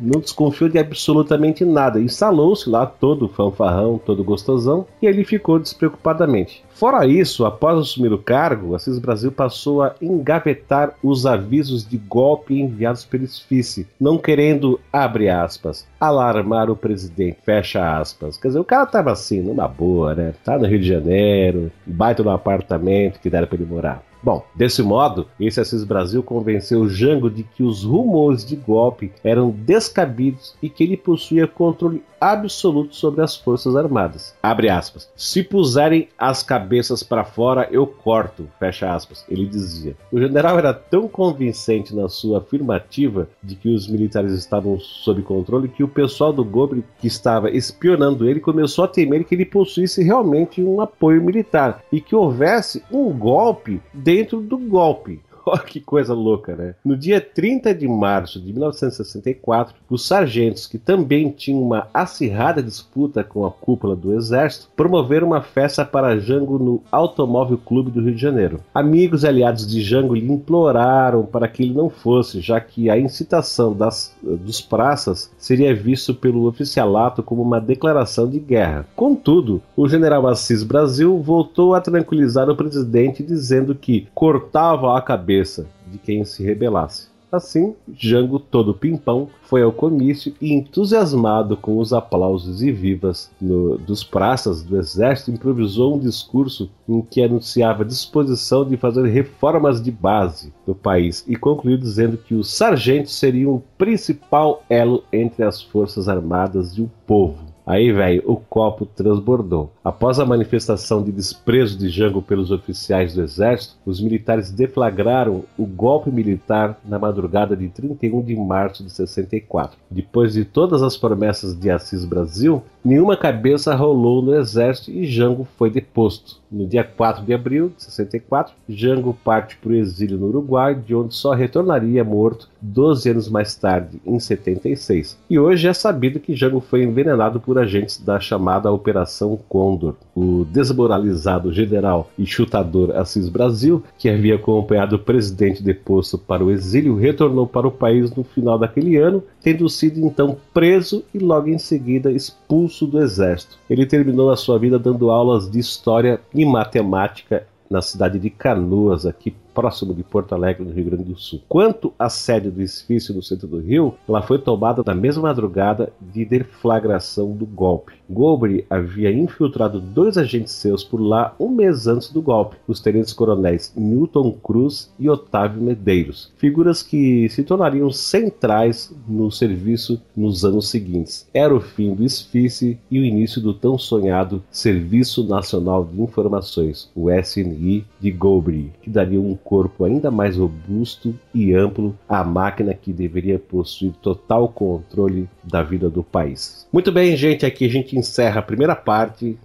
não 0.00 0.20
desconfiou 0.20 0.70
de 0.70 0.78
absolutamente 0.78 1.64
nada, 1.64 2.00
instalou-se 2.00 2.68
lá 2.68 2.86
todo 2.86 3.28
fanfarrão, 3.28 4.00
todo 4.04 4.24
gostosão, 4.24 4.86
e 5.00 5.06
ele 5.06 5.24
ficou 5.24 5.58
despreocupadamente. 5.58 6.62
Fora 6.82 7.06
isso, 7.06 7.46
após 7.46 7.78
assumir 7.78 8.12
o 8.12 8.18
cargo, 8.18 8.74
Assis 8.74 8.98
Brasil 8.98 9.30
passou 9.30 9.84
a 9.84 9.94
engavetar 10.02 10.94
os 11.00 11.26
avisos 11.26 11.88
de 11.88 11.96
golpe 11.96 12.60
enviados 12.60 13.04
pelo 13.04 13.22
Esfice, 13.22 13.86
não 14.00 14.18
querendo, 14.18 14.80
abre 14.92 15.28
aspas, 15.28 15.86
alarmar 16.00 16.68
o 16.68 16.74
presidente, 16.74 17.38
fecha 17.44 18.00
aspas. 18.00 18.36
Quer 18.36 18.48
dizer, 18.48 18.58
o 18.58 18.64
cara 18.64 18.84
tava 18.84 19.12
assim, 19.12 19.40
numa 19.40 19.68
boa, 19.68 20.12
né? 20.16 20.34
Tá 20.44 20.58
no 20.58 20.66
Rio 20.66 20.80
de 20.80 20.88
Janeiro, 20.88 21.70
baita 21.86 22.24
no 22.24 22.30
apartamento 22.30 23.20
que 23.20 23.30
deram 23.30 23.46
pra 23.46 23.56
ele 23.56 23.64
morar. 23.70 24.02
Bom, 24.22 24.44
desse 24.54 24.82
modo, 24.82 25.26
esse 25.40 25.60
Assis 25.60 25.82
Brasil 25.82 26.22
convenceu 26.22 26.88
Jango 26.88 27.28
de 27.28 27.42
que 27.42 27.62
os 27.62 27.82
rumores 27.82 28.44
de 28.44 28.54
golpe 28.54 29.12
eram 29.24 29.50
descabidos 29.50 30.54
e 30.62 30.68
que 30.68 30.84
ele 30.84 30.96
possuía 30.96 31.48
controle 31.48 32.02
absoluto 32.22 32.94
sobre 32.94 33.20
as 33.20 33.34
Forças 33.36 33.74
Armadas. 33.74 34.32
Abre 34.40 34.70
aspas. 34.70 35.10
Se 35.16 35.42
puserem 35.42 36.08
as 36.16 36.40
cabeças 36.40 37.02
para 37.02 37.24
fora, 37.24 37.68
eu 37.72 37.84
corto. 37.84 38.48
Fecha 38.60 38.94
aspas. 38.94 39.24
Ele 39.28 39.44
dizia. 39.44 39.96
O 40.12 40.20
general 40.20 40.56
era 40.56 40.72
tão 40.72 41.08
convincente 41.08 41.92
na 41.92 42.08
sua 42.08 42.38
afirmativa 42.38 43.28
de 43.42 43.56
que 43.56 43.68
os 43.68 43.88
militares 43.88 44.32
estavam 44.34 44.78
sob 44.78 45.20
controle 45.22 45.66
que 45.66 45.82
o 45.82 45.88
pessoal 45.88 46.32
do 46.32 46.44
Gobre 46.44 46.84
que 47.00 47.08
estava 47.08 47.50
espionando 47.50 48.28
ele 48.28 48.38
começou 48.38 48.84
a 48.84 48.88
temer 48.88 49.24
que 49.24 49.34
ele 49.34 49.44
possuísse 49.44 50.04
realmente 50.04 50.62
um 50.62 50.80
apoio 50.80 51.20
militar 51.22 51.82
e 51.90 52.00
que 52.00 52.14
houvesse 52.14 52.84
um 52.90 53.10
golpe 53.10 53.80
dentro 54.12 54.42
do 54.42 54.58
golpe. 54.58 55.20
Olha 55.46 55.60
que 55.60 55.80
coisa 55.80 56.14
louca, 56.14 56.54
né? 56.54 56.74
No 56.84 56.96
dia 56.96 57.20
30 57.20 57.74
de 57.74 57.88
março 57.88 58.40
de 58.40 58.52
1964, 58.52 59.74
os 59.90 60.06
sargentos, 60.06 60.66
que 60.66 60.78
também 60.78 61.30
tinham 61.30 61.62
uma 61.62 61.88
acirrada 61.92 62.62
disputa 62.62 63.24
com 63.24 63.44
a 63.44 63.50
cúpula 63.50 63.96
do 63.96 64.14
exército, 64.14 64.68
promoveram 64.76 65.26
uma 65.26 65.42
festa 65.42 65.84
para 65.84 66.18
Jango 66.18 66.58
no 66.58 66.82
Automóvel 66.90 67.58
Clube 67.58 67.90
do 67.90 68.00
Rio 68.00 68.14
de 68.14 68.20
Janeiro. 68.20 68.60
Amigos 68.74 69.24
e 69.24 69.28
aliados 69.28 69.66
de 69.66 69.82
Jango 69.82 70.14
lhe 70.14 70.30
imploraram 70.30 71.24
para 71.24 71.48
que 71.48 71.62
ele 71.62 71.74
não 71.74 71.90
fosse, 71.90 72.40
já 72.40 72.60
que 72.60 72.88
a 72.88 72.98
incitação 72.98 73.72
das, 73.72 74.16
dos 74.22 74.60
praças 74.60 75.30
seria 75.36 75.74
visto 75.74 76.14
pelo 76.14 76.46
oficialato 76.46 77.22
como 77.22 77.42
uma 77.42 77.60
declaração 77.60 78.28
de 78.28 78.38
guerra. 78.38 78.86
Contudo, 78.94 79.60
o 79.76 79.88
general 79.88 80.26
Assis 80.26 80.62
Brasil 80.62 81.18
voltou 81.18 81.74
a 81.74 81.80
tranquilizar 81.80 82.48
o 82.48 82.56
presidente 82.56 83.22
dizendo 83.22 83.74
que 83.74 84.06
cortava 84.14 84.96
a 84.96 85.02
cabeça 85.02 85.31
cabeça 85.32 85.66
de 85.90 85.98
quem 85.98 86.24
se 86.24 86.42
rebelasse. 86.42 87.10
Assim, 87.30 87.74
Jango, 87.94 88.38
todo 88.38 88.74
pimpão, 88.74 89.30
foi 89.44 89.62
ao 89.62 89.72
comício 89.72 90.34
e, 90.38 90.52
entusiasmado 90.52 91.56
com 91.56 91.78
os 91.78 91.90
aplausos 91.90 92.62
e 92.62 92.70
vivas 92.70 93.30
no, 93.40 93.78
dos 93.78 94.04
praças 94.04 94.62
do 94.62 94.76
exército, 94.76 95.30
improvisou 95.30 95.96
um 95.96 95.98
discurso 95.98 96.70
em 96.86 97.00
que 97.00 97.22
anunciava 97.22 97.84
a 97.84 97.86
disposição 97.86 98.68
de 98.68 98.76
fazer 98.76 99.06
reformas 99.06 99.82
de 99.82 99.90
base 99.90 100.52
do 100.66 100.74
país 100.74 101.24
e 101.26 101.34
concluiu 101.34 101.78
dizendo 101.78 102.18
que 102.18 102.34
os 102.34 102.52
sargentos 102.52 103.18
seriam 103.18 103.54
o 103.54 103.62
principal 103.78 104.62
elo 104.68 105.02
entre 105.10 105.42
as 105.42 105.62
forças 105.62 106.10
armadas 106.10 106.76
e 106.76 106.82
o 106.82 106.90
povo. 107.06 107.51
Aí, 107.66 107.92
velho, 107.92 108.22
o 108.26 108.36
copo 108.36 108.84
transbordou. 108.84 109.72
Após 109.84 110.18
a 110.18 110.26
manifestação 110.26 111.02
de 111.02 111.12
desprezo 111.12 111.78
de 111.78 111.88
Jango 111.88 112.20
pelos 112.20 112.50
oficiais 112.50 113.14
do 113.14 113.22
exército, 113.22 113.76
os 113.86 114.00
militares 114.00 114.50
deflagraram 114.50 115.44
o 115.56 115.64
golpe 115.64 116.10
militar 116.10 116.80
na 116.84 116.98
madrugada 116.98 117.56
de 117.56 117.68
31 117.68 118.22
de 118.22 118.34
março 118.34 118.82
de 118.82 118.90
64. 118.90 119.78
Depois 119.90 120.32
de 120.32 120.44
todas 120.44 120.82
as 120.82 120.96
promessas 120.96 121.58
de 121.58 121.70
Assis 121.70 122.04
Brasil, 122.04 122.62
nenhuma 122.84 123.16
cabeça 123.16 123.74
rolou 123.74 124.22
no 124.22 124.34
exército 124.34 124.90
e 124.90 125.04
Jango 125.04 125.46
foi 125.56 125.70
deposto. 125.70 126.40
No 126.50 126.66
dia 126.66 126.84
4 126.84 127.24
de 127.24 127.32
abril 127.32 127.72
de 127.74 127.82
64, 127.84 128.52
Jango 128.68 129.16
parte 129.24 129.56
para 129.56 129.70
o 129.70 129.74
exílio 129.74 130.18
no 130.18 130.26
Uruguai, 130.26 130.74
de 130.74 130.94
onde 130.94 131.14
só 131.14 131.32
retornaria 131.32 132.04
morto 132.04 132.50
12 132.60 133.10
anos 133.10 133.28
mais 133.28 133.54
tarde, 133.54 134.00
em 134.04 134.20
76. 134.20 135.18
E 135.30 135.38
hoje 135.38 135.66
é 135.66 135.72
sabido 135.72 136.20
que 136.20 136.36
Jango 136.36 136.60
foi 136.60 136.82
envenenado 136.82 137.40
por 137.40 137.58
agentes 137.58 137.98
da 137.98 138.20
chamada 138.20 138.70
Operação 138.70 139.38
Condor. 139.48 139.94
O 140.14 140.44
desmoralizado 140.44 141.52
general 141.52 142.10
e 142.18 142.26
chutador 142.26 142.94
Assis 142.94 143.28
Brasil, 143.28 143.82
que 143.98 144.10
havia 144.10 144.34
acompanhado 144.34 144.96
o 144.96 144.98
presidente 144.98 145.62
deposto 145.62 146.18
para 146.18 146.44
o 146.44 146.50
exílio, 146.50 146.96
retornou 146.96 147.46
para 147.46 147.66
o 147.66 147.72
país 147.72 148.14
no 148.14 148.24
final 148.24 148.58
daquele 148.58 148.96
ano, 148.96 149.22
tendo 149.42 149.68
sido 149.68 149.98
então 150.00 150.36
preso 150.52 151.02
e 151.14 151.18
logo 151.18 151.48
em 151.48 151.58
seguida 151.58 152.12
expulso 152.12 152.71
do 152.80 153.00
exército. 153.00 153.58
Ele 153.68 153.86
terminou 153.86 154.30
a 154.30 154.36
sua 154.36 154.58
vida 154.58 154.78
dando 154.78 155.10
aulas 155.10 155.50
de 155.50 155.58
história 155.58 156.20
e 156.34 156.44
matemática 156.44 157.46
na 157.70 157.80
cidade 157.80 158.18
de 158.18 158.30
Canoas, 158.30 159.06
aqui 159.06 159.34
próximo 159.54 159.94
de 159.94 160.02
Porto 160.02 160.34
Alegre, 160.34 160.64
no 160.64 160.72
Rio 160.72 160.86
Grande 160.86 161.04
do 161.04 161.16
Sul. 161.16 161.40
Quanto 161.48 161.92
à 161.98 162.08
sede 162.08 162.50
do 162.50 162.60
edifício 162.60 163.14
no 163.14 163.22
centro 163.22 163.46
do 163.46 163.58
Rio, 163.58 163.94
ela 164.08 164.22
foi 164.22 164.38
tomada 164.38 164.82
na 164.84 164.94
mesma 164.94 165.24
madrugada 165.24 165.92
de 166.00 166.24
deflagração 166.24 167.32
do 167.32 167.46
golpe. 167.46 167.94
Golbery 168.08 168.66
havia 168.68 169.10
infiltrado 169.12 169.80
dois 169.80 170.18
agentes 170.18 170.52
seus 170.52 170.84
por 170.84 171.00
lá 171.00 171.34
um 171.38 171.48
mês 171.48 171.86
antes 171.86 172.10
do 172.10 172.20
golpe, 172.20 172.56
os 172.66 172.80
tenentes-coronéis 172.80 173.72
Newton 173.76 174.32
Cruz 174.32 174.92
e 174.98 175.08
Otávio 175.08 175.62
Medeiros, 175.62 176.30
figuras 176.36 176.82
que 176.82 177.28
se 177.30 177.42
tornariam 177.42 177.90
centrais 177.90 178.94
no 179.08 179.30
serviço 179.30 180.00
nos 180.16 180.44
anos 180.44 180.68
seguintes. 180.68 181.28
Era 181.32 181.54
o 181.54 181.60
fim 181.60 181.94
do 181.94 182.04
esfice 182.04 182.78
e 182.90 182.98
o 182.98 183.04
início 183.04 183.40
do 183.40 183.54
tão 183.54 183.78
sonhado 183.78 184.42
Serviço 184.50 185.24
Nacional 185.24 185.84
de 185.84 186.00
Informações, 186.00 186.90
o 186.94 187.10
SNI 187.10 187.84
de 188.00 188.10
Golbery, 188.10 188.72
que 188.82 188.90
daria 188.90 189.20
um 189.20 189.36
corpo 189.44 189.84
ainda 189.84 190.10
mais 190.10 190.36
robusto 190.36 191.14
e 191.34 191.54
amplo 191.54 191.96
à 192.08 192.24
máquina 192.24 192.74
que 192.74 192.92
deveria 192.92 193.38
possuir 193.38 193.92
total 194.02 194.48
controle 194.48 195.28
da 195.42 195.62
vida 195.62 195.90
do 195.90 196.02
país. 196.02 196.66
Muito 196.72 196.90
bem, 196.90 197.16
gente, 197.16 197.44
aqui 197.44 197.64
a 197.64 197.70
gente 197.70 197.96
encerra 197.96 198.40
a 198.40 198.42
primeira 198.42 198.74
parte 198.74 199.38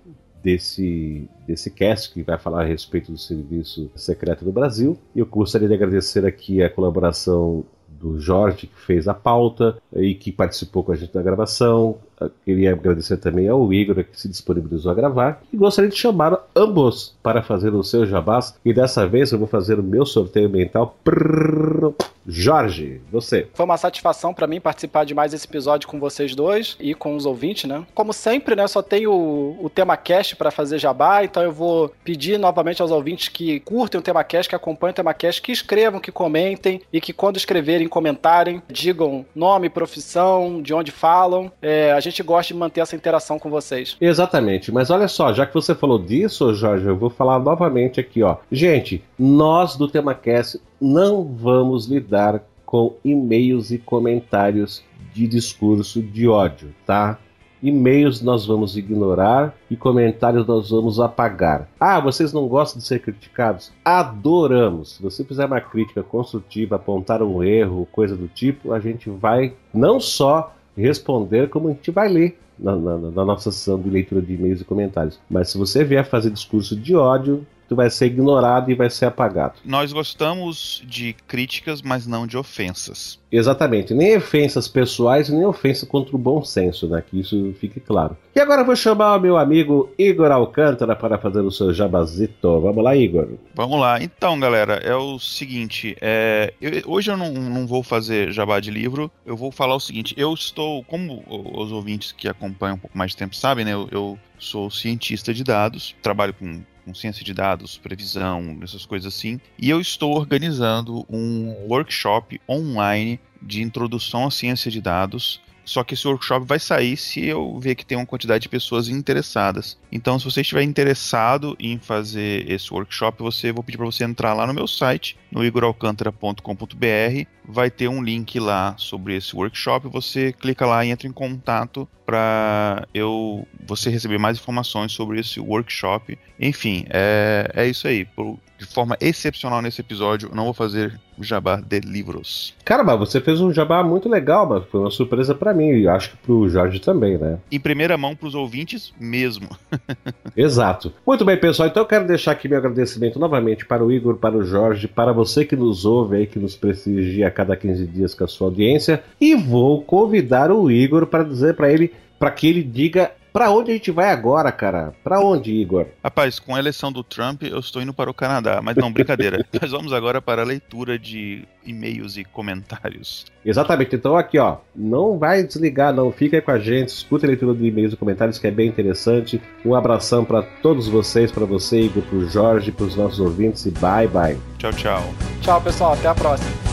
desse, 0.44 1.28
desse 1.45 1.69
cast 1.69 2.14
que 2.14 2.24
vai 2.24 2.38
falar 2.38 2.61
a 2.61 2.65
respeito 2.65 3.11
do 3.11 3.18
Serviço 3.18 3.91
Secreto 3.95 4.45
do 4.45 4.52
Brasil. 4.52 4.98
Eu 5.15 5.26
gostaria 5.26 5.68
de 5.68 5.74
agradecer 5.74 6.26
aqui 6.26 6.64
a 6.64 6.69
colaboração 6.69 7.65
do 7.99 8.19
Jorge, 8.19 8.68
que 8.68 8.80
fez 8.86 9.07
a 9.07 9.14
pauta 9.14 9.78
e 9.95 10.14
que 10.14 10.32
participou 10.32 10.84
com 10.84 10.91
a 10.91 10.95
gente 10.95 11.14
da 11.14 11.22
gravação. 11.22 11.98
Queria 12.44 12.73
agradecer 12.73 13.18
também 13.18 13.48
ao 13.48 13.72
Igor, 13.72 14.03
que 14.03 14.19
se 14.19 14.27
disponibilizou 14.27 14.91
a 14.91 14.95
gravar. 14.95 15.41
E 15.52 15.57
gostaria 15.57 15.89
de 15.89 15.98
chamar 15.98 16.38
ambos 16.56 17.15
para 17.22 17.44
fazer 17.44 17.73
o 17.73 17.84
seu 17.84 18.06
jabás. 18.06 18.56
E 18.65 18.73
dessa 18.73 19.07
vez 19.07 19.31
eu 19.31 19.39
vou 19.39 19.48
fazer 19.48 19.80
o 19.80 19.84
meu 19.84 20.06
sorteio 20.06 20.49
mental. 20.49 20.98
Prrr. 21.03 21.94
Jorge, 22.27 22.99
você. 23.10 23.48
Foi 23.53 23.64
uma 23.64 23.77
satisfação 23.77 24.34
para 24.34 24.48
mim 24.48 24.60
participar 24.60 25.06
de 25.06 25.14
mais 25.14 25.34
esse 25.34 25.48
episódio 25.48 25.88
com 25.88 25.98
vocês 25.98 26.35
dois 26.35 26.76
e 26.77 26.94
com 26.94 27.15
os 27.15 27.26
ouvintes, 27.26 27.69
né? 27.69 27.85
Como 27.95 28.11
sempre, 28.11 28.53
né, 28.53 28.68
só 28.68 28.81
tenho 28.81 29.14
o, 29.14 29.65
o 29.65 29.69
tema 29.69 29.95
cast 29.95 30.35
para 30.35 30.52
fazer 30.52 30.77
jabá, 30.77 31.23
então 31.23 31.41
eu 31.41 31.53
vou 31.53 31.89
pedir 32.03 32.38
novamente 32.38 32.81
aos 32.81 32.91
ouvintes 32.91 33.30
que 33.30 33.61
curtem 33.61 33.99
o 33.99 34.03
tema 34.03 34.23
cast, 34.26 34.49
que 34.49 34.56
acompanhem 34.56 34.91
o 34.91 34.95
tema 34.95 35.14
cast, 35.14 35.41
que 35.41 35.53
escrevam, 35.53 36.02
que 36.02 36.11
comentem 36.11 36.81
e 36.91 36.99
que 36.99 37.14
quando 37.14 37.38
escreverem, 37.38 37.88
comentarem, 37.88 38.61
digam 38.69 39.26
nome, 39.34 39.69
profissão, 39.69 40.61
de 40.61 40.73
onde 40.73 40.91
falam. 40.91 41.49
É, 41.61 41.94
a 41.94 41.99
gente 42.10 42.24
gosta 42.24 42.54
de 42.54 42.60
manter 42.60 42.82
essa 42.82 42.96
interação 42.96 43.38
com 43.40 43.50
vocês. 43.50 43.98
Exatamente, 44.00 44.72
mas 44.72 44.90
olha 44.90 45.08
só, 45.08 45.34
já 45.34 45.46
que 45.46 45.54
você 45.54 45.76
falou 45.76 46.00
disso, 46.00 46.54
Jorge, 46.54 46.86
eu 46.86 46.98
vou 46.98 47.10
falar 47.10 47.40
novamente 47.40 48.00
aqui, 48.00 48.24
ó. 48.24 48.38
Gente, 48.52 49.04
nós 49.18 49.76
do 49.76 49.88
TemaCast 49.88 50.60
não 50.80 51.24
vamos 51.24 51.86
lidar 51.86 52.44
com 52.66 52.96
e-mails 53.04 53.72
e 53.72 53.78
comentários 53.78 54.84
de 55.14 55.28
discurso 55.28 56.02
de 56.02 56.28
ódio, 56.28 56.76
tá? 56.86 57.18
E-mails 57.62 58.22
nós 58.22 58.46
vamos 58.46 58.78
ignorar 58.78 59.56
e 59.70 59.76
comentários 59.76 60.46
nós 60.46 60.70
vamos 60.70 61.00
apagar. 61.00 61.68
Ah, 61.80 62.00
vocês 62.00 62.32
não 62.32 62.48
gostam 62.48 62.80
de 62.80 62.86
ser 62.86 63.00
criticados? 63.00 63.72
Adoramos! 63.84 64.96
Se 64.96 65.02
você 65.02 65.24
fizer 65.24 65.46
uma 65.46 65.60
crítica 65.60 66.04
construtiva, 66.04 66.76
apontar 66.76 67.24
um 67.24 67.44
erro, 67.44 67.88
coisa 67.92 68.16
do 68.16 68.28
tipo, 68.28 68.74
a 68.74 68.80
gente 68.80 69.10
vai 69.10 69.54
não 69.74 70.00
só 70.00 70.54
responder, 70.82 71.49
como 71.49 71.70
a 71.70 71.72
gente 71.72 71.91
vai 71.91 72.08
ler 72.08 72.38
na, 72.58 72.76
na, 72.76 72.98
na 72.98 73.26
nossa 73.26 73.52
sessão 73.52 73.80
de 73.80 73.90
leitura 73.90 74.22
de 74.22 74.34
e-mails 74.34 74.62
e 74.62 74.66
comentários. 74.66 75.20
Mas 75.30 75.49
se 75.49 75.58
você 75.58 75.84
vier 75.84 76.06
fazer 76.06 76.30
discurso 76.30 76.76
de 76.76 76.95
ódio, 76.95 77.45
tu 77.68 77.76
vai 77.76 77.89
ser 77.89 78.07
ignorado 78.07 78.72
e 78.72 78.76
vai 78.76 78.89
ser 78.89 79.06
apagado. 79.06 79.56
Nós 79.64 79.91
gostamos 79.91 80.84
de 80.85 81.14
críticas, 81.27 81.81
mas 81.81 82.07
não 82.07 82.26
de 82.26 82.38
ofensas. 82.38 83.19
Exatamente, 83.30 83.94
nem 83.94 84.15
ofensas 84.15 84.68
pessoais, 84.68 85.27
nem 85.27 85.45
ofensa 85.45 85.85
contra 85.85 86.15
o 86.15 86.19
bom 86.19 86.44
senso, 86.44 86.88
né? 86.88 87.03
Que 87.06 87.19
isso 87.19 87.53
fique 87.60 87.80
claro. 87.80 88.15
E 88.34 88.39
agora 88.39 88.61
eu 88.61 88.65
vou 88.65 88.76
chamar 88.76 89.18
o 89.18 89.19
meu 89.19 89.38
amigo 89.38 89.91
Igor 89.98 90.31
Alcântara 90.31 90.95
para 90.95 91.18
fazer 91.18 91.41
o 91.41 91.52
seu 91.52 91.73
jabazito. 91.73 92.61
Vamos 92.61 92.84
lá, 92.84 92.95
Igor. 92.95 93.27
Vamos 93.53 93.80
lá. 93.80 94.02
Então, 94.02 94.39
galera, 94.39 94.76
é 94.76 94.95
o 94.95 95.19
seguinte: 95.19 95.98
é, 95.99 96.53
eu, 96.61 96.72
hoje 96.85 97.11
eu 97.11 97.18
não, 97.18 97.34
não 97.34 97.68
vou 97.68 97.84
fazer 97.84 98.31
jabá 98.31 98.61
de 98.61 98.72
livro, 98.72 99.11
eu 99.26 99.35
vou 99.35 99.52
falar 99.52 99.76
o 99.76 99.80
seguinte: 99.80 100.14
eu 100.18 100.34
estou, 100.34 100.84
como 100.85 101.23
os 101.27 101.72
ouvintes 101.72 102.14
que 102.14 102.30
acompanham 102.30 102.76
um 102.76 102.80
pouco 102.80 102.98
mais 102.98 103.11
de 103.11 103.18
tempo 103.18 103.35
sabem, 103.35 103.65
né? 103.65 103.73
eu, 103.73 103.89
eu 103.91 104.19
sou 104.39 104.72
cientista 104.72 105.34
de 105.34 105.44
dados, 105.44 105.95
trabalho 106.02 106.34
com 106.34 106.61
com 106.88 106.93
ciência 106.93 107.23
de 107.23 107.34
dados, 107.34 107.77
previsão, 107.77 108.57
essas 108.64 108.85
coisas 108.85 109.14
assim. 109.14 109.41
E 109.59 109.69
eu 109.69 109.81
estou 109.81 110.15
organizando 110.15 111.05
um 111.09 111.49
workshop 111.68 112.39
online 112.47 113.19
de 113.41 113.61
introdução 113.61 114.26
à 114.26 114.31
ciência 114.31 114.72
de 114.72 114.80
dados. 114.80 115.41
Só 115.68 115.84
que 115.84 115.95
esse 115.95 116.07
workshop 116.07 116.45
vai 116.45 116.60
sair 116.60 116.95
se 116.95 117.26
eu 117.26 117.60
ver 117.60 117.76
que 117.76 117.85
tem 117.85 117.98
uma 117.98 118.06
quantidade 118.06 118.44
de 118.44 118.49
pessoas 118.49 118.88
interessadas. 118.88 119.77
Então, 119.91 120.18
se 120.18 120.23
você 120.23 120.39
estiver 120.39 120.64
interessado 120.64 121.57
em 121.60 121.77
fazer 121.77 122.49
esse 122.49 122.73
workshop, 122.73 123.22
você 123.22 123.52
vou 123.52 123.61
pedir 123.61 123.76
para 123.77 123.85
você 123.85 124.06
entrar 124.06 124.34
lá 124.34 124.48
no 124.48 124.53
meu 124.53 124.65
site, 124.65 125.18
no 125.30 125.44
igoralcantara.com.br. 125.44 127.27
Vai 127.44 127.69
ter 127.69 127.89
um 127.89 128.02
link 128.02 128.39
lá 128.39 128.76
sobre 128.77 129.18
esse 129.18 129.35
workshop. 129.35 129.89
Você 129.89 130.31
clica 130.31 130.65
lá 130.65 130.85
e 130.85 130.89
entra 130.89 131.06
em 131.06 131.11
contato 131.11 131.85
para 132.06 132.88
eu 132.94 133.45
você 133.65 133.89
receber 133.89 134.18
mais 134.18 134.38
informações 134.38 134.94
sobre 134.94 135.19
esse 135.19 135.41
workshop. 135.41 136.18
Enfim, 136.39 136.85
é, 136.89 137.52
é 137.53 137.68
isso 137.68 137.89
aí. 137.89 138.06
Por, 138.06 138.39
de 138.58 138.66
forma 138.66 138.98
excepcional 139.00 139.62
nesse 139.62 139.82
episódio, 139.82 140.32
não 140.34 140.46
vou 140.46 140.54
fazer 140.54 141.00
jabá 141.20 141.58
de 141.58 141.80
livros. 141.80 142.54
Caramba, 142.64 142.96
você 142.96 143.20
fez 143.22 143.40
um 143.42 143.52
jabá 143.52 143.84
muito 143.84 144.10
legal, 144.10 144.48
mas 144.48 144.64
foi 144.66 144.82
uma 144.82 144.92
surpresa 144.92 145.34
para 145.34 145.54
mim 145.54 145.70
e 145.70 145.88
acho 145.88 146.12
que 146.12 146.18
pro 146.18 146.50
Jorge 146.50 146.80
também, 146.80 147.18
né? 147.18 147.40
Em 147.52 147.60
primeira 147.60 147.98
mão 147.98 148.16
pros 148.16 148.36
ouvintes 148.36 148.94
mesmo. 149.00 149.50
Exato. 150.36 150.94
Muito 151.06 151.24
bem, 151.26 151.38
pessoal. 151.38 151.70
Então 151.70 151.84
eu 151.84 151.88
quero 151.88 152.08
deixar 152.08 152.32
aqui 152.32 152.48
meu 152.48 152.58
agradecimento 152.58 153.20
novamente 153.20 153.66
para 153.66 153.84
o 153.84 153.92
Igor, 153.92 154.18
para 154.18 154.36
o 154.36 154.44
Jorge, 154.44 154.88
para 154.88 155.12
você 155.12 155.46
que 155.46 155.56
nos 155.56 155.86
ouve 155.86 156.18
aí, 156.18 156.28
que 156.28 156.40
nos 156.40 156.56
prestigia 156.56 157.28
a 157.28 157.32
cada 157.32 157.56
15 157.56 157.86
dias 157.88 158.14
com 158.14 158.24
a 158.24 158.28
sua 158.28 158.48
audiência. 158.48 159.04
E 159.20 159.36
vou 159.36 159.82
convidar 159.82 160.52
o 160.52 160.70
Igor 160.70 161.08
para 161.08 161.24
dizer 161.24 161.56
para 161.56 161.72
ele, 161.72 161.94
para 162.20 162.32
que 162.32 162.48
ele 162.48 162.64
diga 162.64 163.12
Pra 163.38 163.51
onde 163.51 163.69
a 163.69 163.73
gente 163.76 163.91
vai 163.91 164.09
agora, 164.09 164.51
cara? 164.51 164.95
Pra 165.03 165.19
onde, 165.19 165.51
Igor? 165.51 165.85
Rapaz, 166.03 166.39
com 166.39 166.55
a 166.55 166.59
eleição 166.59 166.91
do 166.91 167.03
Trump, 167.03 167.43
eu 167.43 167.59
estou 167.59 167.80
indo 167.80 167.93
para 167.93 168.09
o 168.09 168.14
Canadá. 168.14 168.61
Mas 168.64 168.76
não, 168.76 168.91
brincadeira. 168.91 169.45
Nós 169.61 169.69
vamos 169.69 169.93
agora 169.93 170.19
para 170.19 170.41
a 170.41 170.45
leitura 170.45 170.97
de 170.97 171.43
e-mails 171.64 172.18
e 172.18 172.23
comentários. 172.23 173.27
Exatamente. 173.45 173.95
Então 173.95 174.18
aqui, 174.18 174.39
ó, 174.39 174.57
não 174.76 175.19
vai 175.19 175.43
desligar, 175.43 175.93
não. 175.93 176.11
Fica 176.11 176.38
aí 176.38 176.41
com 176.41 176.49
a 176.49 176.57
gente, 176.57 176.88
escuta 176.88 177.27
a 177.27 177.30
leitura 177.30 177.53
de 177.53 177.64
e-mails 177.64 177.93
e 177.93 177.95
comentários, 177.95 178.39
que 178.39 178.47
é 178.47 178.51
bem 178.51 178.68
interessante. 178.68 179.39
Um 179.64 179.76
abração 179.76 180.26
para 180.26 180.41
todos 180.41 180.88
vocês, 180.88 181.31
para 181.31 181.45
você, 181.45 181.81
Igor, 181.81 182.01
pro 182.01 182.27
Jorge, 182.27 182.72
pros 182.72 182.95
nossos 182.95 183.19
ouvintes 183.19 183.68
e 183.68 183.69
bye, 183.69 184.07
bye. 184.07 184.35
Tchau, 184.57 184.73
tchau. 184.73 185.14
Tchau, 185.41 185.61
pessoal. 185.61 185.93
Até 185.93 186.07
a 186.07 186.15
próxima. 186.15 186.66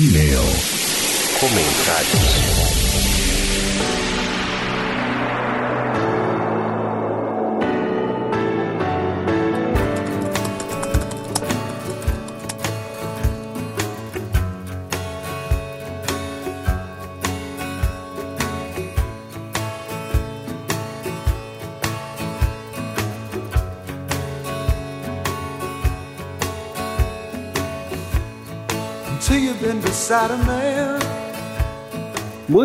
E-mail. 0.00 0.44
Comentários. 1.40 2.77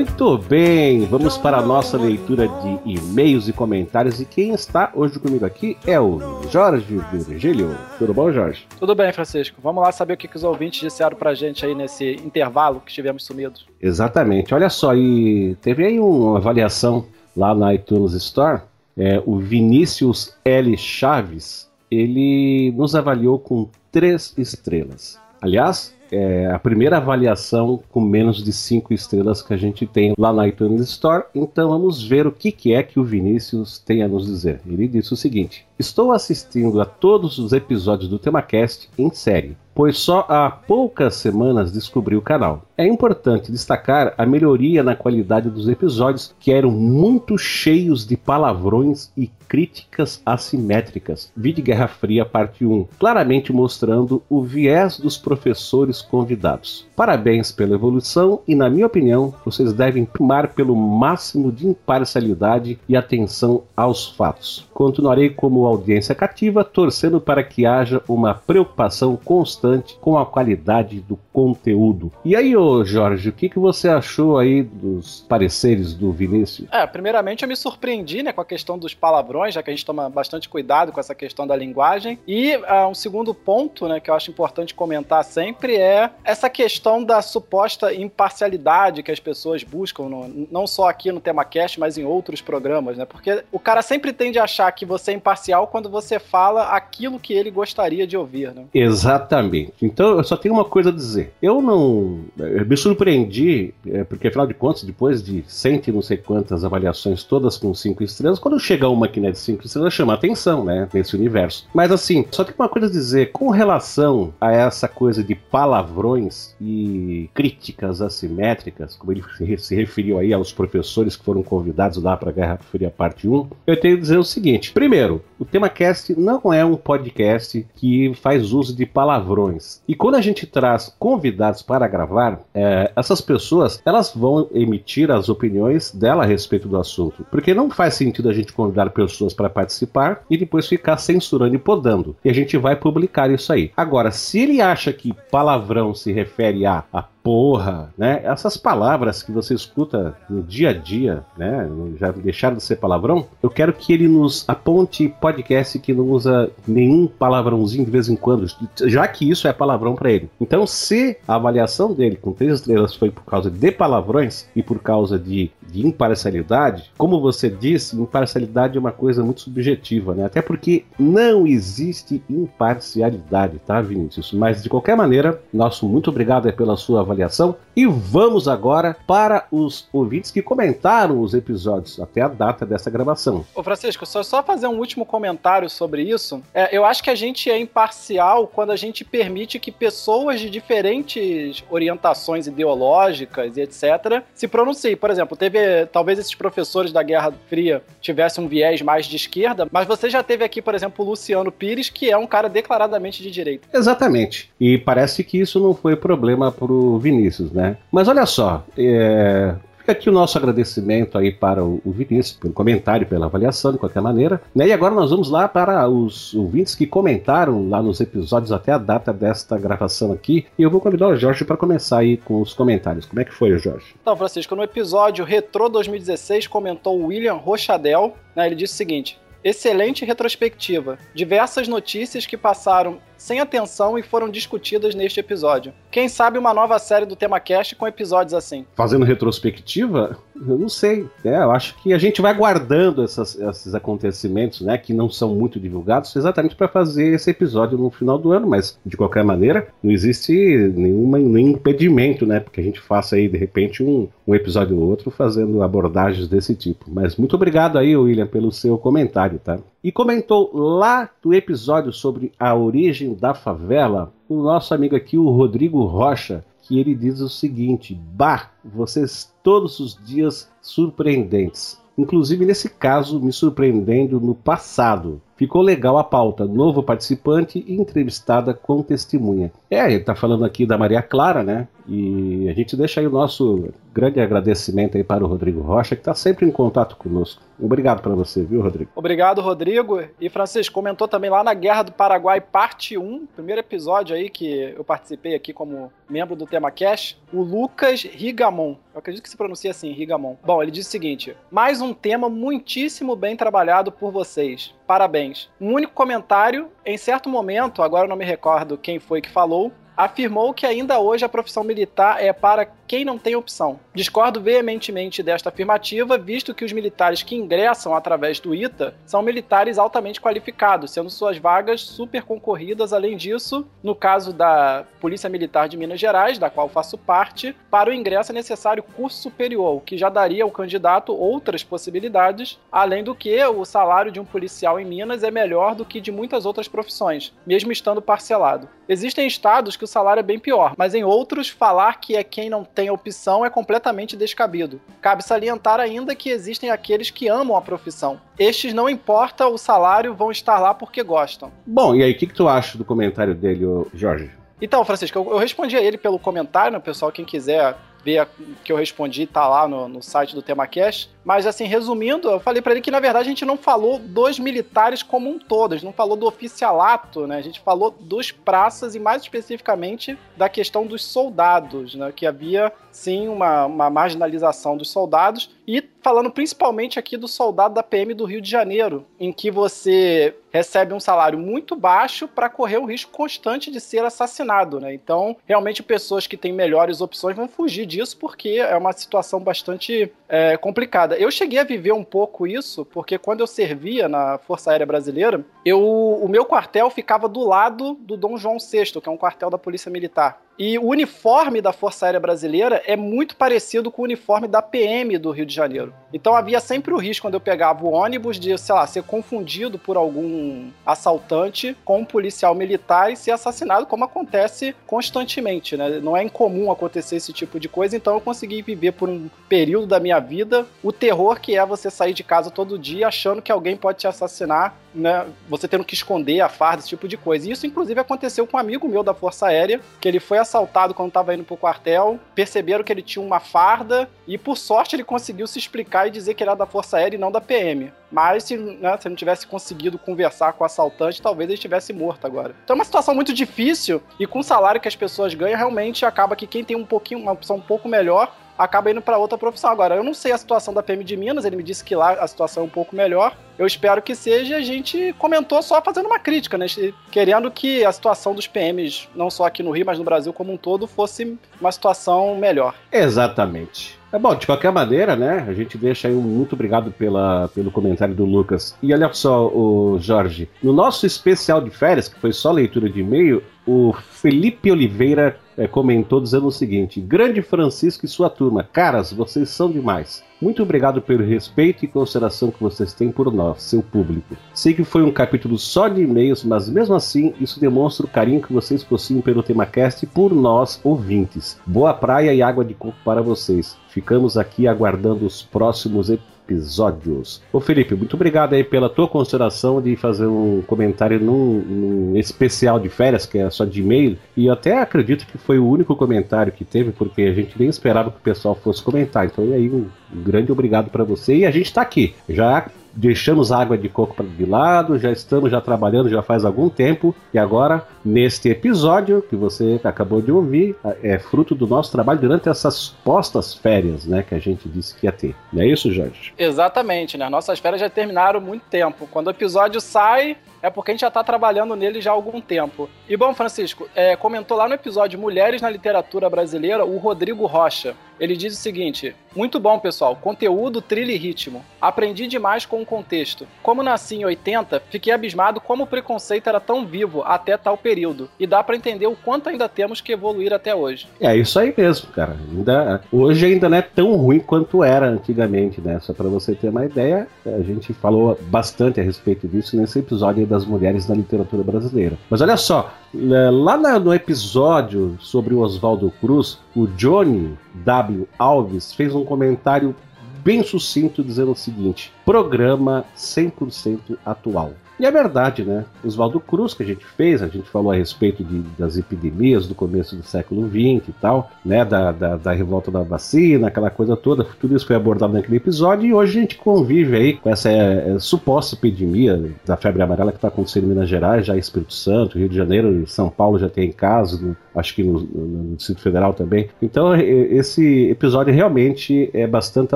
Muito 0.03 0.37
bem, 0.37 1.05
vamos 1.05 1.37
para 1.37 1.59
a 1.59 1.61
nossa 1.61 1.97
leitura 1.97 2.45
de 2.45 2.77
e-mails 2.85 3.47
e 3.47 3.53
comentários. 3.53 4.19
E 4.19 4.25
quem 4.25 4.53
está 4.53 4.91
hoje 4.93 5.17
comigo 5.17 5.45
aqui 5.45 5.77
é 5.87 5.97
o 5.97 6.19
Jorge 6.51 6.99
Virgílio. 7.09 7.73
Tudo 7.97 8.13
bom, 8.13 8.29
Jorge? 8.29 8.67
Tudo 8.77 8.93
bem, 8.93 9.13
Francisco. 9.13 9.61
Vamos 9.63 9.81
lá 9.81 9.93
saber 9.93 10.15
o 10.15 10.17
que, 10.17 10.27
os 10.35 10.43
ouvintes 10.43 10.81
disseram 10.81 11.15
pra 11.15 11.33
gente 11.33 11.65
aí 11.65 11.73
nesse 11.73 12.15
intervalo 12.15 12.81
que 12.81 12.91
estivemos 12.91 13.23
sumidos. 13.23 13.65
Exatamente. 13.81 14.53
Olha 14.53 14.69
só, 14.69 14.93
e 14.93 15.55
teve 15.61 15.85
aí 15.85 15.97
uma 15.97 16.35
avaliação 16.35 17.05
lá 17.35 17.55
na 17.55 17.73
iTunes 17.73 18.11
Store. 18.11 18.61
É, 18.97 19.23
o 19.25 19.37
Vinícius 19.37 20.35
L. 20.43 20.75
Chaves, 20.77 21.71
ele 21.89 22.73
nos 22.75 22.93
avaliou 22.93 23.39
com 23.39 23.69
três 23.89 24.33
estrelas. 24.37 25.17
Aliás, 25.41 25.92
é 26.11 26.47
a 26.47 26.59
primeira 26.59 26.97
avaliação 26.97 27.81
com 27.91 28.01
menos 28.01 28.43
de 28.43 28.53
cinco 28.53 28.93
estrelas 28.93 29.41
que 29.41 29.53
a 29.53 29.57
gente 29.57 29.85
tem 29.85 30.13
lá 30.17 30.31
na 30.31 30.47
iTunes 30.47 30.81
Store. 30.81 31.25
Então 31.33 31.69
vamos 31.69 32.03
ver 32.03 32.27
o 32.27 32.31
que, 32.31 32.51
que 32.51 32.73
é 32.73 32.83
que 32.83 32.99
o 32.99 33.03
Vinícius 33.03 33.79
tem 33.79 34.03
a 34.03 34.07
nos 34.07 34.25
dizer. 34.25 34.61
Ele 34.65 34.87
disse 34.87 35.13
o 35.13 35.17
seguinte: 35.17 35.65
Estou 35.77 36.11
assistindo 36.11 36.79
a 36.81 36.85
todos 36.85 37.37
os 37.39 37.51
episódios 37.51 38.09
do 38.09 38.19
TemaCast 38.19 38.89
em 38.97 39.11
série 39.11 39.57
pois 39.73 39.97
só 39.97 40.25
há 40.29 40.49
poucas 40.49 41.15
semanas 41.15 41.71
descobri 41.71 42.15
o 42.15 42.21
canal. 42.21 42.63
É 42.77 42.85
importante 42.87 43.51
destacar 43.51 44.13
a 44.17 44.25
melhoria 44.25 44.83
na 44.83 44.95
qualidade 44.95 45.49
dos 45.49 45.67
episódios, 45.67 46.33
que 46.39 46.51
eram 46.51 46.71
muito 46.71 47.37
cheios 47.37 48.05
de 48.05 48.17
palavrões 48.17 49.11
e 49.15 49.29
críticas 49.47 50.21
assimétricas. 50.25 51.31
Vide 51.37 51.61
Guerra 51.61 51.87
Fria, 51.87 52.25
parte 52.25 52.65
1, 52.65 52.87
claramente 52.97 53.53
mostrando 53.53 54.23
o 54.27 54.41
viés 54.41 54.99
dos 54.99 55.17
professores 55.17 56.01
convidados. 56.01 56.87
Parabéns 56.95 57.51
pela 57.51 57.75
evolução 57.75 58.41
e, 58.47 58.55
na 58.55 58.69
minha 58.69 58.87
opinião, 58.87 59.33
vocês 59.45 59.71
devem 59.71 60.05
primar 60.05 60.53
pelo 60.53 60.75
máximo 60.75 61.51
de 61.51 61.67
imparcialidade 61.67 62.79
e 62.89 62.95
atenção 62.95 63.63
aos 63.77 64.09
fatos. 64.09 64.67
Continuarei 64.73 65.29
como 65.29 65.62
audiência 65.65 66.15
cativa, 66.15 66.63
torcendo 66.63 67.19
para 67.19 67.43
que 67.43 67.65
haja 67.65 68.01
uma 68.07 68.33
preocupação 68.33 69.15
constante 69.15 69.97
com 69.99 70.17
a 70.17 70.25
qualidade 70.25 70.99
do 70.99 71.17
conteúdo. 71.31 72.11
E 72.23 72.35
aí, 72.35 72.55
ô 72.55 72.83
Jorge, 72.83 73.29
o 73.29 73.33
que, 73.33 73.49
que 73.49 73.59
você 73.59 73.89
achou 73.89 74.37
aí 74.37 74.61
dos 74.61 75.25
pareceres 75.27 75.93
do 75.93 76.11
Vinícius? 76.11 76.67
É, 76.71 76.85
primeiramente 76.85 77.43
eu 77.43 77.47
me 77.47 77.55
surpreendi 77.55 78.23
né, 78.23 78.31
com 78.31 78.41
a 78.41 78.45
questão 78.45 78.77
dos 78.77 78.93
palavrões, 78.93 79.53
já 79.53 79.63
que 79.63 79.69
a 79.69 79.73
gente 79.73 79.85
toma 79.85 80.09
bastante 80.09 80.47
cuidado 80.47 80.91
com 80.91 80.99
essa 80.99 81.15
questão 81.15 81.45
da 81.47 81.55
linguagem. 81.55 82.19
E 82.27 82.55
uh, 82.55 82.87
um 82.89 82.95
segundo 82.95 83.33
ponto 83.33 83.87
né, 83.87 83.99
que 83.99 84.09
eu 84.09 84.15
acho 84.15 84.29
importante 84.29 84.73
comentar 84.73 85.23
sempre 85.23 85.75
é 85.77 86.09
essa 86.23 86.49
questão 86.49 87.03
da 87.03 87.21
suposta 87.21 87.93
imparcialidade 87.93 89.03
que 89.03 89.11
as 89.11 89.19
pessoas 89.19 89.63
buscam, 89.63 90.03
no, 90.03 90.47
não 90.51 90.67
só 90.67 90.89
aqui 90.89 91.11
no 91.11 91.19
TemaCast, 91.19 91.79
mas 91.79 91.97
em 91.97 92.03
outros 92.03 92.41
programas, 92.41 92.97
né? 92.97 93.05
Porque 93.05 93.43
o 93.51 93.59
cara 93.59 93.81
sempre 93.81 94.13
tende 94.13 94.39
a 94.39 94.43
achar 94.43 94.71
que 94.71 94.85
você 94.85 95.11
é 95.11 95.13
imparcial 95.13 95.52
quando 95.67 95.89
você 95.89 96.19
fala 96.19 96.69
aquilo 96.69 97.19
que 97.19 97.33
ele 97.33 97.51
gostaria 97.51 98.05
de 98.07 98.17
ouvir, 98.17 98.53
né? 98.53 98.65
Exatamente. 98.73 99.73
Então 99.81 100.17
eu 100.17 100.23
só 100.23 100.35
tenho 100.35 100.53
uma 100.53 100.65
coisa 100.65 100.89
a 100.89 100.93
dizer. 100.93 101.33
Eu 101.41 101.61
não. 101.61 102.21
Eu 102.37 102.65
me 102.65 102.77
surpreendi, 102.77 103.73
é, 103.87 104.03
porque 104.03 104.27
afinal 104.27 104.47
de 104.47 104.53
contas, 104.53 104.83
depois 104.83 105.23
de 105.23 105.43
cento 105.47 105.87
e 105.87 105.91
não 105.91 106.01
sei 106.01 106.17
quantas 106.17 106.63
avaliações, 106.63 107.23
todas 107.23 107.57
com 107.57 107.73
cinco 107.73 108.03
estrelas, 108.03 108.39
quando 108.39 108.59
chega 108.59 108.87
uma 108.89 109.07
que 109.07 109.19
não 109.19 109.29
é 109.29 109.31
de 109.31 109.39
cinco 109.39 109.65
estrelas, 109.65 109.93
chama 109.93 110.13
atenção, 110.13 110.63
né? 110.63 110.87
Nesse 110.93 111.15
universo. 111.15 111.67
Mas 111.73 111.91
assim, 111.91 112.25
só 112.31 112.43
tenho 112.43 112.55
uma 112.57 112.69
coisa 112.69 112.87
a 112.87 112.91
dizer. 112.91 113.31
Com 113.31 113.49
relação 113.49 114.33
a 114.39 114.51
essa 114.51 114.87
coisa 114.87 115.23
de 115.23 115.35
palavrões 115.35 116.55
e 116.59 117.29
críticas 117.33 118.01
assimétricas, 118.01 118.95
como 118.95 119.11
ele 119.11 119.23
se 119.57 119.75
referiu 119.75 120.17
aí 120.17 120.33
aos 120.33 120.51
professores 120.51 121.15
que 121.15 121.23
foram 121.23 121.43
convidados 121.43 122.01
lá 122.01 122.15
para 122.17 122.29
a 122.29 122.33
Guerra 122.33 122.57
Fria 122.57 122.89
Parte 122.89 123.27
1, 123.27 123.47
eu 123.67 123.79
tenho 123.79 123.95
que 123.95 124.01
dizer 124.01 124.17
o 124.17 124.23
seguinte: 124.23 124.71
primeiro, 124.71 125.21
o 125.43 125.45
TemaCast 125.45 126.17
não 126.17 126.53
é 126.53 126.63
um 126.63 126.77
podcast 126.77 127.67
que 127.75 128.13
faz 128.15 128.53
uso 128.53 128.73
de 128.73 128.85
palavrões. 128.85 129.81
E 129.85 129.93
quando 129.93 130.15
a 130.15 130.21
gente 130.21 130.47
traz 130.47 130.95
convidados 130.97 131.61
para 131.61 131.85
gravar, 131.85 132.39
é, 132.53 132.91
essas 132.95 133.19
pessoas 133.19 133.81
elas 133.85 134.13
vão 134.15 134.47
emitir 134.53 135.11
as 135.11 135.27
opiniões 135.27 135.91
dela 135.91 136.23
a 136.23 136.25
respeito 136.25 136.67
do 136.69 136.77
assunto, 136.77 137.25
porque 137.29 137.53
não 137.53 137.69
faz 137.69 137.95
sentido 137.95 138.29
a 138.29 138.33
gente 138.33 138.53
convidar 138.53 138.89
pessoas 138.91 139.33
para 139.33 139.49
participar 139.49 140.23
e 140.29 140.37
depois 140.37 140.65
ficar 140.65 140.95
censurando 140.95 141.55
e 141.55 141.59
podando. 141.59 142.15
E 142.23 142.29
a 142.29 142.33
gente 142.33 142.57
vai 142.57 142.77
publicar 142.77 143.29
isso 143.29 143.51
aí. 143.51 143.71
Agora, 143.75 144.11
se 144.11 144.39
ele 144.39 144.61
acha 144.61 144.93
que 144.93 145.13
palavrão 145.29 145.93
se 145.93 146.13
refere 146.13 146.65
a, 146.65 146.85
a 146.93 147.03
porra, 147.23 147.93
né? 147.97 148.21
Essas 148.23 148.57
palavras 148.57 149.23
que 149.23 149.31
você 149.31 149.53
escuta 149.53 150.15
no 150.29 150.43
dia 150.43 150.71
a 150.71 150.73
dia, 150.73 151.23
né? 151.37 151.69
Já 151.97 152.11
deixaram 152.11 152.57
de 152.57 152.63
ser 152.63 152.75
palavrão. 152.75 153.25
Eu 153.41 153.49
quero 153.49 153.73
que 153.73 153.93
ele 153.93 154.07
nos 154.07 154.43
aponte 154.47 155.07
podcast 155.21 155.79
que 155.79 155.93
não 155.93 156.05
usa 156.09 156.51
nenhum 156.67 157.07
palavrãozinho 157.07 157.85
de 157.85 157.91
vez 157.91 158.09
em 158.09 158.15
quando, 158.15 158.45
já 158.85 159.07
que 159.07 159.29
isso 159.29 159.47
é 159.47 159.53
palavrão 159.53 159.95
para 159.95 160.11
ele. 160.11 160.29
Então, 160.39 160.67
se 160.67 161.17
a 161.27 161.35
avaliação 161.35 161.93
dele 161.93 162.17
com 162.17 162.33
três 162.33 162.55
estrelas 162.55 162.93
foi 162.93 163.09
por 163.09 163.23
causa 163.23 163.49
de 163.49 163.71
palavrões 163.71 164.45
e 164.55 164.61
por 164.61 164.79
causa 164.79 165.17
de, 165.17 165.49
de 165.73 165.85
imparcialidade, 165.85 166.91
como 166.95 167.19
você 167.19 167.49
disse, 167.49 167.99
imparcialidade 167.99 168.77
é 168.77 168.79
uma 168.79 168.91
coisa 168.91 169.23
muito 169.23 169.41
subjetiva, 169.41 170.13
né? 170.13 170.25
Até 170.25 170.41
porque 170.41 170.85
não 170.99 171.47
existe 171.47 172.23
imparcialidade, 172.29 173.59
tá, 173.65 173.81
Vinícius? 173.81 174.31
Mas 174.31 174.61
de 174.61 174.69
qualquer 174.69 174.95
maneira, 174.95 175.41
nosso 175.51 175.89
muito 175.89 176.11
obrigado 176.11 176.51
pela 176.53 176.77
sua 176.77 177.01
avaliação. 177.01 177.55
E 177.75 177.87
vamos 177.87 178.47
agora 178.47 178.95
para 179.07 179.47
os 179.51 179.87
ouvintes 179.91 180.29
que 180.29 180.43
comentaram 180.43 181.19
os 181.19 181.33
episódios 181.33 181.99
até 181.99 182.21
a 182.21 182.27
data 182.27 182.65
dessa 182.65 182.91
gravação. 182.91 183.43
Ô 183.55 183.63
Francisco, 183.63 184.05
só, 184.05 184.21
só 184.21 184.43
fazer 184.43 184.67
um 184.67 184.77
último 184.77 185.05
comentário 185.05 185.67
sobre 185.69 186.03
isso. 186.03 186.43
É, 186.53 186.75
eu 186.75 186.85
acho 186.85 187.01
que 187.01 187.09
a 187.09 187.15
gente 187.15 187.49
é 187.49 187.57
imparcial 187.57 188.45
quando 188.45 188.71
a 188.71 188.75
gente 188.75 189.03
permite 189.03 189.59
que 189.59 189.71
pessoas 189.71 190.39
de 190.39 190.49
diferentes 190.49 191.63
orientações 191.69 192.45
ideológicas 192.45 193.57
e 193.57 193.61
etc. 193.61 194.23
se 194.35 194.47
pronunciem. 194.47 194.95
Por 194.95 195.09
exemplo, 195.09 195.35
teve 195.35 195.62
talvez 195.91 196.19
esses 196.19 196.35
professores 196.35 196.91
da 196.91 197.03
Guerra 197.03 197.33
Fria 197.49 197.81
tivessem 198.01 198.43
um 198.43 198.47
viés 198.47 198.81
mais 198.81 199.05
de 199.05 199.15
esquerda, 199.15 199.67
mas 199.71 199.87
você 199.87 200.09
já 200.09 200.23
teve 200.23 200.43
aqui, 200.43 200.61
por 200.61 200.75
exemplo, 200.75 201.05
o 201.05 201.09
Luciano 201.09 201.51
Pires, 201.51 201.89
que 201.89 202.09
é 202.09 202.17
um 202.17 202.27
cara 202.27 202.49
declaradamente 202.49 203.21
de 203.21 203.31
direita. 203.31 203.67
Exatamente. 203.73 204.51
E 204.59 204.77
parece 204.77 205.23
que 205.23 205.39
isso 205.39 205.59
não 205.59 205.73
foi 205.73 205.95
problema 205.95 206.51
pro 206.51 206.97
Vinícius, 206.99 207.51
né? 207.51 207.77
Mas 207.91 208.07
olha 208.07 208.25
só, 208.25 208.65
é, 208.77 209.55
Fica 209.83 209.91
aqui 209.91 210.09
o 210.09 210.13
nosso 210.13 210.37
agradecimento 210.37 211.17
aí 211.17 211.29
para 211.29 211.61
o, 211.61 211.81
Vinícius 211.85 212.37
pelo 212.37 212.53
comentário, 212.53 213.05
pela 213.05 213.25
avaliação, 213.25 213.73
de 213.73 213.77
qualquer 213.77 214.01
maneira. 214.01 214.41
Né? 214.55 214.67
E 214.67 214.71
agora 214.71 214.95
nós 214.95 215.11
vamos 215.11 215.29
lá 215.29 215.45
para 215.45 215.89
os 215.89 216.33
ouvintes 216.33 216.73
que 216.73 216.87
comentaram 216.87 217.67
lá 217.67 217.83
nos 217.83 217.99
episódios 217.99 218.53
até 218.53 218.71
a 218.71 218.77
data 218.77 219.11
desta 219.11 219.57
gravação 219.57 220.13
aqui. 220.13 220.45
E 220.57 220.63
eu 220.63 220.71
vou 220.71 220.79
convidar 220.79 221.09
o 221.09 221.17
Jorge 221.17 221.43
para 221.43 221.57
começar 221.57 221.97
aí 221.97 222.15
com 222.15 222.39
os 222.39 222.53
comentários. 222.53 223.05
Como 223.05 223.19
é 223.19 223.25
que 223.25 223.33
foi, 223.33 223.57
Jorge? 223.57 223.93
Então, 224.01 224.15
Francisco, 224.15 224.55
no 224.55 224.63
episódio 224.63 225.25
Retro 225.25 225.67
2016 225.67 226.47
comentou 226.47 226.97
o 226.97 227.07
William 227.07 227.33
Rochadel. 227.33 228.15
Né? 228.33 228.45
Ele 228.45 228.55
disse 228.55 228.75
o 228.75 228.77
seguinte: 228.77 229.19
excelente 229.43 230.05
retrospectiva. 230.05 230.97
Diversas 231.13 231.67
notícias 231.67 232.25
que 232.25 232.37
passaram 232.37 232.99
sem 233.23 233.39
atenção 233.39 233.97
e 233.97 234.03
foram 234.03 234.29
discutidas 234.29 234.93
neste 234.93 235.17
episódio. 235.17 235.71
Quem 235.89 236.09
sabe 236.09 236.37
uma 236.37 236.53
nova 236.53 236.77
série 236.77 237.05
do 237.05 237.15
tema 237.15 237.39
cast 237.39 237.73
com 237.73 237.87
episódios 237.87 238.33
assim? 238.33 238.65
Fazendo 238.75 239.05
retrospectiva? 239.05 240.17
Eu 240.35 240.57
não 240.57 240.67
sei. 240.67 241.07
É, 241.23 241.37
eu 241.37 241.51
acho 241.51 241.73
que 241.81 241.93
a 241.93 241.97
gente 241.97 242.21
vai 242.21 242.33
guardando 242.33 243.01
essas, 243.01 243.39
esses 243.39 243.73
acontecimentos, 243.73 244.59
né, 244.59 244.77
que 244.77 244.93
não 244.93 245.09
são 245.09 245.33
muito 245.35 245.57
divulgados, 245.57 246.13
exatamente 246.13 246.53
para 246.53 246.67
fazer 246.67 247.13
esse 247.13 247.29
episódio 247.29 247.77
no 247.77 247.89
final 247.89 248.17
do 248.17 248.33
ano, 248.33 248.45
mas 248.45 248.77
de 248.85 248.97
qualquer 248.97 249.23
maneira, 249.23 249.69
não 249.81 249.89
existe 249.89 250.33
nenhuma, 250.75 251.17
nenhum 251.17 251.51
impedimento, 251.51 252.25
né, 252.25 252.41
porque 252.41 252.59
a 252.59 252.63
gente 252.63 252.81
faça 252.81 253.15
aí 253.15 253.29
de 253.29 253.37
repente 253.37 253.81
um, 253.81 254.09
um 254.27 254.35
episódio 254.35 254.77
ou 254.77 254.89
outro 254.89 255.09
fazendo 255.09 255.63
abordagens 255.63 256.27
desse 256.27 256.55
tipo. 256.55 256.87
Mas 256.89 257.15
muito 257.15 257.37
obrigado 257.37 257.77
aí, 257.77 257.95
William, 257.95 258.27
pelo 258.27 258.51
seu 258.51 258.77
comentário, 258.77 259.39
tá? 259.39 259.57
E 259.83 259.91
comentou 259.91 260.49
lá 260.53 261.09
do 261.21 261.33
episódio 261.33 261.91
sobre 261.91 262.31
a 262.39 262.55
origem 262.55 263.12
da 263.15 263.33
favela, 263.33 264.13
o 264.27 264.41
nosso 264.41 264.73
amigo 264.73 264.95
aqui, 264.95 265.17
o 265.17 265.29
Rodrigo 265.29 265.83
Rocha, 265.85 266.43
que 266.61 266.79
ele 266.79 266.95
diz 266.95 267.19
o 267.19 267.29
seguinte: 267.29 267.99
Bah, 268.13 268.51
vocês 268.63 269.33
todos 269.43 269.79
os 269.79 269.97
dias 270.05 270.49
surpreendentes. 270.61 271.81
Inclusive, 271.97 272.45
nesse 272.45 272.69
caso, 272.69 273.19
me 273.19 273.31
surpreendendo 273.31 274.19
no 274.19 274.33
passado. 274.33 275.21
Ficou 275.35 275.61
legal 275.61 275.97
a 275.97 276.03
pauta. 276.03 276.45
Novo 276.45 276.83
participante 276.83 277.63
entrevistada 277.67 278.53
com 278.53 278.83
testemunha. 278.83 279.51
É, 279.69 279.91
ele 279.91 280.03
tá 280.03 280.15
falando 280.15 280.45
aqui 280.45 280.65
da 280.65 280.77
Maria 280.77 281.01
Clara, 281.01 281.43
né? 281.43 281.67
E 281.87 282.47
a 282.49 282.53
gente 282.53 282.77
deixa 282.77 283.01
aí 283.01 283.07
o 283.07 283.11
nosso 283.11 283.69
grande 283.93 284.19
agradecimento 284.19 284.97
aí 284.97 285.03
para 285.03 285.23
o 285.23 285.27
Rodrigo 285.27 285.61
Rocha, 285.61 285.95
que 285.95 286.01
está 286.01 286.15
sempre 286.15 286.45
em 286.45 286.51
contato 286.51 286.95
conosco. 286.95 287.41
Obrigado 287.59 288.01
para 288.01 288.15
você, 288.15 288.43
viu, 288.43 288.61
Rodrigo? 288.61 288.89
Obrigado, 288.95 289.41
Rodrigo. 289.41 290.01
E 290.19 290.29
Francisco 290.29 290.73
comentou 290.73 291.07
também 291.07 291.29
lá 291.29 291.43
na 291.43 291.53
Guerra 291.53 291.83
do 291.83 291.91
Paraguai, 291.91 292.41
parte 292.41 292.97
1, 292.97 293.27
primeiro 293.35 293.59
episódio 293.59 294.15
aí 294.15 294.29
que 294.29 294.73
eu 294.75 294.83
participei 294.83 295.35
aqui 295.35 295.53
como 295.53 295.91
membro 296.09 296.35
do 296.35 296.47
Tema 296.47 296.71
Cash, 296.71 297.17
o 297.31 297.41
Lucas 297.41 298.03
Rigamon. 298.03 298.75
Eu 298.93 298.99
acredito 298.99 299.23
que 299.23 299.29
se 299.29 299.37
pronuncia 299.37 299.71
assim, 299.71 299.91
Rigamon. 299.91 300.35
Bom, 300.43 300.61
ele 300.61 300.71
diz 300.71 300.87
o 300.87 300.89
seguinte: 300.89 301.35
mais 301.51 301.81
um 301.81 301.93
tema 301.93 302.29
muitíssimo 302.29 303.15
bem 303.15 303.35
trabalhado 303.35 303.91
por 303.91 304.11
vocês. 304.11 304.73
Parabéns. 304.85 305.49
Um 305.59 305.73
único 305.73 305.93
comentário, 305.93 306.71
em 306.85 306.97
certo 306.97 307.29
momento, 307.29 307.81
agora 307.81 308.05
eu 308.05 308.09
não 308.09 308.17
me 308.17 308.25
recordo 308.25 308.77
quem 308.77 308.99
foi 308.99 309.21
que 309.21 309.29
falou, 309.29 309.71
afirmou 309.95 310.53
que 310.53 310.65
ainda 310.65 310.99
hoje 310.99 311.25
a 311.25 311.29
profissão 311.29 311.63
militar 311.63 312.23
é 312.23 312.33
para 312.33 312.67
quem 312.87 313.05
não 313.05 313.17
tem 313.17 313.35
opção. 313.35 313.79
Discordo 313.93 314.41
veementemente 314.41 315.23
desta 315.23 315.49
afirmativa, 315.49 316.17
visto 316.17 316.53
que 316.53 316.65
os 316.65 316.71
militares 316.71 317.23
que 317.23 317.35
ingressam 317.35 317.95
através 317.95 318.39
do 318.39 318.53
ITA 318.53 318.93
são 319.05 319.21
militares 319.21 319.77
altamente 319.77 320.21
qualificados, 320.21 320.91
sendo 320.91 321.09
suas 321.09 321.37
vagas 321.37 321.81
super 321.81 322.23
concorridas. 322.23 322.93
Além 322.93 323.17
disso, 323.17 323.65
no 323.81 323.95
caso 323.95 324.33
da 324.33 324.85
Polícia 324.99 325.29
Militar 325.29 325.67
de 325.67 325.77
Minas 325.77 325.99
Gerais, 325.99 326.37
da 326.37 326.49
qual 326.49 326.69
faço 326.69 326.97
parte, 326.97 327.55
para 327.71 327.89
o 327.89 327.93
ingresso 327.93 328.31
é 328.31 328.35
necessário 328.35 328.83
curso 328.83 329.21
superior, 329.21 329.77
o 329.77 329.81
que 329.81 329.97
já 329.97 330.09
daria 330.09 330.43
ao 330.43 330.51
candidato 330.51 331.15
outras 331.15 331.63
possibilidades, 331.63 332.59
além 332.71 333.03
do 333.03 333.15
que 333.15 333.43
o 333.45 333.65
salário 333.65 334.11
de 334.11 334.19
um 334.19 334.25
policial 334.25 334.79
em 334.79 334.85
Minas 334.85 335.23
é 335.23 335.31
melhor 335.31 335.73
do 335.73 335.85
que 335.85 336.01
de 336.01 336.11
muitas 336.11 336.45
outras 336.45 336.67
profissões, 336.67 337.33
mesmo 337.45 337.71
estando 337.71 338.01
parcelado. 338.01 338.67
Existem 338.87 339.25
estados 339.25 339.75
que 339.75 339.82
o 339.83 339.87
salário 339.87 340.19
é 340.19 340.23
bem 340.23 340.39
pior, 340.39 340.73
mas 340.77 340.93
em 340.93 341.03
outros, 341.03 341.49
falar 341.49 341.99
que 341.99 342.15
é 342.15 342.23
quem 342.23 342.49
não 342.49 342.63
tem 342.63 342.89
opção 342.89 343.45
é 343.45 343.49
completamente 343.49 344.15
descabido. 344.15 344.81
Cabe 345.01 345.23
salientar 345.23 345.79
ainda 345.79 346.15
que 346.15 346.29
existem 346.29 346.69
aqueles 346.69 347.09
que 347.09 347.27
amam 347.27 347.55
a 347.55 347.61
profissão. 347.61 348.19
Estes, 348.37 348.73
não 348.73 348.89
importa 348.89 349.47
o 349.47 349.57
salário, 349.57 350.13
vão 350.13 350.31
estar 350.31 350.59
lá 350.59 350.73
porque 350.73 351.03
gostam. 351.03 351.51
Bom, 351.65 351.95
e 351.95 352.03
aí, 352.03 352.11
o 352.11 352.17
que, 352.17 352.27
que 352.27 352.33
tu 352.33 352.47
acha 352.47 352.77
do 352.77 352.85
comentário 352.85 353.35
dele, 353.35 353.65
Jorge? 353.93 354.31
Então, 354.61 354.83
Francisco, 354.85 355.17
eu, 355.17 355.31
eu 355.31 355.37
respondi 355.37 355.75
a 355.75 355.81
ele 355.81 355.97
pelo 355.97 356.17
comentário, 356.17 356.71
né, 356.71 356.79
pessoal? 356.79 357.11
Quem 357.11 357.25
quiser 357.25 357.75
ver 358.03 358.27
que 358.63 358.71
eu 358.71 358.77
respondi, 358.77 359.25
tá 359.25 359.47
lá 359.47 359.67
no, 359.67 359.87
no 359.87 360.01
site 360.01 360.35
do 360.35 360.41
TemaCast. 360.41 361.09
Mas, 361.23 361.47
assim, 361.47 361.65
resumindo, 361.65 362.29
eu 362.29 362.39
falei 362.39 362.61
para 362.61 362.73
ele 362.73 362.81
que, 362.81 362.91
na 362.91 362.99
verdade, 362.99 363.27
a 363.27 363.29
gente 363.29 363.45
não 363.45 363.57
falou 363.57 363.97
dos 363.97 364.37
militares 364.39 365.01
como 365.01 365.29
um 365.29 365.39
todo, 365.39 365.73
a 365.73 365.75
gente 365.77 365.85
não 365.85 365.93
falou 365.93 366.17
do 366.17 366.25
oficialato, 366.25 367.25
né? 367.25 367.37
A 367.37 367.41
gente 367.41 367.61
falou 367.61 367.91
dos 367.91 368.31
praças 368.31 368.93
e, 368.95 368.99
mais 368.99 369.21
especificamente, 369.21 370.17
da 370.35 370.49
questão 370.49 370.85
dos 370.85 371.03
soldados, 371.03 371.95
né? 371.95 372.11
Que 372.13 372.25
havia, 372.25 372.71
sim, 372.91 373.27
uma, 373.27 373.65
uma 373.65 373.89
marginalização 373.89 374.75
dos 374.75 374.89
soldados. 374.89 375.49
E 375.65 375.81
falando 376.01 376.29
principalmente 376.29 376.99
aqui 376.99 377.15
do 377.15 377.27
soldado 377.27 377.73
da 377.73 377.81
PM 377.81 378.13
do 378.13 378.25
Rio 378.25 378.41
de 378.41 378.49
Janeiro, 378.49 379.05
em 379.17 379.31
que 379.31 379.49
você 379.49 380.35
recebe 380.51 380.93
um 380.93 380.99
salário 380.99 381.39
muito 381.39 381.75
baixo 381.75 382.27
para 382.27 382.49
correr 382.49 382.77
o 382.77 382.85
risco 382.85 383.11
constante 383.11 383.71
de 383.71 383.79
ser 383.79 384.03
assassinado, 384.03 384.79
né? 384.79 384.93
Então, 384.93 385.35
realmente, 385.47 385.81
pessoas 385.81 386.27
que 386.27 386.37
têm 386.37 386.51
melhores 386.53 387.01
opções 387.01 387.35
vão 387.35 387.47
fugir 387.47 387.85
disso 387.87 388.17
porque 388.17 388.49
é 388.49 388.75
uma 388.75 388.91
situação 388.91 389.39
bastante 389.39 390.11
é, 390.29 390.55
complicada. 390.57 391.12
Eu 391.17 391.31
cheguei 391.31 391.59
a 391.59 391.63
viver 391.63 391.91
um 391.91 392.03
pouco 392.03 392.45
isso 392.47 392.85
porque 392.85 393.17
quando 393.17 393.41
eu 393.41 393.47
servia 393.47 394.07
na 394.07 394.37
Força 394.37 394.71
Aérea 394.71 394.85
Brasileira, 394.85 395.45
eu, 395.65 395.79
o 395.81 396.27
meu 396.27 396.45
quartel 396.45 396.89
ficava 396.89 397.27
do 397.27 397.41
lado 397.41 397.95
do 398.01 398.17
Dom 398.17 398.37
João 398.37 398.57
VI, 398.57 398.99
que 399.01 399.09
é 399.09 399.11
um 399.11 399.17
quartel 399.17 399.49
da 399.49 399.57
Polícia 399.57 399.91
Militar. 399.91 400.41
E 400.57 400.77
o 400.77 400.85
uniforme 400.85 401.61
da 401.61 401.73
Força 401.73 402.05
Aérea 402.05 402.19
Brasileira 402.19 402.81
é 402.85 402.95
muito 402.95 403.35
parecido 403.35 403.91
com 403.91 404.03
o 404.03 404.05
uniforme 404.05 404.47
da 404.47 404.61
PM 404.61 405.17
do 405.17 405.31
Rio 405.31 405.45
de 405.45 405.53
Janeiro. 405.53 405.93
Então 406.13 406.35
havia 406.35 406.59
sempre 406.59 406.93
o 406.93 406.97
risco, 406.97 407.23
quando 407.23 407.33
eu 407.33 407.39
pegava 407.39 407.83
o 407.83 407.91
ônibus, 407.91 408.39
de, 408.39 408.55
sei 408.57 408.75
lá, 408.75 408.85
ser 408.85 409.03
confundido 409.03 409.79
por 409.79 409.97
algum 409.97 410.69
assaltante 410.85 411.75
com 411.83 411.99
um 411.99 412.05
policial 412.05 412.53
militar 412.53 413.11
e 413.11 413.17
ser 413.17 413.31
assassinado, 413.31 413.85
como 413.85 414.03
acontece 414.03 414.75
constantemente, 414.85 415.75
né? 415.75 415.99
Não 416.01 416.15
é 416.15 416.23
incomum 416.23 416.71
acontecer 416.71 417.15
esse 417.15 417.33
tipo 417.33 417.59
de 417.59 417.67
coisa, 417.67 417.95
então 417.95 418.13
eu 418.13 418.21
consegui 418.21 418.61
viver 418.61 418.91
por 418.91 419.09
um 419.09 419.29
período 419.49 419.87
da 419.87 419.99
minha 419.99 420.19
vida 420.19 420.65
o 420.83 420.91
terror 420.91 421.39
que 421.39 421.57
é 421.57 421.65
você 421.65 421.89
sair 421.89 422.13
de 422.13 422.23
casa 422.23 422.51
todo 422.51 422.77
dia 422.77 423.07
achando 423.07 423.41
que 423.41 423.51
alguém 423.51 423.75
pode 423.75 423.99
te 423.99 424.07
assassinar 424.07 424.75
né, 424.93 425.25
você 425.49 425.67
tendo 425.67 425.83
que 425.83 425.93
esconder 425.93 426.41
a 426.41 426.49
farda, 426.49 426.79
esse 426.79 426.89
tipo 426.89 427.07
de 427.07 427.17
coisa. 427.17 427.47
E 427.47 427.51
isso, 427.51 427.65
inclusive, 427.65 427.99
aconteceu 427.99 428.45
com 428.45 428.57
um 428.57 428.59
amigo 428.59 428.87
meu 428.87 429.03
da 429.03 429.13
Força 429.13 429.47
Aérea, 429.47 429.81
que 429.99 430.07
ele 430.07 430.19
foi 430.19 430.37
assaltado 430.37 430.93
quando 430.93 431.07
estava 431.07 431.33
indo 431.33 431.43
pro 431.43 431.57
quartel, 431.57 432.19
perceberam 432.35 432.83
que 432.83 432.91
ele 432.91 433.01
tinha 433.01 433.25
uma 433.25 433.39
farda, 433.39 434.09
e 434.27 434.37
por 434.37 434.57
sorte 434.57 434.95
ele 434.95 435.03
conseguiu 435.03 435.47
se 435.47 435.57
explicar 435.57 436.02
e 436.07 436.11
dizer 436.11 436.33
que 436.33 436.43
era 436.43 436.55
da 436.55 436.65
Força 436.65 436.97
Aérea 436.97 437.17
e 437.17 437.19
não 437.19 437.31
da 437.31 437.41
PM. 437.41 437.91
Mas 438.11 438.43
se, 438.43 438.57
né, 438.57 438.97
se 438.97 439.09
não 439.09 439.15
tivesse 439.15 439.47
conseguido 439.47 439.97
conversar 439.97 440.53
com 440.53 440.63
o 440.63 440.65
assaltante, 440.65 441.21
talvez 441.21 441.49
ele 441.49 441.55
estivesse 441.55 441.91
morto 441.93 442.25
agora. 442.25 442.55
Então 442.63 442.75
é 442.75 442.77
uma 442.79 442.85
situação 442.85 443.15
muito 443.15 443.33
difícil, 443.33 444.01
e 444.19 444.27
com 444.27 444.39
o 444.39 444.43
salário 444.43 444.79
que 444.79 444.87
as 444.87 444.95
pessoas 444.95 445.33
ganham, 445.33 445.57
realmente 445.57 446.05
acaba 446.05 446.35
que 446.35 446.47
quem 446.47 446.63
tem 446.63 446.75
um 446.75 446.85
pouquinho, 446.85 447.19
uma 447.19 447.31
opção 447.31 447.57
um 447.57 447.61
pouco 447.61 447.87
melhor, 447.87 448.35
acaba 448.57 448.91
indo 448.91 449.01
para 449.01 449.17
outra 449.17 449.37
profissão. 449.37 449.69
Agora, 449.69 449.95
eu 449.95 450.03
não 450.03 450.13
sei 450.13 450.31
a 450.31 450.37
situação 450.37 450.73
da 450.73 450.83
PM 450.83 451.03
de 451.03 451.17
Minas, 451.17 451.45
ele 451.45 451.55
me 451.55 451.63
disse 451.63 451.83
que 451.83 451.95
lá 451.95 452.13
a 452.13 452.27
situação 452.27 452.63
é 452.63 452.65
um 452.65 452.69
pouco 452.69 452.95
melhor. 452.95 453.35
Eu 453.57 453.67
espero 453.67 454.01
que 454.01 454.15
seja. 454.15 454.57
A 454.57 454.61
gente 454.61 455.13
comentou 455.17 455.61
só 455.61 455.81
fazendo 455.81 456.07
uma 456.07 456.19
crítica, 456.19 456.57
né? 456.57 456.65
Querendo 457.11 457.51
que 457.51 457.85
a 457.85 457.91
situação 457.91 458.33
dos 458.33 458.47
PMs, 458.47 459.07
não 459.15 459.29
só 459.29 459.45
aqui 459.45 459.61
no 459.61 459.71
Rio, 459.71 459.85
mas 459.85 459.97
no 459.97 460.03
Brasil 460.03 460.33
como 460.33 460.53
um 460.53 460.57
todo, 460.57 460.87
fosse 460.87 461.37
uma 461.59 461.71
situação 461.71 462.35
melhor. 462.35 462.73
Exatamente. 462.91 463.99
É 464.11 464.19
bom, 464.19 464.35
de 464.35 464.45
qualquer 464.45 464.71
maneira, 464.71 465.15
né? 465.15 465.43
A 465.47 465.53
gente 465.53 465.75
deixa 465.75 466.07
aí 466.07 466.13
um 466.13 466.21
muito 466.21 466.53
obrigado 466.53 466.91
pela, 466.91 467.47
pelo 467.47 467.71
comentário 467.71 468.13
do 468.13 468.25
Lucas. 468.25 468.77
E 468.81 468.93
olha 468.93 469.11
só, 469.11 469.47
o 469.47 469.97
Jorge, 469.99 470.47
no 470.61 470.71
nosso 470.71 471.07
especial 471.07 471.59
de 471.59 471.71
férias, 471.71 472.07
que 472.07 472.19
foi 472.19 472.31
só 472.31 472.51
leitura 472.51 472.87
de 472.87 472.99
e-mail, 472.99 473.41
o 473.65 473.91
Felipe 474.11 474.71
Oliveira 474.71 475.39
é, 475.57 475.67
comentou 475.67 476.21
dizendo 476.21 476.47
o 476.47 476.51
seguinte: 476.51 476.99
Grande 477.01 477.41
Francisco 477.41 478.05
e 478.05 478.09
sua 478.09 478.29
turma, 478.29 478.63
caras, 478.63 479.11
vocês 479.11 479.49
são 479.49 479.71
demais. 479.71 480.23
Muito 480.41 480.61
obrigado 480.61 481.01
pelo 481.01 481.23
respeito 481.23 481.85
e 481.85 481.87
consideração 481.87 482.51
que 482.51 482.61
vocês 482.61 482.91
têm 482.93 483.09
por 483.09 483.33
nós, 483.33 483.63
seu 483.63 483.81
público. 483.81 484.35
Sei 484.53 484.73
que 484.73 484.83
foi 484.83 485.01
um 485.01 485.11
capítulo 485.11 485.57
só 485.57 485.87
de 485.87 486.01
e-mails, 486.01 486.43
mas 486.43 486.67
mesmo 486.69 486.95
assim, 486.95 487.33
isso 487.39 487.61
demonstra 487.61 488.05
o 488.05 488.09
carinho 488.09 488.41
que 488.41 488.51
vocês 488.51 488.83
possuem 488.83 489.21
pelo 489.21 489.41
TemaCast 489.41 490.03
e 490.03 490.07
por 490.07 490.33
nós, 490.33 490.81
ouvintes. 490.83 491.57
Boa 491.65 491.93
praia 491.93 492.33
e 492.33 492.41
água 492.41 492.65
de 492.65 492.73
coco 492.73 492.97
para 493.05 493.21
vocês. 493.21 493.77
Ficamos 493.87 494.37
aqui 494.37 494.67
aguardando 494.67 495.25
os 495.25 495.41
próximos 495.41 496.09
episódios 496.09 496.32
episódios. 496.45 497.41
Ô 497.51 497.59
Felipe, 497.59 497.95
muito 497.95 498.15
obrigado 498.15 498.53
aí 498.53 498.63
pela 498.63 498.89
tua 498.89 499.07
consideração 499.07 499.81
de 499.81 499.95
fazer 499.95 500.27
um 500.27 500.61
comentário 500.65 501.19
num, 501.19 501.59
num 501.59 502.17
especial 502.17 502.79
de 502.79 502.89
férias, 502.89 503.25
que 503.25 503.37
é 503.37 503.49
só 503.49 503.65
de 503.65 503.81
e-mail, 503.81 504.17
e 504.35 504.47
eu 504.47 504.53
até 504.53 504.79
acredito 504.79 505.25
que 505.25 505.37
foi 505.37 505.57
o 505.57 505.67
único 505.67 505.95
comentário 505.95 506.51
que 506.51 506.65
teve, 506.65 506.91
porque 506.91 507.23
a 507.23 507.33
gente 507.33 507.57
nem 507.57 507.69
esperava 507.69 508.11
que 508.11 508.17
o 508.17 508.21
pessoal 508.21 508.55
fosse 508.55 508.83
comentar. 508.83 509.25
Então, 509.25 509.45
e 509.45 509.53
aí, 509.53 509.69
um 509.69 509.87
grande 510.13 510.51
obrigado 510.51 510.89
para 510.89 511.03
você. 511.03 511.37
E 511.37 511.45
a 511.45 511.51
gente 511.51 511.67
está 511.67 511.81
aqui, 511.81 512.13
já 512.27 512.69
deixamos 512.95 513.51
a 513.51 513.59
água 513.59 513.77
de 513.77 513.89
coco 513.89 514.23
de 514.23 514.45
lado, 514.45 514.97
já 514.99 515.11
estamos 515.11 515.51
já 515.51 515.59
trabalhando 515.59 516.09
já 516.09 516.21
faz 516.21 516.45
algum 516.45 516.69
tempo 516.69 517.15
e 517.33 517.39
agora 517.39 517.85
neste 518.03 518.49
episódio 518.49 519.21
que 519.21 519.35
você 519.35 519.79
acabou 519.83 520.21
de 520.21 520.31
ouvir 520.31 520.75
é 521.01 521.17
fruto 521.17 521.55
do 521.55 521.67
nosso 521.67 521.91
trabalho 521.91 522.19
durante 522.19 522.49
essas 522.49 522.89
postas 523.03 523.53
férias, 523.53 524.05
né, 524.05 524.23
que 524.23 524.35
a 524.35 524.39
gente 524.39 524.67
disse 524.69 524.95
que 524.95 525.05
ia 525.05 525.11
ter. 525.11 525.35
Não 525.51 525.61
é 525.61 525.67
isso, 525.67 525.91
Jorge? 525.91 526.33
Exatamente, 526.37 527.17
né? 527.17 527.29
Nossas 527.29 527.59
férias 527.59 527.81
já 527.81 527.89
terminaram 527.89 528.39
muito 528.39 528.63
tempo. 528.69 529.07
Quando 529.09 529.27
o 529.27 529.31
episódio 529.31 529.79
sai, 529.81 530.37
é 530.63 530.69
porque 530.69 530.91
a 530.91 530.93
gente 530.93 531.01
já 531.01 531.09
está 531.09 531.21
trabalhando 531.21 531.75
nele 531.75 531.99
já 531.99 532.11
há 532.11 532.13
algum 532.13 532.39
tempo. 532.39 532.89
E 533.07 533.17
bom, 533.17 533.33
Francisco, 533.35 533.89
é, 533.93 534.15
comentou 534.15 534.55
lá 534.55 534.65
no 534.65 534.73
episódio 534.73 535.19
Mulheres 535.19 535.61
na 535.61 535.69
Literatura 535.69 536.29
Brasileira 536.29 536.85
o 536.85 536.97
Rodrigo 536.97 537.45
Rocha. 537.45 537.93
Ele 538.19 538.37
diz 538.37 538.53
o 538.53 538.61
seguinte: 538.61 539.13
Muito 539.35 539.59
bom, 539.59 539.77
pessoal. 539.79 540.15
Conteúdo, 540.15 540.81
trilha 540.81 541.11
e 541.11 541.17
ritmo. 541.17 541.65
Aprendi 541.81 542.27
demais 542.27 542.65
com 542.65 542.81
o 542.81 542.85
contexto. 542.85 543.47
Como 543.61 543.83
nasci 543.83 544.15
em 544.15 544.25
80, 544.25 544.81
fiquei 544.89 545.11
abismado 545.11 545.59
como 545.59 545.83
o 545.83 545.87
preconceito 545.87 546.47
era 546.47 546.59
tão 546.59 546.85
vivo 546.85 547.23
até 547.25 547.57
tal 547.57 547.77
período. 547.77 548.29
E 548.39 548.47
dá 548.47 548.63
para 548.63 548.75
entender 548.75 549.07
o 549.07 549.15
quanto 549.15 549.49
ainda 549.49 549.67
temos 549.67 549.99
que 549.99 550.13
evoluir 550.13 550.53
até 550.53 550.73
hoje. 550.73 551.07
É 551.19 551.35
isso 551.35 551.59
aí 551.59 551.73
mesmo, 551.75 552.09
cara. 552.11 552.37
Ainda, 552.51 553.01
hoje 553.11 553.45
ainda 553.45 553.67
não 553.67 553.77
é 553.77 553.81
tão 553.81 554.15
ruim 554.15 554.39
quanto 554.39 554.83
era 554.83 555.07
antigamente, 555.07 555.81
né? 555.81 555.99
Só 555.99 556.13
para 556.13 556.29
você 556.29 556.55
ter 556.55 556.69
uma 556.69 556.85
ideia, 556.85 557.27
a 557.45 557.61
gente 557.61 557.93
falou 557.93 558.39
bastante 558.43 559.01
a 559.01 559.03
respeito 559.03 559.47
disso 559.47 559.75
nesse 559.75 559.99
episódio 559.99 560.43
das 560.53 560.65
mulheres 560.65 561.07
na 561.07 561.15
literatura 561.15 561.63
brasileira. 561.63 562.15
Mas 562.29 562.39
olha 562.39 562.55
só, 562.55 562.93
é, 563.13 563.49
lá 563.49 563.75
no 563.99 564.13
episódio 564.13 565.17
sobre 565.19 565.53
o 565.55 565.61
Oswaldo 565.61 566.13
Cruz, 566.21 566.59
o 566.75 566.85
Johnny 566.85 567.57
W. 567.83 568.27
Alves 568.37 568.93
fez 568.93 569.15
um 569.15 569.25
comentário 569.25 569.95
bem 570.43 570.61
sucinto 570.61 571.23
dizendo 571.23 571.51
o 571.51 571.55
seguinte: 571.55 572.13
programa 572.23 573.03
100% 573.17 574.17
atual. 574.23 574.73
E 574.99 575.05
é 575.05 575.11
verdade, 575.11 575.63
né? 575.63 575.85
Oswaldo 576.03 576.39
Cruz, 576.39 576.73
que 576.73 576.83
a 576.83 576.85
gente 576.85 577.05
fez, 577.05 577.41
a 577.41 577.47
gente 577.47 577.67
falou 577.69 577.91
a 577.91 577.95
respeito 577.95 578.43
de, 578.43 578.59
das 578.77 578.95
epidemias 578.97 579.67
do 579.67 579.73
começo 579.73 580.15
do 580.15 580.23
século 580.23 580.67
XX 580.67 581.09
e 581.09 581.13
tal, 581.19 581.51
né? 581.65 581.83
Da, 581.83 582.11
da, 582.11 582.35
da, 582.37 582.51
revolta 582.51 582.91
da 582.91 583.01
vacina, 583.01 583.67
aquela 583.67 583.89
coisa 583.89 584.15
toda, 584.15 584.45
tudo 584.59 584.75
isso 584.75 584.85
foi 584.85 584.95
abordado 584.95 585.33
naquele 585.33 585.57
episódio 585.57 586.07
e 586.07 586.13
hoje 586.13 586.37
a 586.37 586.41
gente 586.41 586.57
convive 586.57 587.15
aí 587.15 587.33
com 587.33 587.49
essa 587.49 587.69
é, 587.69 588.13
é, 588.15 588.19
suposta 588.19 588.75
epidemia 588.75 589.51
da 589.65 589.75
febre 589.75 590.01
amarela 590.01 590.31
que 590.31 590.37
está 590.37 590.47
acontecendo 590.47 590.85
em 590.85 590.89
Minas 590.89 591.09
Gerais, 591.09 591.45
já 591.45 591.55
em 591.55 591.59
Espírito 591.59 591.93
Santo, 591.93 592.37
Rio 592.37 592.49
de 592.49 592.55
Janeiro 592.55 593.05
São 593.07 593.29
Paulo 593.29 593.57
já 593.57 593.69
tem 593.69 593.91
casos, 593.91 594.39
no, 594.41 594.55
acho 594.75 594.95
que 594.95 595.03
no, 595.03 595.19
no 595.19 595.75
Distrito 595.75 596.01
Federal 596.01 596.33
também. 596.33 596.69
Então 596.81 597.15
esse 597.15 598.09
episódio 598.09 598.53
realmente 598.53 599.29
é 599.33 599.45
bastante 599.47 599.95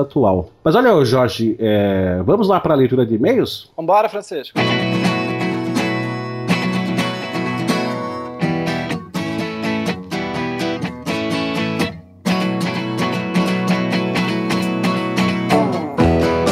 atual. 0.00 0.50
Mas 0.62 0.74
olha, 0.74 1.04
Jorge, 1.04 1.56
é, 1.58 2.20
vamos 2.24 2.48
lá 2.48 2.60
para 2.60 2.74
a 2.74 2.76
leitura 2.76 3.04
de 3.04 3.14
e-mails? 3.14 3.70
Vambora, 3.76 4.08
Francisco. 4.08 4.58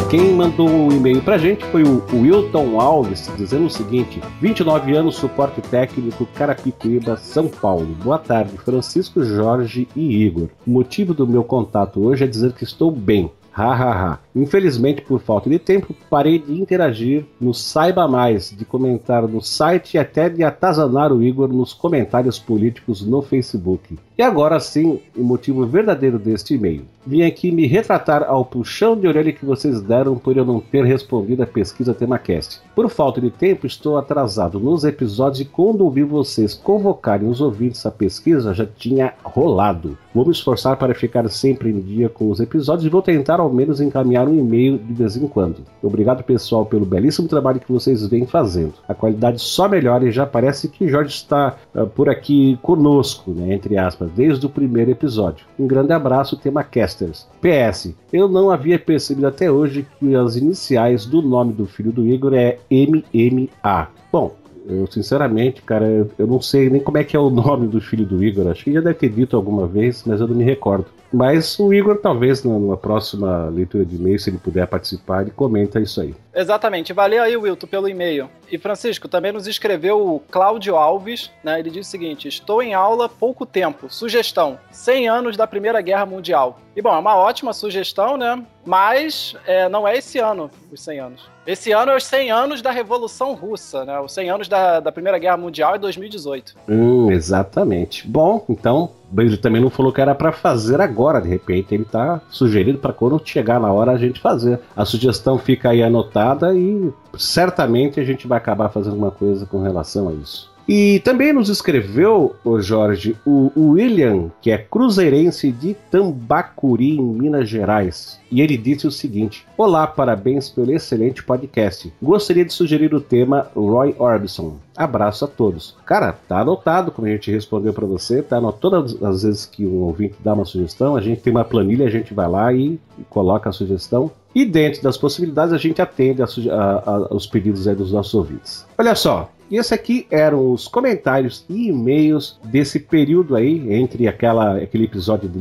Quem 0.08 0.32
mandou 0.34 0.68
um 0.68 0.92
e-mail 0.92 1.20
pra 1.20 1.36
gente 1.36 1.64
foi 1.64 1.82
o 1.82 2.00
Wilton 2.12 2.80
Alves, 2.80 3.28
dizendo 3.36 3.66
o 3.66 3.70
seguinte: 3.70 4.22
29 4.40 4.96
anos, 4.96 5.16
suporte 5.16 5.60
técnico, 5.60 6.24
Carapicuíba, 6.26 7.16
São 7.16 7.48
Paulo. 7.48 7.86
Boa 8.04 8.16
tarde, 8.16 8.56
Francisco, 8.56 9.24
Jorge 9.24 9.88
e 9.96 10.24
Igor. 10.24 10.48
O 10.64 10.70
motivo 10.70 11.12
do 11.12 11.26
meu 11.26 11.42
contato 11.42 12.00
hoje 12.00 12.22
é 12.22 12.26
dizer 12.28 12.52
que 12.52 12.62
estou 12.62 12.92
bem. 12.92 13.32
Ha, 13.52 13.72
ha, 13.72 14.12
ha. 14.12 14.18
Infelizmente, 14.36 15.00
por 15.00 15.18
falta 15.18 15.48
de 15.48 15.58
tempo, 15.58 15.94
parei 16.10 16.38
de 16.38 16.60
interagir 16.60 17.24
no 17.40 17.54
Saiba 17.54 18.06
Mais, 18.06 18.54
de 18.54 18.66
comentar 18.66 19.26
no 19.26 19.40
site 19.40 19.94
e 19.94 19.98
até 19.98 20.28
de 20.28 20.44
atazanar 20.44 21.10
o 21.10 21.22
Igor 21.22 21.48
nos 21.48 21.72
comentários 21.72 22.38
políticos 22.38 23.00
no 23.00 23.22
Facebook. 23.22 23.96
E 24.18 24.22
agora 24.22 24.60
sim, 24.60 25.00
o 25.16 25.22
motivo 25.22 25.66
verdadeiro 25.66 26.18
deste 26.18 26.54
e-mail. 26.54 26.84
Vim 27.06 27.22
aqui 27.22 27.52
me 27.52 27.66
retratar 27.66 28.24
ao 28.24 28.44
puxão 28.44 28.98
de 28.98 29.06
orelha 29.06 29.32
que 29.32 29.44
vocês 29.44 29.80
deram 29.80 30.16
por 30.16 30.36
eu 30.36 30.44
não 30.44 30.58
ter 30.58 30.84
respondido 30.84 31.42
a 31.42 31.46
pesquisa 31.46 31.94
TemaCast. 31.94 32.60
Por 32.74 32.88
falta 32.90 33.20
de 33.20 33.30
tempo, 33.30 33.66
estou 33.66 33.96
atrasado 33.96 34.58
nos 34.58 34.84
episódios 34.84 35.40
e 35.40 35.44
quando 35.44 35.82
ouvi 35.82 36.02
vocês 36.02 36.52
convocarem 36.52 37.28
os 37.28 37.40
ouvintes 37.40 37.84
à 37.86 37.90
pesquisa, 37.90 38.52
já 38.52 38.66
tinha 38.66 39.14
rolado. 39.22 39.96
Vou 40.14 40.24
me 40.24 40.32
esforçar 40.32 40.76
para 40.76 40.94
ficar 40.94 41.28
sempre 41.28 41.70
em 41.70 41.78
dia 41.78 42.08
com 42.08 42.30
os 42.30 42.40
episódios 42.40 42.86
e 42.86 42.90
vou 42.90 43.02
tentar 43.02 43.38
ao 43.38 43.52
menos 43.52 43.80
encaminhar 43.80 44.25
um 44.28 44.38
e-mail 44.38 44.78
de 44.78 44.92
vez 44.92 45.16
em 45.16 45.26
quando. 45.26 45.62
Obrigado, 45.82 46.22
pessoal, 46.22 46.66
pelo 46.66 46.84
belíssimo 46.84 47.28
trabalho 47.28 47.60
que 47.60 47.72
vocês 47.72 48.06
vêm 48.06 48.26
fazendo. 48.26 48.74
A 48.88 48.94
qualidade 48.94 49.40
só 49.40 49.68
melhora 49.68 50.06
e 50.06 50.12
já 50.12 50.26
parece 50.26 50.68
que 50.68 50.88
Jorge 50.88 51.14
está 51.14 51.56
uh, 51.74 51.86
por 51.86 52.08
aqui 52.08 52.58
conosco, 52.62 53.30
né, 53.30 53.54
entre 53.54 53.76
aspas 53.76 54.10
desde 54.10 54.46
o 54.46 54.50
primeiro 54.50 54.90
episódio. 54.90 55.46
Um 55.58 55.66
grande 55.66 55.92
abraço, 55.92 56.36
tema 56.36 56.62
Casters. 56.62 57.26
PS, 57.40 57.94
eu 58.12 58.28
não 58.28 58.50
havia 58.50 58.78
percebido 58.78 59.26
até 59.26 59.50
hoje 59.50 59.86
que 59.98 60.14
as 60.14 60.36
iniciais 60.36 61.06
do 61.06 61.22
nome 61.22 61.52
do 61.52 61.66
filho 61.66 61.92
do 61.92 62.06
Igor 62.06 62.34
é 62.34 62.58
MMA. 62.70 63.88
Bom, 64.12 64.34
eu 64.68 64.86
sinceramente, 64.88 65.62
cara, 65.62 66.08
eu 66.18 66.26
não 66.26 66.40
sei 66.40 66.68
nem 66.68 66.80
como 66.80 66.98
é 66.98 67.04
que 67.04 67.16
é 67.16 67.20
o 67.20 67.30
nome 67.30 67.68
do 67.68 67.80
filho 67.80 68.04
do 68.04 68.22
Igor. 68.22 68.48
Acho 68.48 68.64
que 68.64 68.72
já 68.72 68.80
deve 68.80 68.94
ter 68.94 69.08
dito 69.08 69.36
alguma 69.36 69.66
vez, 69.66 70.02
mas 70.04 70.20
eu 70.20 70.26
não 70.26 70.34
me 70.34 70.44
recordo. 70.44 70.86
Mas 71.16 71.58
o 71.58 71.72
Igor, 71.72 71.96
talvez, 71.96 72.44
numa 72.44 72.76
próxima 72.76 73.48
leitura 73.48 73.86
de 73.86 73.96
e-mail, 73.96 74.18
se 74.18 74.28
ele 74.28 74.36
puder 74.36 74.66
participar, 74.66 75.22
ele 75.22 75.30
comenta 75.30 75.80
isso 75.80 75.98
aí. 75.98 76.14
Exatamente. 76.34 76.92
Valeu 76.92 77.22
aí, 77.22 77.34
Wilton, 77.34 77.66
pelo 77.66 77.88
e-mail. 77.88 78.28
E 78.52 78.58
Francisco, 78.58 79.08
também 79.08 79.32
nos 79.32 79.46
escreveu 79.46 80.06
o 80.06 80.20
Cláudio 80.20 80.76
Alves, 80.76 81.30
né? 81.42 81.58
Ele 81.58 81.70
diz 81.70 81.86
o 81.86 81.90
seguinte: 81.90 82.28
Estou 82.28 82.62
em 82.62 82.74
aula 82.74 83.08
pouco 83.08 83.46
tempo. 83.46 83.86
Sugestão: 83.88 84.58
100 84.70 85.08
anos 85.08 85.36
da 85.38 85.46
Primeira 85.46 85.80
Guerra 85.80 86.04
Mundial. 86.04 86.60
E 86.76 86.82
bom, 86.82 86.94
é 86.94 86.98
uma 86.98 87.16
ótima 87.16 87.54
sugestão, 87.54 88.18
né? 88.18 88.44
Mas 88.66 89.36
é, 89.46 89.68
não 89.68 89.86
é 89.86 89.96
esse 89.96 90.18
ano, 90.18 90.50
os 90.72 90.80
100 90.80 90.98
anos. 90.98 91.28
Esse 91.46 91.70
ano 91.70 91.92
é 91.92 91.96
os 91.96 92.04
100 92.04 92.30
anos 92.32 92.60
da 92.60 92.72
Revolução 92.72 93.32
Russa, 93.34 93.84
né? 93.84 94.00
Os 94.00 94.12
100 94.12 94.30
anos 94.30 94.48
da, 94.48 94.80
da 94.80 94.90
Primeira 94.90 95.18
Guerra 95.18 95.36
Mundial 95.36 95.76
é 95.76 95.78
2018. 95.78 96.56
Hum, 96.68 97.10
exatamente. 97.12 98.06
Bom, 98.06 98.44
então 98.48 98.90
ele 99.16 99.36
também 99.36 99.62
não 99.62 99.70
falou 99.70 99.92
que 99.92 100.00
era 100.00 100.14
para 100.14 100.32
fazer 100.32 100.80
agora, 100.80 101.20
de 101.20 101.28
repente 101.28 101.72
ele 101.72 101.84
tá 101.84 102.20
sugerindo 102.28 102.78
para 102.78 102.92
quando 102.92 103.22
chegar 103.24 103.60
na 103.60 103.72
hora 103.72 103.92
a 103.92 103.98
gente 103.98 104.20
fazer. 104.20 104.58
A 104.76 104.84
sugestão 104.84 105.38
fica 105.38 105.70
aí 105.70 105.82
anotada 105.82 106.52
e 106.52 106.92
certamente 107.16 108.00
a 108.00 108.04
gente 108.04 108.26
vai 108.26 108.38
acabar 108.38 108.68
fazendo 108.68 108.96
uma 108.96 109.12
coisa 109.12 109.46
com 109.46 109.62
relação 109.62 110.08
a 110.08 110.12
isso. 110.12 110.55
E 110.68 110.98
também 111.00 111.32
nos 111.32 111.48
escreveu, 111.48 112.34
o 112.44 112.60
Jorge, 112.60 113.16
o, 113.24 113.52
William, 113.56 114.32
que 114.42 114.50
é 114.50 114.58
cruzeirense 114.58 115.52
de 115.52 115.74
Tambacuri, 115.90 116.98
em 116.98 117.02
Minas 117.02 117.48
Gerais. 117.48 118.18
E 118.32 118.40
ele 118.40 118.56
disse 118.56 118.84
o 118.84 118.90
seguinte: 118.90 119.46
Olá, 119.56 119.86
parabéns 119.86 120.50
pelo 120.50 120.72
excelente 120.72 121.22
podcast. 121.22 121.92
Gostaria 122.02 122.44
de 122.44 122.52
sugerir 122.52 122.92
o 122.94 123.00
tema 123.00 123.46
Roy 123.54 123.94
Orbison. 123.96 124.56
Abraço 124.76 125.24
a 125.24 125.28
todos. 125.28 125.76
Cara, 125.86 126.12
tá 126.12 126.40
anotado, 126.40 126.90
como 126.90 127.06
a 127.06 127.10
gente 127.10 127.30
respondeu 127.30 127.72
para 127.72 127.86
você, 127.86 128.20
tá 128.20 128.38
anotado 128.38 128.56
todas 128.58 129.02
as 129.02 129.22
vezes 129.22 129.46
que 129.46 129.64
um 129.64 129.82
ouvinte 129.82 130.16
dá 130.24 130.34
uma 130.34 130.44
sugestão, 130.44 130.96
a 130.96 131.00
gente 131.00 131.20
tem 131.20 131.30
uma 131.30 131.44
planilha, 131.44 131.86
a 131.86 131.90
gente 131.90 132.12
vai 132.12 132.28
lá 132.28 132.52
e, 132.52 132.80
coloca 133.08 133.48
a 133.48 133.52
sugestão. 133.52 134.10
E 134.34 134.44
dentro 134.44 134.82
das 134.82 134.96
possibilidades, 134.96 135.52
a 135.52 135.58
gente 135.58 135.80
atende 135.80 136.22
a, 136.22 136.26
a, 136.26 136.90
a, 136.90 137.14
os 137.14 137.26
pedidos 137.26 137.64
dos 137.64 137.92
nossos 137.92 138.12
ouvintes. 138.12 138.66
Olha 138.76 138.94
só, 138.94 139.30
e 139.50 139.56
esse 139.56 139.72
aqui 139.72 140.06
eram 140.10 140.52
os 140.52 140.66
comentários 140.66 141.44
e 141.48 141.68
e-mails 141.68 142.38
desse 142.44 142.80
período 142.80 143.36
aí, 143.36 143.72
entre 143.72 144.08
aquela, 144.08 144.56
aquele 144.56 144.84
episódio 144.84 145.28
de 145.28 145.38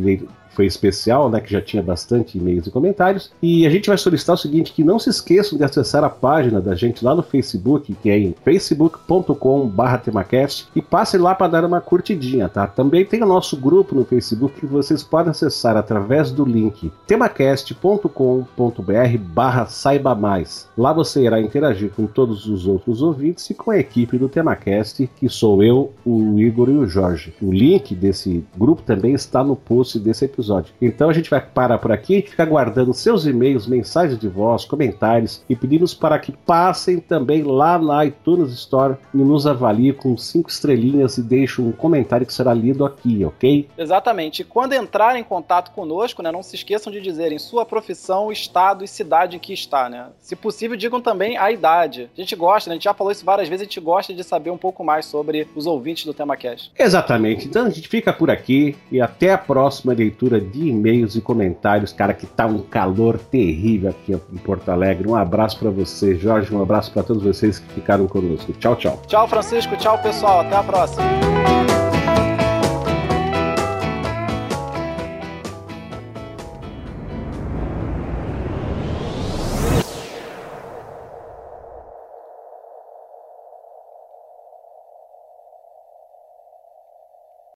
foi 0.55 0.65
especial, 0.65 1.29
né, 1.29 1.41
que 1.41 1.51
já 1.51 1.61
tinha 1.61 1.83
bastante 1.83 2.37
e-mails 2.37 2.65
e 2.65 2.71
comentários. 2.71 3.29
E 3.41 3.67
a 3.67 3.69
gente 3.69 3.87
vai 3.87 3.97
solicitar 3.97 4.35
o 4.35 4.37
seguinte, 4.37 4.71
que 4.71 4.81
não 4.83 4.97
se 4.97 5.09
esqueçam 5.09 5.57
de 5.57 5.65
acessar 5.65 6.01
a 6.03 6.09
página 6.09 6.61
da 6.61 6.73
gente 6.73 7.03
lá 7.03 7.13
no 7.13 7.21
Facebook, 7.21 7.93
que 8.01 8.09
é 8.09 8.17
em 8.17 8.33
facebook.com/temacast 8.43 10.69
e 10.75 10.81
passe 10.81 11.17
lá 11.17 11.35
para 11.35 11.47
dar 11.47 11.65
uma 11.65 11.81
curtidinha, 11.81 12.47
tá? 12.47 12.65
Também 12.65 13.03
tem 13.05 13.21
o 13.21 13.27
nosso 13.27 13.57
grupo 13.57 13.93
no 13.93 14.05
Facebook 14.05 14.61
que 14.61 14.65
vocês 14.65 15.03
podem 15.03 15.31
acessar 15.31 15.75
através 15.75 16.31
do 16.31 16.45
link 16.45 16.89
temacast.com.br/barra 17.05 19.65
saiba 19.65 20.15
mais. 20.15 20.69
Lá 20.77 20.93
você 20.93 21.25
irá 21.25 21.41
interagir 21.41 21.91
com 21.91 22.07
todos 22.07 22.47
os 22.47 22.65
outros 22.65 23.01
ouvintes 23.01 23.49
e 23.49 23.53
com 23.53 23.71
a 23.71 23.77
equipe 23.77 24.17
do 24.17 24.29
Temacast, 24.29 25.09
que 25.17 25.27
sou 25.27 25.61
eu, 25.61 25.91
o 26.05 26.39
Igor 26.39 26.69
e 26.69 26.77
o 26.77 26.87
Jorge. 26.87 27.33
O 27.41 27.51
link 27.51 27.93
desse 27.93 28.45
grupo 28.57 28.81
também 28.81 29.13
está 29.13 29.43
no 29.43 29.55
post 29.55 29.99
desse 29.99 30.25
episódio 30.25 30.44
episódio. 30.45 30.73
Então 30.81 31.09
a 31.09 31.13
gente 31.13 31.29
vai 31.29 31.41
parar 31.41 31.77
por 31.77 31.91
aqui, 31.91 32.21
ficar 32.21 32.45
guardando 32.45 32.93
seus 32.93 33.25
e-mails, 33.25 33.67
mensagens 33.67 34.19
de 34.19 34.27
voz, 34.27 34.65
comentários 34.65 35.43
e 35.49 35.55
pedimos 35.55 35.93
para 35.93 36.19
que 36.19 36.31
passem 36.31 36.99
também 36.99 37.43
lá 37.43 37.77
na 37.77 38.05
iTunes 38.05 38.51
Store 38.53 38.95
e 39.13 39.17
nos 39.17 39.47
avaliem 39.47 39.93
com 39.93 40.15
cinco 40.17 40.49
estrelinhas 40.49 41.17
e 41.17 41.23
deixem 41.23 41.65
um 41.65 41.71
comentário 41.71 42.25
que 42.25 42.33
será 42.33 42.53
lido 42.53 42.85
aqui, 42.85 43.25
ok? 43.25 43.67
Exatamente. 43.77 44.41
E 44.41 44.45
quando 44.45 44.73
entrar 44.73 45.15
em 45.17 45.23
contato 45.23 45.71
conosco, 45.71 46.21
né, 46.21 46.31
não 46.31 46.43
se 46.43 46.55
esqueçam 46.55 46.91
de 46.91 47.01
dizerem 47.01 47.39
sua 47.39 47.65
profissão, 47.65 48.31
estado 48.31 48.83
e 48.83 48.87
cidade 48.87 49.35
em 49.35 49.39
que 49.39 49.53
está, 49.53 49.89
né? 49.89 50.07
Se 50.19 50.35
possível, 50.35 50.77
digam 50.77 51.01
também 51.01 51.37
a 51.37 51.51
idade. 51.51 52.09
A 52.15 52.19
gente 52.19 52.35
gosta, 52.35 52.69
né? 52.69 52.73
a 52.73 52.75
gente 52.75 52.83
já 52.83 52.93
falou 52.93 53.11
isso 53.11 53.25
várias 53.25 53.47
vezes, 53.47 53.61
a 53.61 53.65
gente 53.65 53.79
gosta 53.79 54.13
de 54.13 54.23
saber 54.23 54.49
um 54.49 54.57
pouco 54.57 54.83
mais 54.83 55.05
sobre 55.05 55.47
os 55.55 55.65
ouvintes 55.65 56.05
do 56.05 56.13
Tema 56.13 56.37
Cash. 56.37 56.71
Exatamente. 56.77 57.47
Então 57.47 57.65
a 57.65 57.69
gente 57.69 57.87
fica 57.87 58.13
por 58.13 58.29
aqui 58.29 58.75
e 58.91 59.01
até 59.01 59.31
a 59.31 59.37
próxima 59.37 59.93
leitura 59.93 60.34
leitura 60.35 60.39
de 60.39 60.69
e-mails 60.69 61.15
e 61.15 61.21
comentários, 61.21 61.91
cara, 61.91 62.13
que 62.13 62.25
tá 62.25 62.45
um 62.45 62.59
calor 62.59 63.17
terrível 63.17 63.89
aqui 63.89 64.13
em 64.13 64.37
Porto 64.37 64.69
Alegre. 64.69 65.07
Um 65.07 65.15
abraço 65.15 65.57
para 65.59 65.69
você, 65.69 66.15
Jorge, 66.15 66.53
um 66.53 66.61
abraço 66.61 66.91
para 66.91 67.03
todos 67.03 67.23
vocês 67.23 67.59
que 67.59 67.73
ficaram 67.73 68.07
conosco. 68.07 68.53
Tchau, 68.53 68.75
tchau. 68.75 69.01
Tchau, 69.07 69.27
Francisco. 69.27 69.75
Tchau, 69.77 69.97
pessoal. 69.99 70.41
Até 70.41 70.55
a 70.55 70.63
próxima. 70.63 71.05